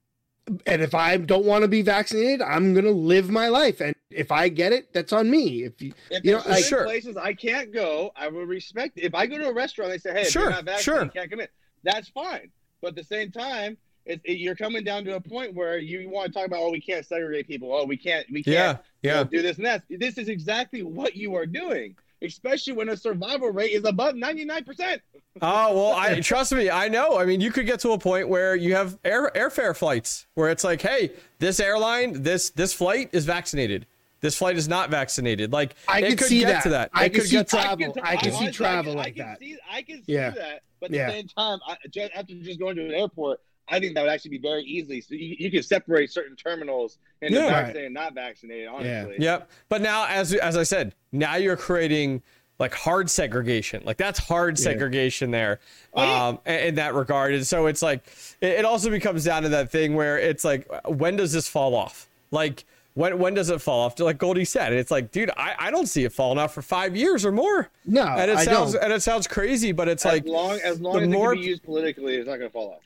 And 0.66 0.82
if 0.82 0.94
I 0.94 1.16
don't 1.16 1.44
want 1.44 1.62
to 1.62 1.68
be 1.68 1.82
vaccinated, 1.82 2.42
I'm 2.42 2.74
gonna 2.74 2.90
live 2.90 3.30
my 3.30 3.48
life. 3.48 3.80
And 3.80 3.94
if 4.10 4.32
I 4.32 4.48
get 4.48 4.72
it, 4.72 4.92
that's 4.92 5.12
on 5.12 5.30
me. 5.30 5.64
If 5.64 5.80
you, 5.82 5.92
If 6.10 6.24
You 6.24 6.32
know, 6.32 6.42
there's 6.42 6.66
Sure. 6.66 6.84
places 6.84 7.16
I 7.16 7.34
can't 7.34 7.72
go, 7.72 8.12
I 8.16 8.28
will 8.28 8.44
respect. 8.44 8.96
It. 8.98 9.04
If 9.04 9.14
I 9.14 9.26
go 9.26 9.38
to 9.38 9.48
a 9.48 9.52
restaurant, 9.52 9.90
they 9.90 9.98
say, 9.98 10.12
"Hey, 10.12 10.22
if 10.22 10.30
Sure, 10.30 10.42
you're 10.42 10.50
not 10.52 10.64
vaccinated, 10.64 10.84
sure. 10.84 11.04
you 11.04 11.10
can't 11.10 11.30
come 11.30 11.40
in." 11.40 11.48
That's 11.84 12.08
fine. 12.08 12.50
But 12.80 12.88
at 12.88 12.96
the 12.96 13.04
same 13.04 13.30
time, 13.30 13.76
it, 14.06 14.20
it- 14.24 14.38
you're 14.38 14.54
coming 14.56 14.84
down 14.84 15.04
to 15.04 15.16
a 15.16 15.20
point 15.20 15.54
where 15.54 15.78
you 15.78 16.08
want 16.08 16.28
to 16.28 16.32
talk 16.32 16.46
about, 16.46 16.60
"Oh, 16.60 16.70
we 16.70 16.80
can't 16.80 17.04
segregate 17.04 17.46
people. 17.46 17.72
Oh, 17.74 17.84
we 17.84 17.96
can't. 17.96 18.26
We 18.30 18.42
can't 18.42 18.54
Yeah, 18.54 18.76
you 19.02 19.10
know, 19.10 19.16
yeah. 19.18 19.24
do 19.24 19.42
this 19.42 19.56
and 19.58 19.66
that." 19.66 19.82
This 19.90 20.16
is 20.18 20.28
exactly 20.28 20.82
what 20.82 21.14
you 21.16 21.34
are 21.34 21.46
doing, 21.46 21.96
especially 22.22 22.72
when 22.74 22.86
the 22.88 22.96
survival 22.96 23.50
rate 23.50 23.72
is 23.72 23.84
above 23.84 24.14
ninety 24.16 24.44
nine 24.44 24.64
percent. 24.64 25.02
Oh 25.40 25.74
well, 25.74 25.92
I 25.94 26.20
trust 26.20 26.52
me. 26.52 26.70
I 26.70 26.88
know. 26.88 27.18
I 27.18 27.24
mean, 27.24 27.40
you 27.40 27.50
could 27.50 27.66
get 27.66 27.80
to 27.80 27.90
a 27.92 27.98
point 27.98 28.28
where 28.28 28.56
you 28.56 28.74
have 28.74 28.98
air 29.04 29.30
airfare 29.34 29.76
flights 29.76 30.26
where 30.34 30.50
it's 30.50 30.64
like, 30.64 30.82
hey, 30.82 31.12
this 31.38 31.60
airline, 31.60 32.22
this 32.22 32.50
this 32.50 32.72
flight 32.72 33.10
is 33.12 33.24
vaccinated. 33.24 33.86
This 34.20 34.36
flight 34.36 34.56
is 34.56 34.66
not 34.66 34.90
vaccinated. 34.90 35.52
Like 35.52 35.76
I 35.86 36.00
it 36.00 36.08
could 36.10 36.18
could 36.18 36.26
see 36.28 36.40
get 36.40 36.46
that. 36.48 36.62
to 36.64 36.68
that. 36.70 36.90
I 36.92 37.04
it 37.04 37.10
could 37.10 37.20
could 37.20 37.30
see 37.30 37.36
get 37.36 37.48
to 37.48 37.56
travel. 37.56 37.94
I 38.02 38.16
can 38.16 38.32
see 38.32 38.50
travel 38.50 38.94
like 38.94 39.16
that. 39.16 39.26
I 39.26 39.34
can. 39.36 39.38
See, 39.40 39.56
I 39.70 39.82
can 39.82 40.04
see 40.04 40.12
Yeah. 40.14 40.30
that, 40.30 40.62
but 40.80 40.90
at 40.90 40.96
Yeah. 40.96 41.06
the 41.06 41.12
same 41.12 41.28
time, 41.28 41.58
I, 41.66 41.76
just, 41.88 42.12
after 42.16 42.34
just 42.34 42.58
going 42.58 42.74
to 42.76 42.84
an 42.86 42.94
airport, 42.94 43.38
I 43.70 43.78
think 43.80 43.94
that 43.94 44.02
would 44.02 44.10
actually 44.10 44.30
be 44.30 44.38
very 44.38 44.62
easily. 44.64 45.00
So 45.00 45.14
you, 45.14 45.36
you 45.38 45.50
could 45.50 45.64
separate 45.64 46.10
certain 46.12 46.36
terminals 46.36 46.98
into 47.20 47.38
Yeah. 47.38 47.48
vaccinated 47.50 47.84
and 47.86 47.94
not 47.94 48.14
vaccinated. 48.14 48.68
Honestly, 48.68 49.16
Yeah. 49.18 49.32
Yep. 49.32 49.50
But 49.68 49.82
now, 49.82 50.06
as 50.06 50.32
as 50.34 50.56
I 50.56 50.62
said, 50.62 50.94
now 51.12 51.36
you're 51.36 51.56
creating 51.56 52.22
like 52.58 52.74
hard 52.74 53.08
segregation. 53.10 53.82
Like 53.84 53.98
that's 53.98 54.18
hard 54.18 54.58
segregation 54.58 55.30
there, 55.30 55.60
um, 55.94 56.40
in, 56.46 56.54
in 56.54 56.74
that 56.76 56.94
regard. 56.94 57.34
And 57.34 57.46
so 57.46 57.66
it's 57.66 57.82
like 57.82 58.00
it, 58.40 58.60
it 58.60 58.64
also 58.64 58.90
becomes 58.90 59.24
down 59.24 59.42
to 59.44 59.48
that 59.50 59.70
thing 59.70 59.94
where 59.94 60.18
it's 60.18 60.44
like, 60.44 60.66
when 60.86 61.16
does 61.16 61.32
this 61.32 61.46
fall 61.46 61.74
off? 61.74 62.08
Like 62.30 62.64
when 62.94 63.18
when 63.20 63.34
does 63.34 63.48
it 63.50 63.60
fall 63.60 63.82
off? 63.84 64.00
Like 64.00 64.18
Goldie 64.18 64.44
said, 64.44 64.72
it's 64.72 64.90
like, 64.90 65.12
dude, 65.12 65.30
I, 65.36 65.54
I 65.58 65.70
don't 65.70 65.86
see 65.86 66.02
it 66.04 66.12
falling 66.12 66.38
off 66.38 66.52
for 66.52 66.62
five 66.62 66.96
years 66.96 67.24
or 67.24 67.30
more. 67.30 67.70
No, 67.86 68.02
and 68.04 68.28
it 68.30 68.36
I 68.38 68.44
sounds 68.44 68.72
don't. 68.72 68.82
and 68.82 68.92
it 68.92 69.02
sounds 69.02 69.28
crazy, 69.28 69.70
but 69.72 69.86
it's 69.88 70.04
as 70.04 70.12
like 70.14 70.26
long 70.26 70.58
as 70.64 70.80
long 70.80 70.96
the 70.96 71.02
as 71.02 71.08
more- 71.08 71.32
it 71.32 71.36
can 71.36 71.42
be 71.44 71.48
used 71.48 71.62
politically, 71.62 72.16
it's 72.16 72.26
not 72.26 72.38
going 72.38 72.48
to 72.48 72.52
fall 72.52 72.70
off. 72.72 72.82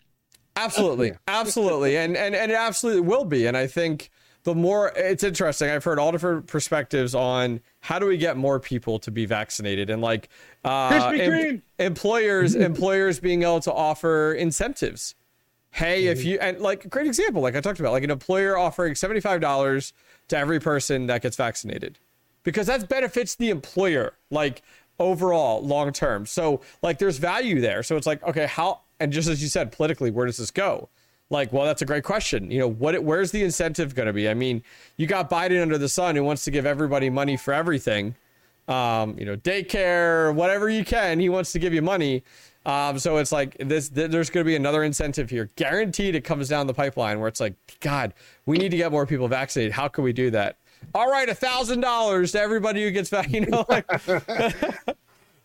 Absolutely, 0.57 1.12
absolutely, 1.29 1.97
and 1.97 2.16
and 2.16 2.35
and 2.35 2.51
it 2.51 2.55
absolutely 2.55 3.03
will 3.03 3.24
be. 3.24 3.47
And 3.47 3.57
I 3.57 3.66
think 3.66 4.11
the 4.45 4.55
more 4.55 4.93
it's 4.97 5.23
interesting, 5.23 5.70
I've 5.70 5.85
heard 5.85 5.99
all 5.99 6.12
different 6.12 6.47
perspectives 6.47 7.15
on 7.15 7.61
how 7.81 7.99
do 7.99 8.07
we 8.07 8.16
get 8.16 8.37
more 8.37 8.59
people 8.59 8.99
to 9.01 9.11
be 9.11 9.24
vaccinated, 9.24 9.89
and 9.89 10.03
like 10.03 10.29
uh, 10.65 11.12
em- 11.15 11.62
employers 11.79 12.55
employers 12.57 13.20
being 13.20 13.43
able 13.43 13.61
to 13.61 13.73
offer 13.73 14.33
incentives. 14.35 15.15
Hey, 15.70 16.07
if 16.07 16.24
you 16.24 16.39
and 16.39 16.61
like 16.61 16.85
a 16.85 16.89
great 16.89 17.07
example, 17.07 17.41
like 17.41 17.57
I 17.57 17.61
talked 17.61 17.81
about, 17.81 17.93
like 17.93 18.05
an 18.05 18.11
employer 18.11 18.59
offering 18.59 18.95
seventy 18.95 19.20
five 19.20 19.41
dollars 19.41 19.93
to 20.29 20.37
every 20.37 20.61
person 20.61 21.07
that 21.07 21.23
gets 21.23 21.37
vaccinated, 21.37 21.99
because 22.43 22.66
that 22.66 22.89
benefits 22.89 23.37
the 23.37 23.49
employer 23.49 24.15
like 24.31 24.62
overall 24.99 25.65
long 25.65 25.93
term. 25.93 26.27
So 26.27 26.61
like 26.83 26.99
there's 26.99 27.19
value 27.19 27.61
there. 27.61 27.83
So 27.83 27.97
it's 27.97 28.07
like 28.07 28.23
okay, 28.24 28.47
how 28.47 28.81
and 29.03 29.12
just 29.12 29.29
as 29.29 29.43
you 29.43 29.49
said, 29.49 29.73
politically, 29.73 30.11
where 30.11 30.27
does 30.27 30.37
this 30.37 30.51
go? 30.51 30.89
Like, 31.31 31.53
well, 31.53 31.65
that's 31.65 31.83
a 31.83 31.87
great 31.87 32.05
question. 32.05 32.51
You 32.51 32.59
know, 32.61 32.69
what 32.69 33.03
where's 33.03 33.31
the 33.31 33.43
incentive 33.43 33.95
going 33.95 34.07
to 34.07 34.12
be? 34.12 34.29
I 34.29 34.35
mean, 34.35 34.62
you 34.99 35.07
got 35.07 35.31
Biden 35.31 35.62
under 35.62 35.79
the 35.79 35.89
sun 35.89 36.15
who 36.15 36.23
wants 36.23 36.45
to 36.45 36.51
give 36.51 36.66
everybody 36.66 37.09
money 37.09 37.37
for 37.37 37.55
everything. 37.55 38.15
Um, 38.69 39.19
you 39.19 39.24
know, 39.24 39.37
daycare, 39.37 40.35
whatever 40.35 40.69
you 40.69 40.85
can, 40.85 41.19
he 41.19 41.29
wants 41.29 41.53
to 41.53 41.59
give 41.59 41.74
you 41.74 41.83
money. 41.83 42.23
Um, 42.65 42.99
so 42.99 43.16
it's 43.16 43.33
like 43.33 43.57
this. 43.59 43.89
Th- 43.89 44.11
there's 44.11 44.31
going 44.31 44.45
to 44.45 44.49
be 44.49 44.57
another 44.57 44.85
incentive 44.85 45.31
here, 45.31 45.51
guaranteed. 45.57 46.15
It 46.15 46.23
comes 46.23 46.49
down 46.49 46.66
the 46.66 46.74
pipeline 46.74 47.19
where 47.19 47.29
it's 47.29 47.41
like, 47.41 47.55
God, 47.81 48.15
we 48.47 48.59
need 48.59 48.70
to 48.70 48.77
get 48.77 48.93
more 48.93 49.07
people 49.07 49.27
vaccinated. 49.27 49.73
How 49.73 49.89
can 49.89 50.05
we 50.05 50.12
do 50.12 50.31
that? 50.31 50.59
All 50.95 51.11
right, 51.11 51.29
a 51.29 51.35
thousand 51.35 51.81
dollars 51.81 52.33
to 52.33 52.41
everybody 52.41 52.83
who 52.85 52.91
gets 52.91 53.09
vaccinated. 53.09 53.49
You 53.49 53.53
know, 53.53 53.65
like, 53.69 53.87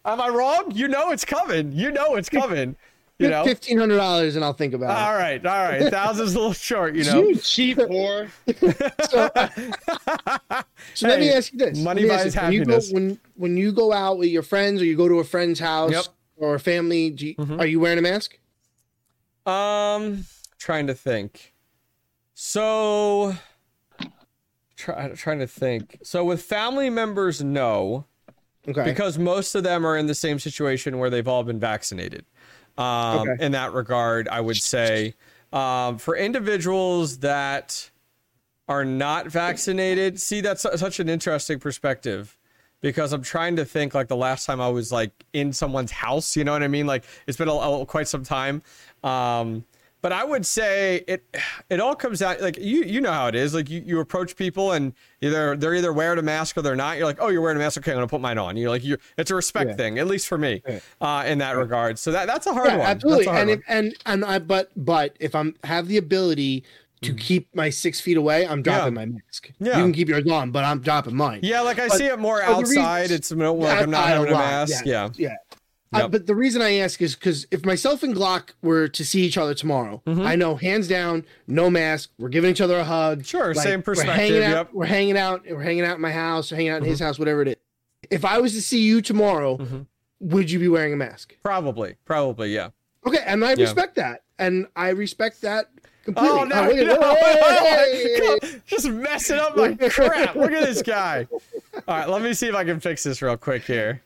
am 0.05 0.21
I 0.21 0.29
wrong? 0.29 0.71
You 0.71 0.87
know 0.87 1.11
it's 1.11 1.25
coming. 1.25 1.71
You 1.71 1.91
know 1.91 2.15
it's 2.15 2.29
coming. 2.29 2.75
You 3.19 3.29
know. 3.29 3.43
Fifteen 3.43 3.79
hundred 3.79 3.97
dollars, 3.97 4.35
and 4.35 4.45
I'll 4.45 4.53
think 4.53 4.73
about 4.75 4.91
it. 4.91 5.03
All 5.07 5.15
right, 5.15 5.43
all 5.43 5.63
right. 5.63 5.91
Thousand's 5.91 6.35
a 6.35 6.37
little 6.37 6.53
short, 6.53 6.93
you 6.95 7.03
know. 7.03 7.23
You 7.23 7.35
cheap 7.37 7.77
whore. 7.77 8.29
So, 9.09 9.29
so 10.93 11.07
let 11.07 11.19
me 11.19 11.29
ask 11.31 11.51
you 11.51 11.57
this: 11.59 11.79
money 11.79 12.03
Let 12.03 12.07
me 12.07 12.13
ask 12.13 12.35
buys 12.35 12.35
you, 12.35 12.41
when 12.41 12.53
you 12.53 12.65
go- 12.65 12.71
happiness. 12.73 12.91
when 12.93 13.19
when 13.35 13.57
you 13.57 13.71
go 13.71 13.91
out 13.91 14.17
with 14.19 14.29
your 14.29 14.43
friends, 14.43 14.81
or 14.81 14.85
you 14.85 14.95
go 14.95 15.07
to 15.07 15.15
a 15.19 15.23
friend's 15.23 15.59
house, 15.59 15.91
Yep. 15.91 16.05
or 16.35 16.55
a 16.55 16.59
family, 16.59 17.09
do 17.09 17.27
you, 17.27 17.35
Mhm. 17.35 17.59
are 17.59 17.65
you 17.65 17.79
wearing 17.79 17.97
a 17.97 18.01
mask? 18.03 18.37
Um, 19.47 20.25
trying 20.59 20.85
to 20.87 20.93
think. 20.93 21.53
So, 22.35 23.35
try, 24.75 25.09
trying 25.09 25.39
to 25.39 25.47
think. 25.47 25.97
So 26.03 26.23
with 26.23 26.41
family 26.43 26.89
members, 26.89 27.43
no, 27.43 28.05
Okay. 28.67 28.83
because 28.83 29.17
most 29.17 29.55
of 29.55 29.63
them 29.63 29.85
are 29.85 29.97
in 29.97 30.05
the 30.07 30.13
same 30.15 30.37
situation 30.39 30.99
where 30.99 31.09
they've 31.09 31.27
all 31.27 31.43
been 31.43 31.59
vaccinated. 31.59 32.25
Um, 32.77 33.27
Okay. 33.29 33.45
in 33.45 33.51
that 33.53 33.73
regard, 33.73 34.27
I 34.27 34.39
would 34.41 34.57
say, 34.57 35.15
um, 35.53 35.97
for 35.97 36.15
individuals 36.15 37.19
that 37.19 37.89
are 38.69 38.83
not 38.85 39.27
vaccinated, 39.27 40.19
see 40.19 40.41
that's 40.41 40.61
such 40.61 40.99
an 40.99 41.07
interesting 41.09 41.59
perspective 41.59 42.37
because 42.81 43.13
I'm 43.13 43.23
trying 43.23 43.55
to 43.55 43.65
think 43.65 43.93
like 43.95 44.07
the 44.07 44.15
last 44.15 44.45
time 44.45 44.61
I 44.61 44.69
was 44.69 44.91
like 44.91 45.11
in 45.33 45.53
someone's 45.53 45.91
house, 45.91 46.35
you 46.35 46.43
know 46.43 46.51
what 46.51 46.61
I 46.63 46.67
mean? 46.67 46.85
Like 46.85 47.03
it's 47.25 47.37
been 47.37 47.47
a, 47.47 47.53
a- 47.53 47.85
quite 47.85 48.07
some 48.07 48.23
time. 48.23 48.61
Um, 49.03 49.63
but 50.01 50.11
I 50.11 50.23
would 50.23 50.45
say 50.45 51.03
it 51.07 51.25
it 51.69 51.79
all 51.79 51.95
comes 51.95 52.19
down 52.19 52.37
like 52.41 52.57
you 52.57 52.83
you 52.83 53.01
know 53.01 53.11
how 53.11 53.27
it 53.27 53.35
is. 53.35 53.53
Like 53.53 53.69
you, 53.69 53.81
you 53.85 53.99
approach 53.99 54.35
people 54.35 54.71
and 54.73 54.93
either 55.21 55.55
they're 55.55 55.75
either 55.75 55.91
wearing 55.91 56.19
a 56.19 56.21
mask 56.21 56.57
or 56.57 56.61
they're 56.61 56.75
not. 56.75 56.97
You're 56.97 57.05
like, 57.07 57.17
oh, 57.19 57.29
you're 57.29 57.41
wearing 57.41 57.57
a 57.57 57.59
mask. 57.59 57.77
Okay, 57.79 57.91
I'm 57.91 57.97
gonna 57.97 58.07
put 58.07 58.21
mine 58.21 58.37
on. 58.37 58.55
You're 58.57 58.69
like, 58.69 58.83
you 58.83 58.97
it's 59.17 59.31
a 59.31 59.35
respect 59.35 59.71
Yeah. 59.71 59.75
thing, 59.75 59.99
at 59.99 60.07
least 60.07 60.27
for 60.27 60.37
me, 60.37 60.61
Yeah. 60.67 60.79
uh, 61.01 61.23
in 61.25 61.39
that 61.39 61.57
regard. 61.57 61.97
So 61.99 62.11
that 62.11 62.27
that's 62.27 62.45
a 62.47 62.53
hard 62.53 62.67
yeah, 62.69 62.77
one. 62.77 62.87
absolutely. 62.87 63.25
Hard 63.25 63.39
And 63.39 63.49
one. 63.49 63.57
if, 63.59 63.63
and 63.67 63.95
and 64.05 64.25
I 64.25 64.39
but 64.39 64.71
but 64.75 65.15
if 65.19 65.33
I'm 65.35 65.55
have 65.63 65.87
the 65.87 65.97
ability 65.97 66.63
to 67.03 67.13
keep 67.13 67.47
my 67.55 67.69
six 67.69 68.01
feet 68.01 68.17
away, 68.17 68.47
I'm 68.47 68.63
dropping 68.63 68.95
my 68.95 69.05
mask. 69.05 69.51
Yeah. 69.59 69.77
You 69.77 69.83
can 69.83 69.93
keep 69.93 70.09
yours 70.09 70.27
on, 70.31 70.49
but 70.49 70.63
I'm 70.65 70.79
dropping 70.81 71.15
mine. 71.15 71.41
yeah, 71.43 71.61
like 71.61 71.77
I 71.77 71.89
but- 71.89 71.97
see 71.97 72.05
it 72.07 72.17
more 72.17 72.39
the 72.43 72.55
reason- 72.55 72.79
outside. 72.79 73.11
it's 73.11 73.31
more 73.31 73.51
like 73.51 73.81
I'm 73.83 73.91
not 73.91 73.99
Outside 74.05 74.13
having 74.15 74.29
a 74.29 74.33
lot, 74.33 74.39
mask. 74.39 74.85
Yeah. 74.85 75.09
Yeah. 75.15 75.29
Uh, 75.29 75.46
Yep. 75.93 76.11
but 76.11 76.27
the 76.27 76.35
reason 76.35 76.61
I 76.61 76.73
ask 76.79 77.01
is 77.01 77.15
because 77.15 77.47
if 77.51 77.65
myself 77.65 78.03
and 78.03 78.13
Glock 78.15 78.49
were 78.61 78.87
to 78.89 79.05
see 79.05 79.21
each 79.21 79.37
other 79.37 79.53
tomorrow, 79.53 80.01
Mhm. 80.05 80.25
I 80.25 80.35
know 80.35 80.55
hands 80.55 80.87
down, 80.87 81.25
no 81.47 81.69
mask. 81.69 82.09
We're 82.19 82.29
giving 82.29 82.49
each 82.51 82.59
other 82.61 82.77
a 82.77 82.83
hug. 82.83 83.25
Sure, 83.25 83.53
same 83.53 83.81
perspective. 83.81 84.13
We're 84.15 84.21
hanging 84.21 84.43
out. 84.43 84.51
yep. 84.51 84.69
We're 84.73 84.85
hanging 84.85 85.17
out. 85.17 85.45
We're 85.49 85.61
hanging 85.61 85.85
out 85.85 85.95
in 85.95 86.01
my 86.01 86.11
house. 86.11 86.51
or 86.51 86.55
Hanging 86.55 86.71
out 86.71 86.81
in 86.83 86.87
his 86.89 86.99
house. 86.99 87.17
Whatever 87.17 87.41
it 87.43 87.47
is. 87.49 87.55
If 88.11 88.25
I 88.25 88.39
was 88.39 88.53
to 88.53 88.61
see 88.61 88.81
you 88.81 89.01
tomorrow, 89.01 89.57
Mhm. 89.57 89.85
would 90.19 90.51
you 90.51 90.59
be 90.59 90.67
wearing 90.67 90.93
a 90.93 90.97
mask? 90.97 91.35
Probably, 91.43 91.95
probably, 92.05 92.53
yeah. 92.53 92.69
Okay, 93.05 93.23
and 93.25 93.43
I 93.45 93.53
Yeah. 93.53 93.63
respect 93.63 93.95
that, 93.95 94.23
and 94.37 94.67
I 94.75 94.89
respect 94.89 95.41
that 95.41 95.69
completely. 96.13 96.39
Oh 96.39 96.43
no, 96.45 96.61
look 96.67 96.77
at- 96.77 96.99
no, 96.99 97.15
Hey! 98.41 98.61
just 98.65 98.87
messing 98.89 99.37
up 99.39 99.55
my 99.57 99.73
crap. 99.75 100.35
Look 100.35 100.51
at 100.51 100.63
this 100.63 100.81
guy. 100.81 101.27
All 101.87 101.97
right, 101.97 102.09
let 102.09 102.21
me 102.21 102.33
see 102.33 102.47
if 102.47 102.55
I 102.55 102.63
can 102.63 102.79
fix 102.79 103.03
this 103.03 103.21
real 103.21 103.37
quick 103.37 103.63
here. 103.63 104.01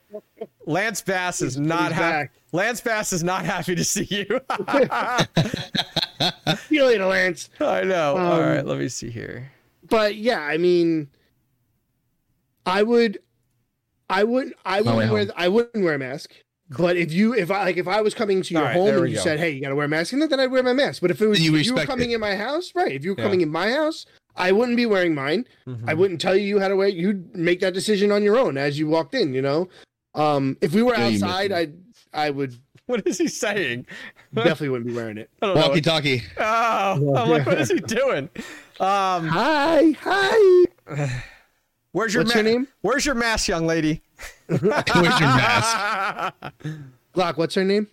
Lance 0.66 1.02
Bass 1.02 1.42
is 1.42 1.58
not 1.58 1.92
happy. 1.92 2.30
Lance 2.52 2.82
Bass 2.82 3.14
is 3.14 3.24
not 3.24 3.46
happy 3.46 3.76
to 3.76 3.84
see 3.86 4.04
you. 4.10 4.26
See 6.68 6.76
you 6.76 6.86
later, 6.86 7.06
Lance. 7.06 7.50
I 7.60 7.82
know. 7.84 8.16
All 8.18 8.34
Um, 8.34 8.40
right, 8.42 8.66
let 8.66 8.78
me 8.78 8.88
see 8.90 9.10
here. 9.10 9.52
But 9.90 10.16
yeah, 10.16 10.40
I 10.42 10.58
mean, 10.58 11.10
I 12.66 12.84
would, 12.84 13.20
I 14.10 14.24
would, 14.24 14.54
I 14.66 14.82
wouldn't 14.82 15.12
wear, 15.12 15.26
home. 15.26 15.32
I 15.36 15.48
wouldn't 15.48 15.84
wear 15.84 15.96
a 15.96 16.00
mask. 16.00 16.32
But 16.78 16.96
if 16.96 17.12
you, 17.12 17.34
if 17.34 17.52
I 17.52 17.64
like, 17.66 17.78
if 17.78 17.88
I 17.88 18.02
was 18.02 18.14
coming 18.14 18.42
to 18.42 18.54
your 18.54 18.64
right, 18.64 18.74
home 18.76 18.88
and 18.98 19.10
you 19.10 19.16
go. 19.16 19.22
said, 19.22 19.40
"Hey, 19.40 19.50
you 19.52 19.62
gotta 19.62 19.76
wear 19.76 19.86
a 19.86 19.90
mask," 19.90 20.12
then 20.12 20.40
I'd 20.40 20.52
wear 20.52 20.64
my 20.64 20.72
mask. 20.74 21.02
But 21.02 21.12
if 21.12 21.22
it 21.22 21.28
was 21.28 21.42
you 21.42 21.56
if 21.56 21.66
you 21.66 21.76
were 21.76 21.86
coming 21.86 22.12
it. 22.12 22.16
in 22.16 22.22
my 22.22 22.36
house, 22.36 22.72
right? 22.76 22.92
If 22.94 23.04
you 23.04 23.12
were 23.12 23.18
Yeah. 23.20 23.26
coming 23.26 23.42
in 23.42 23.50
my 23.50 23.72
house, 23.72 24.06
I 24.38 24.54
wouldn't 24.54 24.78
be 24.78 24.86
wearing 24.86 25.14
mine. 25.14 25.46
Mhm. 25.68 25.84
I 25.88 25.94
wouldn't 25.94 26.22
tell 26.22 26.36
you 26.38 26.60
how 26.62 26.70
to 26.70 26.76
wear. 26.78 26.88
You'd 26.88 27.36
make 27.36 27.60
that 27.60 27.74
decision 27.74 28.12
on 28.12 28.24
your 28.24 28.38
own 28.38 28.58
as 28.58 28.80
you 28.80 28.88
walked 28.88 29.14
in. 29.16 29.34
You 29.34 29.42
know, 29.42 29.70
um, 30.16 30.58
if 30.62 30.74
we 30.74 30.82
were 30.82 30.96
Yeah, 30.96 31.08
outside. 31.08 31.52
I, 31.52 31.68
I 32.14 32.30
would 32.30 32.56
What 32.88 33.06
is 33.06 33.18
he 33.20 33.28
saying? 33.28 33.86
definitely 34.34 34.70
wouldn't 34.70 34.88
be 34.88 34.94
wearing 34.94 35.18
it. 35.18 35.30
Walkie 35.42 35.82
talkie. 35.82 36.24
Oh, 36.38 37.16
I'm 37.16 37.30
like, 37.30 37.46
what 37.46 37.60
is 37.60 37.70
he 37.70 37.80
doing? 38.02 38.30
Um, 38.80 39.28
Hi, 39.30 39.92
hi. 40.02 40.66
where's 41.92 42.14
your 42.14 42.24
What's 42.24 42.36
your 42.36 42.44
name? 42.44 42.68
Where's 42.82 43.06
your 43.06 43.16
mask, 43.16 43.48
young 43.48 43.68
lady? 43.68 44.02
Where's 44.62 45.20
your 45.20 45.30
mask? 45.30 46.34
Glock. 47.16 47.38
What's 47.38 47.56
her 47.56 47.64
name? 47.64 47.88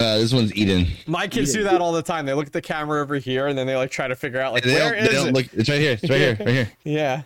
Uh, 0.00 0.18
this 0.18 0.32
one's 0.32 0.54
Eden. 0.54 0.86
My 1.08 1.26
kids 1.26 1.52
do 1.52 1.64
that 1.64 1.80
all 1.80 1.92
the 1.92 2.02
time. 2.02 2.24
They 2.24 2.32
look 2.32 2.46
at 2.46 2.52
the 2.52 2.62
camera 2.62 3.00
over 3.02 3.16
here 3.16 3.48
and 3.48 3.58
then 3.58 3.66
they 3.66 3.74
like 3.74 3.90
try 3.90 4.06
to 4.06 4.14
figure 4.14 4.40
out 4.40 4.52
like 4.52 4.62
They 4.62 4.74
where 4.74 4.94
don't, 4.94 5.02
they 5.04 5.10
is 5.10 5.14
don't 5.16 5.28
it? 5.28 5.34
look. 5.34 5.46
It's 5.52 5.68
right 5.68 5.80
here. 5.80 5.92
It's 6.00 6.08
right 6.08 6.20
here. 6.20 6.36
Right 6.38 6.48
here. 6.48 6.72
Yeah, 6.84 7.22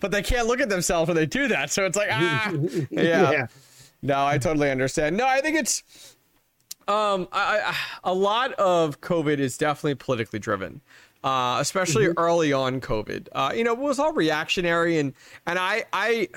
but 0.00 0.12
they 0.12 0.22
can't 0.22 0.46
look 0.46 0.60
at 0.60 0.68
themselves 0.68 1.08
when 1.08 1.16
they 1.16 1.26
do 1.26 1.48
that. 1.48 1.70
So 1.72 1.84
it's 1.84 1.96
like 1.96 2.10
ah, 2.12 2.52
yeah. 2.90 3.46
No, 4.02 4.24
I 4.24 4.38
totally 4.38 4.70
understand. 4.70 5.16
No, 5.16 5.26
I 5.26 5.40
think 5.40 5.56
it's 5.58 5.82
um 6.86 7.26
I, 7.32 7.60
I 7.64 7.76
a 8.04 8.14
lot 8.14 8.52
of 8.52 9.00
COVID 9.00 9.38
is 9.38 9.56
definitely 9.58 9.96
politically 9.96 10.38
driven. 10.38 10.80
Uh, 11.24 11.58
especially 11.60 12.08
early 12.16 12.52
on 12.52 12.80
COVID. 12.80 13.28
Uh, 13.30 13.52
you 13.54 13.62
know, 13.62 13.72
it 13.72 13.78
was 13.78 13.98
all 14.00 14.12
reactionary 14.12 14.98
and 14.98 15.12
and 15.46 15.58
I 15.58 15.84
I 15.92 16.28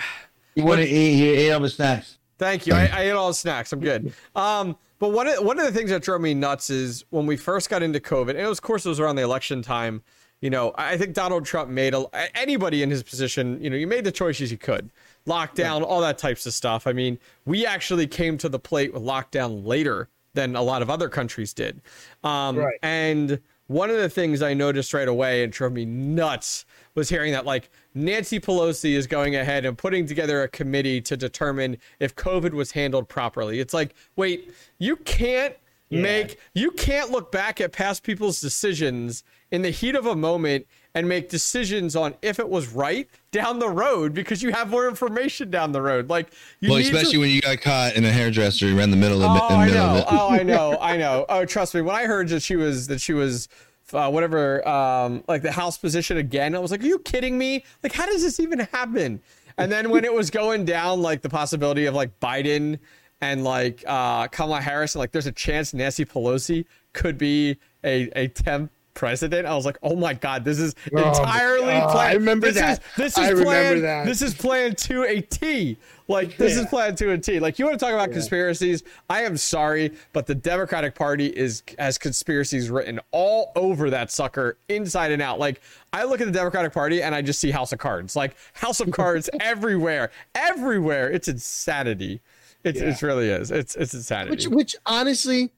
You 0.56 0.64
want 0.64 0.82
to 0.82 0.88
eat? 0.88 1.18
You 1.18 1.34
ate 1.34 1.52
all 1.52 1.60
the 1.60 1.70
snacks. 1.70 2.18
Thank 2.38 2.68
you. 2.68 2.74
I, 2.74 2.88
I 2.88 3.02
ate 3.04 3.12
all 3.12 3.28
the 3.28 3.34
snacks. 3.34 3.72
I'm 3.72 3.80
good. 3.80 4.14
Um, 4.36 4.78
but 5.00 5.10
one 5.10 5.28
of 5.28 5.44
one 5.44 5.60
of 5.60 5.66
the 5.66 5.72
things 5.72 5.90
that 5.90 6.02
drove 6.02 6.22
me 6.22 6.34
nuts 6.34 6.70
is 6.70 7.04
when 7.10 7.26
we 7.26 7.38
first 7.38 7.70
got 7.70 7.84
into 7.84 8.00
COVID, 8.00 8.32
and 8.32 8.40
it 8.40 8.48
was, 8.48 8.60
of 8.60 8.64
course, 8.64 8.86
it 8.86 8.90
was 8.90 9.00
around 9.00 9.18
the 9.18 9.22
election 9.24 9.62
time. 9.62 10.04
You 10.42 10.50
know, 10.50 10.74
I 10.78 10.98
think 10.98 11.14
Donald 11.14 11.46
Trump 11.46 11.70
made 11.70 11.94
a, 11.94 12.06
anybody 12.38 12.84
in 12.84 12.90
his 12.90 13.04
position. 13.04 13.62
You 13.62 13.70
know, 13.70 13.76
you 13.76 13.88
made 13.88 14.04
the 14.04 14.12
choices 14.12 14.52
you 14.52 14.58
could, 14.58 14.92
lockdown, 15.26 15.82
all 15.82 16.02
that 16.02 16.18
types 16.18 16.46
of 16.46 16.54
stuff. 16.54 16.88
I 16.88 16.94
mean, 16.94 17.20
we 17.46 17.66
actually 17.66 18.06
came 18.06 18.38
to 18.40 18.50
the 18.50 18.60
plate 18.60 18.94
with 18.94 19.02
lockdown 19.02 19.66
later 19.66 20.10
than 20.34 20.56
a 20.56 20.62
lot 20.62 20.82
of 20.82 20.90
other 20.90 21.10
countries 21.10 21.54
did. 21.54 21.82
Um, 22.24 22.58
Right. 22.58 22.78
And 22.84 23.40
one 23.68 23.90
of 23.90 23.98
the 23.98 24.10
things 24.10 24.42
I 24.42 24.54
noticed 24.54 24.94
right 24.94 25.08
away 25.08 25.44
and 25.44 25.52
drove 25.52 25.72
me 25.74 25.86
nuts 25.86 26.66
was 26.96 27.10
hearing 27.10 27.34
that 27.34 27.46
like 27.46 27.70
Nancy 27.94 28.40
Pelosi 28.40 28.96
is 28.96 29.06
going 29.06 29.36
ahead 29.36 29.66
and 29.66 29.78
putting 29.78 30.06
together 30.08 30.42
a 30.44 30.48
committee 30.48 31.02
to 31.02 31.16
determine 31.16 31.78
if 32.00 32.16
COVID 32.16 32.52
was 32.54 32.72
handled 32.72 33.08
properly. 33.10 33.60
It's 33.60 33.74
like, 33.74 33.94
wait, 34.16 34.52
you 34.80 34.96
can't 34.96 35.56
Yeah. 35.90 36.02
make 36.02 36.40
you 36.54 36.72
can't 36.72 37.12
look 37.12 37.32
back 37.32 37.62
at 37.62 37.72
past 37.72 38.02
people's 38.04 38.42
decisions 38.42 39.24
in 39.52 39.62
the 39.62 39.70
heat 39.70 39.94
of 39.96 40.06
a 40.08 40.16
moment 40.16 40.66
and 40.96 41.08
make 41.10 41.30
decisions 41.30 41.96
on 41.96 42.16
if 42.22 42.40
it 42.40 42.48
was 42.50 42.70
right 42.70 43.08
down 43.32 43.60
the 43.60 43.70
road 43.70 44.14
because 44.14 44.42
you 44.42 44.52
have 44.52 44.70
more 44.70 44.88
information 44.88 45.52
down 45.52 45.74
the 45.74 45.82
road. 45.82 46.10
Like 46.10 46.30
you 46.62 46.70
Well, 46.70 46.80
need 46.80 46.86
to- 46.90 46.96
especially 46.96 47.18
when 47.20 47.30
you 47.30 47.42
got 47.42 47.60
caught 47.62 47.96
in 47.96 48.04
a 48.06 48.12
hairdresser 48.12 48.76
around 48.76 48.92
the 48.92 48.98
middle 48.98 49.22
of, 49.22 49.30
Oh, 49.30 49.48
the 49.50 49.54
I 49.54 49.66
middle 49.68 49.82
of 49.84 49.92
know. 49.94 50.00
it. 50.00 50.06
Oh, 50.10 50.30
I 50.32 50.44
know. 50.44 50.78
I 50.82 50.98
know. 50.98 51.26
Oh, 51.30 51.46
trust 51.46 51.76
me. 51.76 51.82
When 51.82 51.96
I 51.96 52.06
heard 52.06 52.30
that 52.30 52.42
she 52.42 52.56
was 52.56 52.88
that 52.88 53.02
she 53.02 53.14
was 53.14 53.48
uh, 53.94 54.10
whatever, 54.10 54.68
um, 54.68 55.24
like 55.28 55.42
the 55.42 55.52
house 55.52 55.78
position 55.78 56.18
again, 56.18 56.56
I 56.56 56.60
was 56.60 56.72
like, 56.72 56.82
"Are 56.82 56.88
you 56.88 57.00
kidding 57.00 57.38
me? 57.38 57.64
Like, 57.84 57.94
how 57.94 58.06
does 58.06 58.22
this 58.24 58.40
even 58.40 58.60
happen?" 58.60 59.22
And 59.58 59.72
then 59.72 59.90
when 59.90 60.04
it 60.04 60.14
was 60.14 60.30
going 60.30 60.66
down, 60.66 61.02
like 61.02 61.22
the 61.22 61.30
possibility 61.30 61.86
of 61.86 61.94
like 61.96 62.20
Biden 62.20 62.80
and 63.22 63.44
like 63.44 63.84
uh, 63.88 64.28
Kamala 64.28 64.62
Harris, 64.62 64.96
and 64.96 65.00
like 65.00 65.12
there's 65.12 65.28
a 65.28 65.32
chance 65.32 65.74
Nancy 65.74 66.04
Pelosi 66.06 66.66
could 66.94 67.18
be 67.18 67.58
a 67.84 68.10
a 68.16 68.28
temp 68.28 68.72
president. 68.96 69.46
I 69.48 69.56
was 69.56 69.66
like, 69.66 69.78
"Oh 69.84 69.96
my 69.96 70.14
god, 70.14 70.44
this 70.44 70.60
is 70.60 70.76
Oh 70.94 70.98
entirely 71.08 71.74
God, 71.74 71.92
planned." 71.92 72.10
I 72.10 72.14
remember 72.14 72.48
this 72.48 72.56
that. 72.58 72.80
Is, 72.80 72.86
this 72.98 73.18
is 73.18 73.24
I 73.24 73.30
remember 73.30 73.44
planned. 73.46 73.84
that. 73.84 74.06
This 74.06 74.22
is 74.22 74.34
planned 74.34 74.78
to 74.80 75.04
a 75.04 75.22
T. 75.22 75.78
Like 76.08 76.38
this 76.38 76.54
is 76.56 76.64
Yeah. 76.64 76.70
planned 76.70 76.98
to 77.00 77.12
a 77.12 77.18
T. 77.18 77.40
Like 77.40 77.58
you 77.58 77.66
want 77.66 77.80
to 77.80 77.84
talk 77.86 77.94
about 77.94 78.12
conspiracies? 78.12 78.84
I 79.10 79.24
am 79.24 79.38
sorry, 79.38 79.92
but 80.14 80.28
the 80.28 80.36
Democratic 80.36 80.94
Party 80.96 81.28
is 81.28 81.64
has 81.80 81.98
conspiracies 81.98 82.70
written 82.70 83.00
all 83.12 83.52
over 83.56 83.90
that 83.90 84.12
sucker, 84.12 84.58
inside 84.70 85.12
and 85.12 85.22
out. 85.22 85.40
Like 85.40 85.62
I 85.94 86.04
look 86.04 86.22
at 86.22 86.28
the 86.28 86.34
Democratic 86.34 86.74
Party 86.74 87.02
and 87.02 87.16
I 87.16 87.22
just 87.22 87.40
see 87.40 87.52
House 87.52 87.72
of 87.74 87.80
Cards, 87.80 88.16
like 88.16 88.36
House 88.54 88.80
of 88.80 88.92
Cards 88.92 89.30
everywhere, 89.40 90.12
everywhere. 90.36 91.10
It's 91.12 91.28
insanity. 91.28 92.22
It's 92.64 92.80
it 92.82 93.06
really 93.06 93.30
is. 93.30 93.52
It's 93.52 93.76
it's 93.76 93.94
insanity. 93.94 94.32
Which, 94.32 94.48
which 94.48 94.76
honestly, 94.88 95.52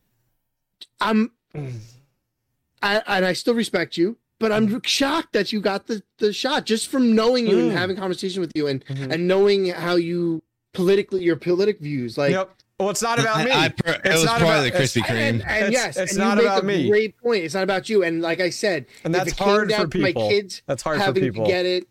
I'm, 1.00 1.32
I, 2.82 3.02
and 3.08 3.26
I 3.26 3.34
still 3.34 3.54
respect 3.54 3.98
you, 3.98 4.18
but 4.40 4.52
I'm 4.52 4.82
shocked 4.84 5.34
that 5.34 5.52
you 5.52 5.60
got 5.62 5.88
the, 5.88 6.02
the 6.20 6.32
shot 6.34 6.66
just 6.66 6.88
from 6.88 7.16
knowing 7.16 7.48
you 7.48 7.58
Mm. 7.58 7.62
and 7.70 7.72
having 7.72 7.96
conversation 7.98 8.42
with 8.42 8.52
you 8.56 8.68
and 8.68 8.86
Mhm. 8.86 9.12
and 9.12 9.28
knowing 9.28 9.68
how 9.70 9.96
you 9.96 10.44
politically 10.74 11.24
your 11.24 11.36
politic 11.36 11.80
views. 11.80 12.18
Like, 12.18 12.32
yep. 12.32 12.52
Well, 12.80 12.92
it's 12.92 13.02
not 13.02 13.18
about 13.18 13.44
me. 13.44 13.50
I, 13.50 13.66
I 13.66 13.70
per- 13.70 13.94
it 13.94 14.02
It's 14.06 14.16
was 14.18 14.26
not 14.26 14.40
probably 14.40 14.70
about- 14.70 14.78
the 14.78 14.84
Krispy 14.84 15.02
Kreme. 15.02 15.10
and, 15.16 15.42
and 15.42 15.66
It's- 15.66 15.72
yes, 15.72 15.98
it's 15.98 16.12
and 16.12 16.20
not 16.20 16.38
make 16.38 16.46
about 16.46 16.62
a 16.62 16.66
me. 16.66 16.88
Great 16.90 17.18
point. 17.18 17.44
It's 17.44 17.56
not 17.56 17.64
about 17.64 17.90
you. 17.90 18.04
And 18.04 18.22
like 18.22 18.40
I 18.40 18.52
said, 18.52 18.86
And 19.04 19.16
if 19.16 19.20
that's 19.20 19.32
it 19.32 19.38
came 19.38 19.48
hard 19.48 19.70
down 19.70 19.86
for 19.88 19.94
to 19.94 19.98
my 20.00 20.08
people. 20.10 20.30
kids 20.30 20.62
That's 20.68 20.84
hard 20.84 20.98
for 21.00 21.04
having 21.04 21.24
people. 21.24 21.46
to 21.46 21.52
get 21.52 21.66
it, 21.66 21.88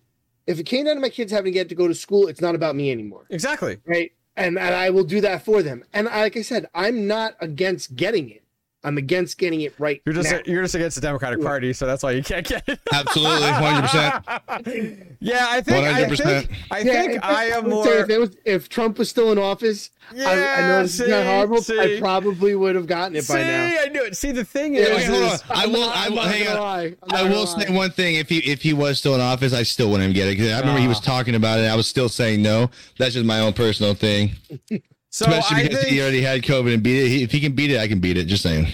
if 0.47 0.61
it 0.61 0.65
came 0.67 0.85
down 0.85 0.95
to 0.95 1.01
my 1.01 1.09
kids 1.09 1.33
having 1.33 1.53
to 1.53 1.59
get 1.59 1.69
to 1.71 1.75
go 1.75 1.89
to 1.89 1.95
school, 1.95 2.29
it's 2.29 2.41
not 2.41 2.55
about 2.55 2.77
me 2.77 2.93
anymore. 2.93 3.25
Exactly. 3.31 3.79
right? 3.85 4.13
And 4.37 4.57
and 4.59 4.75
I 4.75 4.91
will 4.91 5.03
do 5.03 5.21
that 5.23 5.45
for 5.45 5.61
them. 5.63 5.83
And 5.93 6.07
like 6.07 6.37
I 6.37 6.43
said, 6.43 6.69
I'm 6.75 7.09
not 7.09 7.35
against 7.41 7.97
getting 7.97 8.31
it. 8.31 8.45
I'm 8.87 8.97
against 8.99 9.37
getting 9.37 9.61
it 9.63 9.75
right. 9.79 10.01
You're 10.07 10.15
just 10.15 10.31
now. 10.31 10.41
you're 10.47 10.63
just 10.63 10.75
against 10.77 10.95
the 10.95 11.01
Democratic 11.01 11.43
Party, 11.43 11.73
so 11.73 11.87
that's 11.87 12.03
why 12.05 12.13
you 12.13 12.23
can't 12.23 12.47
get 12.47 12.67
it. 12.69 12.79
Absolutely, 12.95 13.49
100%. 13.49 15.17
yeah, 15.21 15.47
I 15.51 15.61
think 15.61 15.87
100%. 15.87 16.17
think 16.25 16.51
I 16.71 16.79
Yeah, 16.81 16.93
think 17.03 17.13
if- 17.17 17.25
I 17.25 17.45
am 17.47 17.69
more. 17.69 17.87
If, 17.89 18.09
it 18.09 18.19
was, 18.19 18.37
if 18.45 18.69
Trump 18.69 18.99
was 18.99 19.11
still 19.11 19.33
in 19.33 19.39
office, 19.39 19.91
yeah, 20.15 20.29
I, 20.29 20.33
I 20.63 20.69
know 20.69 20.83
this 20.83 21.01
is 21.01 21.09
not 21.09 21.27
horrible. 21.27 21.61
see. 21.63 21.97
I 21.97 21.99
probably 22.01 22.55
would 22.55 22.77
have 22.77 22.87
gotten 22.87 23.17
it 23.17 23.25
See, 23.25 23.33
by 23.35 23.43
now. 23.43 23.65
I 23.83 23.89
knew 23.89 24.05
it. 24.05 24.17
See, 24.17 24.31
the 24.31 24.45
thing 24.45 24.75
Yeah, 24.75 24.83
is, 24.83 25.09
wait, 25.11 25.19
hold 25.21 25.33
on. 25.33 25.39
I 25.51 25.67
will. 25.67 25.81
not- 25.81 25.97
I 25.97 26.09
will. 26.09 26.21
Hang 26.21 26.49
on. 26.49 26.57
I'm 26.57 26.57
not 26.61 26.97
I 27.11 27.23
gonna 27.25 27.31
will 27.35 27.45
lie. 27.45 27.65
say 27.65 27.75
one 27.77 27.91
thing. 27.91 28.15
If 28.15 28.29
he 28.29 28.39
if 28.39 28.63
he 28.63 28.73
was 28.73 28.99
still 29.01 29.17
in 29.17 29.21
office, 29.21 29.53
I 29.53 29.65
still 29.65 29.91
wouldn't 29.91 30.15
get 30.15 30.29
it. 30.29 30.37
'Cause 30.37 30.49
I 30.53 30.61
remember 30.61 30.81
he 30.81 30.87
was 30.89 30.99
Ah. 30.99 31.07
talking 31.07 31.35
about 31.35 31.59
it. 31.59 31.65
I 31.65 31.75
was 31.75 31.89
still 31.89 32.09
saying 32.09 32.41
no. 32.41 32.71
That's 32.99 33.15
just 33.15 33.27
my 33.27 33.41
own 33.41 33.53
personal 33.53 33.95
thing. 33.95 34.31
so 35.17 35.25
Especially 35.25 35.63
because 35.63 35.85
he 35.85 36.03
already 36.03 36.21
had 36.21 36.43
COVID 36.43 36.75
and 36.75 36.83
beat 36.83 37.03
it. 37.03 37.09
He, 37.09 37.23
if 37.23 37.33
he 37.33 37.41
can 37.41 37.53
beat 37.53 37.71
it, 37.71 37.79
I 37.79 37.89
can 37.89 38.01
beat 38.01 38.19
it. 38.19 38.25
Just 38.25 38.43
saying. 38.43 38.67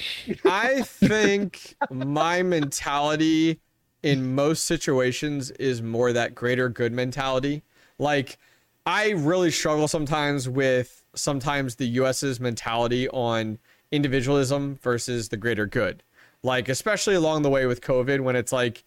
I 0.45 0.83
think 0.83 1.77
my 1.89 2.43
mentality 2.43 3.61
in 4.03 4.35
most 4.35 4.65
situations 4.65 5.53
is 5.53 5.83
more 5.83 6.13
that 6.13 6.35
greater 6.35 6.69
good 6.69 6.93
mentality. 6.93 7.63
Like, 7.97 8.39
I 8.85 9.11
really 9.11 9.53
struggle 9.53 9.87
sometimes 9.87 10.49
with 10.49 11.05
sometimes 11.15 11.77
the 11.77 11.87
US's 11.87 12.41
mentality 12.41 13.09
on 13.11 13.61
individualism 13.93 14.81
versus 14.83 15.29
the 15.29 15.37
greater 15.37 15.67
good. 15.67 16.03
Like, 16.43 16.69
especially 16.69 17.15
along 17.15 17.43
the 17.43 17.51
way 17.51 17.67
with 17.67 17.83
COVID, 17.83 18.19
when 18.19 18.35
it's 18.35 18.51
like, 18.51 18.83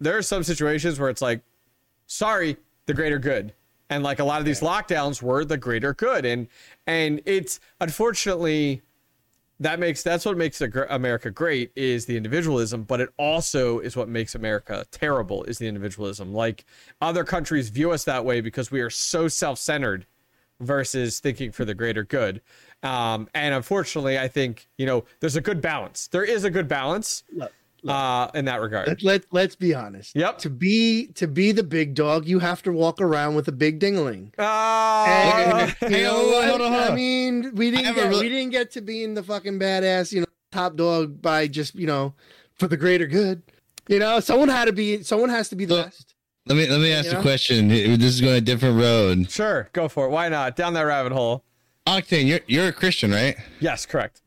there 0.00 0.18
are 0.18 0.22
some 0.22 0.42
situations 0.42 1.00
where 1.00 1.08
it's 1.08 1.22
like, 1.22 1.40
sorry, 2.06 2.58
the 2.84 2.92
greater 2.92 3.18
good. 3.18 3.54
And 3.90 4.02
like 4.02 4.18
a 4.18 4.24
lot 4.24 4.40
of 4.40 4.44
these 4.44 4.60
lockdowns 4.60 5.22
were 5.22 5.44
the 5.44 5.56
greater 5.56 5.94
good. 5.94 6.24
And 6.24 6.48
and 6.86 7.20
it's 7.24 7.60
unfortunately 7.80 8.82
that 9.60 9.78
makes 9.78 10.02
that's 10.02 10.24
what 10.24 10.36
makes 10.36 10.60
America 10.60 11.30
great 11.30 11.70
is 11.76 12.06
the 12.06 12.16
individualism, 12.16 12.82
but 12.82 13.00
it 13.00 13.10
also 13.18 13.78
is 13.78 13.96
what 13.96 14.08
makes 14.08 14.34
America 14.34 14.84
terrible 14.90 15.44
is 15.44 15.58
the 15.58 15.68
individualism. 15.68 16.32
Like 16.32 16.64
other 17.00 17.24
countries 17.24 17.68
view 17.68 17.92
us 17.92 18.04
that 18.04 18.24
way 18.24 18.40
because 18.40 18.70
we 18.70 18.80
are 18.80 18.90
so 18.90 19.28
self-centered 19.28 20.06
versus 20.60 21.20
thinking 21.20 21.52
for 21.52 21.64
the 21.64 21.74
greater 21.74 22.04
good. 22.04 22.40
Um, 22.82 23.28
and 23.34 23.54
unfortunately, 23.54 24.18
I 24.18 24.28
think 24.28 24.68
you 24.76 24.86
know 24.86 25.04
there's 25.20 25.36
a 25.36 25.40
good 25.40 25.60
balance. 25.60 26.08
There 26.08 26.24
is 26.24 26.44
a 26.44 26.50
good 26.50 26.68
balance 26.68 27.22
Look, 27.32 27.52
uh, 27.86 28.30
in 28.34 28.44
that 28.46 28.60
regard. 28.60 28.88
Let, 28.88 29.02
let 29.02 29.24
let's 29.32 29.56
be 29.56 29.74
honest. 29.74 30.14
Yep. 30.16 30.38
To 30.38 30.50
be 30.50 31.08
to 31.14 31.26
be 31.28 31.52
the 31.52 31.62
big 31.62 31.94
dog, 31.94 32.26
you 32.26 32.38
have 32.38 32.62
to 32.62 32.72
walk 32.72 33.00
around 33.00 33.34
with 33.34 33.48
a 33.48 33.52
big 33.52 33.80
dingaling. 33.80 34.32
Uh, 34.38 35.04
And, 35.06 35.74
you 35.94 36.02
know 36.02 36.26
what? 36.28 36.48
hold 36.48 36.60
on, 36.62 36.72
hold 36.72 36.84
I 36.90 36.94
mean, 36.94 37.54
we 37.54 37.70
didn't 37.70 37.94
get, 37.94 38.08
really- 38.08 38.20
we 38.24 38.28
didn't 38.28 38.50
get 38.50 38.70
to 38.72 38.80
being 38.80 39.14
the 39.14 39.22
fucking 39.22 39.58
badass, 39.58 40.12
you 40.12 40.20
know, 40.20 40.26
top 40.52 40.76
dog 40.76 41.20
by 41.20 41.46
just 41.48 41.74
you 41.74 41.86
know 41.86 42.14
for 42.54 42.68
the 42.68 42.76
greater 42.76 43.06
good. 43.06 43.42
You 43.88 43.98
know, 43.98 44.20
someone 44.20 44.48
had 44.48 44.64
to 44.66 44.72
be. 44.72 45.02
Someone 45.02 45.28
has 45.30 45.48
to 45.50 45.56
be 45.56 45.64
the 45.66 45.74
Look, 45.74 45.86
best. 45.86 46.14
Let 46.46 46.56
me 46.56 46.66
let 46.68 46.80
me 46.80 46.92
ask 46.92 47.10
Yeah. 47.12 47.18
a 47.18 47.22
question. 47.22 47.68
This 47.68 48.00
is 48.14 48.20
going 48.20 48.36
a 48.36 48.40
different 48.40 48.78
road. 48.80 49.30
sure, 49.30 49.68
go 49.72 49.88
for 49.88 50.06
it. 50.06 50.10
Why 50.10 50.28
not? 50.28 50.56
Down 50.56 50.72
that 50.74 50.82
rabbit 50.82 51.12
hole. 51.12 51.44
Octane, 51.86 52.26
you're 52.26 52.40
you're 52.46 52.68
a 52.68 52.72
Christian, 52.72 53.10
right? 53.10 53.36
Yes, 53.60 53.84
correct. 53.84 54.22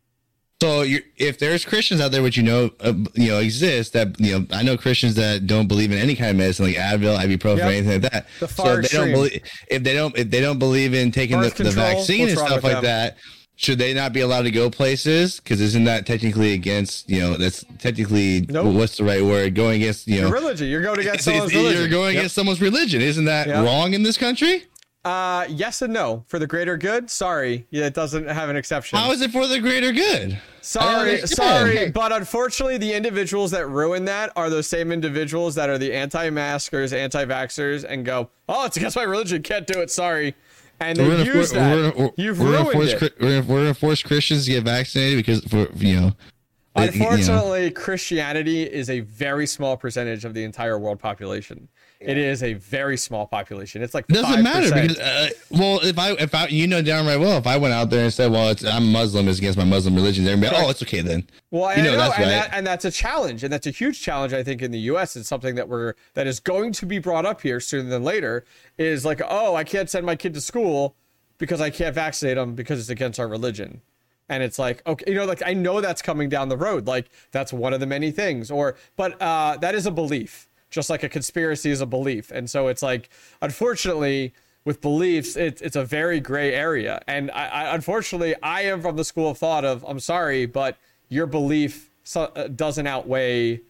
So 0.59 0.83
if 1.17 1.37
there's 1.37 1.63
Christians 1.65 2.01
out 2.01 2.11
there, 2.11 2.23
which 2.23 2.35
you 2.35 2.41
know, 2.41 2.71
uh, 2.79 2.93
you 3.13 3.27
know, 3.27 3.37
exist 3.37 3.93
that 3.93 4.19
you 4.19 4.39
know, 4.39 4.45
I 4.51 4.63
know 4.63 4.75
Christians 4.75 5.13
that 5.13 5.45
don't 5.45 5.67
believe 5.67 5.91
in 5.91 5.99
any 5.99 6.15
kind 6.15 6.31
of 6.31 6.37
medicine 6.37 6.65
like 6.65 6.75
Advil, 6.75 7.15
ibuprofen, 7.19 7.57
Yep. 7.57 7.65
or 7.67 7.69
anything 7.71 8.01
like 8.01 8.11
that. 8.11 8.25
The 8.39 8.47
so 8.47 8.73
if 8.79 8.89
they 8.89 8.97
don't 8.97 9.11
believe 9.11 9.41
if 9.69 9.83
they 9.83 9.93
don't 9.93 10.17
if 10.17 10.31
they 10.31 10.41
don't 10.41 10.57
believe 10.57 10.95
in 10.95 11.11
taking 11.11 11.37
the, 11.39 11.43
Birth 11.49 11.57
the 11.57 11.63
control, 11.65 11.85
vaccine 11.85 12.27
and 12.29 12.37
stuff 12.39 12.63
like 12.63 12.73
them? 12.73 12.83
that, 12.85 13.17
should 13.55 13.77
they 13.77 13.93
not 13.93 14.13
be 14.13 14.21
allowed 14.21 14.43
to 14.43 14.51
go 14.51 14.71
places? 14.71 15.39
Because 15.39 15.61
isn't 15.61 15.83
that 15.83 16.07
technically 16.07 16.53
against 16.53 17.07
you 17.07 17.19
know 17.19 17.37
that's 17.37 17.63
technically 17.77 18.41
Nope. 18.49 18.73
what's 18.73 18.97
the 18.97 19.03
right 19.03 19.23
word? 19.23 19.53
Going 19.53 19.83
against 19.83 20.07
you 20.07 20.21
know. 20.21 20.27
Your 20.29 20.37
religion. 20.37 20.69
You're 20.69 20.81
going 20.81 20.99
against 21.01 21.23
someone's 21.25 21.53
religion. 21.53 21.81
You're 21.81 21.89
going 21.89 22.13
Yep. 22.15 22.19
against 22.21 22.33
someone's 22.35 22.61
religion. 22.61 23.01
Isn't 23.03 23.25
that 23.25 23.45
Yep. 23.47 23.63
wrong 23.63 23.93
in 23.93 24.01
this 24.01 24.17
country? 24.17 24.63
Uh, 25.07 25.45
yes 25.49 25.81
and 25.81 25.93
no. 25.93 26.25
For 26.27 26.37
the 26.37 26.47
greater 26.47 26.75
good, 26.75 27.09
sorry, 27.09 27.65
yeah, 27.69 27.85
it 27.85 27.93
doesn't 27.93 28.27
have 28.27 28.49
an 28.49 28.57
exception. 28.57 28.99
How 28.99 29.11
is 29.11 29.21
it 29.21 29.31
for 29.31 29.47
the 29.47 29.59
greater 29.59 29.93
good? 29.93 30.37
Sorry, 30.61 31.25
sorry, 31.25 31.79
Okay. 31.79 31.91
but 31.91 32.11
unfortunately, 32.11 32.77
the 32.77 32.93
individuals 32.93 33.51
that 33.51 33.67
ruin 33.69 34.03
that 34.05 34.33
are 34.35 34.49
those 34.49 34.67
same 34.67 34.91
individuals 34.91 35.55
that 35.55 35.69
are 35.69 35.77
the 35.77 35.93
anti-maskers, 35.93 36.91
anti-vaxxers, 36.91 37.85
and 37.87 38.03
go, 38.05 38.29
"Oh, 38.49 38.65
it's 38.65 38.75
against 38.75 38.97
my 38.97 39.03
religion, 39.03 39.41
can't 39.43 39.65
do 39.65 39.79
it." 39.79 39.89
Sorry, 39.91 40.35
and 40.81 40.97
they 40.97 41.07
We're 41.07 41.23
use 41.23 41.49
for- 41.53 41.55
that. 41.59 41.73
we're 41.73 41.91
gonna, 41.91 42.11
You've 42.17 42.39
we're 42.39 42.51
ruined 42.51 42.71
force, 42.71 42.91
it. 42.91 42.99
Chri- 42.99 43.21
We're 43.21 43.41
gonna, 43.41 43.53
we're 43.53 43.61
gonna 43.61 43.73
force 43.75 44.03
Christians 44.03 44.43
to 44.45 44.51
get 44.51 44.63
vaccinated 44.65 45.17
because 45.25 45.41
for 45.45 45.69
you 45.77 45.95
know. 46.01 46.07
it- 46.07 46.93
you 46.93 46.99
know. 46.99 47.07
Unfortunately, 47.09 47.71
Christianity 47.71 48.63
is 48.63 48.89
a 48.89 48.99
very 48.99 49.47
small 49.47 49.77
percentage 49.77 50.25
of 50.25 50.33
the 50.33 50.43
entire 50.43 50.77
world 50.77 50.99
population. 50.99 51.69
It 51.99 52.17
is 52.17 52.43
a 52.43 52.53
very 52.53 52.95
small 52.97 53.25
population. 53.25 53.81
It's 53.81 53.93
like 53.93 54.05
It 54.09 54.13
doesn't 54.13 54.41
5%. 54.41 54.43
matter 54.43 54.71
because 54.81 54.99
uh, 54.99 55.29
well 55.49 55.79
if 55.83 55.97
I 55.97 56.11
if 56.11 56.35
I 56.35 56.47
you 56.47 56.67
know 56.67 56.81
downright 56.81 57.19
well 57.19 57.37
if 57.37 57.47
I 57.47 57.57
went 57.57 57.73
out 57.73 57.89
there 57.89 58.03
and 58.03 58.13
said 58.13 58.31
well 58.31 58.49
it's 58.49 58.63
I'm 58.63 58.91
Muslim 58.91 59.27
it's 59.27 59.39
against 59.39 59.57
my 59.57 59.63
Muslim 59.63 59.95
religion 59.95 60.23
they'd 60.23 60.35
be 60.39 60.47
like, 60.47 60.55
oh 60.63 60.69
it's 60.69 60.83
okay 60.83 61.01
then 61.01 61.27
Well, 61.49 61.75
You 61.75 61.81
I 61.81 61.85
know, 61.85 61.91
know, 61.93 61.97
that's 61.97 62.15
and, 62.17 62.23
right. 62.25 62.29
that, 62.31 62.49
and 62.53 62.67
that's 62.67 62.85
a 62.85 62.91
challenge, 62.91 63.43
and 63.43 63.51
that's 63.51 63.65
a 63.67 63.71
huge 63.71 64.01
challenge. 64.01 64.33
I 64.33 64.43
think 64.43 64.61
in 64.61 64.71
the 64.71 64.79
U.S. 64.91 65.15
It's 65.15 65.27
something 65.27 65.55
that 65.55 65.67
we're 65.69 65.93
that 66.13 66.27
is 66.27 66.39
going 66.39 66.71
to 66.73 66.85
be 66.85 66.99
brought 66.99 67.25
up 67.25 67.41
here 67.41 67.59
sooner 67.59 67.89
than 67.89 68.03
later. 68.03 68.45
Is 68.77 69.03
like, 69.05 69.21
oh, 69.27 69.55
I 69.55 69.63
can't 69.63 69.89
send 69.89 70.05
my 70.05 70.15
kid 70.15 70.33
to 70.35 70.41
school 70.41 70.95
because 71.39 71.61
I 71.61 71.69
can't 71.69 71.95
vaccinate 71.95 72.35
them 72.35 72.53
because 72.55 72.79
it's 72.79 72.89
against 72.89 73.19
our 73.19 73.27
religion. 73.27 73.81
And 74.29 74.43
it's 74.43 74.59
like, 74.59 74.85
okay, 74.85 75.05
you 75.07 75.15
know, 75.15 75.25
like 75.25 75.41
I 75.45 75.53
know 75.53 75.79
that's 75.81 76.01
coming 76.01 76.27
down 76.29 76.49
the 76.49 76.57
road. 76.57 76.85
Like 76.85 77.09
that's 77.31 77.53
one 77.53 77.73
of 77.73 77.79
the 77.79 77.85
many 77.87 78.11
things. 78.11 78.51
Or, 78.51 78.75
but 78.97 79.19
uh, 79.21 79.55
that 79.61 79.73
is 79.73 79.85
a 79.85 79.91
belief, 79.91 80.49
just 80.77 80.91
like 80.91 81.01
a 81.01 81.09
conspiracy 81.09 81.71
is 81.71 81.81
a 81.81 81.87
belief. 81.87 82.29
And 82.29 82.47
so 82.47 82.67
it's 82.67 82.83
like, 82.83 83.09
unfortunately, 83.41 84.31
with 84.63 84.79
beliefs, 84.79 85.35
it's 85.35 85.59
it's 85.59 85.75
a 85.75 85.83
very 85.83 86.19
gray 86.19 86.53
area. 86.53 87.01
And 87.07 87.31
I, 87.31 87.47
I 87.47 87.75
unfortunately, 87.75 88.35
I 88.43 88.61
am 88.61 88.83
from 88.83 88.95
the 88.95 89.03
school 89.03 89.31
of 89.31 89.39
thought 89.39 89.65
of, 89.65 89.83
I'm 89.87 89.99
sorry, 89.99 90.45
but 90.45 90.77
your 91.09 91.25
belief 91.25 91.89
so, 92.03 92.25
uh, 92.35 92.47
doesn't 92.47 92.85
outweigh 92.85 93.61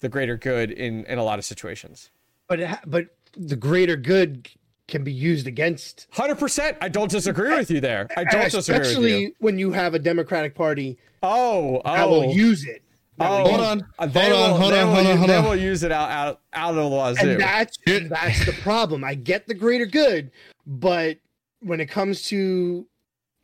the 0.00 0.10
greater 0.10 0.36
good 0.36 0.70
in 0.70 1.06
in 1.06 1.16
a 1.16 1.24
lot 1.24 1.38
of 1.38 1.46
situations. 1.46 2.10
But 2.46 2.60
ha- 2.60 2.82
but 2.86 3.06
the 3.34 3.56
greater 3.56 3.96
good 3.96 4.50
can 4.86 5.02
be 5.02 5.12
used 5.12 5.46
against. 5.46 6.08
Hundred 6.10 6.38
percent. 6.38 6.76
I 6.82 6.90
don't 6.90 7.10
disagree 7.10 7.56
with 7.56 7.70
you 7.70 7.80
there. 7.80 8.06
I 8.18 8.24
don't 8.24 8.50
disagree 8.50 8.80
with 8.80 8.86
especially 8.86 9.20
you. 9.22 9.34
when 9.38 9.58
you 9.58 9.72
have 9.72 9.94
a 9.94 9.98
Democratic 9.98 10.54
Party 10.54 10.98
Oh, 11.22 11.76
oh 11.76 11.80
i 11.84 12.04
will 12.04 12.34
use 12.34 12.66
it. 12.66 12.82
That 13.20 13.30
oh. 13.30 13.48
Hold 13.48 13.60
on. 13.60 13.86
Uh, 13.98 14.06
They 14.06 14.30
Hold 14.30 14.32
on, 14.52 14.60
hold 14.60 14.72
they 14.72 14.80
on, 14.80 14.88
will 14.88 14.94
hold 14.94 15.06
on, 15.06 15.10
use, 15.12 15.18
hold 15.18 15.30
They 15.30 15.36
on. 15.36 15.44
will 15.44 15.56
use 15.56 15.82
it 15.82 15.92
out 15.92 16.10
out, 16.10 16.40
out 16.54 16.70
of 16.70 16.76
the 16.76 16.88
wazoo. 16.88 17.30
and 17.32 17.40
that's 17.40 17.78
that's 18.08 18.46
the 18.46 18.52
problem. 18.62 19.04
I 19.04 19.14
get 19.14 19.46
the 19.46 19.54
greater 19.54 19.86
good, 19.86 20.30
but 20.66 21.18
when 21.60 21.80
it 21.80 21.86
comes 21.86 22.22
to 22.28 22.86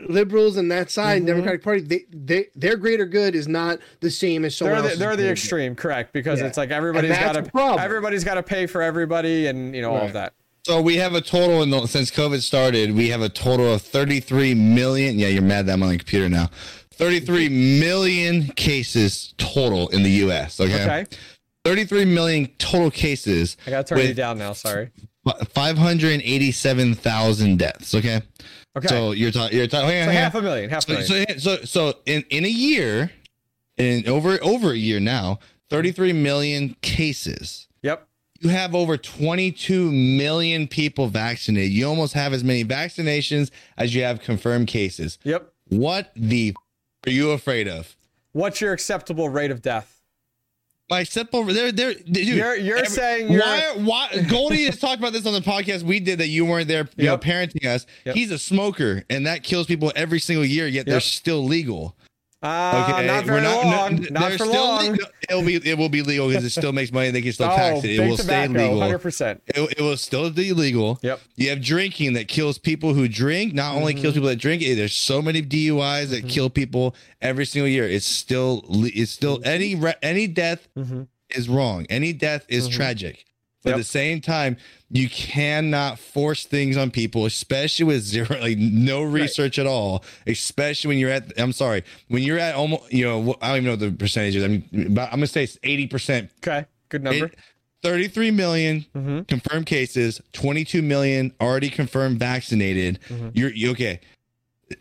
liberals 0.09 0.57
and 0.57 0.71
that 0.71 0.91
side, 0.91 1.23
Mhm. 1.23 1.27
Democratic 1.27 1.63
Party, 1.63 1.81
they, 1.83 2.05
they 2.11 2.47
their 2.55 2.77
greater 2.77 3.05
good 3.07 3.35
is 3.35 3.49
not 3.49 3.79
the 4.01 4.11
same 4.11 4.45
as 4.45 4.55
someone 4.57 4.83
they're 4.83 4.93
the, 4.93 4.97
they're 4.99 5.11
the 5.11 5.17
greater 5.23 5.33
extreme, 5.33 5.75
correct? 5.75 6.13
Because 6.13 6.41
Yeah. 6.41 6.47
it's 6.47 6.57
like 6.59 6.71
everybody's 6.71 7.11
And 7.11 7.19
that's 7.21 7.37
got 7.37 7.45
the 7.45 7.51
problem. 7.51 7.79
to 7.79 7.85
everybody's 7.85 8.25
got 8.25 8.35
to 8.35 8.43
pay 8.43 8.67
for 8.67 8.81
everybody, 8.83 9.47
and 9.47 9.75
you 9.75 9.83
know 9.83 9.95
all 9.95 10.07
of 10.07 10.13
that. 10.15 10.33
So 10.67 10.81
we 10.81 10.97
have 10.97 11.15
a 11.15 11.21
total 11.21 11.63
in 11.63 11.71
the, 11.71 11.87
since 11.87 12.11
COVID 12.11 12.41
started, 12.43 12.93
we 12.93 13.09
have 13.11 13.21
a 13.23 13.29
total 13.29 13.73
of 13.75 13.83
33 13.83 14.53
million. 14.55 15.17
Yeah, 15.19 15.29
you're 15.29 15.41
mad 15.43 15.67
that 15.67 15.75
I'm 15.75 15.83
on 15.85 15.91
the 15.91 15.99
computer 15.99 16.29
now. 16.29 16.51
33 16.97 17.49
million 17.81 18.49
cases 18.49 19.35
total 19.39 19.89
in 19.89 20.03
the 20.03 20.11
U.S. 20.11 20.61
Okay, 20.61 20.83
Okay, 20.83 21.07
33 21.65 22.05
million 22.07 22.49
total 22.59 22.91
cases. 22.91 23.57
I 23.67 23.71
got 23.71 23.87
to 23.87 23.95
turn 23.95 24.07
you 24.07 24.13
down 24.15 24.37
now. 24.39 24.53
Sorry. 24.53 24.91
587,000 25.49 27.59
deaths. 27.59 27.95
Okay, 27.95 28.21
Okay, 28.77 28.89
so 28.89 29.13
you're 29.13 29.31
talking. 29.31 29.57
You're 29.57 29.67
talking. 29.67 29.89
so 29.89 30.11
half 30.11 30.35
a 30.35 30.43
million, 30.43 30.69
half 30.71 30.87
a 30.89 30.93
million. 30.93 31.39
so, 31.39 31.57
so, 31.57 31.65
so 31.65 31.95
in, 32.07 32.25
in 32.31 32.45
a 32.45 32.49
year, 32.49 33.11
in 33.79 34.07
over 34.09 34.39
over 34.43 34.73
a 34.73 34.77
year 34.77 35.01
now, 35.01 35.39
33 35.71 36.13
million 36.13 36.77
cases. 36.83 37.69
yep. 37.83 38.07
You 38.41 38.51
have 38.51 38.75
over 38.75 38.99
22 38.99 39.91
million 39.91 40.69
people 40.69 41.09
vaccinated. 41.09 41.73
You 41.73 41.89
almost 41.89 42.13
have 42.13 42.35
as 42.35 42.45
many 42.45 42.67
vaccinations 42.67 43.51
as 43.79 43.95
you 43.95 44.03
have 44.03 44.21
confirmed 44.21 44.69
cases. 44.69 45.17
Yep. 45.25 45.51
What 45.69 46.13
the 46.15 46.55
are 47.07 47.11
you 47.13 47.31
afraid 47.31 47.69
of? 47.69 47.97
What's 48.33 48.61
your 48.61 48.73
acceptable 48.73 49.29
rate 49.29 49.51
of 49.51 49.63
death? 49.63 49.93
My 50.89 51.03
simple, 51.03 51.43
they're, 51.45 51.73
they're, 51.73 51.95
dude, 51.95 52.17
You're- 52.29 52.61
you're 52.63 52.85
saying 52.85 53.33
you're- 53.33 53.43
why, 53.43 53.73
why, 53.77 54.23
Goldie 54.29 54.67
has 54.67 54.79
talked 54.79 54.99
about 55.01 55.13
this 55.13 55.27
on 55.27 55.33
the 55.33 55.41
podcast 55.41 55.83
we 55.83 55.99
did 55.99 56.21
that 56.21 56.29
you 56.29 56.45
weren't 56.45 56.69
there, 56.69 56.89
you 56.97 57.07
Yep. 57.07 57.25
know, 57.25 57.29
parenting 57.33 57.65
us. 57.67 57.87
Yep. 58.05 58.15
He's 58.15 58.31
a 58.31 58.39
smoker 58.39 59.03
and 59.11 59.27
that 59.27 59.43
kills 59.43 59.67
people 59.67 59.93
every 59.97 60.21
single 60.21 60.45
year, 60.45 60.69
yet 60.69 60.87
they're 60.87 61.01
still 61.01 61.43
legal. 61.45 61.97
Uh, 62.43 63.03
not 63.07 63.25
we're 63.27 63.41
very 63.41 63.43
long. 63.43 63.97
no, 63.97 64.09
not 64.21 64.33
for 64.33 64.39
still 64.47 64.53
long. 64.65 64.99
It'll 65.29 65.43
be 65.43 65.57
it 65.57 65.77
will 65.79 65.89
be 65.89 66.03
legal 66.03 66.29
because 66.29 66.45
it 66.45 66.51
still 66.51 66.73
makes 66.73 66.93
money. 66.93 67.11
They 67.11 67.23
can 67.23 67.33
still 67.33 67.51
oh, 67.51 67.57
tax 67.57 67.83
it. 67.85 67.93
It 67.93 68.01
will 68.09 68.17
tobacco, 68.17 68.53
stay 68.53 68.63
legal. 68.65 68.81
hundred 68.81 68.99
percent. 68.99 69.43
It, 69.49 69.75
it 69.79 69.81
will 69.83 69.97
still 69.97 70.31
be 70.31 70.51
illegal. 70.51 70.99
Yep. 71.03 71.21
You 71.37 71.51
have 71.51 71.63
drinking 71.63 72.13
that 72.13 72.29
kills 72.29 72.59
people 72.59 72.95
who 72.95 73.09
drink. 73.09 73.55
Not 73.55 73.75
only 73.75 73.95
Mm-hmm. 73.95 74.03
kills 74.03 74.15
people 74.15 74.29
that 74.29 74.37
drink. 74.37 74.63
eh, 74.63 74.75
There's 74.75 74.95
so 74.95 75.21
many 75.23 75.43
DUIs 75.43 76.11
that 76.11 76.29
kill 76.29 76.51
people 76.51 76.95
every 77.23 77.47
single 77.47 77.69
year. 77.69 77.89
It's 77.89 78.07
still 78.07 78.65
it's 78.71 79.11
still 79.11 79.41
any 79.45 79.81
any 80.03 80.27
death 80.27 80.69
Mm-hmm. 80.77 81.03
is 81.31 81.49
wrong. 81.49 81.87
Any 81.91 82.13
death 82.13 82.45
is 82.49 82.69
Mhm. 82.69 82.73
tragic. 82.73 83.26
But 83.67 83.75
at 83.75 83.79
the 83.79 83.85
same 83.85 84.21
time, 84.21 84.57
you 84.91 85.09
cannot 85.09 85.99
force 85.99 86.47
things 86.47 86.77
on 86.77 86.93
people, 86.93 87.27
especially 87.27 87.85
with 87.85 88.03
zero, 88.03 88.29
like 88.41 88.59
no 88.59 89.03
research 89.03 89.59
at 89.59 89.67
all. 89.67 90.05
Especially 90.27 90.89
when 90.89 90.99
you're 90.99 91.11
at, 91.11 91.33
I'm 91.37 91.53
sorry, 91.53 91.83
when 92.09 92.23
you're 92.23 92.39
at 92.39 92.55
almost, 92.55 92.93
you 92.93 93.05
know, 93.05 93.37
I 93.43 93.49
don't 93.49 93.57
even 93.57 93.65
know 93.65 93.71
what 93.73 93.81
the 93.81 93.91
percentages. 93.91 94.45
I 94.45 94.49
mean, 94.49 94.95
but 94.95 95.09
I'm 95.09 95.19
gonna 95.19 95.27
say 95.27 95.45
it's 95.45 95.59
80 95.63 95.87
percent. 95.89 96.31
Okay, 96.39 96.67
good 96.89 97.03
number. 97.03 97.31
33 97.83 98.31
million 98.31 98.87
mm-hmm. 98.97 99.21
confirmed 99.23 99.67
cases, 99.67 100.21
22 100.33 100.83
million 100.83 101.33
already 101.41 101.69
confirmed 101.69 102.19
vaccinated. 102.19 102.99
Mhm. 103.09 103.33
You're 103.35 103.53
you, 103.53 103.71
okay. 103.73 104.01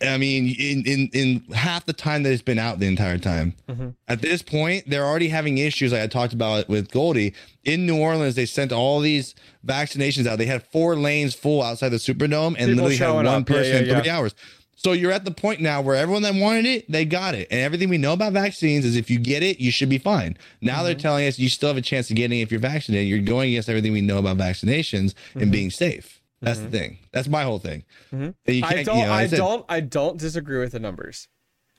I 0.01 0.17
mean, 0.17 0.47
in, 0.59 0.83
in 0.85 1.09
in 1.13 1.53
half 1.53 1.85
the 1.85 1.93
time 1.93 2.23
that 2.23 2.33
it's 2.33 2.41
been 2.41 2.57
out 2.57 2.79
the 2.79 2.87
entire 2.87 3.19
time. 3.19 3.53
Mhm. 3.69 3.93
At 4.07 4.21
this 4.21 4.41
point, 4.41 4.89
they're 4.89 5.05
already 5.05 5.27
having 5.27 5.59
issues. 5.59 5.91
Like 5.91 6.01
I 6.01 6.07
talked 6.07 6.33
about 6.33 6.67
with 6.67 6.89
Goldie 6.89 7.33
in 7.63 7.85
New 7.85 7.97
Orleans, 7.99 8.33
they 8.35 8.47
sent 8.47 8.71
all 8.71 8.99
these 8.99 9.35
vaccinations 9.65 10.25
out. 10.25 10.37
They 10.39 10.47
had 10.47 10.63
four 10.71 10.95
lanes 10.95 11.35
full 11.35 11.61
outside 11.61 11.89
the 11.89 11.97
Superdome, 11.97 12.55
and 12.57 12.69
People 12.71 12.73
literally 12.85 12.97
had 12.97 13.11
one 13.11 13.27
up. 13.27 13.45
Person 13.45 13.71
yeah, 13.73 13.79
in 13.79 13.85
yeah. 13.85 14.01
three 14.01 14.09
hours. 14.09 14.33
So 14.77 14.91
you're 14.91 15.11
at 15.11 15.23
the 15.25 15.31
point 15.31 15.61
now 15.61 15.81
where 15.81 15.95
everyone 15.95 16.21
that 16.23 16.35
wanted 16.35 16.65
it, 16.65 16.91
they 16.91 17.05
got 17.05 17.33
it. 17.33 17.47
And 17.49 17.61
everything 17.61 17.89
we 17.89 17.97
know 17.97 18.13
about 18.13 18.33
vaccines 18.33 18.85
is 18.85 18.95
if 18.95 19.09
you 19.09 19.17
get 19.19 19.41
it, 19.41 19.59
you 19.59 19.71
should 19.71 19.89
be 19.89 19.97
fine. 19.97 20.37
Now 20.61 20.75
Mm-hmm. 20.77 20.85
they're 20.85 20.95
telling 20.95 21.27
us 21.27 21.39
you 21.39 21.49
still 21.49 21.69
have 21.69 21.77
a 21.77 21.81
chance 21.81 22.09
of 22.09 22.15
getting 22.17 22.39
it 22.39 22.43
if 22.43 22.51
you're 22.51 22.59
vaccinated. 22.59 23.07
You're 23.07 23.19
going 23.19 23.49
against 23.49 23.69
everything 23.69 23.93
we 23.93 24.01
know 24.01 24.17
about 24.19 24.37
vaccinations 24.37 25.13
Mm-hmm. 25.29 25.39
and 25.41 25.51
being 25.51 25.69
safe. 25.71 26.21
That's 26.41 26.59
the 26.59 26.69
thing. 26.69 26.99
That's 27.11 27.27
my 27.27 27.43
whole 27.43 27.59
thing. 27.59 27.83
Mhm. 28.13 28.35
You 28.45 28.63
I 28.65 28.73
can't- 28.73 28.85
don't. 28.85 28.97
you 28.99 29.05
know, 29.05 29.11
I 29.13 29.27
said- 29.27 29.37
don't. 29.37 29.65
I 29.69 29.79
don't 29.79 30.17
disagree 30.17 30.59
with 30.59 30.73
the 30.73 30.79
numbers. 30.79 31.27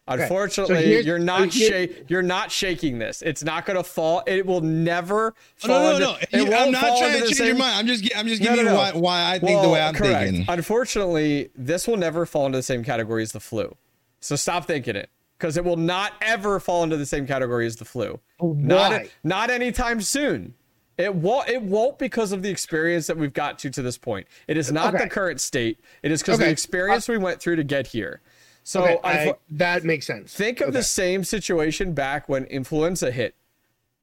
Unfortunately, 0.09 0.85
here's- 0.87 1.05
you're 1.05 1.19
not 1.19 1.53
so 1.53 1.59
here- 1.59 1.69
shake. 1.69 2.05
You're 2.09 2.23
not 2.23 2.53
shaking 2.53 2.99
this. 3.01 3.23
It's 3.23 3.43
not 3.43 3.67
going 3.67 3.77
to 3.77 3.83
fall. 3.83 4.23
It 4.27 4.47
will 4.47 4.61
never 4.61 5.35
Oh, 5.65 5.67
fall. 5.67 5.79
no, 5.79 5.83
no, 5.83 5.95
into, 5.95 6.07
no. 6.07 6.17
It 6.43 6.47
You- 6.49 6.55
I'm 6.55 6.71
not 6.71 6.99
trying 6.99 7.13
to 7.15 7.21
the 7.21 7.27
change 7.35 7.41
your 7.41 7.57
mind. 7.57 7.77
I'm 7.77 7.87
just, 7.89 8.17
I'm 8.17 8.29
just 8.29 8.41
giving 8.41 8.57
no, 8.57 8.63
you 8.63 8.69
no. 8.69 8.77
why, 8.77 8.93
why 8.93 9.33
I 9.33 9.39
think 9.41 9.63
the 9.63 9.69
way 9.69 9.81
I'm 9.81 9.95
correct. 9.95 10.25
thinking. 10.31 10.45
Unfortunately, 10.49 11.51
this 11.57 11.89
will 11.89 11.97
never 11.97 12.25
fall 12.25 12.47
into 12.47 12.59
the 12.59 12.63
same 12.63 12.85
category 12.85 13.23
as 13.25 13.33
the 13.33 13.41
flu. 13.41 13.77
So 14.21 14.37
stop 14.37 14.67
thinking 14.67 14.95
it, 14.95 15.11
because 15.39 15.57
it 15.57 15.65
will 15.65 15.77
not 15.77 16.13
ever 16.23 16.61
fall 16.61 16.85
into 16.85 16.97
the 16.97 17.07
same 17.07 17.27
category 17.27 17.67
as 17.67 17.75
the 17.77 17.85
flu. 17.85 18.21
Not 18.41 18.91
Why? 18.93 19.09
not 19.25 19.51
anytime 19.51 20.01
soon. 20.01 20.55
It 20.99 21.15
won't. 21.15 21.49
It 21.49 21.61
won't 21.63 21.99
because 21.99 22.33
of 22.33 22.43
the 22.43 22.49
experience 22.51 23.07
that 23.09 23.17
we've 23.19 23.33
got 23.33 23.59
to 23.61 23.71
to 23.71 23.83
this 23.83 23.99
point. 23.99 24.27
It 24.49 24.57
is 24.57 24.73
not 24.73 24.95
Okay. 24.95 25.05
the 25.05 25.11
current 25.11 25.41
state. 25.41 25.79
It 26.03 26.11
is 26.11 26.23
because 26.23 26.39
the 26.39 26.45
Okay. 26.45 26.53
experience 26.53 27.09
we 27.09 27.19
went 27.19 27.41
through 27.41 27.57
to 27.57 27.65
get 27.65 27.89
here. 27.89 28.21
So 28.63 28.83
Okay, 28.83 28.99
I- 29.05 29.35
that 29.51 29.85
makes 29.85 30.07
sense. 30.07 30.33
think 30.35 30.61
of 30.61 30.73
the 30.73 30.83
same 30.83 31.23
situation 31.23 31.93
back 31.93 32.29
when 32.29 32.45
influenza 32.47 33.11
hit, 33.11 33.35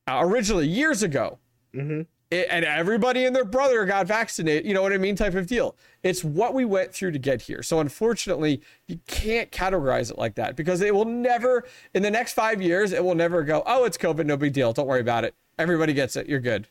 uh, 0.08 0.20
originally 0.24 0.68
years 0.68 1.02
ago. 1.04 1.40
Mhm. 1.74 2.06
It- 2.32 2.48
and 2.50 2.64
everybody 2.64 3.26
and 3.26 3.36
their 3.36 3.44
brother 3.46 3.86
got 3.86 4.08
vaccinated. 4.08 4.66
You 4.66 4.74
know 4.74 4.82
what 4.82 4.94
I 4.94 4.98
mean? 4.98 5.16
Type 5.16 5.36
of 5.36 5.48
deal. 5.48 5.76
It's 6.04 6.24
what 6.24 6.54
we 6.54 6.64
went 6.64 6.94
through 6.94 7.12
to 7.12 7.20
get 7.20 7.42
here. 7.44 7.62
So 7.62 7.80
unfortunately, 7.80 8.62
you 8.88 9.00
can't 9.08 9.52
categorize 9.52 10.10
it 10.12 10.18
like 10.18 10.36
that 10.36 10.56
because 10.56 10.82
it 10.82 10.96
will 10.96 11.06
never, 11.06 11.66
in 11.94 12.02
the 12.04 12.10
next 12.12 12.34
five 12.34 12.62
years, 12.62 12.92
it 12.94 13.04
will 13.04 13.16
never 13.16 13.44
go. 13.44 13.64
Oh, 13.66 13.84
it's 13.84 13.98
COVID, 13.98 14.26
no 14.26 14.38
big 14.38 14.54
deal. 14.54 14.72
Don't 14.74 14.88
worry 14.88 15.02
about 15.02 15.26
it. 15.26 15.34
Everybody 15.60 15.94
gets 15.94 16.16
it. 16.16 16.28
You're 16.28 16.40
good. 16.40 16.68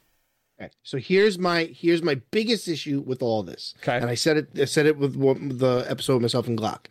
Okay. 0.60 0.70
So 0.82 0.98
here's 0.98 1.38
my 1.38 1.64
here's 1.64 2.02
my 2.02 2.16
biggest 2.30 2.68
issue 2.68 3.00
with 3.00 3.22
all 3.22 3.42
this. 3.42 3.74
Okay. 3.82 3.96
And 3.96 4.06
I 4.06 4.14
said 4.14 4.36
it 4.36 4.48
I 4.60 4.64
said 4.66 4.86
it 4.86 4.96
with 4.96 5.14
the 5.58 5.84
episode 5.88 6.16
of 6.16 6.22
myself 6.22 6.46
and 6.46 6.58
Glock. 6.58 6.86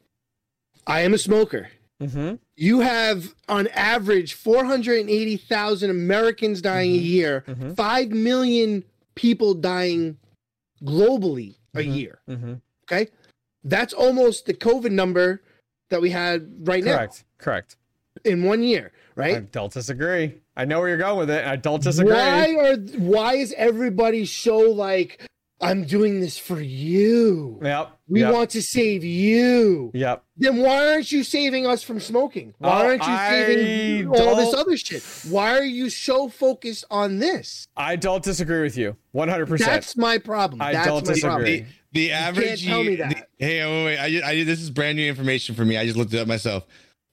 I 0.87 1.01
am 1.01 1.13
a 1.13 1.17
smoker. 1.17 1.69
Mm-hmm. 2.01 2.35
You 2.55 2.79
have 2.79 3.35
on 3.47 3.67
average 3.67 4.33
480,000 4.33 5.89
Americans 5.91 6.61
dying 6.61 6.91
a 6.93 6.97
year, 6.97 7.43
Mhm. 7.47 7.75
5 7.75 8.09
million 8.09 8.83
people 9.15 9.53
dying 9.53 10.17
globally 10.83 11.55
a 11.75 11.79
Mhm. 11.79 11.95
year. 11.95 12.19
Mm-hmm. 12.27 12.53
Okay? 12.91 13.11
That's 13.63 13.93
almost 13.93 14.47
the 14.47 14.53
COVID 14.55 14.91
number 14.91 15.41
that 15.89 16.01
we 16.01 16.09
had 16.09 16.67
right 16.67 16.83
now. 16.83 16.95
Correct. 16.97 17.23
Correct. 17.37 17.75
in 18.25 18.43
one 18.43 18.61
year, 18.61 18.91
I 19.23 19.39
don't 19.41 19.71
disagree. 19.71 20.35
I 20.55 20.65
know 20.65 20.79
where 20.79 20.89
you're 20.89 20.97
going 20.97 21.17
with 21.17 21.29
it. 21.29 21.45
I 21.45 21.55
don't 21.55 21.81
disagree. 21.81 22.13
Why 22.13 22.55
are 22.55 22.75
why 22.97 23.35
is 23.35 23.53
everybody 23.57 24.25
so 24.25 24.57
like 24.57 25.21
I'm 25.63 25.85
doing 25.85 26.19
this 26.21 26.37
for 26.39 26.59
you? 26.59 27.59
Yep. 27.61 27.91
We 28.07 28.21
yep. 28.21 28.33
want 28.33 28.49
to 28.51 28.61
save 28.63 29.03
you. 29.03 29.91
Yep. 29.93 30.23
Then 30.37 30.57
why 30.57 30.91
aren't 30.93 31.11
you 31.11 31.23
saving 31.23 31.67
us 31.67 31.83
from 31.83 31.99
smoking? 31.99 32.53
Why 32.57 32.69
Oh, 32.69 32.85
aren't 32.87 33.03
you 33.03 33.17
saving 33.17 34.07
I 34.07 34.09
all 34.19 34.35
this 34.35 34.49
don't- 34.51 34.59
other 34.59 34.75
shit? 34.77 35.03
Why 35.29 35.51
are 35.57 35.63
you 35.63 35.89
so 35.91 36.27
focused 36.29 36.83
on 36.89 37.19
this? 37.19 37.67
I 37.77 37.95
don't 37.95 38.23
disagree 38.23 38.61
with 38.61 38.75
you. 38.75 38.97
100%. 39.15 39.59
That's 39.59 39.95
my 39.95 40.17
problem. 40.17 40.61
I 40.61 40.73
That's 40.73 40.87
don't 40.87 41.05
my 41.07 41.13
disagree. 41.13 41.27
problem. 41.59 41.65
The, 41.93 42.07
the 42.07 42.11
average. 42.11 42.65
tell 42.65 42.83
me 42.83 42.95
that. 42.95 43.09
the- 43.37 43.45
hey, 43.45 43.63
wait, 43.65 43.85
wait. 43.85 43.97
I, 43.99 44.09
ju- 44.09 44.21
I, 44.25 44.35
ju- 44.37 44.45
this 44.45 44.61
is 44.61 44.69
brand 44.71 44.97
new 44.97 45.07
information 45.07 45.53
for 45.55 45.63
me. 45.63 45.77
I 45.77 45.85
just 45.85 45.95
looked 45.97 46.13
it 46.13 46.19
up 46.19 46.27
myself. 46.27 46.65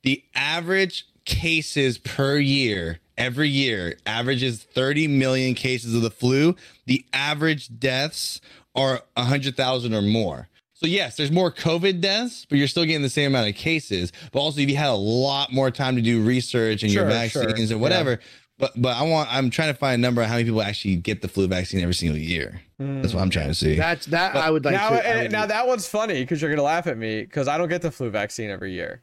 The 0.05 0.25
average 0.35 1.07
cases 1.29 1.99
per 1.99 2.39
year, 2.39 2.99
every 3.17 3.49
year, 3.49 3.97
averages 4.07 4.63
30 4.63 5.07
million 5.07 5.55
cases 5.55 5.95
of 5.95 6.03
the 6.03 6.11
flu. 6.11 6.57
The 6.87 7.05
average 7.13 7.79
deaths 7.79 8.41
are 8.75 9.03
100,000 9.15 9.95
or 9.95 10.03
more. 10.03 10.49
So, 10.73 10.87
yes, 10.87 11.17
there's 11.17 11.31
more 11.31 11.53
COVID 11.53 12.01
deaths, 12.01 12.47
but 12.49 12.57
you're 12.57 12.69
still 12.69 12.85
getting 12.85 13.03
the 13.03 13.11
same 13.11 13.33
amount 13.33 13.49
of 13.49 13.57
cases. 13.57 14.13
But 14.33 14.41
also, 14.41 14.61
if 14.61 14.71
you 14.71 14.77
had 14.77 14.91
a 14.91 14.95
lot 14.95 15.53
more 15.53 15.71
time 15.71 15.97
to 15.97 16.03
do 16.03 16.23
research 16.23 16.83
and 16.83 16.91
your 16.91 17.05
vaccines 17.05 17.69
sure. 17.69 17.73
and 17.75 17.81
whatever. 17.81 18.21
But, 18.59 18.73
but 18.81 18.97
I 18.97 19.03
want 19.03 19.33
I'm 19.33 19.51
trying 19.51 19.73
to 19.73 19.79
find 19.79 19.95
a 19.95 20.03
number 20.03 20.21
of 20.21 20.27
how 20.29 20.35
many 20.35 20.45
people 20.45 20.63
actually 20.63 20.97
get 20.97 21.23
the 21.23 21.29
flu 21.29 21.47
vaccine 21.47 21.81
every 21.81 21.95
single 21.95 22.19
year. 22.19 22.61
That's 22.79 23.15
what 23.15 23.23
I'm 23.23 23.31
trying 23.31 23.49
to 23.49 23.55
see. 23.55 23.77
That's 23.77 24.07
that 24.07 24.33
But 24.35 24.45
I 24.45 24.51
would 24.51 24.65
like 24.65 24.75
now, 24.75 24.91
to. 24.91 25.09
I 25.09 25.23
would- 25.23 25.33
now 25.33 25.47
that 25.47 25.67
one's 25.67 25.87
funny 25.87 26.23
because 26.23 26.41
you're 26.43 26.51
gonna 26.51 26.63
laugh 26.63 26.87
at 26.89 26.97
me 26.99 27.23
because 27.23 27.47
I 27.49 27.57
don't 27.59 27.69
get 27.69 27.83
the 27.83 27.91
flu 27.91 28.11
vaccine 28.11 28.51
every 28.51 28.73
year. 28.73 29.03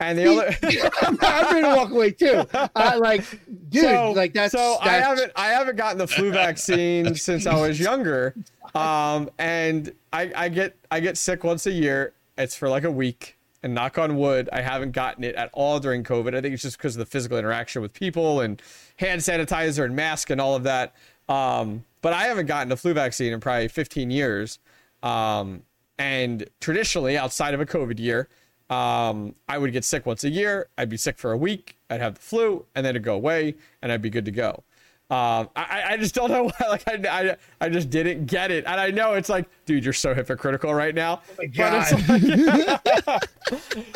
And 0.00 0.16
the 0.18 0.26
other 0.26 0.56
I'm 1.02 1.16
ready 1.16 1.62
to 1.62 1.76
walk 1.76 1.90
away 1.90 2.12
too. 2.12 2.44
I 2.76 2.96
like, 2.96 3.24
dude, 3.68 3.82
so, 3.82 4.12
like 4.12 4.32
that's 4.32 4.52
so 4.52 4.78
I 4.80 4.92
haven't 4.92 5.32
I 5.34 5.48
haven't 5.48 5.76
gotten 5.76 5.98
the 5.98 6.06
flu 6.06 6.30
vaccine 6.30 7.14
since 7.16 7.46
I 7.46 7.60
was 7.60 7.80
younger, 7.80 8.34
um, 8.76 9.28
and 9.38 9.92
I, 10.12 10.30
I 10.36 10.48
get 10.50 10.76
I 10.90 11.00
get 11.00 11.18
sick 11.18 11.42
once 11.42 11.66
a 11.66 11.72
year. 11.72 12.12
It's 12.36 12.54
for 12.54 12.68
like 12.68 12.84
a 12.84 12.90
week, 12.92 13.38
and 13.62 13.74
knock 13.74 13.98
on 13.98 14.16
wood, 14.16 14.48
I 14.52 14.60
haven't 14.60 14.92
gotten 14.92 15.24
it 15.24 15.34
at 15.34 15.50
all 15.52 15.80
during 15.80 16.04
COVID. 16.04 16.34
I 16.34 16.40
think 16.40 16.54
it's 16.54 16.62
just 16.62 16.78
because 16.78 16.94
of 16.94 17.00
the 17.00 17.06
physical 17.06 17.38
interaction 17.38 17.82
with 17.82 17.92
people 17.92 18.40
and 18.40 18.62
hand 18.96 19.20
sanitizer 19.20 19.84
and 19.84 19.96
mask 19.96 20.30
and 20.30 20.40
all 20.40 20.54
of 20.54 20.62
that. 20.62 20.94
Um, 21.28 21.84
but 22.00 22.12
I 22.12 22.24
haven't 22.24 22.46
gotten 22.46 22.70
a 22.70 22.76
flu 22.76 22.94
vaccine 22.94 23.32
in 23.32 23.40
probably 23.40 23.68
15 23.68 24.10
years. 24.10 24.60
Um, 25.02 25.62
and 25.98 26.48
traditionally, 26.60 27.18
outside 27.18 27.54
of 27.54 27.60
a 27.60 27.66
COVID 27.66 27.98
year, 27.98 28.28
um, 28.70 29.34
I 29.48 29.58
would 29.58 29.72
get 29.72 29.84
sick 29.84 30.04
once 30.06 30.24
a 30.24 30.30
year. 30.30 30.68
I'd 30.76 30.88
be 30.88 30.96
sick 30.96 31.18
for 31.18 31.32
a 31.32 31.36
week. 31.36 31.76
I'd 31.90 32.00
have 32.00 32.14
the 32.14 32.20
flu, 32.20 32.66
and 32.74 32.84
then 32.84 32.90
it'd 32.90 33.02
go 33.04 33.14
away, 33.14 33.54
and 33.82 33.90
I'd 33.90 34.02
be 34.02 34.10
good 34.10 34.24
to 34.26 34.30
go. 34.30 34.62
Um, 35.10 35.48
I, 35.56 35.84
I 35.92 35.96
just 35.96 36.14
don't 36.14 36.30
know 36.30 36.44
why. 36.58 36.68
Like 36.68 36.86
I, 36.86 37.30
I, 37.30 37.36
I 37.62 37.68
just 37.70 37.88
didn't 37.88 38.26
get 38.26 38.50
it, 38.50 38.64
and 38.66 38.78
I 38.78 38.90
know 38.90 39.14
it's 39.14 39.30
like, 39.30 39.48
dude, 39.64 39.82
you're 39.82 39.94
so 39.94 40.12
hypocritical 40.12 40.74
right 40.74 40.94
now. 40.94 41.22
Oh 41.30 41.34
my 41.38 41.46
But, 41.56 41.92
it's 41.92 43.08
like- 43.08 43.22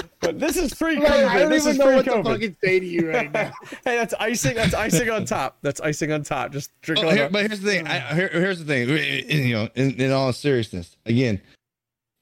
but 0.21 0.39
this 0.41 0.57
is 0.57 0.73
free 0.73 0.97
Like, 0.97 1.11
I 1.13 1.41
don't 1.41 1.51
This 1.51 1.65
even 1.65 1.73
is 1.73 1.79
know 1.79 1.85
free 1.87 1.97
what 1.97 2.05
to 2.07 2.11
COVID. 2.13 2.25
fucking 2.25 2.57
say 2.65 2.81
to 2.81 2.87
you 2.87 3.11
right 3.11 3.31
now. 3.31 3.53
Hey, 3.85 3.97
that's 3.99 4.15
icing. 4.15 4.55
That's 4.55 4.73
icing 4.73 5.11
on 5.11 5.27
top. 5.27 5.59
That's 5.61 5.83
icing 5.83 6.13
on 6.13 6.23
top. 6.23 6.51
Just 6.53 6.71
drink 6.81 7.05
Oh, 7.05 7.11
here- 7.11 7.29
but 7.31 7.47
here's 7.47 7.61
the 7.61 7.71
thing. 7.71 7.87
I, 7.87 7.99
here, 8.15 8.29
here's 8.33 8.59
the 8.59 8.65
thing. 8.65 8.89
You 9.47 9.55
know, 9.55 9.69
in, 9.75 10.01
in 10.01 10.13
all 10.13 10.33
seriousness, 10.33 10.97
again, 11.05 11.43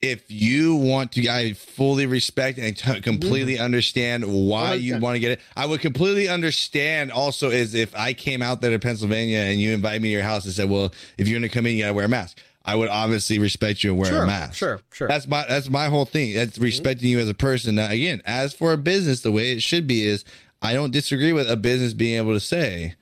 if 0.03 0.25
you 0.29 0.77
want 0.77 1.13
to, 1.13 1.29
I 1.29 1.53
fully 1.53 2.07
respect 2.07 2.59
and 2.59 2.77
t- 2.77 3.01
completely 3.01 3.55
mm-hmm. 3.55 3.65
understand 3.65 4.25
why 4.25 4.75
you 4.75 4.99
want 4.99 5.17
to 5.17 5.21
get 5.21 5.33
it. 5.33 5.41
I 5.57 5.67
would 5.67 5.81
completely 5.81 6.29
understand 6.29 7.13
also 7.13 7.51
is 7.51 7.75
if 7.75 7.95
I 7.95 8.15
came 8.15 8.41
out 8.41 8.61
there 8.63 8.71
to 8.71 8.79
Pennsylvania 8.79 9.41
and 9.41 9.61
you 9.61 9.73
invite 9.73 10.01
me 10.01 10.09
to 10.09 10.13
your 10.13 10.23
house 10.23 10.45
and 10.47 10.55
said, 10.55 10.71
"Well, 10.71 10.93
if 11.19 11.29
you're 11.29 11.39
going 11.39 11.49
to 11.49 11.55
come 11.55 11.67
in, 11.67 11.77
you 11.77 11.83
got 11.83 11.89
to 11.89 11.95
wear 11.95 12.07
a 12.07 12.09
mask." 12.09 12.39
I 12.65 12.77
would 12.77 12.89
obviously 12.89 13.39
respect 13.39 13.83
you 13.83 13.91
and 13.91 13.99
wear 13.99 14.11
Sure, 14.11 14.23
a 14.23 14.27
mask. 14.27 14.55
sure, 14.55 14.81
sure. 14.93 15.09
That's 15.09 15.27
my 15.27 15.45
that's 15.49 15.71
my 15.71 15.87
whole 15.87 16.05
thing. 16.05 16.35
That's 16.35 16.53
mm-hmm. 16.53 16.65
respecting 16.65 17.09
you 17.09 17.19
as 17.19 17.29
a 17.29 17.35
person. 17.35 17.75
Now, 17.75 17.91
again, 17.91 18.23
as 18.25 18.55
for 18.55 18.73
a 18.73 18.79
business, 18.79 19.21
the 19.21 19.33
way 19.33 19.53
it 19.53 19.63
should 19.63 19.87
be 19.87 20.07
is 20.07 20.25
I 20.63 20.75
don't 20.75 20.93
disagree 20.93 21.33
with 21.33 21.51
a 21.51 21.57
business 21.57 21.95
being 21.95 22.17
able 22.17 22.35
to 22.35 22.41
say, 22.41 22.95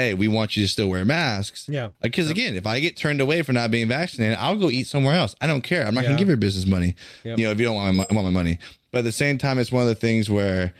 "Hey, 0.00 0.14
we 0.14 0.28
want 0.28 0.56
you 0.56 0.64
to 0.64 0.68
still 0.68 0.88
wear 0.88 1.04
masks." 1.04 1.66
yeah. 1.68 1.88
Because 2.00 2.30
again, 2.30 2.56
if 2.56 2.66
I 2.66 2.80
get 2.80 2.96
turned 2.96 3.20
away 3.20 3.42
for 3.42 3.52
not 3.52 3.70
being 3.70 3.88
vaccinated, 3.88 4.38
I'll 4.40 4.56
go 4.56 4.70
eat 4.70 4.86
somewhere 4.86 5.14
else. 5.14 5.34
I 5.40 5.46
don't 5.46 5.62
care. 5.62 5.86
I'm 5.86 5.94
not 5.94 6.02
Yeah. 6.04 6.10
gonna 6.10 6.18
give 6.18 6.28
your 6.28 6.36
business 6.36 6.66
money. 6.66 6.94
Yep. 7.24 7.38
You 7.38 7.44
know, 7.44 7.50
if 7.52 7.58
you 7.58 7.66
don't 7.66 7.76
want 7.76 7.96
my, 7.96 8.06
want 8.10 8.24
my 8.26 8.30
money. 8.30 8.58
But 8.92 9.00
at 9.00 9.04
the 9.04 9.12
same 9.12 9.38
time, 9.38 9.58
it's 9.58 9.70
one 9.70 9.82
of 9.82 9.88
the 9.88 9.94
things 9.94 10.28
where 10.30 10.72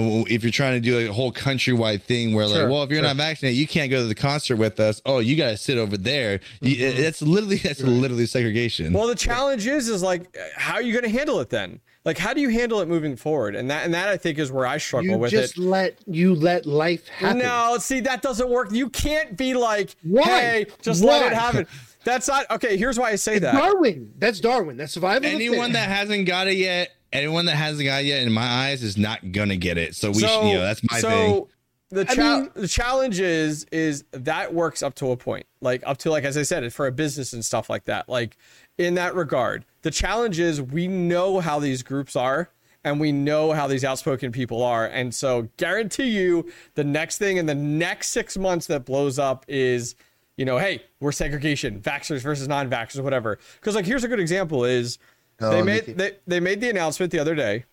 oh, 0.00 0.24
if 0.30 0.44
you're 0.44 0.52
trying 0.52 0.74
to 0.74 0.80
do 0.80 0.96
like 0.96 1.10
a 1.10 1.12
whole 1.12 1.32
countrywide 1.32 2.02
thing 2.02 2.32
where 2.32 2.46
Sure, 2.46 2.62
like, 2.62 2.70
well, 2.70 2.84
if 2.84 2.90
you're 2.90 3.00
sure. 3.00 3.08
not 3.08 3.16
vaccinated, 3.16 3.58
you 3.58 3.66
can't 3.66 3.90
go 3.90 4.00
to 4.00 4.06
the 4.06 4.14
concert 4.14 4.54
with 4.54 4.78
us. 4.78 5.02
Oh, 5.04 5.18
you 5.18 5.34
got 5.36 5.50
to 5.50 5.56
sit 5.56 5.76
over 5.76 5.96
there. 5.96 6.38
Mm-hmm. 6.62 6.66
It's 7.02 7.20
literally 7.20 7.56
that's 7.56 7.80
literally 7.80 8.26
segregation. 8.26 8.92
Well, 8.92 9.08
the 9.08 9.16
challenge 9.16 9.66
is, 9.66 9.88
is 9.88 10.00
like, 10.02 10.36
how 10.54 10.74
are 10.74 10.82
you 10.82 10.92
going 10.92 11.02
to 11.10 11.10
handle 11.18 11.40
it 11.40 11.50
then? 11.50 11.80
Like, 12.08 12.16
how 12.16 12.32
do 12.32 12.40
you 12.40 12.48
handle 12.48 12.80
it 12.80 12.88
moving 12.88 13.16
forward? 13.16 13.54
And 13.54 13.70
that, 13.70 13.84
and 13.84 13.92
that 13.92 14.08
I 14.08 14.16
think 14.16 14.38
is 14.38 14.50
where 14.50 14.64
I 14.64 14.78
struggle 14.78 15.10
You 15.10 15.18
with 15.18 15.30
just 15.30 15.58
it. 15.58 15.62
let 15.62 15.98
you 16.06 16.34
let 16.34 16.64
life 16.64 17.06
happen. 17.08 17.36
No, 17.40 17.76
see, 17.78 18.00
that 18.00 18.22
doesn't 18.22 18.48
work. 18.48 18.72
You 18.72 18.88
can't 18.88 19.36
be 19.36 19.52
like, 19.52 19.94
Why? 20.02 20.24
hey, 20.24 20.66
just 20.80 21.04
let 21.04 21.26
it 21.30 21.34
happen. 21.34 21.66
That's 22.04 22.26
not 22.26 22.50
okay. 22.50 22.78
Here's 22.78 22.98
why 22.98 23.10
I 23.10 23.16
say 23.16 23.34
It's 23.34 23.42
that. 23.42 23.52
Darwin. 23.52 24.14
That's 24.16 24.40
Darwin. 24.40 24.78
That's 24.78 24.94
survival. 24.94 25.18
of 25.28 25.34
anyone 25.34 25.72
that 25.72 25.90
hasn't 25.90 26.24
got 26.26 26.46
it 26.46 26.56
yet, 26.56 26.88
anyone 27.12 27.44
that 27.44 27.56
hasn't 27.56 27.84
got 27.84 28.00
it 28.02 28.06
yet, 28.06 28.22
in 28.22 28.32
my 28.32 28.46
eyes, 28.46 28.82
is 28.82 28.96
not 28.96 29.30
gonna 29.32 29.56
get 29.56 29.76
it. 29.76 29.94
So 29.94 30.10
we, 30.10 30.20
should, 30.20 30.44
you 30.46 30.54
know, 30.54 30.62
that's 30.62 30.80
my 30.90 31.00
so 31.00 31.08
thing. 31.10 31.44
the 31.90 32.10
I 32.10 32.14
cha- 32.14 32.38
mean- 32.38 32.50
the 32.54 32.68
challenge 32.68 33.20
is 33.20 33.64
is 33.70 34.04
that 34.12 34.54
works 34.54 34.82
up 34.82 34.94
to 34.94 35.10
a 35.10 35.16
point, 35.18 35.44
like 35.60 35.82
up 35.84 35.98
to 35.98 36.10
like 36.10 36.24
as 36.24 36.38
I 36.38 36.42
said, 36.44 36.72
for 36.72 36.86
a 36.86 36.92
business 36.92 37.34
and 37.34 37.44
stuff 37.44 37.68
like 37.68 37.84
that. 37.84 38.08
Like 38.08 38.38
in 38.78 38.94
that 38.94 39.14
regard, 39.14 39.64
the 39.82 39.90
challenge 39.90 40.38
is 40.38 40.62
we 40.62 40.88
know 40.88 41.40
how 41.40 41.58
these 41.58 41.82
groups 41.82 42.16
are. 42.16 42.50
And 42.84 43.00
we 43.00 43.10
know 43.10 43.52
how 43.52 43.66
these 43.66 43.84
outspoken 43.84 44.30
people 44.30 44.62
are. 44.62 44.86
And 44.86 45.12
so, 45.12 45.48
guarantee 45.56 46.10
you, 46.10 46.50
the 46.74 46.84
next 46.84 47.18
thing 47.18 47.36
in 47.36 47.44
the 47.44 47.54
next 47.54 48.10
six 48.10 48.38
months 48.38 48.68
that 48.68 48.84
blows 48.86 49.18
up 49.18 49.44
is, 49.48 49.96
you 50.36 50.44
know, 50.44 50.58
hey, 50.58 50.84
we're 51.00 51.10
segregation, 51.12 51.80
vaxxers 51.80 52.20
versus 52.20 52.46
non 52.46 52.70
vaxxers, 52.70 53.02
whatever. 53.02 53.40
Because, 53.56 53.74
like, 53.74 53.84
here's 53.84 54.04
a 54.04 54.08
good 54.08 54.20
example 54.20 54.64
is 54.64 54.98
they 55.38 55.60
made 55.60 55.84
they, 55.86 56.12
they 56.28 56.40
made 56.40 56.60
the 56.60 56.70
announcement 56.70 57.10
the 57.10 57.18
other 57.18 57.34
day 57.34 57.64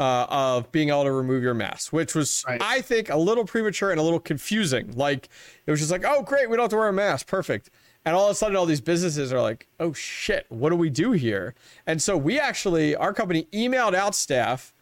uh, 0.00 0.26
of 0.28 0.70
being 0.72 0.88
able 0.88 1.04
to 1.04 1.12
remove 1.12 1.42
your 1.42 1.54
mask, 1.54 1.92
which 1.92 2.14
was 2.14 2.44
Right. 2.46 2.60
I 2.60 2.80
think 2.80 3.10
a 3.10 3.16
little 3.16 3.44
premature 3.44 3.92
and 3.92 4.00
a 4.00 4.02
little 4.02 4.20
confusing. 4.20 4.92
Like 4.96 5.28
it 5.66 5.70
was 5.70 5.80
just 5.80 5.92
like, 5.92 6.04
oh 6.04 6.22
great, 6.22 6.50
we 6.50 6.56
don't 6.56 6.64
have 6.64 6.70
to 6.70 6.76
wear 6.76 6.88
a 6.88 6.92
mask, 6.92 7.28
perfect. 7.28 7.70
And 8.04 8.16
all 8.16 8.26
of 8.26 8.32
a 8.32 8.34
sudden, 8.34 8.56
all 8.56 8.66
these 8.66 8.80
businesses 8.80 9.32
are 9.32 9.40
like, 9.40 9.68
oh 9.78 9.92
shit, 9.92 10.46
what 10.48 10.70
do 10.70 10.76
we 10.76 10.90
do 10.90 11.12
here? 11.12 11.54
And 11.86 12.02
so 12.02 12.16
we 12.16 12.38
actually, 12.40 12.96
our 12.96 13.12
company 13.12 13.46
emailed 13.52 13.94
out 13.94 14.14
staff. 14.14 14.74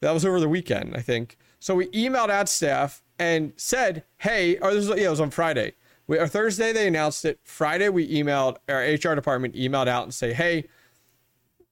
That 0.00 0.12
was 0.12 0.24
over 0.24 0.38
the 0.38 0.48
weekend, 0.48 0.94
I 0.96 1.00
think. 1.00 1.36
So 1.58 1.74
we 1.74 1.88
emailed 1.88 2.30
out 2.30 2.48
staff 2.48 3.02
and 3.18 3.52
said, 3.56 4.04
hey, 4.18 4.58
or 4.58 4.72
this 4.72 4.88
was, 4.88 4.98
yeah, 4.98 5.08
it 5.08 5.10
was 5.10 5.20
on 5.20 5.30
Friday. 5.30 5.74
We, 6.06 6.18
or 6.18 6.28
Thursday 6.28 6.72
they 6.72 6.86
announced 6.86 7.24
it. 7.24 7.40
Friday 7.42 7.88
we 7.88 8.08
emailed 8.08 8.58
our 8.68 8.80
HR 8.80 9.16
department 9.16 9.54
emailed 9.54 9.88
out 9.88 10.04
and 10.04 10.14
say, 10.14 10.32
hey, 10.32 10.68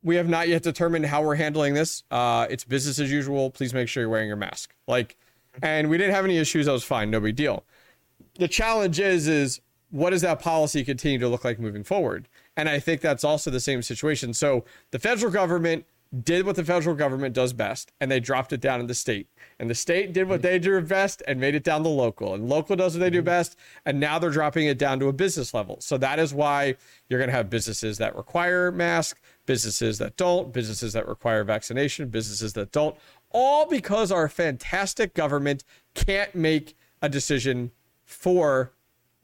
we 0.03 0.17
have 0.17 0.29
not 0.29 0.49
yet 0.49 0.63
determined 0.63 1.07
how 1.07 1.23
we're 1.23 1.37
handling 1.37 1.75
this. 1.75 2.03
Uh, 2.11 2.47
it's 2.51 2.65
business 2.65 2.99
as 2.99 3.11
usual. 3.11 3.51
Please 3.51 3.75
make 3.75 3.89
sure 3.89 4.03
you're 4.03 4.11
wearing 4.11 4.29
your 4.29 4.37
mask. 4.37 4.75
Like, 4.87 5.17
and 5.63 5.89
we 5.89 5.99
didn't 5.99 6.15
have 6.15 6.25
any 6.25 6.39
issues. 6.39 6.67
That 6.67 6.73
was 6.73 6.85
fine. 6.85 7.11
No 7.11 7.21
big 7.21 7.37
deal. 7.37 7.65
The 8.39 8.49
challenge 8.49 9.01
is, 9.01 9.27
is 9.27 9.61
what 9.97 10.11
does 10.11 10.23
that 10.23 10.41
policy 10.41 10.85
continue 10.85 11.19
to 11.19 11.29
look 11.29 11.45
like 11.45 11.59
moving 11.59 11.85
forward? 11.85 12.29
And 12.57 12.69
I 12.69 12.79
think 12.79 13.01
that's 13.01 13.25
also 13.25 13.51
the 13.51 13.61
same 13.61 13.83
situation. 13.83 14.35
So 14.35 14.65
the 14.91 14.99
federal 14.99 15.33
government 15.33 15.87
did 16.23 16.47
what 16.47 16.57
the 16.57 16.65
federal 16.65 16.95
government 16.95 17.35
does 17.35 17.53
best, 17.53 17.93
and 18.01 18.11
they 18.11 18.21
dropped 18.21 18.53
it 18.53 18.61
down 18.61 18.79
in 18.79 18.87
the 18.87 18.95
state. 18.95 19.29
And 19.59 19.69
the 19.69 19.75
state 19.75 20.13
did 20.13 20.29
what 20.29 20.43
they 20.43 20.59
do 20.59 20.81
best 20.81 21.23
and 21.27 21.41
made 21.41 21.55
it 21.55 21.65
down 21.65 21.83
to 21.83 21.89
local. 21.89 22.35
And 22.35 22.49
local 22.49 22.77
does 22.77 22.95
what 22.95 23.01
they 23.01 23.11
do 23.11 23.19
mm-hmm. 23.19 23.25
best, 23.27 23.57
and 23.85 23.99
now 23.99 24.19
they're 24.19 24.31
dropping 24.31 24.67
it 24.67 24.79
down 24.79 25.01
to 25.01 25.09
a 25.09 25.13
business 25.13 25.53
level. 25.53 25.79
So 25.81 25.99
that 25.99 26.19
is 26.19 26.33
why 26.33 26.77
you're 27.09 27.19
going 27.19 27.31
to 27.31 27.37
have 27.37 27.51
businesses 27.51 27.99
that 27.99 28.15
require 28.17 28.71
masks, 28.71 29.21
businesses 29.47 29.99
that 29.99 30.17
don't, 30.17 30.53
businesses 30.53 30.93
that 30.93 31.09
require 31.09 31.43
vaccination, 31.43 32.09
businesses 32.09 32.53
that 32.53 32.71
don't, 32.71 32.97
all 33.31 33.67
because 33.67 34.13
our 34.13 34.29
fantastic 34.29 35.13
government 35.15 35.65
can't 35.95 36.35
make 36.35 36.77
a 37.03 37.09
decision 37.09 37.73
for 38.05 38.73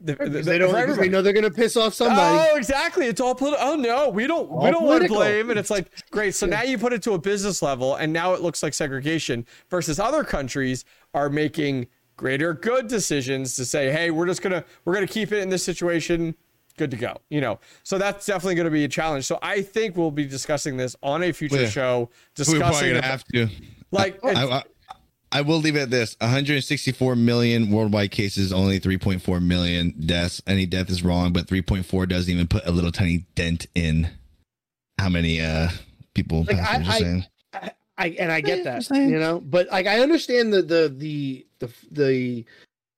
the, 0.03 0.15
the, 0.15 0.41
they 0.41 0.57
don't. 0.57 0.73
Because 0.73 0.97
they 0.97 1.07
know 1.09 1.21
they're 1.21 1.33
gonna 1.33 1.49
piss 1.49 1.77
off 1.77 1.93
somebody. 1.93 2.49
Oh, 2.51 2.57
exactly. 2.57 3.05
It's 3.07 3.21
all 3.21 3.33
political. 3.33 3.65
Oh 3.65 3.75
no, 3.75 4.09
we 4.09 4.27
don't. 4.27 4.51
we 4.51 4.69
don't 4.69 4.83
want 4.83 5.03
to 5.03 5.07
blame. 5.07 5.49
And 5.49 5.57
it's 5.57 5.69
like 5.69 5.87
great. 6.11 6.35
So 6.35 6.45
now 6.45 6.63
you 6.63 6.77
put 6.77 6.91
it 6.93 7.01
to 7.03 7.13
a 7.13 7.17
business 7.19 7.61
level, 7.61 7.95
and 7.95 8.11
now 8.11 8.33
it 8.33 8.41
looks 8.41 8.61
like 8.61 8.73
segregation. 8.73 9.45
Versus 9.69 9.99
other 9.99 10.23
countries 10.23 10.83
are 11.13 11.29
making 11.29 11.87
greater 12.17 12.53
good 12.53 12.87
decisions 12.87 13.55
to 13.55 13.65
say, 13.65 13.91
hey, 13.91 14.11
we're 14.11 14.27
just 14.27 14.41
gonna 14.41 14.63
we're 14.85 14.93
gonna 14.93 15.07
keep 15.07 15.31
it 15.31 15.39
in 15.39 15.49
this 15.49 15.63
situation. 15.63 16.35
Good 16.77 16.91
to 16.91 16.97
go. 16.97 17.17
You 17.29 17.39
know. 17.39 17.59
So 17.83 17.97
that's 17.97 18.25
definitely 18.25 18.55
going 18.55 18.65
to 18.65 18.71
be 18.71 18.83
a 18.83 18.87
challenge. 18.87 19.25
So 19.25 19.37
I 19.43 19.61
think 19.61 19.95
we'll 19.95 20.09
be 20.09 20.25
discussing 20.25 20.75
this 20.75 20.95
on 21.03 21.21
a 21.21 21.31
future 21.31 21.57
oh, 21.57 21.61
Yeah. 21.61 21.69
show. 21.69 22.09
We're 22.37 22.45
probably 22.45 22.59
Discussing 22.59 22.87
gonna 22.87 22.99
about- 22.99 23.09
have 23.11 23.23
to. 23.25 23.47
like 23.91 24.25
I, 24.25 24.29
I, 24.57 24.63
I 25.33 25.41
will 25.41 25.57
leave 25.57 25.75
it 25.75 25.81
at 25.81 25.89
this 25.89 26.15
164 26.21 27.15
million 27.15 27.71
worldwide 27.71 28.11
cases, 28.11 28.53
only 28.53 28.79
3.4 28.79 29.41
million 29.41 29.93
deaths. 30.05 30.41
Any 30.45 30.65
death 30.65 30.89
is 30.89 31.03
wrong, 31.03 31.33
but 31.33 31.47
3.4 31.47 32.07
doesn't 32.07 32.31
even 32.31 32.47
put 32.47 32.65
a 32.67 32.71
little 32.71 32.91
tiny 32.91 33.25
dent 33.35 33.65
in 33.75 34.09
how 34.99 35.09
many 35.09 35.41
uh 35.41 35.69
people 36.13 36.43
Like, 36.43 36.57
passed. 36.57 36.71
I- 36.71 36.75
I'm 36.75 36.85
I- 36.89 36.99
saying. 36.99 37.25
I 37.95 38.07
and 38.19 38.31
I 38.31 38.41
get 38.41 38.63
that, 38.63 38.89
you 38.89 39.19
know, 39.19 39.39
but 39.39 39.67
like 39.71 39.85
I 39.85 39.99
understand 39.99 40.51
the 40.51 40.63
the 40.63 40.89
the 40.97 41.45
the 41.59 41.69
the, 41.91 42.45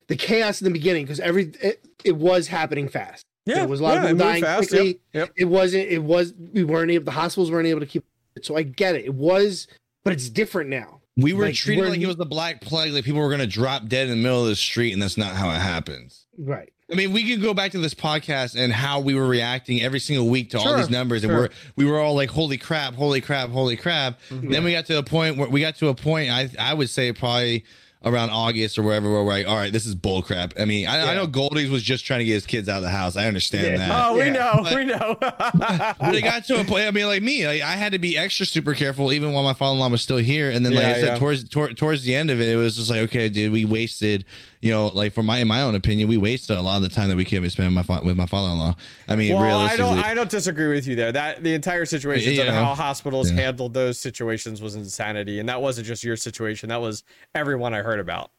the 0.08 0.16
chaos 0.16 0.62
in 0.62 0.64
the 0.64 0.70
beginning 0.70 1.04
because 1.04 1.20
every 1.20 1.52
it, 1.60 1.84
it 2.02 2.16
was 2.16 2.48
happening 2.48 2.88
fast. 2.88 3.22
yeah, 3.44 3.56
there 3.56 3.68
was 3.68 3.80
a 3.80 3.82
lot 3.82 3.92
yeah, 3.96 3.98
of 3.98 4.04
it 4.04 4.08
people 4.14 4.26
dying 4.26 4.42
fast. 4.42 4.68
quickly. 4.70 4.86
Yep. 4.88 4.98
yep. 5.12 5.32
It 5.36 5.44
wasn't. 5.44 5.88
It 5.90 6.02
was. 6.02 6.32
We 6.54 6.64
weren't 6.64 6.90
able. 6.90 7.04
The 7.04 7.10
hospitals 7.10 7.50
weren't 7.50 7.66
able 7.68 7.80
to 7.80 7.86
keep. 7.86 8.04
it. 8.36 8.46
So 8.46 8.56
I 8.56 8.62
get 8.62 8.94
it. 8.96 9.04
It 9.04 9.12
was, 9.14 9.68
but 10.02 10.14
it's 10.14 10.30
different 10.30 10.70
now. 10.70 10.95
We 11.16 11.32
were 11.32 11.46
like, 11.46 11.54
treated 11.54 11.80
we're- 11.80 11.90
like 11.90 12.00
it 12.00 12.06
was 12.06 12.16
the 12.16 12.26
black 12.26 12.60
plague, 12.60 12.92
like 12.92 13.04
people 13.04 13.20
were 13.20 13.30
gonna 13.30 13.46
drop 13.46 13.88
dead 13.88 14.08
in 14.08 14.10
the 14.10 14.22
middle 14.22 14.42
of 14.42 14.48
the 14.48 14.56
street, 14.56 14.92
and 14.92 15.00
that's 15.02 15.16
not 15.16 15.34
how 15.34 15.48
it 15.50 15.58
happens. 15.60 16.26
Right. 16.38 16.70
I 16.92 16.94
mean, 16.94 17.12
we 17.12 17.28
could 17.28 17.42
go 17.42 17.52
back 17.52 17.72
to 17.72 17.78
this 17.78 17.94
podcast 17.94 18.54
and 18.56 18.72
how 18.72 19.00
we 19.00 19.14
were 19.14 19.26
reacting 19.26 19.82
every 19.82 19.98
single 19.98 20.28
week 20.28 20.50
to 20.50 20.58
all 20.58 20.76
these 20.76 20.88
numbers, 20.90 21.24
and 21.24 21.32
we're 21.32 21.48
we 21.74 21.84
were 21.84 21.98
all 21.98 22.14
like, 22.14 22.30
"Holy 22.30 22.58
crap! 22.58 22.94
Holy 22.94 23.20
crap! 23.20 23.50
Holy 23.50 23.76
crap!" 23.76 24.20
Mm-hmm. 24.28 24.52
Then 24.52 24.62
we 24.62 24.70
got 24.72 24.86
to 24.86 24.98
a 24.98 25.02
point 25.02 25.36
where 25.36 25.48
we 25.48 25.60
got 25.60 25.74
to 25.78 25.88
a 25.88 25.94
point. 25.94 26.30
I 26.30 26.48
I 26.60 26.74
would 26.74 26.88
say 26.88 27.12
probably 27.12 27.64
around 28.04 28.30
August 28.30 28.78
or 28.78 28.82
wherever 28.82 29.10
we're 29.10 29.24
like, 29.24 29.48
all 29.48 29.56
right, 29.56 29.72
this 29.72 29.84
is 29.86 29.94
bull 29.94 30.22
crap. 30.22 30.54
I 30.60 30.64
mean, 30.64 30.86
I, 30.86 31.10
I 31.10 31.14
know 31.14 31.26
Goldie's 31.26 31.70
was 31.70 31.82
just 31.82 32.04
trying 32.04 32.20
to 32.20 32.24
get 32.24 32.34
his 32.34 32.46
kids 32.46 32.68
out 32.68 32.76
of 32.76 32.82
the 32.82 32.90
house. 32.90 33.16
I 33.16 33.26
understand 33.26 33.66
Yeah. 33.66 33.76
that. 33.78 34.06
Oh, 34.06 34.14
we 34.14 34.20
Yeah. 34.26 34.32
know, 34.32 34.60
But- 34.62 34.74
we 34.76 34.84
know. 34.84 35.16
But 35.98 36.14
it 36.14 36.22
got 36.22 36.44
to 36.44 36.60
a 36.60 36.64
point. 36.64 36.86
I 36.86 36.90
mean, 36.92 37.06
like 37.06 37.22
me, 37.22 37.46
like, 37.46 37.62
I 37.62 37.72
had 37.72 37.92
to 37.92 37.98
be 37.98 38.16
extra 38.16 38.46
super 38.46 38.74
careful 38.74 39.12
even 39.12 39.32
while 39.32 39.42
my 39.42 39.54
father-in-law 39.54 39.88
was 39.88 40.02
still 40.02 40.18
here. 40.18 40.50
And 40.50 40.64
then, 40.64 40.72
like 40.74 40.82
Yeah, 40.84 40.90
I 40.90 40.94
said, 40.94 41.04
yeah. 41.06 41.18
towards 41.18 41.48
tor- 41.48 41.72
towards 41.72 42.04
the 42.04 42.14
end 42.14 42.30
of 42.30 42.40
it, 42.40 42.48
it 42.48 42.56
was 42.56 42.76
just 42.76 42.90
like, 42.90 43.00
okay, 43.00 43.28
dude, 43.28 43.50
we 43.52 43.64
wasted. 43.64 44.24
You 44.66 44.72
know, 44.72 44.86
like 44.88 45.12
for 45.12 45.22
my 45.22 45.38
in 45.38 45.46
my 45.46 45.62
own 45.62 45.76
opinion, 45.76 46.08
we 46.08 46.16
wasted 46.16 46.56
a 46.56 46.60
lot 46.60 46.76
of 46.78 46.82
the 46.82 46.88
time 46.88 47.08
that 47.08 47.16
we 47.16 47.24
could 47.24 47.40
been 47.40 47.50
spending 47.50 47.72
with 47.76 47.88
my 47.88 47.96
fa- 47.98 48.04
with 48.04 48.16
my 48.16 48.26
father-in-law. 48.26 48.74
I 49.06 49.14
mean, 49.14 49.32
well, 49.32 49.42
I 49.44 49.46
realistically, 49.46 49.84
don't, 49.94 49.98
I 50.04 50.14
don't 50.14 50.28
disagree 50.30 50.74
with 50.74 50.88
you 50.88 50.96
there. 50.96 51.12
That 51.12 51.44
the 51.44 51.54
entire 51.54 51.84
situation 51.84 52.32
You 52.32 52.40
of 52.40 52.48
know? 52.48 52.52
how 52.64 52.74
hospitals 52.74 53.30
Yeah. 53.30 53.42
handled 53.42 53.74
those 53.74 54.00
situations 54.00 54.60
was 54.60 54.74
insanity, 54.74 55.38
and 55.38 55.48
that 55.48 55.62
wasn't 55.62 55.86
just 55.86 56.02
your 56.02 56.16
situation. 56.16 56.68
That 56.70 56.80
was 56.80 57.04
everyone 57.32 57.74
I 57.74 57.82
heard 57.82 58.00
about. 58.00 58.32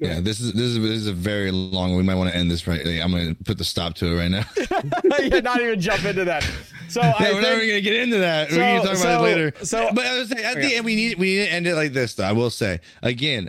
yeah, 0.00 0.18
this 0.18 0.40
is 0.40 0.52
this 0.52 0.62
is 0.62 0.78
this 0.80 0.90
is 0.98 1.06
a 1.06 1.12
very 1.12 1.52
long. 1.52 1.94
We 1.94 2.02
might 2.02 2.16
want 2.16 2.30
to 2.32 2.36
end 2.36 2.50
this 2.50 2.66
right. 2.66 2.84
I'm 3.00 3.12
going 3.12 3.36
to 3.36 3.44
put 3.44 3.56
the 3.56 3.62
stop 3.64 3.94
to 3.94 4.06
it 4.06 4.16
right 4.16 4.30
now. 4.32 4.44
yeah, 5.20 5.38
not 5.38 5.60
even 5.60 5.80
jump 5.80 6.04
into 6.04 6.24
that. 6.24 6.42
So 6.88 7.00
Yeah, 7.04 7.14
I 7.20 7.32
we're 7.34 7.40
never 7.40 7.58
think, 7.60 7.70
gonna 7.70 7.80
get 7.82 7.94
into 8.02 8.18
that. 8.18 8.50
So- 8.50 8.56
we 8.56 8.62
can 8.62 8.84
talk 8.84 8.96
so- 8.96 9.02
about 9.02 9.20
it 9.20 9.22
later. 9.22 9.52
so- 9.64 9.90
but 9.94 10.06
I 10.06 10.18
was 10.18 10.28
saying, 10.28 10.44
at 10.44 10.56
Okay. 10.56 10.66
Oh, 10.66 10.68
the 10.70 10.74
end, 10.74 10.84
we 10.86 10.96
need 10.96 11.18
we 11.18 11.36
need 11.36 11.44
to 11.46 11.52
end 11.52 11.66
it 11.68 11.76
like 11.76 11.92
this. 11.92 12.14
Though 12.14 12.24
I 12.24 12.32
will 12.32 12.50
say 12.50 12.80
again, 13.00 13.48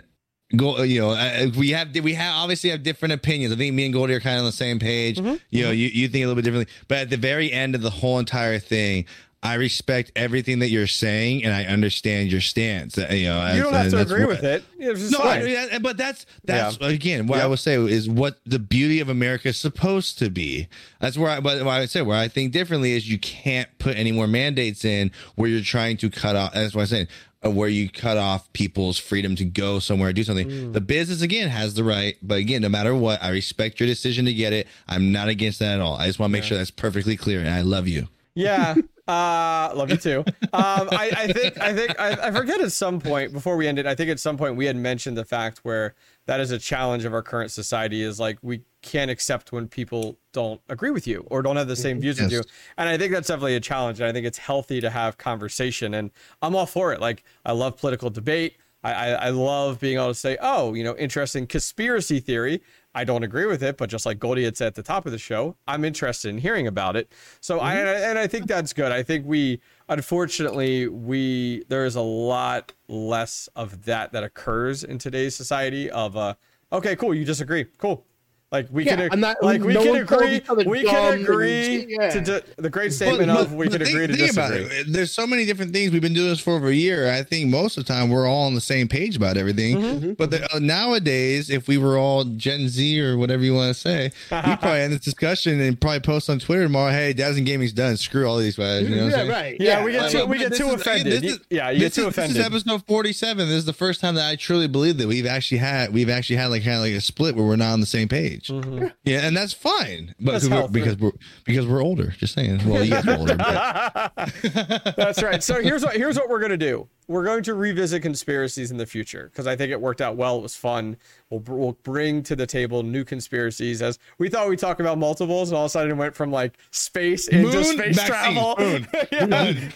go. 0.58 0.82
You 0.82 1.00
know, 1.00 1.10
uh, 1.10 1.50
we 1.56 1.70
have 1.70 1.94
we 1.96 2.14
have 2.14 2.34
obviously 2.36 2.70
have 2.70 2.82
different 2.82 3.14
opinions. 3.14 3.52
I 3.52 3.56
think 3.56 3.74
me 3.74 3.84
and 3.84 3.92
Goldie 3.94 4.14
are 4.14 4.20
kind 4.20 4.36
of 4.36 4.40
on 4.40 4.46
the 4.46 4.52
same 4.52 4.78
page. 4.78 5.18
Mm-hmm. 5.18 5.36
You 5.50 5.64
know, 5.64 5.70
you 5.70 5.88
you 5.88 6.08
think 6.08 6.24
a 6.24 6.26
little 6.26 6.36
bit 6.36 6.44
differently, 6.44 6.72
but 6.88 6.98
at 6.98 7.10
the 7.10 7.16
very 7.16 7.52
end 7.52 7.74
of 7.74 7.82
the 7.82 7.90
whole 7.90 8.18
entire 8.18 8.58
thing. 8.58 9.06
I 9.46 9.56
respect 9.56 10.10
everything 10.16 10.60
that 10.60 10.70
you're 10.70 10.86
saying, 10.86 11.44
and 11.44 11.52
I 11.52 11.64
understand 11.64 12.32
your 12.32 12.40
stance. 12.40 12.96
uh, 12.96 13.08
You 13.10 13.24
know, 13.28 13.52
you 13.52 13.62
don't 13.62 13.74
have 13.74 13.90
to 13.90 13.98
agree 14.00 14.20
what- 14.24 14.42
with 14.42 14.42
it. 14.44 14.64
No. 15.10 15.18
I- 15.18 15.78
but 15.82 15.98
that's 15.98 16.24
that's 16.46 16.78
Yeah. 16.80 16.88
again 16.88 17.26
what 17.26 17.40
I 17.40 17.42
Yep. 17.42 17.50
will 17.50 17.56
say 17.58 17.74
is 17.74 18.08
what 18.08 18.38
the 18.46 18.58
beauty 18.58 19.00
of 19.00 19.10
America 19.10 19.48
is 19.48 19.58
supposed 19.58 20.18
to 20.20 20.30
be. 20.30 20.66
That's 20.98 21.18
where 21.18 21.30
I 21.30 21.40
but 21.40 21.62
what 21.62 21.72
I 21.74 21.80
would 21.80 21.90
say 21.90 22.00
where 22.00 22.16
I 22.16 22.26
think 22.28 22.52
differently 22.52 22.92
is 22.92 23.06
you 23.06 23.18
can't 23.18 23.68
put 23.78 23.98
any 23.98 24.12
more 24.12 24.26
mandates 24.26 24.82
in 24.82 25.10
where 25.34 25.50
you're 25.50 25.60
trying 25.60 25.98
to 25.98 26.08
cut 26.08 26.36
off. 26.36 26.54
That's 26.54 26.74
what 26.74 26.80
I'm 26.80 26.86
saying. 26.88 27.08
Where 27.44 27.68
you 27.68 27.90
cut 27.90 28.16
off 28.16 28.52
people's 28.52 28.98
freedom 28.98 29.36
to 29.36 29.44
go 29.44 29.78
somewhere 29.78 30.12
do 30.12 30.24
something. 30.24 30.48
Mm. 30.48 30.72
The 30.72 30.80
business 30.80 31.20
again 31.20 31.48
has 31.48 31.74
the 31.74 31.84
right, 31.84 32.16
but 32.22 32.38
again, 32.38 32.62
no 32.62 32.68
matter 32.68 32.94
what, 32.94 33.22
I 33.22 33.30
respect 33.30 33.80
your 33.80 33.86
decision 33.86 34.24
to 34.24 34.32
get 34.32 34.52
it. 34.52 34.66
I'm 34.88 35.12
not 35.12 35.28
against 35.28 35.58
that 35.58 35.74
at 35.74 35.80
all. 35.80 35.96
I 35.96 36.06
just 36.06 36.18
want 36.18 36.30
to 36.30 36.32
make 36.32 36.44
sure 36.44 36.56
that's 36.56 36.70
perfectly 36.70 37.16
clear, 37.16 37.40
and 37.40 37.50
I 37.50 37.60
love 37.62 37.86
you. 37.88 38.08
Yeah. 38.34 38.74
Uh, 39.06 39.70
love 39.74 39.90
you 39.90 39.98
too. 39.98 40.24
Um, 40.54 40.88
I, 40.90 41.12
I 41.14 41.26
think 41.30 41.60
I 41.60 41.74
think 41.74 42.00
I, 42.00 42.28
I 42.28 42.30
forget 42.30 42.62
at 42.62 42.72
some 42.72 43.00
point 43.00 43.34
before 43.34 43.54
we 43.54 43.68
ended. 43.68 43.86
I 43.86 43.94
think 43.94 44.08
at 44.08 44.18
some 44.18 44.38
point 44.38 44.56
we 44.56 44.64
had 44.64 44.76
mentioned 44.76 45.18
the 45.18 45.26
fact 45.26 45.58
where 45.62 45.94
that 46.24 46.40
is 46.40 46.52
a 46.52 46.58
challenge 46.58 47.04
of 47.04 47.12
our 47.12 47.20
current 47.20 47.50
society 47.50 48.02
is 48.02 48.18
like 48.18 48.38
we 48.40 48.62
can't 48.84 49.10
accept 49.10 49.50
when 49.50 49.66
people 49.66 50.18
don't 50.32 50.60
agree 50.68 50.90
with 50.90 51.06
you 51.06 51.26
or 51.30 51.42
don't 51.42 51.56
have 51.56 51.68
the 51.68 51.74
same 51.74 51.98
views 51.98 52.20
as 52.20 52.30
you. 52.30 52.42
And 52.76 52.88
I 52.88 52.98
think 52.98 53.12
that's 53.12 53.28
definitely 53.28 53.56
a 53.56 53.60
challenge. 53.60 53.98
And 53.98 54.08
I 54.08 54.12
think 54.12 54.26
it's 54.26 54.38
healthy 54.38 54.80
to 54.80 54.90
have 54.90 55.16
conversation. 55.16 55.94
And 55.94 56.10
I'm 56.42 56.54
all 56.54 56.66
for 56.66 56.92
it. 56.92 57.00
Like 57.00 57.24
I 57.44 57.52
love 57.52 57.78
political 57.78 58.10
debate. 58.10 58.58
I, 58.84 58.92
I, 58.92 59.08
I 59.08 59.30
love 59.30 59.80
being 59.80 59.96
able 59.96 60.08
to 60.08 60.14
say, 60.14 60.36
oh, 60.40 60.74
you 60.74 60.84
know, 60.84 60.94
interesting 60.96 61.46
conspiracy 61.46 62.20
theory. 62.20 62.60
I 62.94 63.04
don't 63.04 63.24
agree 63.24 63.46
with 63.46 63.62
it, 63.62 63.78
but 63.78 63.88
just 63.88 64.06
like 64.06 64.18
Goldie 64.20 64.44
had 64.44 64.56
said 64.56 64.68
at 64.68 64.74
the 64.74 64.82
top 64.82 65.06
of 65.06 65.12
the 65.12 65.18
show, 65.18 65.56
I'm 65.66 65.84
interested 65.84 66.28
in 66.28 66.38
hearing 66.38 66.66
about 66.66 66.94
it. 66.94 67.10
So 67.40 67.58
I 67.58 67.74
and 67.74 68.18
I 68.18 68.26
think 68.26 68.46
that's 68.46 68.72
good. 68.72 68.92
I 68.92 69.02
think 69.02 69.26
we 69.26 69.60
unfortunately 69.88 70.86
we 70.86 71.64
there 71.68 71.86
is 71.86 71.96
a 71.96 72.02
lot 72.02 72.72
less 72.86 73.48
of 73.56 73.86
that 73.86 74.12
that 74.12 74.22
occurs 74.22 74.84
in 74.84 74.98
today's 74.98 75.34
society 75.34 75.90
of 75.90 76.16
uh 76.16 76.34
okay, 76.70 76.94
cool, 76.94 77.14
you 77.14 77.24
disagree. 77.24 77.64
Cool. 77.78 78.04
Like 78.52 78.68
we 78.70 78.84
Yeah, 78.84 78.96
can 78.96 79.08
I'm 79.12 79.18
not- 79.20 79.42
like 79.42 79.62
we 79.64 79.72
no 79.74 79.82
can 79.82 79.96
agree 79.96 80.40
we 80.66 80.84
can 80.84 81.20
agree 81.20 81.86
yeah. 81.88 82.10
to 82.10 82.20
di- 82.20 82.40
the 82.56 82.70
great 82.70 82.92
statement 82.92 83.26
But- 83.26 83.40
of 83.40 83.52
we 83.54 83.66
but 83.68 83.78
can 83.78 83.84
think- 83.86 83.96
agree 83.96 84.06
to 84.06 84.16
think 84.16 84.32
about 84.32 84.52
disagree. 84.52 84.76
it. 84.76 84.86
There's 84.92 85.10
so 85.10 85.26
many 85.26 85.44
different 85.44 85.72
things. 85.72 85.90
We've 85.90 86.00
been 86.00 86.14
doing 86.14 86.28
this 86.28 86.38
for 86.38 86.52
over 86.54 86.68
a 86.68 86.72
year. 86.74 87.10
I 87.10 87.24
think 87.24 87.48
most 87.50 87.76
of 87.76 87.84
the 87.84 87.92
time 87.92 88.10
we're 88.10 88.28
all 88.28 88.46
on 88.46 88.54
the 88.54 88.60
same 88.60 88.86
page 88.86 89.16
about 89.16 89.36
everything. 89.36 89.76
Mm-hmm. 89.78 90.12
But 90.12 90.30
the, 90.30 90.54
uh, 90.54 90.60
nowadays, 90.60 91.50
if 91.50 91.66
we 91.66 91.78
were 91.78 91.98
all 91.98 92.22
Gen 92.24 92.68
Z 92.68 93.00
or 93.00 93.16
whatever 93.18 93.42
you 93.42 93.54
want 93.54 93.74
to 93.74 93.80
say, 93.80 94.12
we 94.30 94.36
probably 94.56 94.80
end 94.82 94.92
this 94.92 95.00
discussion 95.00 95.60
and 95.60 95.80
probably 95.80 96.00
post 96.00 96.30
on 96.30 96.38
Twitter 96.38 96.62
tomorrow. 96.64 96.92
Hey, 96.92 97.12
Dads 97.12 97.36
and 97.36 97.46
Gaming's 97.46 97.72
done. 97.72 97.96
Screw 97.96 98.24
all 98.24 98.38
these 98.38 98.56
guys. 98.56 98.88
You 98.88 98.94
know 98.94 99.06
what 99.06 99.14
I'm 99.18 99.26
yeah, 99.26 99.32
right. 99.32 99.56
Yeah, 99.58 99.84
we 99.84 99.90
get 99.92 100.10
too 100.12 100.18
but 100.18 100.28
we 100.28 100.38
get 100.38 100.54
too 100.54 100.68
is- 100.68 100.74
offended. 100.80 101.24
is- 101.24 101.40
yeah, 101.50 101.70
you 101.70 101.80
get 101.80 101.92
too 101.92 102.02
is- 102.02 102.06
offended. 102.08 102.36
This 102.36 102.40
is 102.46 102.46
episode 102.46 102.86
47. 102.86 103.48
This 103.48 103.56
is 103.58 103.64
the 103.64 103.72
first 103.72 104.00
time 104.00 104.14
that 104.14 104.30
I 104.30 104.36
truly 104.36 104.68
believe 104.68 104.98
that 104.98 105.08
we've 105.08 105.26
actually 105.26 105.58
had 105.58 105.92
we've 105.92 106.08
actually 106.10 106.36
had 106.36 106.46
like 106.48 106.62
kind 106.62 106.76
of 106.76 106.82
like 106.82 106.92
a 106.92 107.00
split 107.00 107.34
where 107.34 107.44
we're 107.44 107.56
not 107.56 107.72
on 107.72 107.80
the 107.80 107.86
same 107.86 108.06
page. 108.08 108.43
Yeah, 108.48 109.20
and 109.26 109.36
that's 109.36 109.52
fine. 109.52 110.14
But 110.20 110.32
That's 110.32 110.48
because 110.48 110.62
we're, 110.62 110.68
because 110.68 110.96
we're 110.98 111.12
because 111.44 111.66
we're 111.66 111.82
older. 111.82 112.10
Just 112.18 112.34
saying. 112.34 112.60
Well, 112.68 112.84
you 112.84 112.90
guys 112.90 113.06
are 113.06 113.16
older. 113.18 113.36
But 113.36 114.94
That's 114.96 115.22
right. 115.22 115.42
So 115.42 115.62
here's 115.62 115.84
what 115.84 115.96
here's 115.96 116.16
what 116.16 116.28
we're 116.28 116.40
gonna 116.40 116.56
do. 116.56 116.88
We're 117.06 117.24
going 117.24 117.42
to 117.42 117.54
revisit 117.54 118.00
conspiracies 118.00 118.70
in 118.70 118.78
the 118.78 118.86
future 118.86 119.28
because 119.30 119.46
I 119.46 119.56
think 119.56 119.70
it 119.70 119.80
worked 119.80 120.00
out 120.00 120.16
well. 120.16 120.38
It 120.38 120.42
was 120.42 120.56
fun. 120.56 120.96
We'll 121.28 121.42
we'll 121.46 121.78
bring 121.82 122.22
to 122.24 122.36
the 122.36 122.46
table 122.46 122.82
new 122.82 123.04
conspiracies 123.04 123.82
as 123.82 123.98
we 124.18 124.28
thought 124.30 124.48
we 124.48 124.56
talk 124.56 124.80
about 124.80 124.96
multiples, 124.98 125.50
and 125.50 125.56
all 125.56 125.64
of 125.64 125.68
a 125.68 125.70
sudden 125.70 125.90
it 125.92 125.96
went 125.96 126.14
from 126.14 126.30
like 126.30 126.56
space 126.70 127.28
into 127.28 127.48
Moon, 127.48 127.64
space 127.64 127.96
vaccine, 127.96 128.06
travel. 128.06 128.56
moon. 128.58 129.72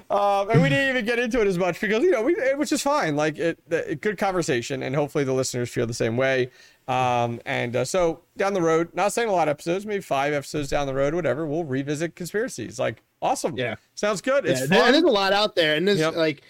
Um, 0.10 0.50
and 0.50 0.60
we 0.60 0.68
didn't 0.68 0.88
even 0.90 1.04
get 1.04 1.18
into 1.18 1.40
it 1.40 1.46
as 1.46 1.56
much 1.58 1.80
because 1.80 2.02
you 2.02 2.10
know 2.10 2.22
we 2.22 2.34
it 2.34 2.58
was 2.58 2.68
just 2.68 2.82
fine. 2.82 3.16
Like 3.16 3.38
it, 3.38 3.58
it 3.70 4.00
good 4.00 4.18
conversation, 4.18 4.82
and 4.82 4.94
hopefully 4.96 5.24
the 5.24 5.32
listeners 5.32 5.70
feel 5.70 5.86
the 5.86 5.94
same 5.94 6.16
way. 6.16 6.50
Um, 6.90 7.40
and 7.46 7.76
uh, 7.76 7.84
so 7.84 8.22
down 8.36 8.52
the 8.54 8.62
road, 8.62 8.88
not 8.94 9.12
saying 9.12 9.28
a 9.28 9.32
lot 9.32 9.48
of 9.48 9.52
episodes, 9.52 9.86
maybe 9.86 10.00
five 10.02 10.32
episodes 10.32 10.68
down 10.68 10.86
the 10.86 10.94
road, 10.94 11.14
whatever, 11.14 11.46
we'll 11.46 11.64
revisit 11.64 12.16
conspiracies. 12.16 12.78
Like 12.78 13.02
awesome. 13.22 13.56
Yeah. 13.56 13.76
Sounds 13.94 14.20
good. 14.20 14.44
It's 14.46 14.60
Yeah, 14.62 14.66
there- 14.66 14.82
fun. 14.82 14.92
there's 14.92 15.04
a 15.04 15.08
lot 15.08 15.32
out 15.32 15.54
there, 15.54 15.76
and 15.76 15.86
there's 15.86 15.98
Yep. 16.00 16.16
like, 16.16 16.42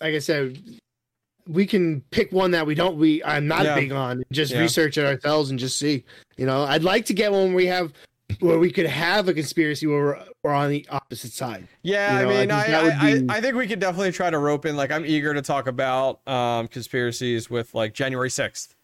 like 0.00 0.14
I 0.14 0.18
said, 0.18 0.58
we 1.48 1.64
can 1.64 2.00
pick 2.10 2.32
one 2.32 2.50
that 2.50 2.66
we 2.66 2.74
don't. 2.74 2.96
We 2.98 3.22
I'm 3.24 3.46
not 3.46 3.64
Yeah. 3.64 3.74
big 3.76 3.92
on. 3.92 4.22
Just 4.32 4.52
Yeah. 4.52 4.60
research 4.60 4.98
it 4.98 5.04
ourselves 5.06 5.50
and 5.50 5.58
just 5.58 5.78
see. 5.78 6.04
You 6.36 6.44
know, 6.46 6.64
I'd 6.64 6.82
like 6.82 7.06
to 7.06 7.14
get 7.14 7.30
one 7.32 7.48
where 7.48 7.54
we 7.56 7.66
have 7.66 7.92
where 8.40 8.58
we 8.58 8.72
could 8.72 8.86
have 8.86 9.28
a 9.28 9.32
conspiracy 9.32 9.86
where 9.86 10.00
we're, 10.02 10.18
we're 10.42 10.50
on 10.52 10.68
the 10.68 10.84
opposite 10.90 11.32
side. 11.32 11.68
Yeah, 11.82 12.18
You 12.20 12.24
know, 12.26 12.30
I 12.30 12.34
I 12.34 12.38
mean, 12.40 12.48
think 12.48 12.52
I, 12.52 12.80
I, 12.80 13.20
be- 13.20 13.28
I, 13.30 13.36
I 13.36 13.40
think 13.40 13.54
we 13.54 13.68
could 13.68 13.78
definitely 13.78 14.10
try 14.10 14.28
to 14.30 14.38
rope 14.38 14.66
in. 14.66 14.76
Like, 14.76 14.90
I'm 14.90 15.06
eager 15.06 15.32
to 15.32 15.40
talk 15.42 15.68
about 15.68 16.26
um, 16.28 16.66
conspiracies 16.66 17.48
with 17.48 17.72
like 17.72 17.94
January 17.94 18.28
6th 18.28 18.74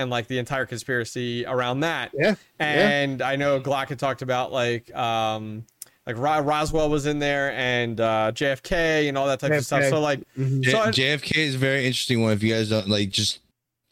and 0.00 0.10
like 0.10 0.26
the 0.26 0.38
entire 0.38 0.66
conspiracy 0.66 1.44
around 1.46 1.80
that. 1.80 2.10
Yeah, 2.14 2.34
yeah. 2.58 2.88
And 2.88 3.22
I 3.22 3.36
know 3.36 3.60
Glock 3.60 3.88
had 3.88 3.98
talked 3.98 4.22
about 4.22 4.52
like 4.52 4.94
um, 4.94 5.64
like 6.06 6.16
Roswell 6.18 6.88
was 6.90 7.06
in 7.06 7.18
there 7.18 7.52
and 7.52 8.00
uh, 8.00 8.32
JFK 8.34 9.08
and 9.08 9.16
all 9.18 9.26
that 9.28 9.40
type 9.40 9.52
of 9.52 9.64
stuff. 9.64 9.84
So 9.88 10.00
like, 10.00 10.20
Mhm. 10.38 10.62
J- 10.62 10.70
So 10.72 10.78
I- 10.80 10.90
JFK 10.90 11.36
is 11.38 11.54
a 11.54 11.58
very 11.58 11.86
interesting 11.86 12.22
one. 12.22 12.32
If 12.32 12.42
you 12.42 12.52
guys 12.52 12.68
don't 12.70 12.88
like, 12.88 13.10
just 13.10 13.40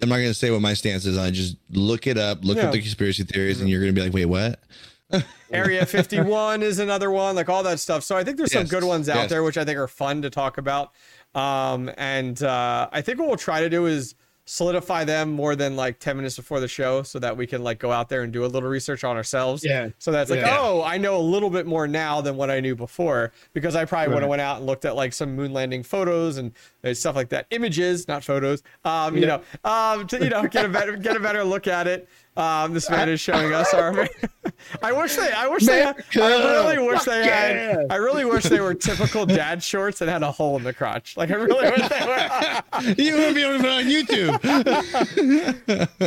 I'm 0.03 0.09
not 0.09 0.17
gonna 0.17 0.33
say 0.35 0.51
what 0.51 0.61
my 0.61 0.75
stance 0.75 1.05
is 1.07 1.19
on. 1.19 1.33
Just 1.35 1.57
look 1.71 2.07
it 2.07 2.17
up, 2.19 2.45
look 2.45 2.57
Yeah. 2.57 2.67
up 2.67 2.73
the 2.73 2.81
conspiracy 2.81 3.25
theories, 3.25 3.61
and 3.61 3.69
you're 3.69 3.81
gonna 3.81 3.93
be 3.93 4.03
like, 4.03 4.13
wait, 4.13 4.27
what? 4.27 4.61
Area 5.51 5.87
51 5.87 6.63
is 6.63 6.79
another 6.79 7.11
one, 7.11 7.35
like 7.35 7.49
all 7.49 7.63
that 7.63 7.81
stuff. 7.81 8.05
So 8.05 8.17
I 8.17 8.23
think 8.25 8.37
there's 8.37 8.53
some 8.53 8.67
good 8.67 8.85
ones 8.85 9.09
out 9.09 9.17
yes. 9.17 9.31
there, 9.31 9.43
which 9.43 9.57
I 9.57 9.65
think 9.65 9.79
are 9.79 9.89
fun 9.89 10.21
to 10.23 10.31
talk 10.31 10.59
about. 10.59 10.93
Um, 11.35 11.91
and 11.97 12.43
uh, 12.43 12.89
I 12.93 13.01
think 13.01 13.19
what 13.19 13.29
we'll 13.29 13.37
try 13.39 13.61
to 13.63 13.71
do 13.71 13.87
is 13.87 14.15
solidify 14.49 15.05
them 15.05 15.31
more 15.31 15.55
than 15.55 15.77
like 15.77 15.99
10 15.99 16.17
minutes 16.17 16.37
before 16.37 16.59
the 16.59 16.67
show 16.67 17.03
so 17.03 17.19
that 17.19 17.37
we 17.37 17.47
can 17.47 17.63
like 17.63 17.79
go 17.79 17.93
out 17.93 18.09
there 18.09 18.23
and 18.23 18.33
do 18.33 18.45
a 18.45 18.49
little 18.49 18.69
research 18.69 19.05
on 19.05 19.15
ourselves. 19.15 19.63
Yeah. 19.63 19.91
So 19.99 20.11
that's 20.11 20.31
like, 20.31 20.41
Yeah. 20.41 20.57
oh, 20.59 20.83
I 20.83 20.97
know 20.97 21.19
a 21.19 21.21
little 21.21 21.51
bit 21.51 21.67
more 21.67 21.87
now 21.87 22.23
than 22.23 22.37
what 22.37 22.51
I 22.51 22.61
knew 22.61 22.75
before 22.75 23.33
because 23.53 23.77
I 23.77 23.85
probably 23.85 24.15
would 24.15 24.23
have 24.23 24.31
went 24.31 24.41
out 24.41 24.57
and 24.59 24.67
looked 24.67 24.87
at 24.87 24.97
like 24.97 25.13
some 25.13 25.37
moon 25.37 25.53
landing 25.53 25.83
photos 25.83 26.39
and 26.39 26.53
stuff 26.95 27.15
like 27.15 27.29
that. 27.29 27.47
Images, 27.51 28.09
not 28.09 28.25
photos. 28.25 28.63
Um, 28.87 29.17
you 29.17 29.27
know, 29.27 29.43
um, 29.65 30.07
to, 30.07 30.25
you 30.25 30.31
know, 30.31 30.47
get 30.47 30.65
a 30.65 30.69
better 30.69 30.97
get 30.97 31.15
a 31.17 31.21
better 31.21 31.45
look 31.45 31.67
at 31.67 31.87
it. 31.87 32.09
Um, 32.39 32.73
this 32.73 32.89
man 32.89 33.09
is 33.09 33.21
showing 33.21 33.53
us 33.53 33.75
our. 33.75 34.09
I 34.83 34.93
wish 34.93 35.17
they. 35.17 35.33
I 35.33 35.49
wish 35.49 35.67
they. 35.67 35.83
I 35.83 35.93
really 36.17 36.79
wish 36.79 37.03
they 37.03 37.27
had. 37.27 37.87
I 37.91 37.97
really 37.97 38.25
wish 38.25 38.45
they 38.45 38.61
were 38.61 38.75
typical 38.75 39.27
dad 39.27 39.61
shorts 39.61 40.01
and 40.01 40.09
had 40.09 40.23
a 40.23 40.31
hole 40.31 40.57
in 40.57 40.63
the 40.63 40.73
crotch. 40.73 41.17
Like 41.17 41.33
I 41.33 41.35
really 41.35 41.69
wish 41.69 41.89
they 41.89 42.07
were. 42.07 42.95
you 42.97 43.17
won't 43.17 43.35
be 43.35 43.43
able 43.43 43.57
to 43.57 43.63
put 43.63 43.67
it 43.67 43.73
on 43.73 43.87
YouTube. 43.91 44.39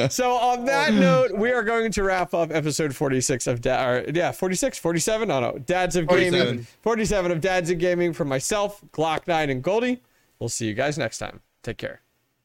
So 0.11 0.31
on 0.31 0.65
that 0.65 0.93
note, 0.93 1.37
we 1.37 1.51
are 1.51 1.63
going 1.63 1.91
to 1.91 2.03
wrap 2.03 2.33
up 2.33 2.51
episode 2.51 2.95
46 2.95 3.47
of 3.47 3.61
dad. 3.61 4.07
or, 4.07 4.11
yeah, 4.11 4.31
46, 4.31 4.77
47, 4.77 5.27
no, 5.27 5.39
no, 5.39 5.57
Dads 5.57 5.95
of 5.95 6.07
Gaming. 6.07 6.31
47. 6.31 6.67
47 6.81 7.31
of 7.31 7.41
Dads 7.41 7.69
of 7.69 7.77
Gaming 7.77 8.13
from 8.13 8.29
myself, 8.29 8.81
Glock 8.93 9.27
9 9.27 9.49
and 9.49 9.61
Goldie. 9.61 10.01
We'll 10.39 10.49
see 10.49 10.67
you 10.67 10.73
guys 10.73 10.97
next 10.97 11.17
time. 11.17 11.41
Take 11.61 11.77
care. 11.77 12.01